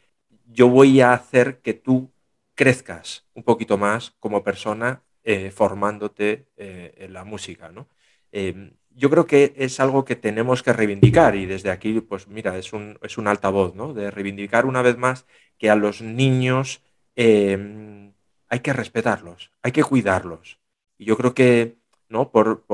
yo 0.45 0.69
voy 0.69 1.01
a 1.01 1.13
hacer 1.13 1.61
que 1.61 1.73
tú 1.73 2.11
crezcas 2.53 3.25
un 3.33 3.41
poquito 3.41 3.75
más 3.79 4.11
como 4.19 4.43
persona 4.43 5.01
eh, 5.23 5.49
formándote 5.49 6.45
en 6.57 7.11
la 7.11 7.23
música, 7.23 7.71
¿no? 7.71 7.87
Yo 8.97 9.11
creo 9.11 9.27
que 9.27 9.53
es 9.57 9.79
algo 9.79 10.05
que 10.05 10.15
tenemos 10.15 10.63
que 10.63 10.73
reivindicar 10.73 11.35
y 11.35 11.45
desde 11.45 11.69
aquí, 11.69 12.01
pues 12.01 12.27
mira, 12.27 12.57
es 12.57 12.73
un, 12.73 12.97
es 13.03 13.19
un 13.19 13.27
altavoz, 13.27 13.75
¿no? 13.75 13.93
De 13.93 14.09
reivindicar 14.09 14.65
una 14.65 14.81
vez 14.81 14.97
más 14.97 15.27
que 15.59 15.69
a 15.69 15.75
los 15.75 16.01
niños 16.01 16.81
em, 17.15 18.13
hay 18.49 18.59
que 18.61 18.73
respetarlos, 18.73 19.51
hay 19.61 19.71
que 19.71 19.83
cuidarlos. 19.83 20.59
Y 20.97 21.05
yo 21.05 21.15
creo 21.15 21.35
que, 21.35 21.77
¿no? 22.09 22.31
Por, 22.31 22.65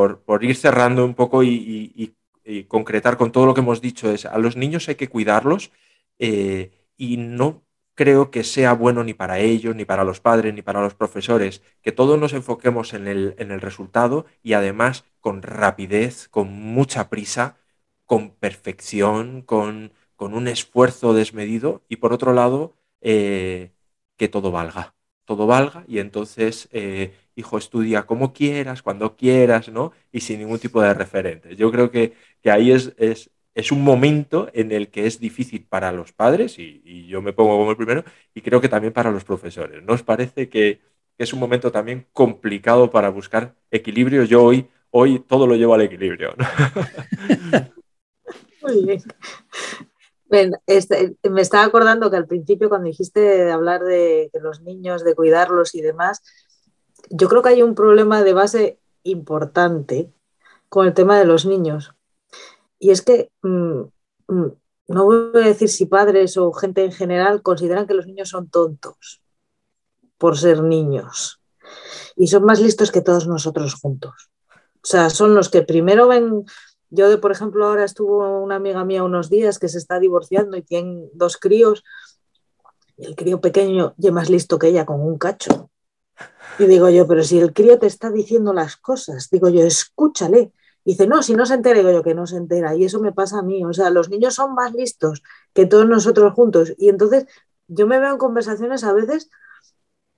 ir 0.43 0.55
cerrando 0.55 1.03
un 1.03 1.13
poco 1.13 1.43
y, 1.43 2.15
concretar 2.69 3.17
con 3.17 3.33
todo 3.33 3.45
lo 3.45 3.53
que 3.53 3.61
hemos 3.61 3.81
dicho, 3.81 4.09
es 4.09 4.25
a 4.25 4.37
los 4.37 4.55
niños 4.55 4.87
hay 4.87 4.95
que 4.95 5.09
cuidarlos 5.09 5.71
eh, 6.19 6.71
y 6.97 7.17
no 7.17 7.63
creo 7.95 8.31
que 8.31 8.43
sea 8.43 8.73
bueno 8.73 9.03
ni 9.03 9.13
para 9.13 9.39
ellos, 9.39 9.75
ni 9.75 9.85
para 9.85 10.03
los 10.03 10.19
padres, 10.19 10.53
ni 10.53 10.61
para 10.61 10.81
los 10.81 10.95
profesores, 10.95 11.61
que 11.81 11.91
todos 11.91 12.19
nos 12.19 12.33
enfoquemos 12.33 12.93
en 12.93 13.07
el, 13.07 13.35
en 13.37 13.51
el 13.51 13.61
resultado 13.61 14.25
y 14.41 14.53
además 14.53 15.05
con 15.19 15.41
rapidez, 15.41 16.27
con 16.29 16.51
mucha 16.51 17.09
prisa, 17.09 17.57
con 18.05 18.31
perfección, 18.35 19.41
con, 19.41 19.93
con 20.15 20.33
un 20.33 20.47
esfuerzo 20.47 21.13
desmedido 21.13 21.83
y 21.89 21.97
por 21.97 22.13
otro 22.13 22.33
lado, 22.33 22.75
eh, 23.01 23.71
que 24.17 24.27
todo 24.29 24.51
valga, 24.51 24.95
todo 25.25 25.47
valga 25.47 25.85
y 25.87 25.99
entonces, 25.99 26.69
eh, 26.71 27.13
hijo, 27.35 27.57
estudia 27.57 28.05
como 28.05 28.33
quieras, 28.33 28.81
cuando 28.81 29.15
quieras, 29.15 29.69
¿no? 29.69 29.91
Y 30.11 30.21
sin 30.21 30.39
ningún 30.39 30.59
tipo 30.59 30.81
de 30.81 30.93
referente. 30.93 31.55
Yo 31.55 31.71
creo 31.71 31.91
que, 31.91 32.13
que 32.41 32.51
ahí 32.51 32.71
es, 32.71 32.93
es, 32.97 33.29
es 33.55 33.71
un 33.71 33.83
momento 33.83 34.49
en 34.53 34.71
el 34.71 34.89
que 34.89 35.05
es 35.05 35.19
difícil 35.19 35.65
para 35.65 35.91
los 35.91 36.11
padres, 36.11 36.57
y, 36.57 37.07
yo 37.07 37.21
me 37.21 37.33
pongo 37.33 37.57
como 37.57 37.71
el 37.71 37.77
primero, 37.77 38.03
y 38.33 38.41
creo 38.41 38.61
que 38.61 38.69
también 38.69 38.93
para 38.93 39.11
los 39.11 39.23
profesores. 39.23 39.83
¿No 39.83 39.93
os 39.93 40.03
parece 40.03 40.49
que, 40.49 40.81
es 41.17 41.31
un 41.31 41.39
momento 41.39 41.71
también 41.71 42.07
complicado 42.11 42.89
para 42.89 43.09
buscar 43.09 43.55
equilibrio? 43.69 44.23
Yo 44.23 44.43
hoy, 44.43 44.67
hoy 44.89 45.19
todo 45.19 45.45
lo 45.45 45.55
llevo 45.55 45.75
al 45.75 45.81
equilibrio. 45.81 46.33
Muy 48.63 48.85
bien. 48.85 49.03
Este, 50.65 51.15
me 51.29 51.41
estaba 51.41 51.65
acordando 51.65 52.09
que 52.09 52.17
al 52.17 52.25
principio 52.25 52.69
cuando 52.69 52.87
dijiste 52.87 53.51
hablar 53.51 53.83
de 53.83 54.31
los 54.41 54.61
niños, 54.61 55.03
de 55.03 55.13
cuidarlos 55.13 55.75
y 55.75 55.81
demás, 55.81 56.23
yo 57.11 57.29
creo 57.29 57.43
que 57.43 57.49
hay 57.49 57.61
un 57.61 57.75
problema 57.75 58.23
de 58.23 58.33
base 58.33 58.79
importante 59.03 60.11
con 60.69 60.87
el 60.87 60.95
tema 60.95 61.19
de 61.19 61.25
los 61.25 61.45
niños, 61.45 61.93
y 62.83 62.91
es 62.91 63.01
que 63.01 63.31
mm, 63.43 63.81
mm, 64.27 64.51
no 64.89 65.05
voy 65.05 65.31
a 65.35 65.47
decir 65.47 65.69
si 65.69 65.85
padres 65.85 66.35
o 66.35 66.51
gente 66.51 66.83
en 66.83 66.91
general 66.91 67.41
consideran 67.41 67.87
que 67.87 67.93
los 67.93 68.05
niños 68.05 68.27
son 68.27 68.49
tontos 68.49 69.21
por 70.17 70.37
ser 70.37 70.61
niños 70.61 71.39
y 72.17 72.27
son 72.27 72.43
más 72.43 72.59
listos 72.59 72.91
que 72.91 72.99
todos 72.99 73.25
nosotros 73.25 73.75
juntos. 73.75 74.29
O 74.75 74.85
sea, 74.85 75.09
son 75.09 75.33
los 75.33 75.47
que 75.47 75.61
primero 75.61 76.09
ven, 76.09 76.43
yo 76.89 77.21
por 77.21 77.31
ejemplo 77.31 77.65
ahora 77.65 77.85
estuvo 77.85 78.43
una 78.43 78.57
amiga 78.57 78.83
mía 78.83 79.05
unos 79.05 79.29
días 79.29 79.59
que 79.59 79.69
se 79.69 79.77
está 79.77 79.97
divorciando 80.01 80.57
y 80.57 80.61
tiene 80.61 81.07
dos 81.13 81.37
críos 81.37 81.85
y 82.97 83.05
el 83.05 83.15
crío 83.15 83.39
pequeño 83.39 83.93
ya 83.95 84.11
más 84.11 84.29
listo 84.29 84.59
que 84.59 84.67
ella 84.67 84.85
con 84.85 84.99
un 84.99 85.17
cacho. 85.17 85.69
Y 86.59 86.65
digo 86.65 86.89
yo, 86.89 87.07
pero 87.07 87.23
si 87.23 87.39
el 87.39 87.53
crío 87.53 87.79
te 87.79 87.87
está 87.87 88.11
diciendo 88.11 88.51
las 88.51 88.75
cosas, 88.75 89.29
digo 89.31 89.47
yo, 89.47 89.63
escúchale, 89.63 90.51
dice, 90.85 91.07
no, 91.07 91.23
si 91.23 91.35
no 91.35 91.45
se 91.45 91.55
entera, 91.55 91.79
digo 91.79 91.91
yo 91.91 92.03
que 92.03 92.15
no 92.15 92.27
se 92.27 92.37
entera. 92.37 92.75
Y 92.75 92.85
eso 92.85 92.99
me 92.99 93.11
pasa 93.11 93.39
a 93.39 93.43
mí. 93.43 93.63
O 93.63 93.73
sea, 93.73 93.89
los 93.89 94.09
niños 94.09 94.35
son 94.35 94.53
más 94.53 94.73
listos 94.73 95.23
que 95.53 95.65
todos 95.65 95.87
nosotros 95.87 96.33
juntos. 96.33 96.73
Y 96.77 96.89
entonces 96.89 97.25
yo 97.67 97.87
me 97.87 97.99
veo 97.99 98.11
en 98.11 98.17
conversaciones 98.17 98.83
a 98.83 98.93
veces 98.93 99.29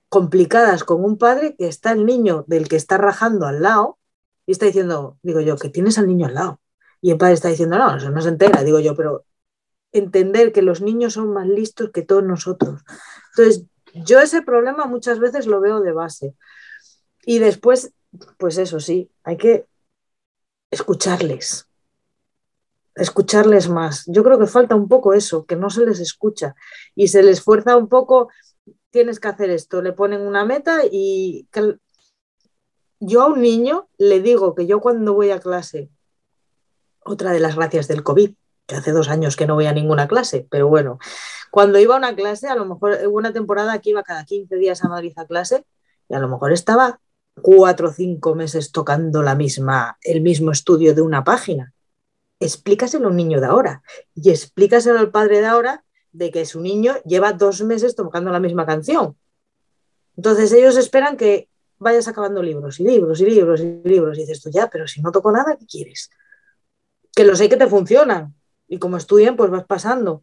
complicadas 0.08 0.84
con 0.84 1.04
un 1.04 1.18
padre 1.18 1.56
que 1.56 1.68
está 1.68 1.92
el 1.92 2.06
niño 2.06 2.44
del 2.46 2.68
que 2.68 2.76
está 2.76 2.96
rajando 2.98 3.46
al 3.46 3.62
lado 3.62 3.98
y 4.46 4.52
está 4.52 4.66
diciendo, 4.66 5.18
digo 5.22 5.40
yo, 5.40 5.56
que 5.56 5.68
tienes 5.68 5.98
al 5.98 6.06
niño 6.06 6.26
al 6.26 6.34
lado. 6.34 6.60
Y 7.00 7.10
el 7.10 7.18
padre 7.18 7.34
está 7.34 7.48
diciendo, 7.48 7.78
no, 7.78 7.96
eso 7.96 8.10
no 8.10 8.20
se 8.20 8.28
entera. 8.28 8.62
Digo 8.62 8.80
yo, 8.80 8.94
pero 8.94 9.24
entender 9.92 10.52
que 10.52 10.62
los 10.62 10.80
niños 10.80 11.14
son 11.14 11.32
más 11.32 11.46
listos 11.46 11.90
que 11.92 12.02
todos 12.02 12.24
nosotros. 12.24 12.82
Entonces, 13.30 13.64
yo 13.94 14.20
ese 14.20 14.42
problema 14.42 14.86
muchas 14.86 15.18
veces 15.18 15.46
lo 15.46 15.60
veo 15.60 15.80
de 15.80 15.92
base. 15.92 16.34
Y 17.24 17.38
después, 17.38 17.92
pues 18.38 18.58
eso 18.58 18.80
sí, 18.80 19.10
hay 19.24 19.36
que 19.36 19.66
escucharles, 20.76 21.68
escucharles 22.94 23.68
más. 23.68 24.04
Yo 24.06 24.22
creo 24.22 24.38
que 24.38 24.46
falta 24.46 24.74
un 24.74 24.88
poco 24.88 25.14
eso, 25.14 25.46
que 25.46 25.56
no 25.56 25.70
se 25.70 25.84
les 25.86 26.00
escucha 26.00 26.54
y 26.94 27.08
se 27.08 27.22
les 27.22 27.42
fuerza 27.42 27.76
un 27.76 27.88
poco, 27.88 28.28
tienes 28.90 29.18
que 29.18 29.28
hacer 29.28 29.50
esto, 29.50 29.82
le 29.82 29.92
ponen 29.92 30.20
una 30.20 30.44
meta 30.44 30.82
y 30.90 31.48
yo 33.00 33.22
a 33.22 33.26
un 33.26 33.40
niño 33.40 33.88
le 33.98 34.20
digo 34.20 34.54
que 34.54 34.66
yo 34.66 34.80
cuando 34.80 35.14
voy 35.14 35.30
a 35.30 35.40
clase, 35.40 35.90
otra 37.04 37.32
de 37.32 37.40
las 37.40 37.56
gracias 37.56 37.88
del 37.88 38.02
COVID, 38.02 38.34
que 38.66 38.74
hace 38.74 38.92
dos 38.92 39.08
años 39.08 39.36
que 39.36 39.46
no 39.46 39.54
voy 39.54 39.66
a 39.66 39.72
ninguna 39.72 40.08
clase, 40.08 40.46
pero 40.50 40.68
bueno, 40.68 40.98
cuando 41.50 41.78
iba 41.78 41.94
a 41.94 41.98
una 41.98 42.14
clase, 42.14 42.48
a 42.48 42.56
lo 42.56 42.66
mejor 42.66 42.98
una 43.10 43.32
temporada 43.32 43.78
que 43.80 43.90
iba 43.90 44.02
cada 44.02 44.24
15 44.24 44.56
días 44.56 44.84
a 44.84 44.88
Madrid 44.88 45.12
a 45.16 45.26
clase 45.26 45.64
y 46.08 46.14
a 46.14 46.18
lo 46.18 46.28
mejor 46.28 46.52
estaba 46.52 47.00
cuatro 47.40 47.88
o 47.88 47.92
cinco 47.92 48.34
meses 48.34 48.72
tocando 48.72 49.22
la 49.22 49.34
misma, 49.34 49.98
el 50.02 50.20
mismo 50.20 50.50
estudio 50.50 50.94
de 50.94 51.02
una 51.02 51.24
página. 51.24 51.72
Explícaselo 52.40 53.06
a 53.06 53.10
un 53.10 53.16
niño 53.16 53.40
de 53.40 53.46
ahora 53.46 53.82
y 54.14 54.30
explícaselo 54.30 54.98
al 54.98 55.10
padre 55.10 55.40
de 55.40 55.46
ahora 55.46 55.84
de 56.12 56.30
que 56.30 56.46
su 56.46 56.60
niño 56.60 56.94
lleva 57.04 57.32
dos 57.32 57.62
meses 57.62 57.94
tocando 57.94 58.30
la 58.30 58.40
misma 58.40 58.66
canción. 58.66 59.16
Entonces 60.16 60.52
ellos 60.52 60.76
esperan 60.76 61.16
que 61.16 61.48
vayas 61.78 62.08
acabando 62.08 62.42
libros 62.42 62.80
y 62.80 62.84
libros 62.84 63.20
y 63.20 63.26
libros 63.26 63.60
y 63.60 63.80
libros 63.84 64.16
y 64.16 64.22
dices 64.22 64.40
tú 64.40 64.50
ya, 64.50 64.68
pero 64.68 64.86
si 64.86 65.02
no 65.02 65.12
toco 65.12 65.30
nada, 65.30 65.56
¿qué 65.58 65.66
quieres? 65.66 66.10
Que 67.14 67.24
lo 67.24 67.36
sé 67.36 67.48
que 67.48 67.56
te 67.56 67.66
funcionan 67.66 68.34
y 68.66 68.78
como 68.78 68.96
estudian 68.96 69.36
pues 69.36 69.50
vas 69.50 69.64
pasando. 69.64 70.22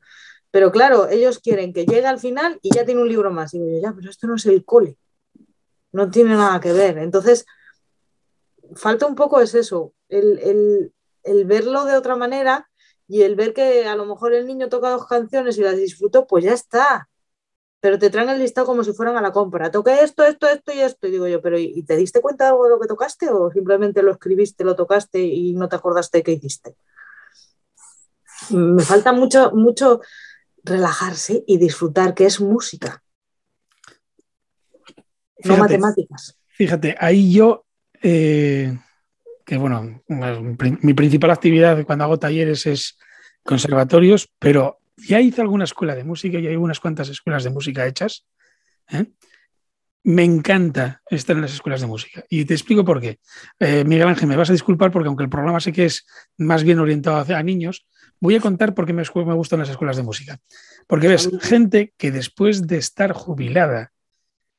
Pero 0.49 0.71
claro, 0.71 1.09
ellos 1.09 1.39
quieren 1.39 1.73
que 1.73 1.85
llegue 1.85 2.05
al 2.05 2.19
final 2.19 2.59
y 2.61 2.73
ya 2.73 2.85
tiene 2.85 3.01
un 3.01 3.09
libro 3.09 3.31
más. 3.31 3.53
Y 3.53 3.59
digo 3.59 3.71
yo, 3.71 3.81
ya, 3.81 3.93
pero 3.93 4.09
esto 4.09 4.27
no 4.27 4.35
es 4.35 4.45
el 4.45 4.65
cole 4.65 4.97
no 5.93 6.11
tiene 6.11 6.35
nada 6.35 6.59
que 6.59 6.73
ver. 6.73 6.97
Entonces, 6.97 7.45
falta 8.75 9.05
un 9.05 9.15
poco 9.15 9.39
es 9.39 9.55
eso, 9.55 9.93
el, 10.09 10.91
verlo 11.45 11.85
de 11.85 11.95
otra 11.95 12.15
manera 12.15 12.69
y 13.07 13.21
el 13.21 13.35
ver 13.35 13.53
que 13.53 13.85
a 13.85 13.95
lo 13.95 14.05
mejor 14.05 14.33
el 14.33 14.45
niño 14.47 14.69
toca 14.69 14.89
dos 14.89 15.07
canciones 15.07 15.57
y 15.57 15.61
las 15.61 15.77
disfrutó, 15.77 16.27
pues 16.27 16.43
ya 16.43 16.53
está. 16.53 17.09
Pero 17.79 17.99
te 17.99 18.09
traen 18.09 18.29
el 18.29 18.39
listado 18.39 18.65
como 18.65 18.83
si 18.83 18.93
fueran 18.93 19.17
a 19.17 19.21
la 19.21 19.31
compra. 19.31 19.69
Toqué 19.69 20.01
esto, 20.03 20.23
esto, 20.23 20.47
esto 20.47 20.73
y 20.73 20.79
esto. 20.79 21.07
Y 21.07 21.11
digo 21.11 21.27
yo, 21.27 21.41
pero 21.41 21.59
¿y 21.59 21.83
te 21.83 21.97
diste 21.97 22.21
cuenta 22.21 22.45
de 22.45 22.51
algo 22.51 22.63
de 22.63 22.69
lo 22.71 22.79
que 22.79 22.87
tocaste 22.87 23.29
o 23.29 23.51
simplemente 23.51 24.01
lo 24.01 24.11
escribiste, 24.11 24.63
lo 24.63 24.75
tocaste 24.75 25.19
y 25.19 25.53
no 25.53 25.67
te 25.67 25.75
acordaste 25.75 26.23
qué 26.23 26.31
hiciste? 26.31 26.77
Me 28.49 28.81
falta 28.83 29.11
mucho, 29.11 29.51
mucho 29.51 30.01
relajarse 30.63 31.43
y 31.45 31.57
disfrutar, 31.57 32.13
que 32.13 32.25
es 32.25 32.39
música, 32.39 33.02
no 35.45 35.57
matemáticas. 35.57 36.37
Fíjate, 36.47 36.95
ahí 36.99 37.33
yo, 37.33 37.65
eh, 38.01 38.77
que 39.45 39.57
bueno, 39.57 40.03
mi 40.81 40.93
principal 40.93 41.31
actividad 41.31 41.83
cuando 41.85 42.05
hago 42.05 42.19
talleres 42.19 42.65
es 42.65 42.97
conservatorios, 43.43 44.29
pero 44.39 44.79
ya 44.97 45.19
hice 45.19 45.41
alguna 45.41 45.63
escuela 45.63 45.95
de 45.95 46.03
música 46.03 46.39
y 46.39 46.47
hay 46.47 46.55
unas 46.55 46.79
cuantas 46.79 47.09
escuelas 47.09 47.43
de 47.43 47.49
música 47.49 47.85
hechas. 47.85 48.25
¿eh? 48.89 49.05
Me 50.03 50.23
encanta 50.23 51.01
estar 51.09 51.35
en 51.35 51.41
las 51.41 51.53
escuelas 51.53 51.81
de 51.81 51.87
música. 51.87 52.23
Y 52.29 52.45
te 52.45 52.53
explico 52.53 52.83
por 52.83 53.01
qué. 53.01 53.19
Eh, 53.59 53.83
Miguel 53.85 54.07
Ángel, 54.07 54.27
me 54.27 54.35
vas 54.35 54.49
a 54.49 54.53
disculpar 54.53 54.91
porque 54.91 55.07
aunque 55.07 55.23
el 55.23 55.29
programa 55.29 55.59
sé 55.59 55.71
que 55.71 55.85
es 55.85 56.05
más 56.37 56.63
bien 56.63 56.79
orientado 56.79 57.35
a 57.35 57.43
niños, 57.43 57.87
voy 58.19 58.35
a 58.35 58.41
contar 58.41 58.73
por 58.73 58.85
qué 58.85 58.93
me, 58.93 59.03
me 59.03 59.33
gustan 59.33 59.59
las 59.59 59.69
escuelas 59.69 59.97
de 59.97 60.03
música. 60.03 60.39
Porque 60.87 61.07
ves, 61.07 61.29
gente 61.41 61.93
que 61.97 62.11
después 62.11 62.67
de 62.67 62.77
estar 62.77 63.13
jubilada 63.13 63.91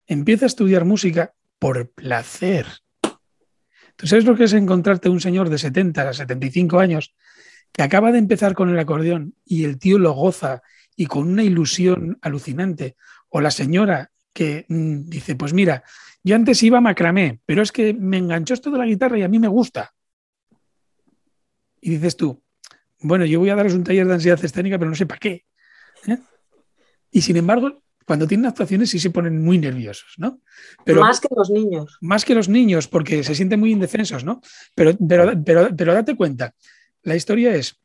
empieza 0.06 0.46
a 0.46 0.48
estudiar 0.48 0.84
música 0.84 1.34
por 1.58 1.90
placer. 1.90 2.66
¿Tú 3.96 4.06
sabes 4.06 4.24
lo 4.24 4.36
que 4.36 4.44
es 4.44 4.52
encontrarte 4.52 5.08
un 5.08 5.20
señor 5.20 5.48
de 5.48 5.58
70 5.58 6.08
a 6.08 6.12
75 6.12 6.78
años 6.78 7.14
que 7.72 7.82
acaba 7.82 8.12
de 8.12 8.18
empezar 8.18 8.54
con 8.54 8.68
el 8.68 8.78
acordeón 8.78 9.34
y 9.44 9.64
el 9.64 9.78
tío 9.78 9.98
lo 9.98 10.12
goza 10.12 10.62
y 10.96 11.06
con 11.06 11.28
una 11.28 11.42
ilusión 11.42 12.18
alucinante? 12.20 12.96
O 13.28 13.40
la 13.40 13.50
señora 13.50 14.10
que 14.32 14.66
mm, 14.68 15.08
dice, 15.08 15.36
pues 15.36 15.52
mira, 15.52 15.84
yo 16.22 16.34
antes 16.34 16.62
iba 16.62 16.78
a 16.78 16.80
macramé, 16.80 17.40
pero 17.46 17.62
es 17.62 17.70
que 17.70 17.94
me 17.94 18.18
enganchó 18.18 18.54
esto 18.54 18.70
de 18.70 18.78
la 18.78 18.86
guitarra 18.86 19.18
y 19.18 19.22
a 19.22 19.28
mí 19.28 19.38
me 19.38 19.48
gusta. 19.48 19.94
Y 21.80 21.90
dices 21.90 22.16
tú, 22.16 22.42
bueno, 23.00 23.26
yo 23.26 23.38
voy 23.38 23.50
a 23.50 23.54
daros 23.54 23.74
un 23.74 23.84
taller 23.84 24.06
de 24.06 24.14
ansiedad 24.14 24.42
escénica, 24.42 24.78
pero 24.78 24.90
no 24.90 24.96
sé 24.96 25.06
para 25.06 25.20
qué. 25.20 25.44
¿eh? 26.06 26.18
Y 27.10 27.20
sin 27.20 27.36
embargo, 27.36 27.83
cuando 28.04 28.26
tienen 28.26 28.46
actuaciones 28.46 28.90
sí 28.90 28.98
se 28.98 29.10
ponen 29.10 29.42
muy 29.42 29.58
nerviosos, 29.58 30.14
¿no? 30.18 30.40
Pero, 30.84 31.00
más 31.00 31.20
que 31.20 31.28
los 31.34 31.50
niños. 31.50 31.96
Más 32.00 32.24
que 32.24 32.34
los 32.34 32.48
niños, 32.48 32.88
porque 32.88 33.24
se 33.24 33.34
sienten 33.34 33.60
muy 33.60 33.72
indefensos, 33.72 34.24
¿no? 34.24 34.40
Pero, 34.74 34.96
pero, 35.08 35.32
pero, 35.44 35.74
pero 35.76 35.94
date 35.94 36.16
cuenta, 36.16 36.54
la 37.02 37.16
historia 37.16 37.54
es 37.54 37.80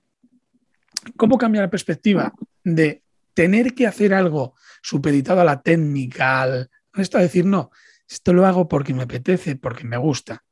cómo 1.16 1.38
cambia 1.38 1.62
la 1.62 1.70
perspectiva 1.70 2.34
de 2.64 3.04
tener 3.34 3.74
que 3.74 3.88
hacer 3.88 4.14
algo 4.14 4.56
supeditado 4.82 5.42
a 5.42 5.46
la 5.46 5.62
técnica, 5.62 6.42
al 6.42 6.70
esto 6.96 7.18
a 7.18 7.22
decir, 7.22 7.46
no, 7.46 7.72
esto 8.08 8.34
lo 8.34 8.46
hago 8.46 8.68
porque 8.68 8.94
me 8.94 9.04
apetece, 9.04 9.56
porque 9.56 9.86
me 9.86 9.98
gusta. 9.98 10.44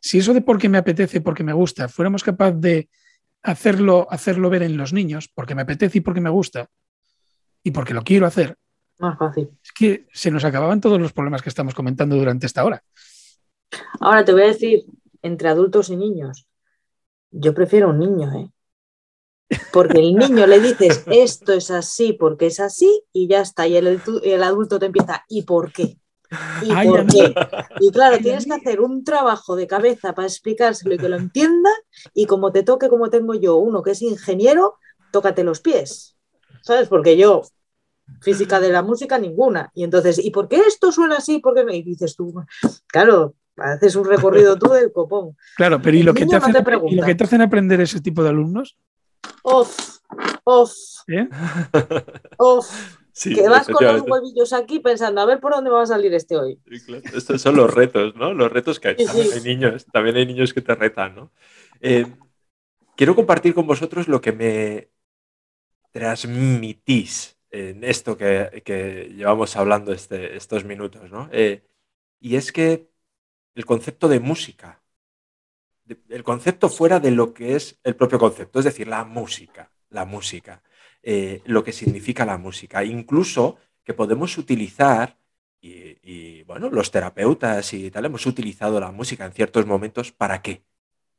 Si 0.00 0.18
eso 0.18 0.34
de 0.34 0.42
porque 0.42 0.68
me 0.68 0.78
apetece, 0.78 1.20
porque 1.20 1.44
me 1.44 1.52
gusta, 1.52 1.88
fuéramos 1.88 2.22
capaces 2.22 2.60
de 2.60 2.90
hacerlo, 3.42 4.06
hacerlo 4.10 4.50
ver 4.50 4.62
en 4.62 4.76
los 4.76 4.92
niños, 4.92 5.30
porque 5.32 5.54
me 5.54 5.62
apetece 5.62 5.98
y 5.98 6.00
porque 6.00 6.20
me 6.20 6.30
gusta, 6.30 6.68
y 7.62 7.70
porque 7.70 7.94
lo 7.94 8.02
quiero 8.02 8.26
hacer, 8.26 8.56
más 8.98 9.18
fácil. 9.18 9.50
Es 9.62 9.72
que 9.72 10.06
se 10.12 10.30
nos 10.30 10.44
acababan 10.44 10.80
todos 10.80 11.00
los 11.00 11.12
problemas 11.12 11.42
que 11.42 11.48
estamos 11.48 11.74
comentando 11.74 12.16
durante 12.16 12.46
esta 12.46 12.64
hora. 12.64 12.82
Ahora 14.00 14.24
te 14.24 14.32
voy 14.32 14.42
a 14.42 14.46
decir, 14.46 14.84
entre 15.22 15.48
adultos 15.48 15.90
y 15.90 15.96
niños, 15.96 16.46
yo 17.30 17.54
prefiero 17.54 17.90
un 17.90 17.98
niño, 17.98 18.32
¿eh? 18.32 18.50
Porque 19.72 19.98
el 19.98 20.14
niño 20.14 20.46
le 20.46 20.60
dices 20.60 21.04
esto 21.10 21.52
es 21.52 21.70
así 21.70 22.12
porque 22.12 22.46
es 22.46 22.60
así 22.60 23.04
y 23.12 23.28
ya 23.28 23.40
está. 23.40 23.66
Y 23.66 23.76
el, 23.76 24.00
el 24.22 24.42
adulto 24.42 24.78
te 24.78 24.86
empieza, 24.86 25.24
¿y 25.28 25.42
por 25.42 25.72
qué? 25.72 25.98
¿Y 26.62 26.86
por 26.86 27.06
qué? 27.06 27.34
Y 27.80 27.92
claro, 27.92 28.18
tienes 28.18 28.46
que 28.46 28.54
hacer 28.54 28.80
un 28.80 29.04
trabajo 29.04 29.54
de 29.54 29.66
cabeza 29.66 30.14
para 30.14 30.26
explicárselo 30.26 30.94
y 30.94 30.98
que 30.98 31.08
lo 31.08 31.16
entienda. 31.16 31.70
Y 32.14 32.26
como 32.26 32.52
te 32.52 32.62
toque, 32.62 32.88
como 32.88 33.10
tengo 33.10 33.34
yo, 33.34 33.56
uno 33.56 33.82
que 33.82 33.92
es 33.92 34.02
ingeniero, 34.02 34.78
tócate 35.12 35.44
los 35.44 35.60
pies. 35.60 36.16
¿Sabes? 36.62 36.88
Porque 36.88 37.16
yo 37.16 37.42
física 38.20 38.60
de 38.60 38.70
la 38.70 38.82
música 38.82 39.18
ninguna. 39.18 39.70
Y 39.74 39.84
entonces, 39.84 40.22
¿y 40.24 40.30
por 40.30 40.48
qué 40.48 40.56
esto 40.66 40.92
suena 40.92 41.16
así? 41.16 41.38
¿Por 41.38 41.54
qué 41.54 41.64
me 41.64 41.72
dices 41.82 42.16
tú? 42.16 42.34
Claro, 42.86 43.34
haces 43.56 43.96
un 43.96 44.04
recorrido 44.04 44.58
tú 44.58 44.70
del 44.70 44.92
copón. 44.92 45.36
Claro, 45.56 45.80
pero 45.80 45.96
¿y 45.96 46.02
lo, 46.02 46.14
que 46.14 46.26
te, 46.26 46.36
hacen, 46.36 46.54
lo 46.54 47.04
que 47.04 47.14
te 47.14 47.24
hacen 47.24 47.42
aprender 47.42 47.80
ese 47.80 48.00
tipo 48.00 48.22
de 48.22 48.30
alumnos? 48.30 48.76
Off, 49.42 49.98
off, 50.44 50.72
¿Eh? 51.08 51.28
off. 52.36 52.98
que 53.22 53.48
vas 53.48 53.66
con 53.66 53.84
los 53.84 54.02
huevillos 54.02 54.52
aquí 54.52 54.78
pensando, 54.78 55.20
a 55.20 55.26
ver 55.26 55.40
por 55.40 55.52
dónde 55.52 55.70
va 55.70 55.82
a 55.82 55.86
salir 55.86 56.12
este 56.14 56.36
hoy. 56.36 56.60
Estos 57.14 57.40
son 57.40 57.56
los 57.56 57.72
retos, 57.72 58.14
¿no? 58.14 58.34
Los 58.34 58.52
retos 58.52 58.78
que 58.78 58.88
hay. 58.88 58.96
También 58.96 59.32
hay 59.32 59.40
niños, 59.40 59.86
también 59.92 60.16
hay 60.16 60.26
niños 60.26 60.52
que 60.52 60.60
te 60.60 60.74
retan, 60.74 61.14
¿no? 61.16 61.32
Eh, 61.80 62.06
quiero 62.96 63.14
compartir 63.14 63.54
con 63.54 63.66
vosotros 63.66 64.08
lo 64.08 64.20
que 64.20 64.32
me 64.32 64.90
transmitís 65.92 67.35
en 67.50 67.84
esto 67.84 68.16
que, 68.16 69.12
llevamos 69.14 69.56
hablando 69.56 69.92
este, 69.92 70.36
estos 70.36 70.64
minutos, 70.64 71.10
¿no? 71.10 71.28
Eh, 71.32 71.64
y 72.20 72.36
es 72.36 72.52
que 72.52 72.90
el 73.54 73.64
concepto 73.66 74.08
de 74.08 74.20
música, 74.20 74.82
el 76.08 76.24
concepto 76.24 76.68
fuera 76.68 77.00
de 77.00 77.10
lo 77.10 77.32
que 77.32 77.56
es 77.56 77.78
el 77.84 77.96
propio 77.96 78.18
concepto, 78.18 78.58
es 78.58 78.64
decir, 78.64 78.88
la 78.88 79.04
música, 79.04 79.70
la 79.90 80.04
música, 80.04 80.62
eh, 81.02 81.42
lo 81.44 81.62
que 81.64 81.72
significa 81.72 82.24
la 82.24 82.38
música, 82.38 82.84
incluso 82.84 83.58
que 83.84 83.94
podemos 83.94 84.36
utilizar, 84.38 85.18
y, 85.60 85.98
y, 86.02 86.42
bueno, 86.44 86.68
los 86.70 86.90
terapeutas 86.90 87.72
y 87.72 87.90
tal, 87.90 88.06
hemos 88.06 88.26
utilizado 88.26 88.80
la 88.80 88.90
música 88.92 89.24
en 89.24 89.32
ciertos 89.32 89.66
momentos, 89.66 90.12
¿para 90.12 90.42
qué? 90.42 90.64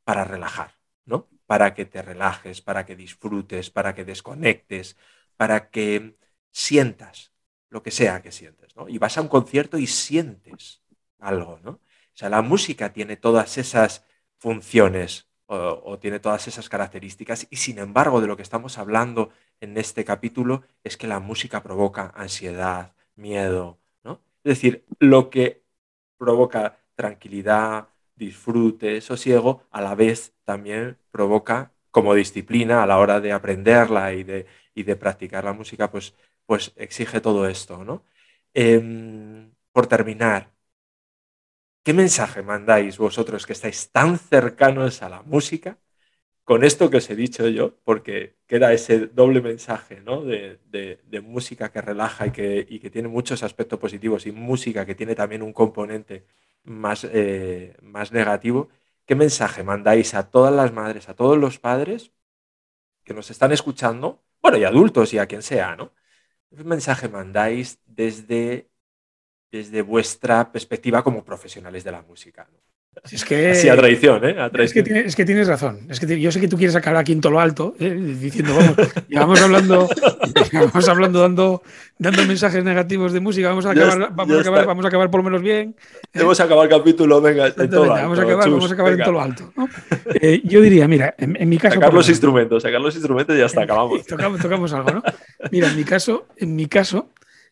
Para 0.04 0.24
relajar, 0.24 0.76
¿no? 1.06 1.28
Para 1.46 1.74
que 1.74 1.84
te 1.86 2.02
relajes, 2.02 2.60
para 2.62 2.86
que 2.86 2.96
disfrutes, 2.96 3.70
para 3.70 3.94
que 3.94 4.04
desconectes, 4.04 4.96
para 5.38 5.70
que 5.70 6.18
sientas 6.52 7.32
lo 7.70 7.82
que 7.82 7.90
sea 7.90 8.22
que 8.22 8.32
sientes, 8.32 8.76
¿no? 8.76 8.88
Y 8.88 8.98
vas 8.98 9.16
a 9.18 9.22
un 9.22 9.28
concierto 9.28 9.78
y 9.78 9.86
sientes 9.86 10.82
algo, 11.18 11.60
¿no? 11.62 11.70
O 11.72 11.80
sea, 12.14 12.28
la 12.28 12.42
música 12.42 12.92
tiene 12.92 13.16
todas 13.16 13.58
esas 13.58 14.04
funciones 14.38 15.28
o, 15.46 15.98
tiene 15.98 16.20
todas 16.20 16.46
esas 16.48 16.68
características 16.68 17.46
y 17.50 17.56
sin 17.56 17.78
embargo 17.78 18.20
de 18.20 18.26
lo 18.26 18.36
que 18.36 18.42
estamos 18.42 18.76
hablando 18.76 19.30
en 19.60 19.78
este 19.78 20.04
capítulo 20.04 20.62
es 20.84 20.96
que 20.98 21.06
la 21.06 21.20
música 21.20 21.62
provoca 21.62 22.12
ansiedad, 22.14 22.94
miedo, 23.16 23.78
¿no? 24.04 24.20
Es 24.44 24.56
decir, 24.56 24.84
lo 24.98 25.30
que 25.30 25.62
provoca 26.18 26.78
tranquilidad, 26.96 27.88
disfrute, 28.16 29.00
sosiego, 29.00 29.62
a 29.70 29.80
la 29.80 29.94
vez 29.94 30.34
también 30.44 30.98
provoca 31.10 31.72
como 31.90 32.14
disciplina 32.14 32.82
a 32.82 32.86
la 32.86 32.98
hora 32.98 33.20
de 33.20 33.32
aprenderla 33.32 34.12
y 34.12 34.24
de, 34.24 34.46
y 34.78 34.82
de 34.84 34.96
practicar 34.96 35.44
la 35.44 35.52
música, 35.52 35.90
pues 35.90 36.14
pues 36.48 36.72
exige 36.76 37.20
todo 37.20 37.46
esto, 37.48 37.84
¿no? 37.84 38.04
Em, 38.54 39.52
por 39.72 39.86
terminar, 39.86 40.52
¿qué 41.82 41.92
mensaje 41.94 42.42
mandáis 42.42 42.98
vosotros 42.98 43.46
que 43.46 43.52
estáis 43.54 43.90
tan 43.90 44.18
cercanos 44.18 45.02
a 45.02 45.08
la 45.08 45.22
música 45.22 45.78
con 46.44 46.64
esto 46.64 46.90
que 46.90 46.98
os 46.98 47.10
he 47.10 47.16
dicho 47.16 47.48
yo? 47.48 47.76
Porque 47.84 48.36
queda 48.46 48.72
ese 48.72 49.08
doble 49.08 49.40
mensaje, 49.42 50.00
¿no? 50.02 50.22
De, 50.24 50.58
música 51.22 51.70
que 51.72 51.82
relaja 51.82 52.26
y 52.28 52.32
que, 52.32 52.90
tiene 52.90 53.08
muchos 53.08 53.42
aspectos 53.42 53.78
positivos 53.78 54.26
y 54.26 54.32
música 54.32 54.86
que 54.86 54.94
tiene 54.94 55.14
también 55.14 55.42
un 55.42 55.52
componente 55.52 56.26
más, 56.64 57.04
eh, 57.04 57.76
más 57.82 58.12
negativo. 58.12 58.68
¿Qué 59.06 59.14
mensaje 59.14 59.62
mandáis 59.64 60.14
a 60.14 60.30
todas 60.30 60.54
las 60.54 60.72
madres, 60.72 61.08
a 61.08 61.14
todos 61.14 61.38
los 61.38 61.58
padres 61.58 62.12
que 63.04 63.14
nos 63.14 63.30
están 63.30 63.52
escuchando? 63.52 64.22
Bueno, 64.42 64.58
y 64.58 64.64
adultos 64.64 65.12
y 65.14 65.18
a 65.18 65.26
quien 65.26 65.42
sea, 65.42 65.76
¿no? 65.76 65.92
¿Qué 66.56 66.64
mensaje 66.64 67.08
mandáis 67.08 67.80
desde, 67.86 68.70
desde 69.52 69.82
vuestra 69.82 70.52
perspectiva 70.52 71.04
como 71.04 71.24
profesionales 71.24 71.84
de 71.84 71.92
la 71.92 72.02
música? 72.02 72.48
Es 73.10 73.24
que, 73.24 73.50
Así 73.50 73.68
a 73.68 73.76
traición, 73.76 74.24
¿eh? 74.24 74.36
Es, 74.58 74.72
que 74.72 74.82
tienes, 74.82 75.06
es, 75.06 75.16
que 75.16 75.24
tienes, 75.24 75.46
razón. 75.46 75.80
Es 75.88 76.00
que 76.00 76.20
yo 76.20 76.32
sé 76.32 76.40
que 76.40 76.48
tú 76.48 76.56
quieres 76.56 76.72
sacar 76.72 76.96
aquí 76.96 77.12
en 77.12 77.20
todo 77.20 77.32
lo 77.32 77.40
alto, 77.40 77.74
¿eh? 77.78 77.94
diciendo, 77.94 78.54
vamos, 78.54 78.76
vamos 79.10 79.42
hablando, 79.42 79.88
vamos 80.52 80.88
hablando, 80.88 81.20
dando, 81.20 81.62
dando 81.98 82.24
mensajes 82.24 82.62
negativos 82.64 83.12
de 83.12 83.20
música, 83.20 83.48
vamos 83.48 83.66
a 83.66 83.70
acabar, 83.70 84.10
vamos, 84.14 84.36
a 84.36 84.40
acabar 84.40 84.66
vamos 84.66 84.84
a 84.84 84.88
acabar 84.88 85.10
por 85.10 85.20
lo 85.20 85.24
menos 85.24 85.42
bien. 85.42 85.74
¿eh? 86.12 86.20
Hemos 86.20 86.40
acabado 86.40 86.64
el 86.64 86.70
capítulo, 86.70 87.20
venga, 87.20 87.46
en 87.46 87.70
todo 87.70 87.88
vamos, 87.88 88.18
a 88.18 88.22
acabar, 88.22 88.50
vamos 88.50 88.70
a 88.70 88.74
acabar 88.74 88.92
en 88.92 88.98
todo 89.00 89.12
lo 89.12 89.20
alto. 89.20 89.52
Eh, 90.20 90.40
yo 90.44 90.60
diría, 90.60 90.88
mira, 90.88 91.14
en, 91.18 91.48
mi 91.48 91.58
caso. 91.58 91.74
Sacar 91.74 91.94
los 91.94 92.08
instrumentos, 92.08 92.62
sacar 92.62 92.80
los 92.80 92.94
instrumentos 92.94 93.36
y 93.36 93.38
ya 93.38 93.46
está, 93.46 93.62
acabamos. 93.62 94.06
tocamos, 94.06 94.40
tocamos 94.40 94.72
algo, 94.72 94.90
¿no? 94.90 95.02
Mira, 95.50 95.68
en 95.68 95.76
mi 95.76 95.84
caso, 95.84 96.26
en 96.36 96.56
mi 96.56 96.66
caso, 96.66 97.10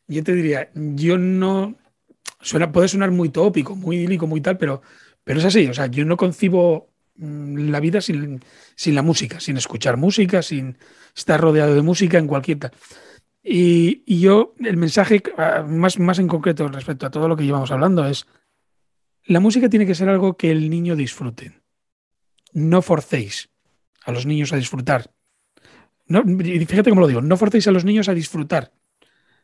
yo 0.08 0.22
te 0.22 0.32
diría, 0.32 0.70
yo 0.74 1.18
no. 1.18 1.74
Suena, 2.40 2.70
puede 2.70 2.86
sonar 2.86 3.10
muy 3.10 3.30
tópico, 3.30 3.74
muy 3.74 3.96
idílico, 3.96 4.26
muy 4.26 4.40
tal, 4.40 4.56
pero 4.56 4.82
pero 5.26 5.40
es 5.40 5.44
así, 5.44 5.66
o 5.66 5.74
sea, 5.74 5.86
yo 5.86 6.04
no 6.04 6.16
concibo 6.16 6.92
mm, 7.16 7.70
la 7.70 7.80
vida 7.80 8.00
sin, 8.00 8.40
sin, 8.76 8.94
la 8.94 9.02
música, 9.02 9.40
sin 9.40 9.56
escuchar 9.56 9.96
música, 9.96 10.40
sin 10.40 10.78
estar 11.16 11.40
rodeado 11.40 11.74
de 11.74 11.82
música 11.82 12.16
en 12.16 12.28
cualquier 12.28 12.70
y, 13.42 14.20
yo, 14.20 14.54
el 14.58 14.76
mensaje 14.76 15.22
ah, 15.36 15.64
más, 15.68 15.98
más 15.98 16.20
en 16.20 16.28
concreto 16.28 16.68
respecto 16.68 17.06
a 17.06 17.10
todo 17.10 17.26
lo 17.26 17.36
que 17.36 17.44
llevamos 17.44 17.72
hablando 17.72 18.06
es, 18.06 18.26
la 19.24 19.40
música 19.40 19.68
tiene 19.68 19.84
que 19.84 19.96
ser 19.96 20.08
algo 20.08 20.36
que 20.36 20.52
el 20.52 20.70
niño 20.70 20.94
disfrute. 20.94 21.60
No 22.52 22.82
forcéis 22.82 23.48
a 24.04 24.12
los 24.12 24.26
niños 24.26 24.52
a 24.52 24.56
disfrutar. 24.56 25.12
No, 26.06 26.22
fíjate 26.24 26.90
cómo 26.90 27.00
lo 27.00 27.08
digo, 27.08 27.20
no 27.20 27.36
forcéis 27.36 27.66
a 27.66 27.72
los 27.72 27.84
niños 27.84 28.08
a 28.08 28.14
disfrutar. 28.14 28.72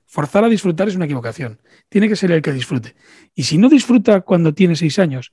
Forzar 0.07 0.45
a 0.45 0.49
disfrutar 0.49 0.89
es 0.89 0.97
una 0.97 1.07
equivocación. 1.07 1.61
Tiene 1.89 2.09
que 2.09 2.17
ser 2.17 2.31
el 2.33 2.43
que 2.43 2.53
disfrute. 2.53 2.95
Y 3.35 3.45
si 3.45 3.57
no 3.57 3.69
disfruta 3.69 4.21
cuando 4.21 4.53
tiene 4.53 4.77
seis 4.77 4.99
años, 4.99 5.33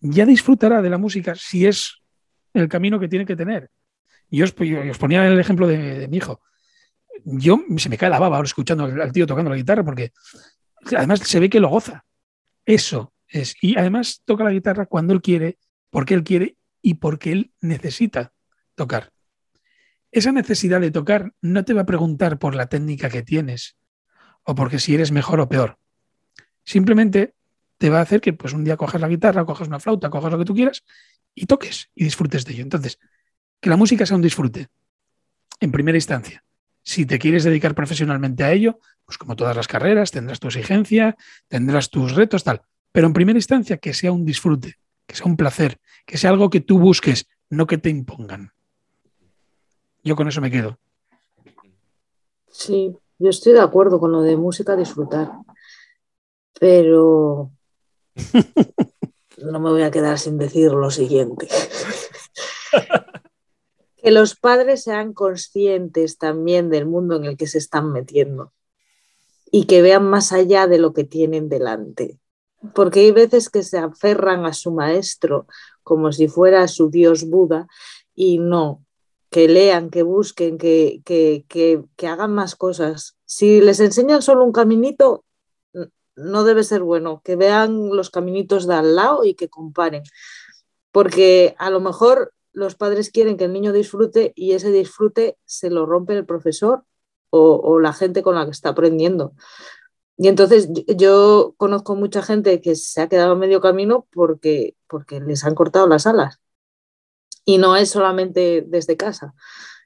ya 0.00 0.26
disfrutará 0.26 0.82
de 0.82 0.90
la 0.90 0.98
música 0.98 1.34
si 1.34 1.66
es 1.66 2.02
el 2.54 2.68
camino 2.68 2.98
que 2.98 3.08
tiene 3.08 3.26
que 3.26 3.36
tener. 3.36 3.70
Yo 4.30 4.44
os, 4.44 4.52
ponía 4.52 5.26
el 5.26 5.38
ejemplo 5.38 5.66
de, 5.66 6.06
mi 6.08 6.18
hijo. 6.18 6.40
Yo 7.24 7.60
se 7.76 7.88
me 7.88 7.98
cae 7.98 8.10
la 8.10 8.18
baba 8.18 8.36
ahora 8.36 8.46
escuchando 8.46 8.84
al 8.84 9.12
tío 9.12 9.26
tocando 9.26 9.50
la 9.50 9.56
guitarra 9.56 9.84
porque 9.84 10.12
además 10.96 11.20
se 11.20 11.40
ve 11.40 11.50
que 11.50 11.60
lo 11.60 11.68
goza. 11.68 12.04
Eso 12.64 13.12
es. 13.26 13.54
Y 13.60 13.78
además 13.78 14.22
toca 14.24 14.44
la 14.44 14.52
guitarra 14.52 14.86
cuando 14.86 15.12
él 15.14 15.22
quiere, 15.22 15.58
porque 15.90 16.14
él 16.14 16.22
quiere 16.22 16.56
y 16.82 16.94
porque 16.94 17.32
él 17.32 17.52
necesita 17.60 18.32
tocar. 18.74 19.12
Esa 20.10 20.32
necesidad 20.32 20.80
de 20.80 20.90
tocar 20.90 21.34
no 21.40 21.64
te 21.64 21.74
va 21.74 21.82
a 21.82 21.86
preguntar 21.86 22.38
por 22.38 22.54
la 22.54 22.68
técnica 22.68 23.10
que 23.10 23.22
tienes 23.22 23.76
o 24.42 24.54
porque 24.54 24.78
si 24.78 24.94
eres 24.94 25.12
mejor 25.12 25.40
o 25.40 25.48
peor. 25.48 25.78
Simplemente 26.64 27.34
te 27.78 27.90
va 27.90 27.98
a 27.98 28.02
hacer 28.02 28.20
que 28.20 28.32
pues 28.32 28.52
un 28.52 28.64
día 28.64 28.76
cojas 28.76 29.00
la 29.00 29.08
guitarra, 29.08 29.44
cojas 29.44 29.68
una 29.68 29.80
flauta, 29.80 30.10
cojas 30.10 30.32
lo 30.32 30.38
que 30.38 30.44
tú 30.44 30.54
quieras 30.54 30.84
y 31.34 31.46
toques 31.46 31.90
y 31.94 32.04
disfrutes 32.04 32.44
de 32.44 32.52
ello. 32.52 32.62
Entonces, 32.62 32.98
que 33.60 33.70
la 33.70 33.76
música 33.76 34.04
sea 34.04 34.16
un 34.16 34.22
disfrute, 34.22 34.68
en 35.60 35.72
primera 35.72 35.96
instancia. 35.96 36.44
Si 36.82 37.06
te 37.06 37.18
quieres 37.18 37.44
dedicar 37.44 37.74
profesionalmente 37.74 38.44
a 38.44 38.52
ello, 38.52 38.78
pues 39.04 39.18
como 39.18 39.36
todas 39.36 39.56
las 39.56 39.68
carreras, 39.68 40.10
tendrás 40.10 40.40
tu 40.40 40.48
exigencia, 40.48 41.16
tendrás 41.46 41.90
tus 41.90 42.14
retos, 42.14 42.44
tal. 42.44 42.62
Pero 42.92 43.06
en 43.06 43.12
primera 43.12 43.38
instancia, 43.38 43.78
que 43.78 43.94
sea 43.94 44.12
un 44.12 44.24
disfrute, 44.24 44.76
que 45.06 45.14
sea 45.14 45.26
un 45.26 45.36
placer, 45.36 45.80
que 46.06 46.18
sea 46.18 46.30
algo 46.30 46.50
que 46.50 46.60
tú 46.60 46.78
busques, 46.78 47.28
no 47.50 47.66
que 47.66 47.78
te 47.78 47.90
impongan. 47.90 48.52
Yo 50.02 50.16
con 50.16 50.28
eso 50.28 50.40
me 50.40 50.50
quedo. 50.50 50.78
Sí, 52.50 52.96
yo 53.18 53.28
estoy 53.28 53.52
de 53.52 53.60
acuerdo 53.60 54.00
con 54.00 54.10
lo 54.10 54.22
de 54.22 54.36
música 54.36 54.74
disfrutar, 54.74 55.32
pero 56.58 57.52
no 59.42 59.60
me 59.60 59.70
voy 59.70 59.82
a 59.82 59.90
quedar 59.90 60.18
sin 60.18 60.38
decir 60.38 60.72
lo 60.72 60.90
siguiente. 60.90 61.48
que 63.96 64.10
los 64.10 64.36
padres 64.36 64.84
sean 64.84 65.12
conscientes 65.12 66.18
también 66.18 66.70
del 66.70 66.86
mundo 66.86 67.16
en 67.16 67.24
el 67.24 67.36
que 67.36 67.46
se 67.46 67.58
están 67.58 67.92
metiendo 67.92 68.52
y 69.50 69.66
que 69.66 69.82
vean 69.82 70.08
más 70.08 70.32
allá 70.32 70.66
de 70.66 70.78
lo 70.78 70.92
que 70.92 71.04
tienen 71.04 71.48
delante. 71.48 72.18
Porque 72.74 73.00
hay 73.00 73.12
veces 73.12 73.48
que 73.48 73.62
se 73.62 73.78
aferran 73.78 74.44
a 74.44 74.52
su 74.52 74.72
maestro 74.72 75.46
como 75.82 76.12
si 76.12 76.28
fuera 76.28 76.68
su 76.68 76.90
dios 76.90 77.24
Buda 77.28 77.68
y 78.14 78.38
no, 78.38 78.84
que 79.30 79.48
lean, 79.48 79.90
que 79.90 80.02
busquen, 80.02 80.58
que, 80.58 81.00
que, 81.04 81.44
que 81.48 82.06
hagan 82.06 82.32
más 82.32 82.56
cosas. 82.56 83.16
Si 83.24 83.60
les 83.60 83.80
enseñan 83.80 84.22
solo 84.22 84.44
un 84.44 84.52
caminito, 84.52 85.24
no 86.18 86.44
debe 86.44 86.64
ser 86.64 86.82
bueno, 86.82 87.22
que 87.24 87.36
vean 87.36 87.90
los 87.96 88.10
caminitos 88.10 88.66
de 88.66 88.74
al 88.74 88.96
lado 88.96 89.24
y 89.24 89.34
que 89.34 89.48
comparen, 89.48 90.02
porque 90.92 91.54
a 91.58 91.70
lo 91.70 91.80
mejor 91.80 92.34
los 92.52 92.74
padres 92.74 93.10
quieren 93.10 93.36
que 93.36 93.44
el 93.44 93.52
niño 93.52 93.72
disfrute 93.72 94.32
y 94.34 94.52
ese 94.52 94.70
disfrute 94.70 95.38
se 95.44 95.70
lo 95.70 95.86
rompe 95.86 96.14
el 96.14 96.26
profesor 96.26 96.84
o, 97.30 97.78
la 97.78 97.92
gente 97.92 98.22
con 98.22 98.34
la 98.34 98.46
que 98.46 98.52
está 98.52 98.70
aprendiendo. 98.70 99.34
Y 100.16 100.28
entonces 100.28 100.68
yo 100.96 101.54
conozco 101.58 101.94
mucha 101.94 102.22
gente 102.22 102.60
que 102.60 102.74
se 102.74 103.00
ha 103.00 103.08
quedado 103.08 103.36
medio 103.36 103.60
camino 103.60 104.06
porque, 104.12 104.76
porque 104.88 105.20
les 105.20 105.44
han 105.44 105.54
cortado 105.54 105.86
las 105.86 106.06
alas. 106.06 106.40
Y 107.44 107.58
no 107.58 107.76
es 107.76 107.90
solamente 107.90 108.64
desde 108.66 108.96
casa. 108.96 109.34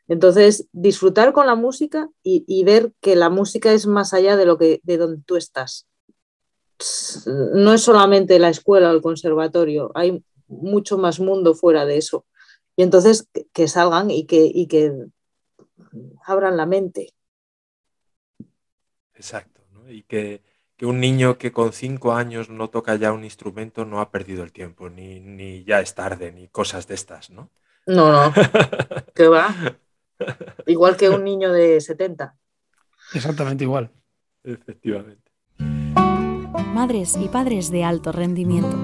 Entonces, 0.08 0.66
disfrutar 0.72 1.32
con 1.32 1.46
la 1.46 1.54
música 1.54 2.08
y, 2.22 2.44
y, 2.48 2.64
ver 2.64 2.92
que 3.00 3.16
la 3.16 3.30
música 3.30 3.72
es 3.72 3.86
más 3.86 4.14
allá 4.14 4.36
de 4.36 4.46
lo 4.46 4.58
que 4.58 4.80
de 4.84 4.96
donde 4.96 5.22
tú 5.24 5.36
estás 5.36 5.86
no 7.26 7.72
es 7.72 7.82
solamente 7.82 8.38
la 8.38 8.48
escuela 8.48 8.90
o 8.90 8.92
el 8.92 9.02
conservatorio, 9.02 9.90
hay 9.94 10.24
mucho 10.48 10.98
más 10.98 11.20
mundo 11.20 11.54
fuera 11.54 11.84
de 11.86 11.96
eso. 11.96 12.26
Y 12.76 12.82
entonces 12.82 13.28
que, 13.52 13.68
salgan 13.68 14.10
y 14.10 14.26
que, 14.26 14.50
y 14.52 14.66
que 14.66 14.92
abran 16.24 16.56
la 16.56 16.66
mente. 16.66 17.12
Exacto, 19.14 19.62
y 19.88 20.02
que, 20.02 20.42
un 20.80 20.98
niño 20.98 21.38
que 21.38 21.52
con 21.52 21.72
cinco 21.72 22.12
años 22.12 22.50
no 22.50 22.68
toca 22.68 22.96
ya 22.96 23.12
un 23.12 23.22
instrumento 23.22 23.84
no 23.84 24.00
ha 24.00 24.10
perdido 24.10 24.42
el 24.42 24.50
tiempo, 24.50 24.90
ni, 24.90 25.20
ni 25.20 25.62
ya 25.62 25.80
es 25.80 25.94
tarde, 25.94 26.32
ni 26.32 26.48
cosas 26.48 26.88
de 26.88 26.94
estas, 26.94 27.30
¿no? 27.30 27.50
No, 27.86 28.10
no, 28.10 28.32
que 29.14 29.28
va. 29.28 29.54
Igual 30.66 30.96
que 30.96 31.08
un 31.08 31.22
niño 31.22 31.52
de 31.52 31.80
70. 31.80 32.36
Exactamente 33.14 33.62
igual. 33.62 33.92
Efectivamente 34.42 35.31
madres 36.74 37.16
y 37.20 37.28
padres 37.28 37.70
de 37.70 37.84
alto 37.84 38.12
rendimiento. 38.12 38.76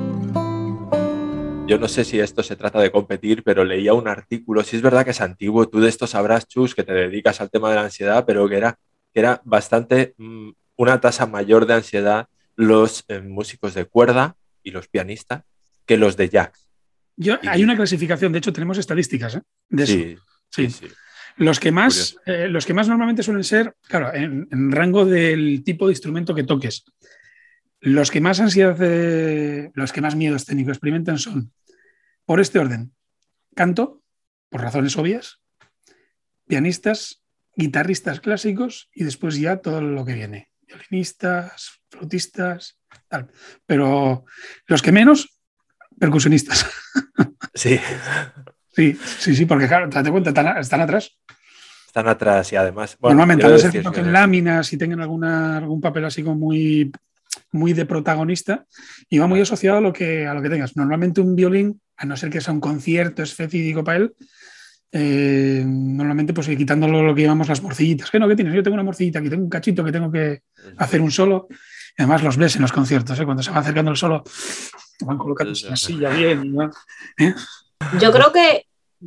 Yo 1.66 1.78
no 1.78 1.88
sé 1.88 2.04
si 2.04 2.18
esto 2.18 2.42
se 2.42 2.56
trata 2.56 2.80
de 2.80 2.90
competir, 2.90 3.42
pero 3.42 3.64
leía 3.64 3.92
un 3.92 4.08
artículo, 4.08 4.62
si 4.62 4.76
es 4.76 4.82
verdad 4.82 5.04
que 5.04 5.10
es 5.10 5.20
antiguo, 5.20 5.68
tú 5.68 5.80
de 5.80 5.88
esto 5.88 6.06
sabrás, 6.06 6.46
Chus, 6.48 6.74
que 6.74 6.82
te 6.82 6.94
dedicas 6.94 7.40
al 7.40 7.50
tema 7.50 7.68
de 7.68 7.76
la 7.76 7.82
ansiedad, 7.82 8.24
pero 8.26 8.48
que 8.48 8.56
era, 8.56 8.78
que 9.12 9.20
era 9.20 9.42
bastante 9.44 10.14
mm, 10.16 10.50
una 10.76 11.00
tasa 11.00 11.26
mayor 11.26 11.66
de 11.66 11.74
ansiedad 11.74 12.26
los 12.56 13.04
eh, 13.08 13.20
músicos 13.20 13.74
de 13.74 13.84
cuerda 13.84 14.36
y 14.62 14.70
los 14.70 14.88
pianistas 14.88 15.44
que 15.84 15.96
los 15.96 16.16
de 16.16 16.28
jazz. 16.28 16.68
Yo, 17.16 17.38
hay 17.42 17.62
una 17.62 17.76
clasificación, 17.76 18.32
de 18.32 18.38
hecho 18.38 18.52
tenemos 18.52 18.78
estadísticas 18.78 19.36
¿eh? 19.36 19.42
de 19.68 19.82
eso. 19.84 20.22
Sí, 20.50 20.70
sí. 20.70 20.86
Los 21.38 21.60
que, 21.60 21.70
más, 21.70 22.16
eh, 22.26 22.48
los 22.48 22.66
que 22.66 22.74
más 22.74 22.88
normalmente 22.88 23.22
suelen 23.22 23.44
ser, 23.44 23.74
claro, 23.86 24.12
en, 24.12 24.72
rango 24.72 25.04
del 25.04 25.62
tipo 25.64 25.86
de 25.86 25.92
instrumento 25.92 26.34
que 26.34 26.42
toques. 26.42 26.84
Los 27.80 28.10
que 28.10 28.20
más 28.20 28.40
ansiedad, 28.40 28.76
los 29.74 29.92
que 29.92 30.00
más 30.00 30.16
miedo 30.16 30.36
escénico 30.36 30.70
experimentan 30.70 31.18
son, 31.18 31.52
por 32.24 32.40
este 32.40 32.58
orden, 32.58 32.92
canto, 33.54 34.02
por 34.48 34.62
razones 34.62 34.96
obvias, 34.96 35.40
pianistas, 36.46 37.22
guitarristas 37.54 38.20
clásicos 38.20 38.88
y 38.92 39.04
después 39.04 39.36
ya 39.36 39.58
todo 39.58 39.80
lo 39.80 40.04
que 40.04 40.14
viene, 40.14 40.50
violinistas, 40.66 41.80
flautistas, 41.90 42.78
tal. 43.08 43.30
Pero 43.66 44.24
los 44.66 44.82
que 44.82 44.92
menos, 44.92 45.38
percusionistas. 45.98 46.66
Sí. 47.54 47.80
Sí, 48.72 48.96
sí, 49.18 49.34
sí, 49.34 49.44
porque 49.44 49.66
claro, 49.66 49.88
date 49.88 50.12
cuenta, 50.12 50.30
están, 50.30 50.80
atrás. 50.80 51.18
Están 51.84 52.06
atrás 52.06 52.52
y 52.52 52.56
además. 52.56 52.96
Normalmente, 53.02 53.44
a 53.44 53.48
no 53.48 53.58
ser 53.58 53.72
que 53.72 53.82
toquen 53.82 54.12
láminas 54.12 54.72
y 54.72 54.78
tengan 54.78 55.00
alguna, 55.00 55.56
algún 55.56 55.80
papel 55.80 56.04
así 56.04 56.22
como 56.22 56.36
muy 56.36 56.92
muy 57.52 57.72
de 57.72 57.86
protagonista 57.86 58.66
y 59.08 59.18
va 59.18 59.26
muy 59.26 59.40
asociado 59.40 59.78
a 59.78 59.80
lo 59.80 59.92
que, 59.92 60.26
a 60.26 60.34
lo 60.34 60.42
que 60.42 60.50
tengas. 60.50 60.76
Normalmente 60.76 61.20
un 61.20 61.34
violín, 61.34 61.80
a 61.96 62.06
no 62.06 62.16
ser 62.16 62.30
que 62.30 62.40
sea 62.40 62.54
un 62.54 62.60
concierto 62.60 63.22
específico 63.22 63.82
para 63.84 63.98
él, 63.98 64.14
eh, 64.90 65.62
normalmente 65.66 66.32
pues 66.32 66.48
quitándolo 66.48 67.02
lo 67.02 67.14
que 67.14 67.22
llamamos 67.22 67.48
las 67.48 67.62
morcillitas. 67.62 68.10
¿Qué 68.10 68.18
no? 68.18 68.28
¿Qué 68.28 68.36
tienes? 68.36 68.54
Yo 68.54 68.62
tengo 68.62 68.74
una 68.74 68.82
morcillita 68.82 69.18
aquí, 69.18 69.28
tengo 69.28 69.44
un 69.44 69.50
cachito 69.50 69.84
que 69.84 69.92
tengo 69.92 70.10
que 70.10 70.42
hacer 70.76 71.00
un 71.00 71.10
solo. 71.10 71.48
Y 71.50 72.02
además 72.02 72.22
los 72.22 72.36
ves 72.36 72.56
en 72.56 72.62
los 72.62 72.72
conciertos, 72.72 73.18
¿eh? 73.18 73.24
cuando 73.24 73.42
se 73.42 73.50
va 73.50 73.58
acercando 73.58 73.90
el 73.90 73.96
solo, 73.96 74.22
van 75.00 75.18
colocando 75.18 75.52
la 75.68 75.76
silla 75.76 76.10
bien. 76.10 76.56
¿eh? 77.18 77.34
Yo 78.00 78.12
creo 78.12 78.32
que 78.32 78.66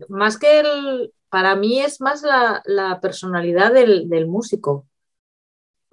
más 0.10 0.38
que 0.38 0.60
el, 0.60 1.14
para 1.30 1.56
mí 1.56 1.80
es 1.80 2.02
más 2.02 2.22
la, 2.22 3.00
personalidad 3.02 3.74
del, 3.74 4.10
del, 4.10 4.28
músico 4.28 4.88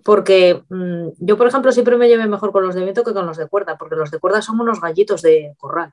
porque 0.05 0.63
mm, 0.69 1.09
yo, 1.19 1.37
por 1.37 1.47
ejemplo, 1.47 1.73
siempre 1.73 1.97
me 1.97 2.09
llevé 2.09 2.27
mejor 2.27 2.53
con 2.53 2.65
los 2.65 2.75
de 2.75 2.83
viento 2.83 3.05
que 3.05 3.15
con 3.15 3.27
los 3.27 3.37
de 3.37 3.47
cuerda, 3.47 3.77
porque 3.77 3.97
los 3.97 4.11
de 4.11 4.19
cuerda 4.19 4.43
son 4.43 4.61
unos 4.61 4.81
gallitos 4.81 5.23
de 5.23 5.55
corral. 5.59 5.93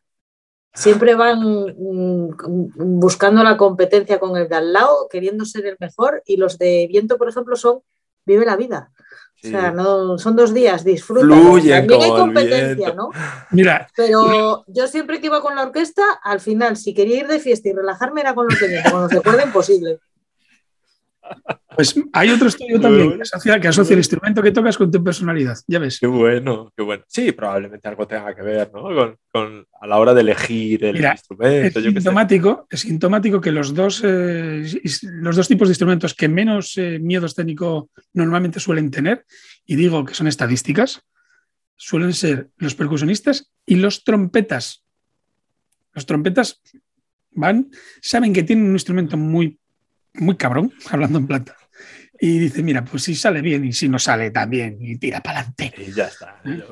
Siempre 0.73 1.15
van 1.15 1.39
mm, 1.41 2.99
buscando 2.99 3.43
la 3.43 3.57
competencia 3.57 4.19
con 4.19 4.35
el 4.37 4.49
de 4.49 4.55
al 4.55 4.73
lado, 4.73 5.07
queriendo 5.09 5.45
ser 5.45 5.65
el 5.65 5.77
mejor, 5.79 6.21
y 6.25 6.37
los 6.37 6.57
de 6.57 6.87
viento, 6.89 7.17
por 7.17 7.29
ejemplo, 7.29 7.55
son 7.55 7.81
vive 8.25 8.45
la 8.45 8.55
vida. 8.55 8.91
O 9.43 9.47
sea, 9.47 9.71
no, 9.71 10.17
son 10.17 10.35
dos 10.35 10.53
días, 10.53 10.83
disfruta. 10.83 11.27
También 11.27 12.01
hay 12.01 12.09
competencia, 12.09 12.93
¿no? 12.93 13.11
Mira. 13.51 13.87
Pero 13.95 14.63
yo 14.67 14.87
siempre 14.87 15.19
que 15.19 15.27
iba 15.27 15.41
con 15.41 15.55
la 15.55 15.63
orquesta, 15.63 16.03
al 16.23 16.39
final, 16.39 16.77
si 16.77 16.95
quería 16.95 17.19
ir 17.19 17.27
de 17.27 17.39
fiesta 17.39 17.69
y 17.69 17.73
relajarme, 17.73 18.21
era 18.21 18.33
con 18.33 18.47
los 18.47 18.59
de 18.59 18.67
viento, 18.67 18.91
con 18.91 19.01
los 19.01 19.09
de 19.11 19.21
cuerda 19.21 19.43
imposible. 19.43 19.99
Pues 21.75 21.93
hay 22.13 22.29
otro 22.29 22.47
estudio 22.47 22.79
también 22.79 23.17
que 23.17 23.21
asocia, 23.23 23.59
que 23.59 23.67
asocia 23.67 23.93
el 23.93 23.99
instrumento 23.99 24.41
que 24.41 24.51
tocas 24.51 24.77
con 24.77 24.89
tu 24.89 25.03
personalidad, 25.03 25.57
ya 25.67 25.79
ves. 25.79 25.99
Qué 25.99 26.07
bueno, 26.07 26.71
qué 26.75 26.83
bueno. 26.83 27.03
Sí, 27.07 27.33
probablemente 27.33 27.87
algo 27.87 28.07
tenga 28.07 28.33
que 28.33 28.41
ver, 28.41 28.71
¿no? 28.73 29.17
Con, 29.29 29.67
a 29.81 29.87
la 29.87 29.97
hora 29.97 30.13
de 30.13 30.21
elegir 30.21 30.85
el 30.85 31.03
instrumento. 31.03 31.79
Es 31.79 31.85
sintomático, 31.85 32.67
es 32.69 32.79
sintomático 32.79 33.41
que 33.41 33.51
los 33.51 33.73
dos, 33.73 34.01
eh, 34.05 34.65
los 35.03 35.35
dos 35.35 35.47
tipos 35.49 35.67
de 35.67 35.73
instrumentos 35.73 36.13
que 36.13 36.29
menos 36.29 36.77
eh, 36.77 36.99
miedo 36.99 37.25
escénico 37.25 37.89
normalmente 38.13 38.61
suelen 38.61 38.89
tener, 38.89 39.25
y 39.65 39.75
digo 39.75 40.05
que 40.05 40.13
son 40.13 40.27
estadísticas, 40.27 41.01
suelen 41.75 42.13
ser 42.13 42.49
los 42.57 42.75
percusionistas 42.75 43.51
y 43.65 43.75
los 43.75 44.05
trompetas. 44.05 44.85
Los 45.93 46.05
trompetas 46.05 46.61
van, 47.31 47.69
saben 48.01 48.31
que 48.31 48.43
tienen 48.43 48.67
un 48.67 48.73
instrumento 48.73 49.17
muy, 49.17 49.59
muy 50.17 50.35
cabrón, 50.35 50.73
hablando 50.89 51.19
en 51.19 51.27
plata 51.27 51.55
y 52.19 52.39
dice, 52.39 52.63
mira, 52.63 52.83
pues 52.83 53.03
si 53.03 53.15
sale 53.15 53.41
bien 53.41 53.65
y 53.65 53.73
si 53.73 53.89
no 53.89 53.99
sale 53.99 54.31
también 54.31 54.77
y 54.79 54.97
tira 54.97 55.21
para 55.21 55.39
adelante. 55.39 55.73
Y 55.77 55.91
ya 55.91 56.05
está. 56.05 56.41
¿Eh? 56.45 56.63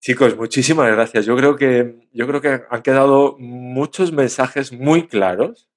Chicos, 0.00 0.36
muchísimas 0.36 0.90
gracias. 0.90 1.24
Yo 1.24 1.36
creo 1.36 1.56
que 1.56 2.08
yo 2.12 2.26
creo 2.26 2.40
que 2.40 2.62
han 2.68 2.82
quedado 2.82 3.36
muchos 3.38 4.12
mensajes 4.12 4.72
muy 4.72 5.06
claros, 5.06 5.70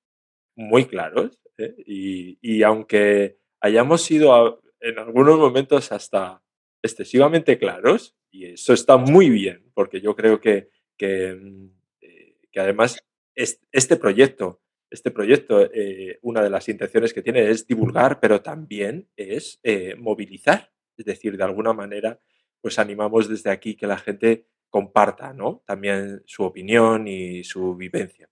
muy 0.55 0.85
claros, 0.85 1.39
¿eh? 1.57 1.75
y, 1.85 2.63
aunque 2.63 3.37
hayamos 3.61 4.01
sido 4.03 4.61
en 4.79 4.99
algunos 4.99 5.37
momentos 5.37 5.91
hasta 5.91 6.41
excesivamente 6.81 7.57
claros, 7.57 8.15
y 8.31 8.45
eso 8.45 8.73
está 8.73 8.97
muy 8.97 9.29
bien, 9.29 9.71
porque 9.73 10.01
yo 10.01 10.15
creo 10.15 10.39
que, 10.41 10.69
que, 10.97 11.63
eh, 12.01 12.35
que 12.51 12.59
además 12.59 13.01
este 13.35 13.95
proyecto 13.95 14.61
este 14.95 15.11
proyecto, 15.11 15.61
eh, 15.61 16.19
una 16.21 16.41
de 16.41 16.49
las 16.49 16.67
intenciones 16.67 17.13
que 17.13 17.21
tiene 17.21 17.49
es 17.49 17.67
divulgar, 17.67 18.19
pero 18.19 18.41
también 18.41 19.07
es 19.15 19.59
eh, 19.61 19.95
movilizar. 19.95 20.71
Es 20.97 21.05
decir, 21.05 21.37
de 21.37 21.43
alguna 21.43 21.73
manera, 21.73 22.19
pues 22.61 22.79
animamos 22.79 23.29
desde 23.29 23.51
aquí 23.51 23.75
que 23.75 23.87
la 23.87 23.97
gente 23.97 24.47
comparta 24.69 25.33
¿no? 25.33 25.63
también 25.65 26.23
su 26.25 26.43
opinión 26.43 27.07
y 27.07 27.43
su 27.43 27.75
vivencia. 27.75 28.29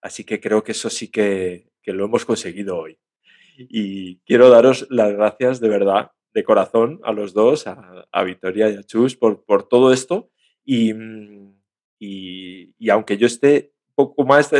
Así 0.00 0.24
que 0.24 0.40
creo 0.40 0.62
que 0.62 0.72
eso 0.72 0.90
sí 0.90 1.10
que, 1.10 1.70
lo 1.86 2.04
hemos 2.04 2.24
conseguido 2.24 2.78
hoy. 2.78 2.98
Y 3.56 4.18
quiero 4.20 4.50
daros 4.50 4.86
las 4.90 5.12
gracias 5.12 5.60
de 5.60 5.68
verdad, 5.68 6.12
de 6.32 6.44
corazón, 6.44 7.00
a 7.04 7.12
los 7.12 7.34
dos, 7.34 7.66
a, 7.66 8.22
Victoria 8.24 8.70
y 8.70 8.76
a 8.76 8.82
Chus, 8.82 9.16
por, 9.16 9.44
por 9.44 9.68
todo 9.68 9.92
esto. 9.92 10.30
Y, 10.64 10.92
y, 11.98 12.74
y 12.78 12.90
aunque 12.90 13.16
yo 13.16 13.26
esté 13.26 13.71
poco 13.94 14.24
más 14.24 14.50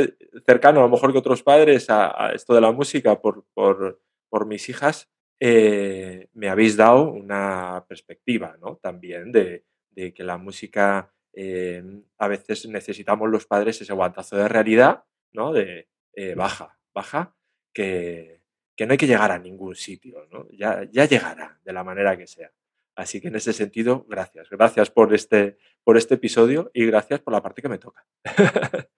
cercano 0.46 0.80
a 0.80 0.82
lo 0.82 0.88
mejor 0.88 1.12
que 1.12 1.18
otros 1.18 1.42
padres 1.42 1.86
a, 1.88 2.32
esto 2.34 2.54
de 2.54 2.60
la 2.60 2.72
música 2.72 3.20
por, 3.20 3.44
por, 3.54 4.00
por 4.28 4.46
mis 4.46 4.68
hijas, 4.68 5.10
eh, 5.40 6.28
me 6.34 6.48
habéis 6.48 6.76
dado 6.76 7.10
una 7.10 7.84
perspectiva 7.88 8.56
¿no? 8.60 8.76
también 8.76 9.32
de, 9.32 9.64
de, 9.90 10.14
que 10.14 10.22
la 10.22 10.38
música 10.38 11.12
eh, 11.32 11.82
a 12.18 12.28
veces 12.28 12.68
necesitamos 12.68 13.28
los 13.28 13.46
padres 13.46 13.80
ese 13.80 13.92
guantazo 13.92 14.36
de 14.36 14.48
realidad, 14.48 15.04
¿no? 15.32 15.52
de 15.52 15.88
eh, 16.14 16.34
baja, 16.34 16.78
baja, 16.94 17.34
que, 17.72 18.42
que, 18.76 18.86
no 18.86 18.92
hay 18.92 18.98
que 18.98 19.06
llegar 19.06 19.32
a 19.32 19.38
ningún 19.38 19.74
sitio, 19.74 20.28
¿no? 20.30 20.46
ya, 20.52 20.84
ya 20.90 21.06
llegará 21.06 21.58
de 21.64 21.72
la 21.72 21.82
manera 21.82 22.16
que 22.16 22.26
sea. 22.26 22.52
Así 22.94 23.20
que 23.20 23.28
en 23.28 23.36
ese 23.36 23.52
sentido, 23.52 24.04
gracias. 24.08 24.48
Gracias 24.50 24.90
por 24.90 25.14
este, 25.14 25.58
por 25.84 25.96
este 25.96 26.14
episodio 26.14 26.70
y 26.74 26.86
gracias 26.86 27.20
por 27.20 27.32
la 27.32 27.42
parte 27.42 27.62
que 27.62 27.68
me 27.68 27.78
toca. 27.78 28.06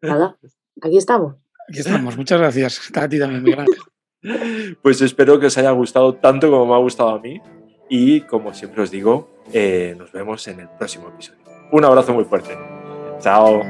Nada, 0.00 0.38
aquí 0.80 0.96
estamos. 0.96 1.36
Aquí 1.68 1.80
estamos, 1.80 2.16
muchas 2.16 2.40
gracias. 2.40 2.90
A 2.96 3.08
ti 3.08 3.18
también, 3.18 3.42
Miguel 3.42 3.66
Pues 4.82 5.00
espero 5.02 5.38
que 5.38 5.46
os 5.46 5.58
haya 5.58 5.70
gustado 5.70 6.14
tanto 6.14 6.50
como 6.50 6.66
me 6.66 6.74
ha 6.74 6.78
gustado 6.78 7.10
a 7.10 7.20
mí 7.20 7.40
y 7.88 8.22
como 8.22 8.54
siempre 8.54 8.82
os 8.82 8.90
digo, 8.90 9.42
eh, 9.52 9.94
nos 9.98 10.12
vemos 10.12 10.46
en 10.48 10.60
el 10.60 10.68
próximo 10.70 11.08
episodio. 11.08 11.40
Un 11.72 11.84
abrazo 11.84 12.14
muy 12.14 12.24
fuerte. 12.24 12.56
Chao. 13.20 13.62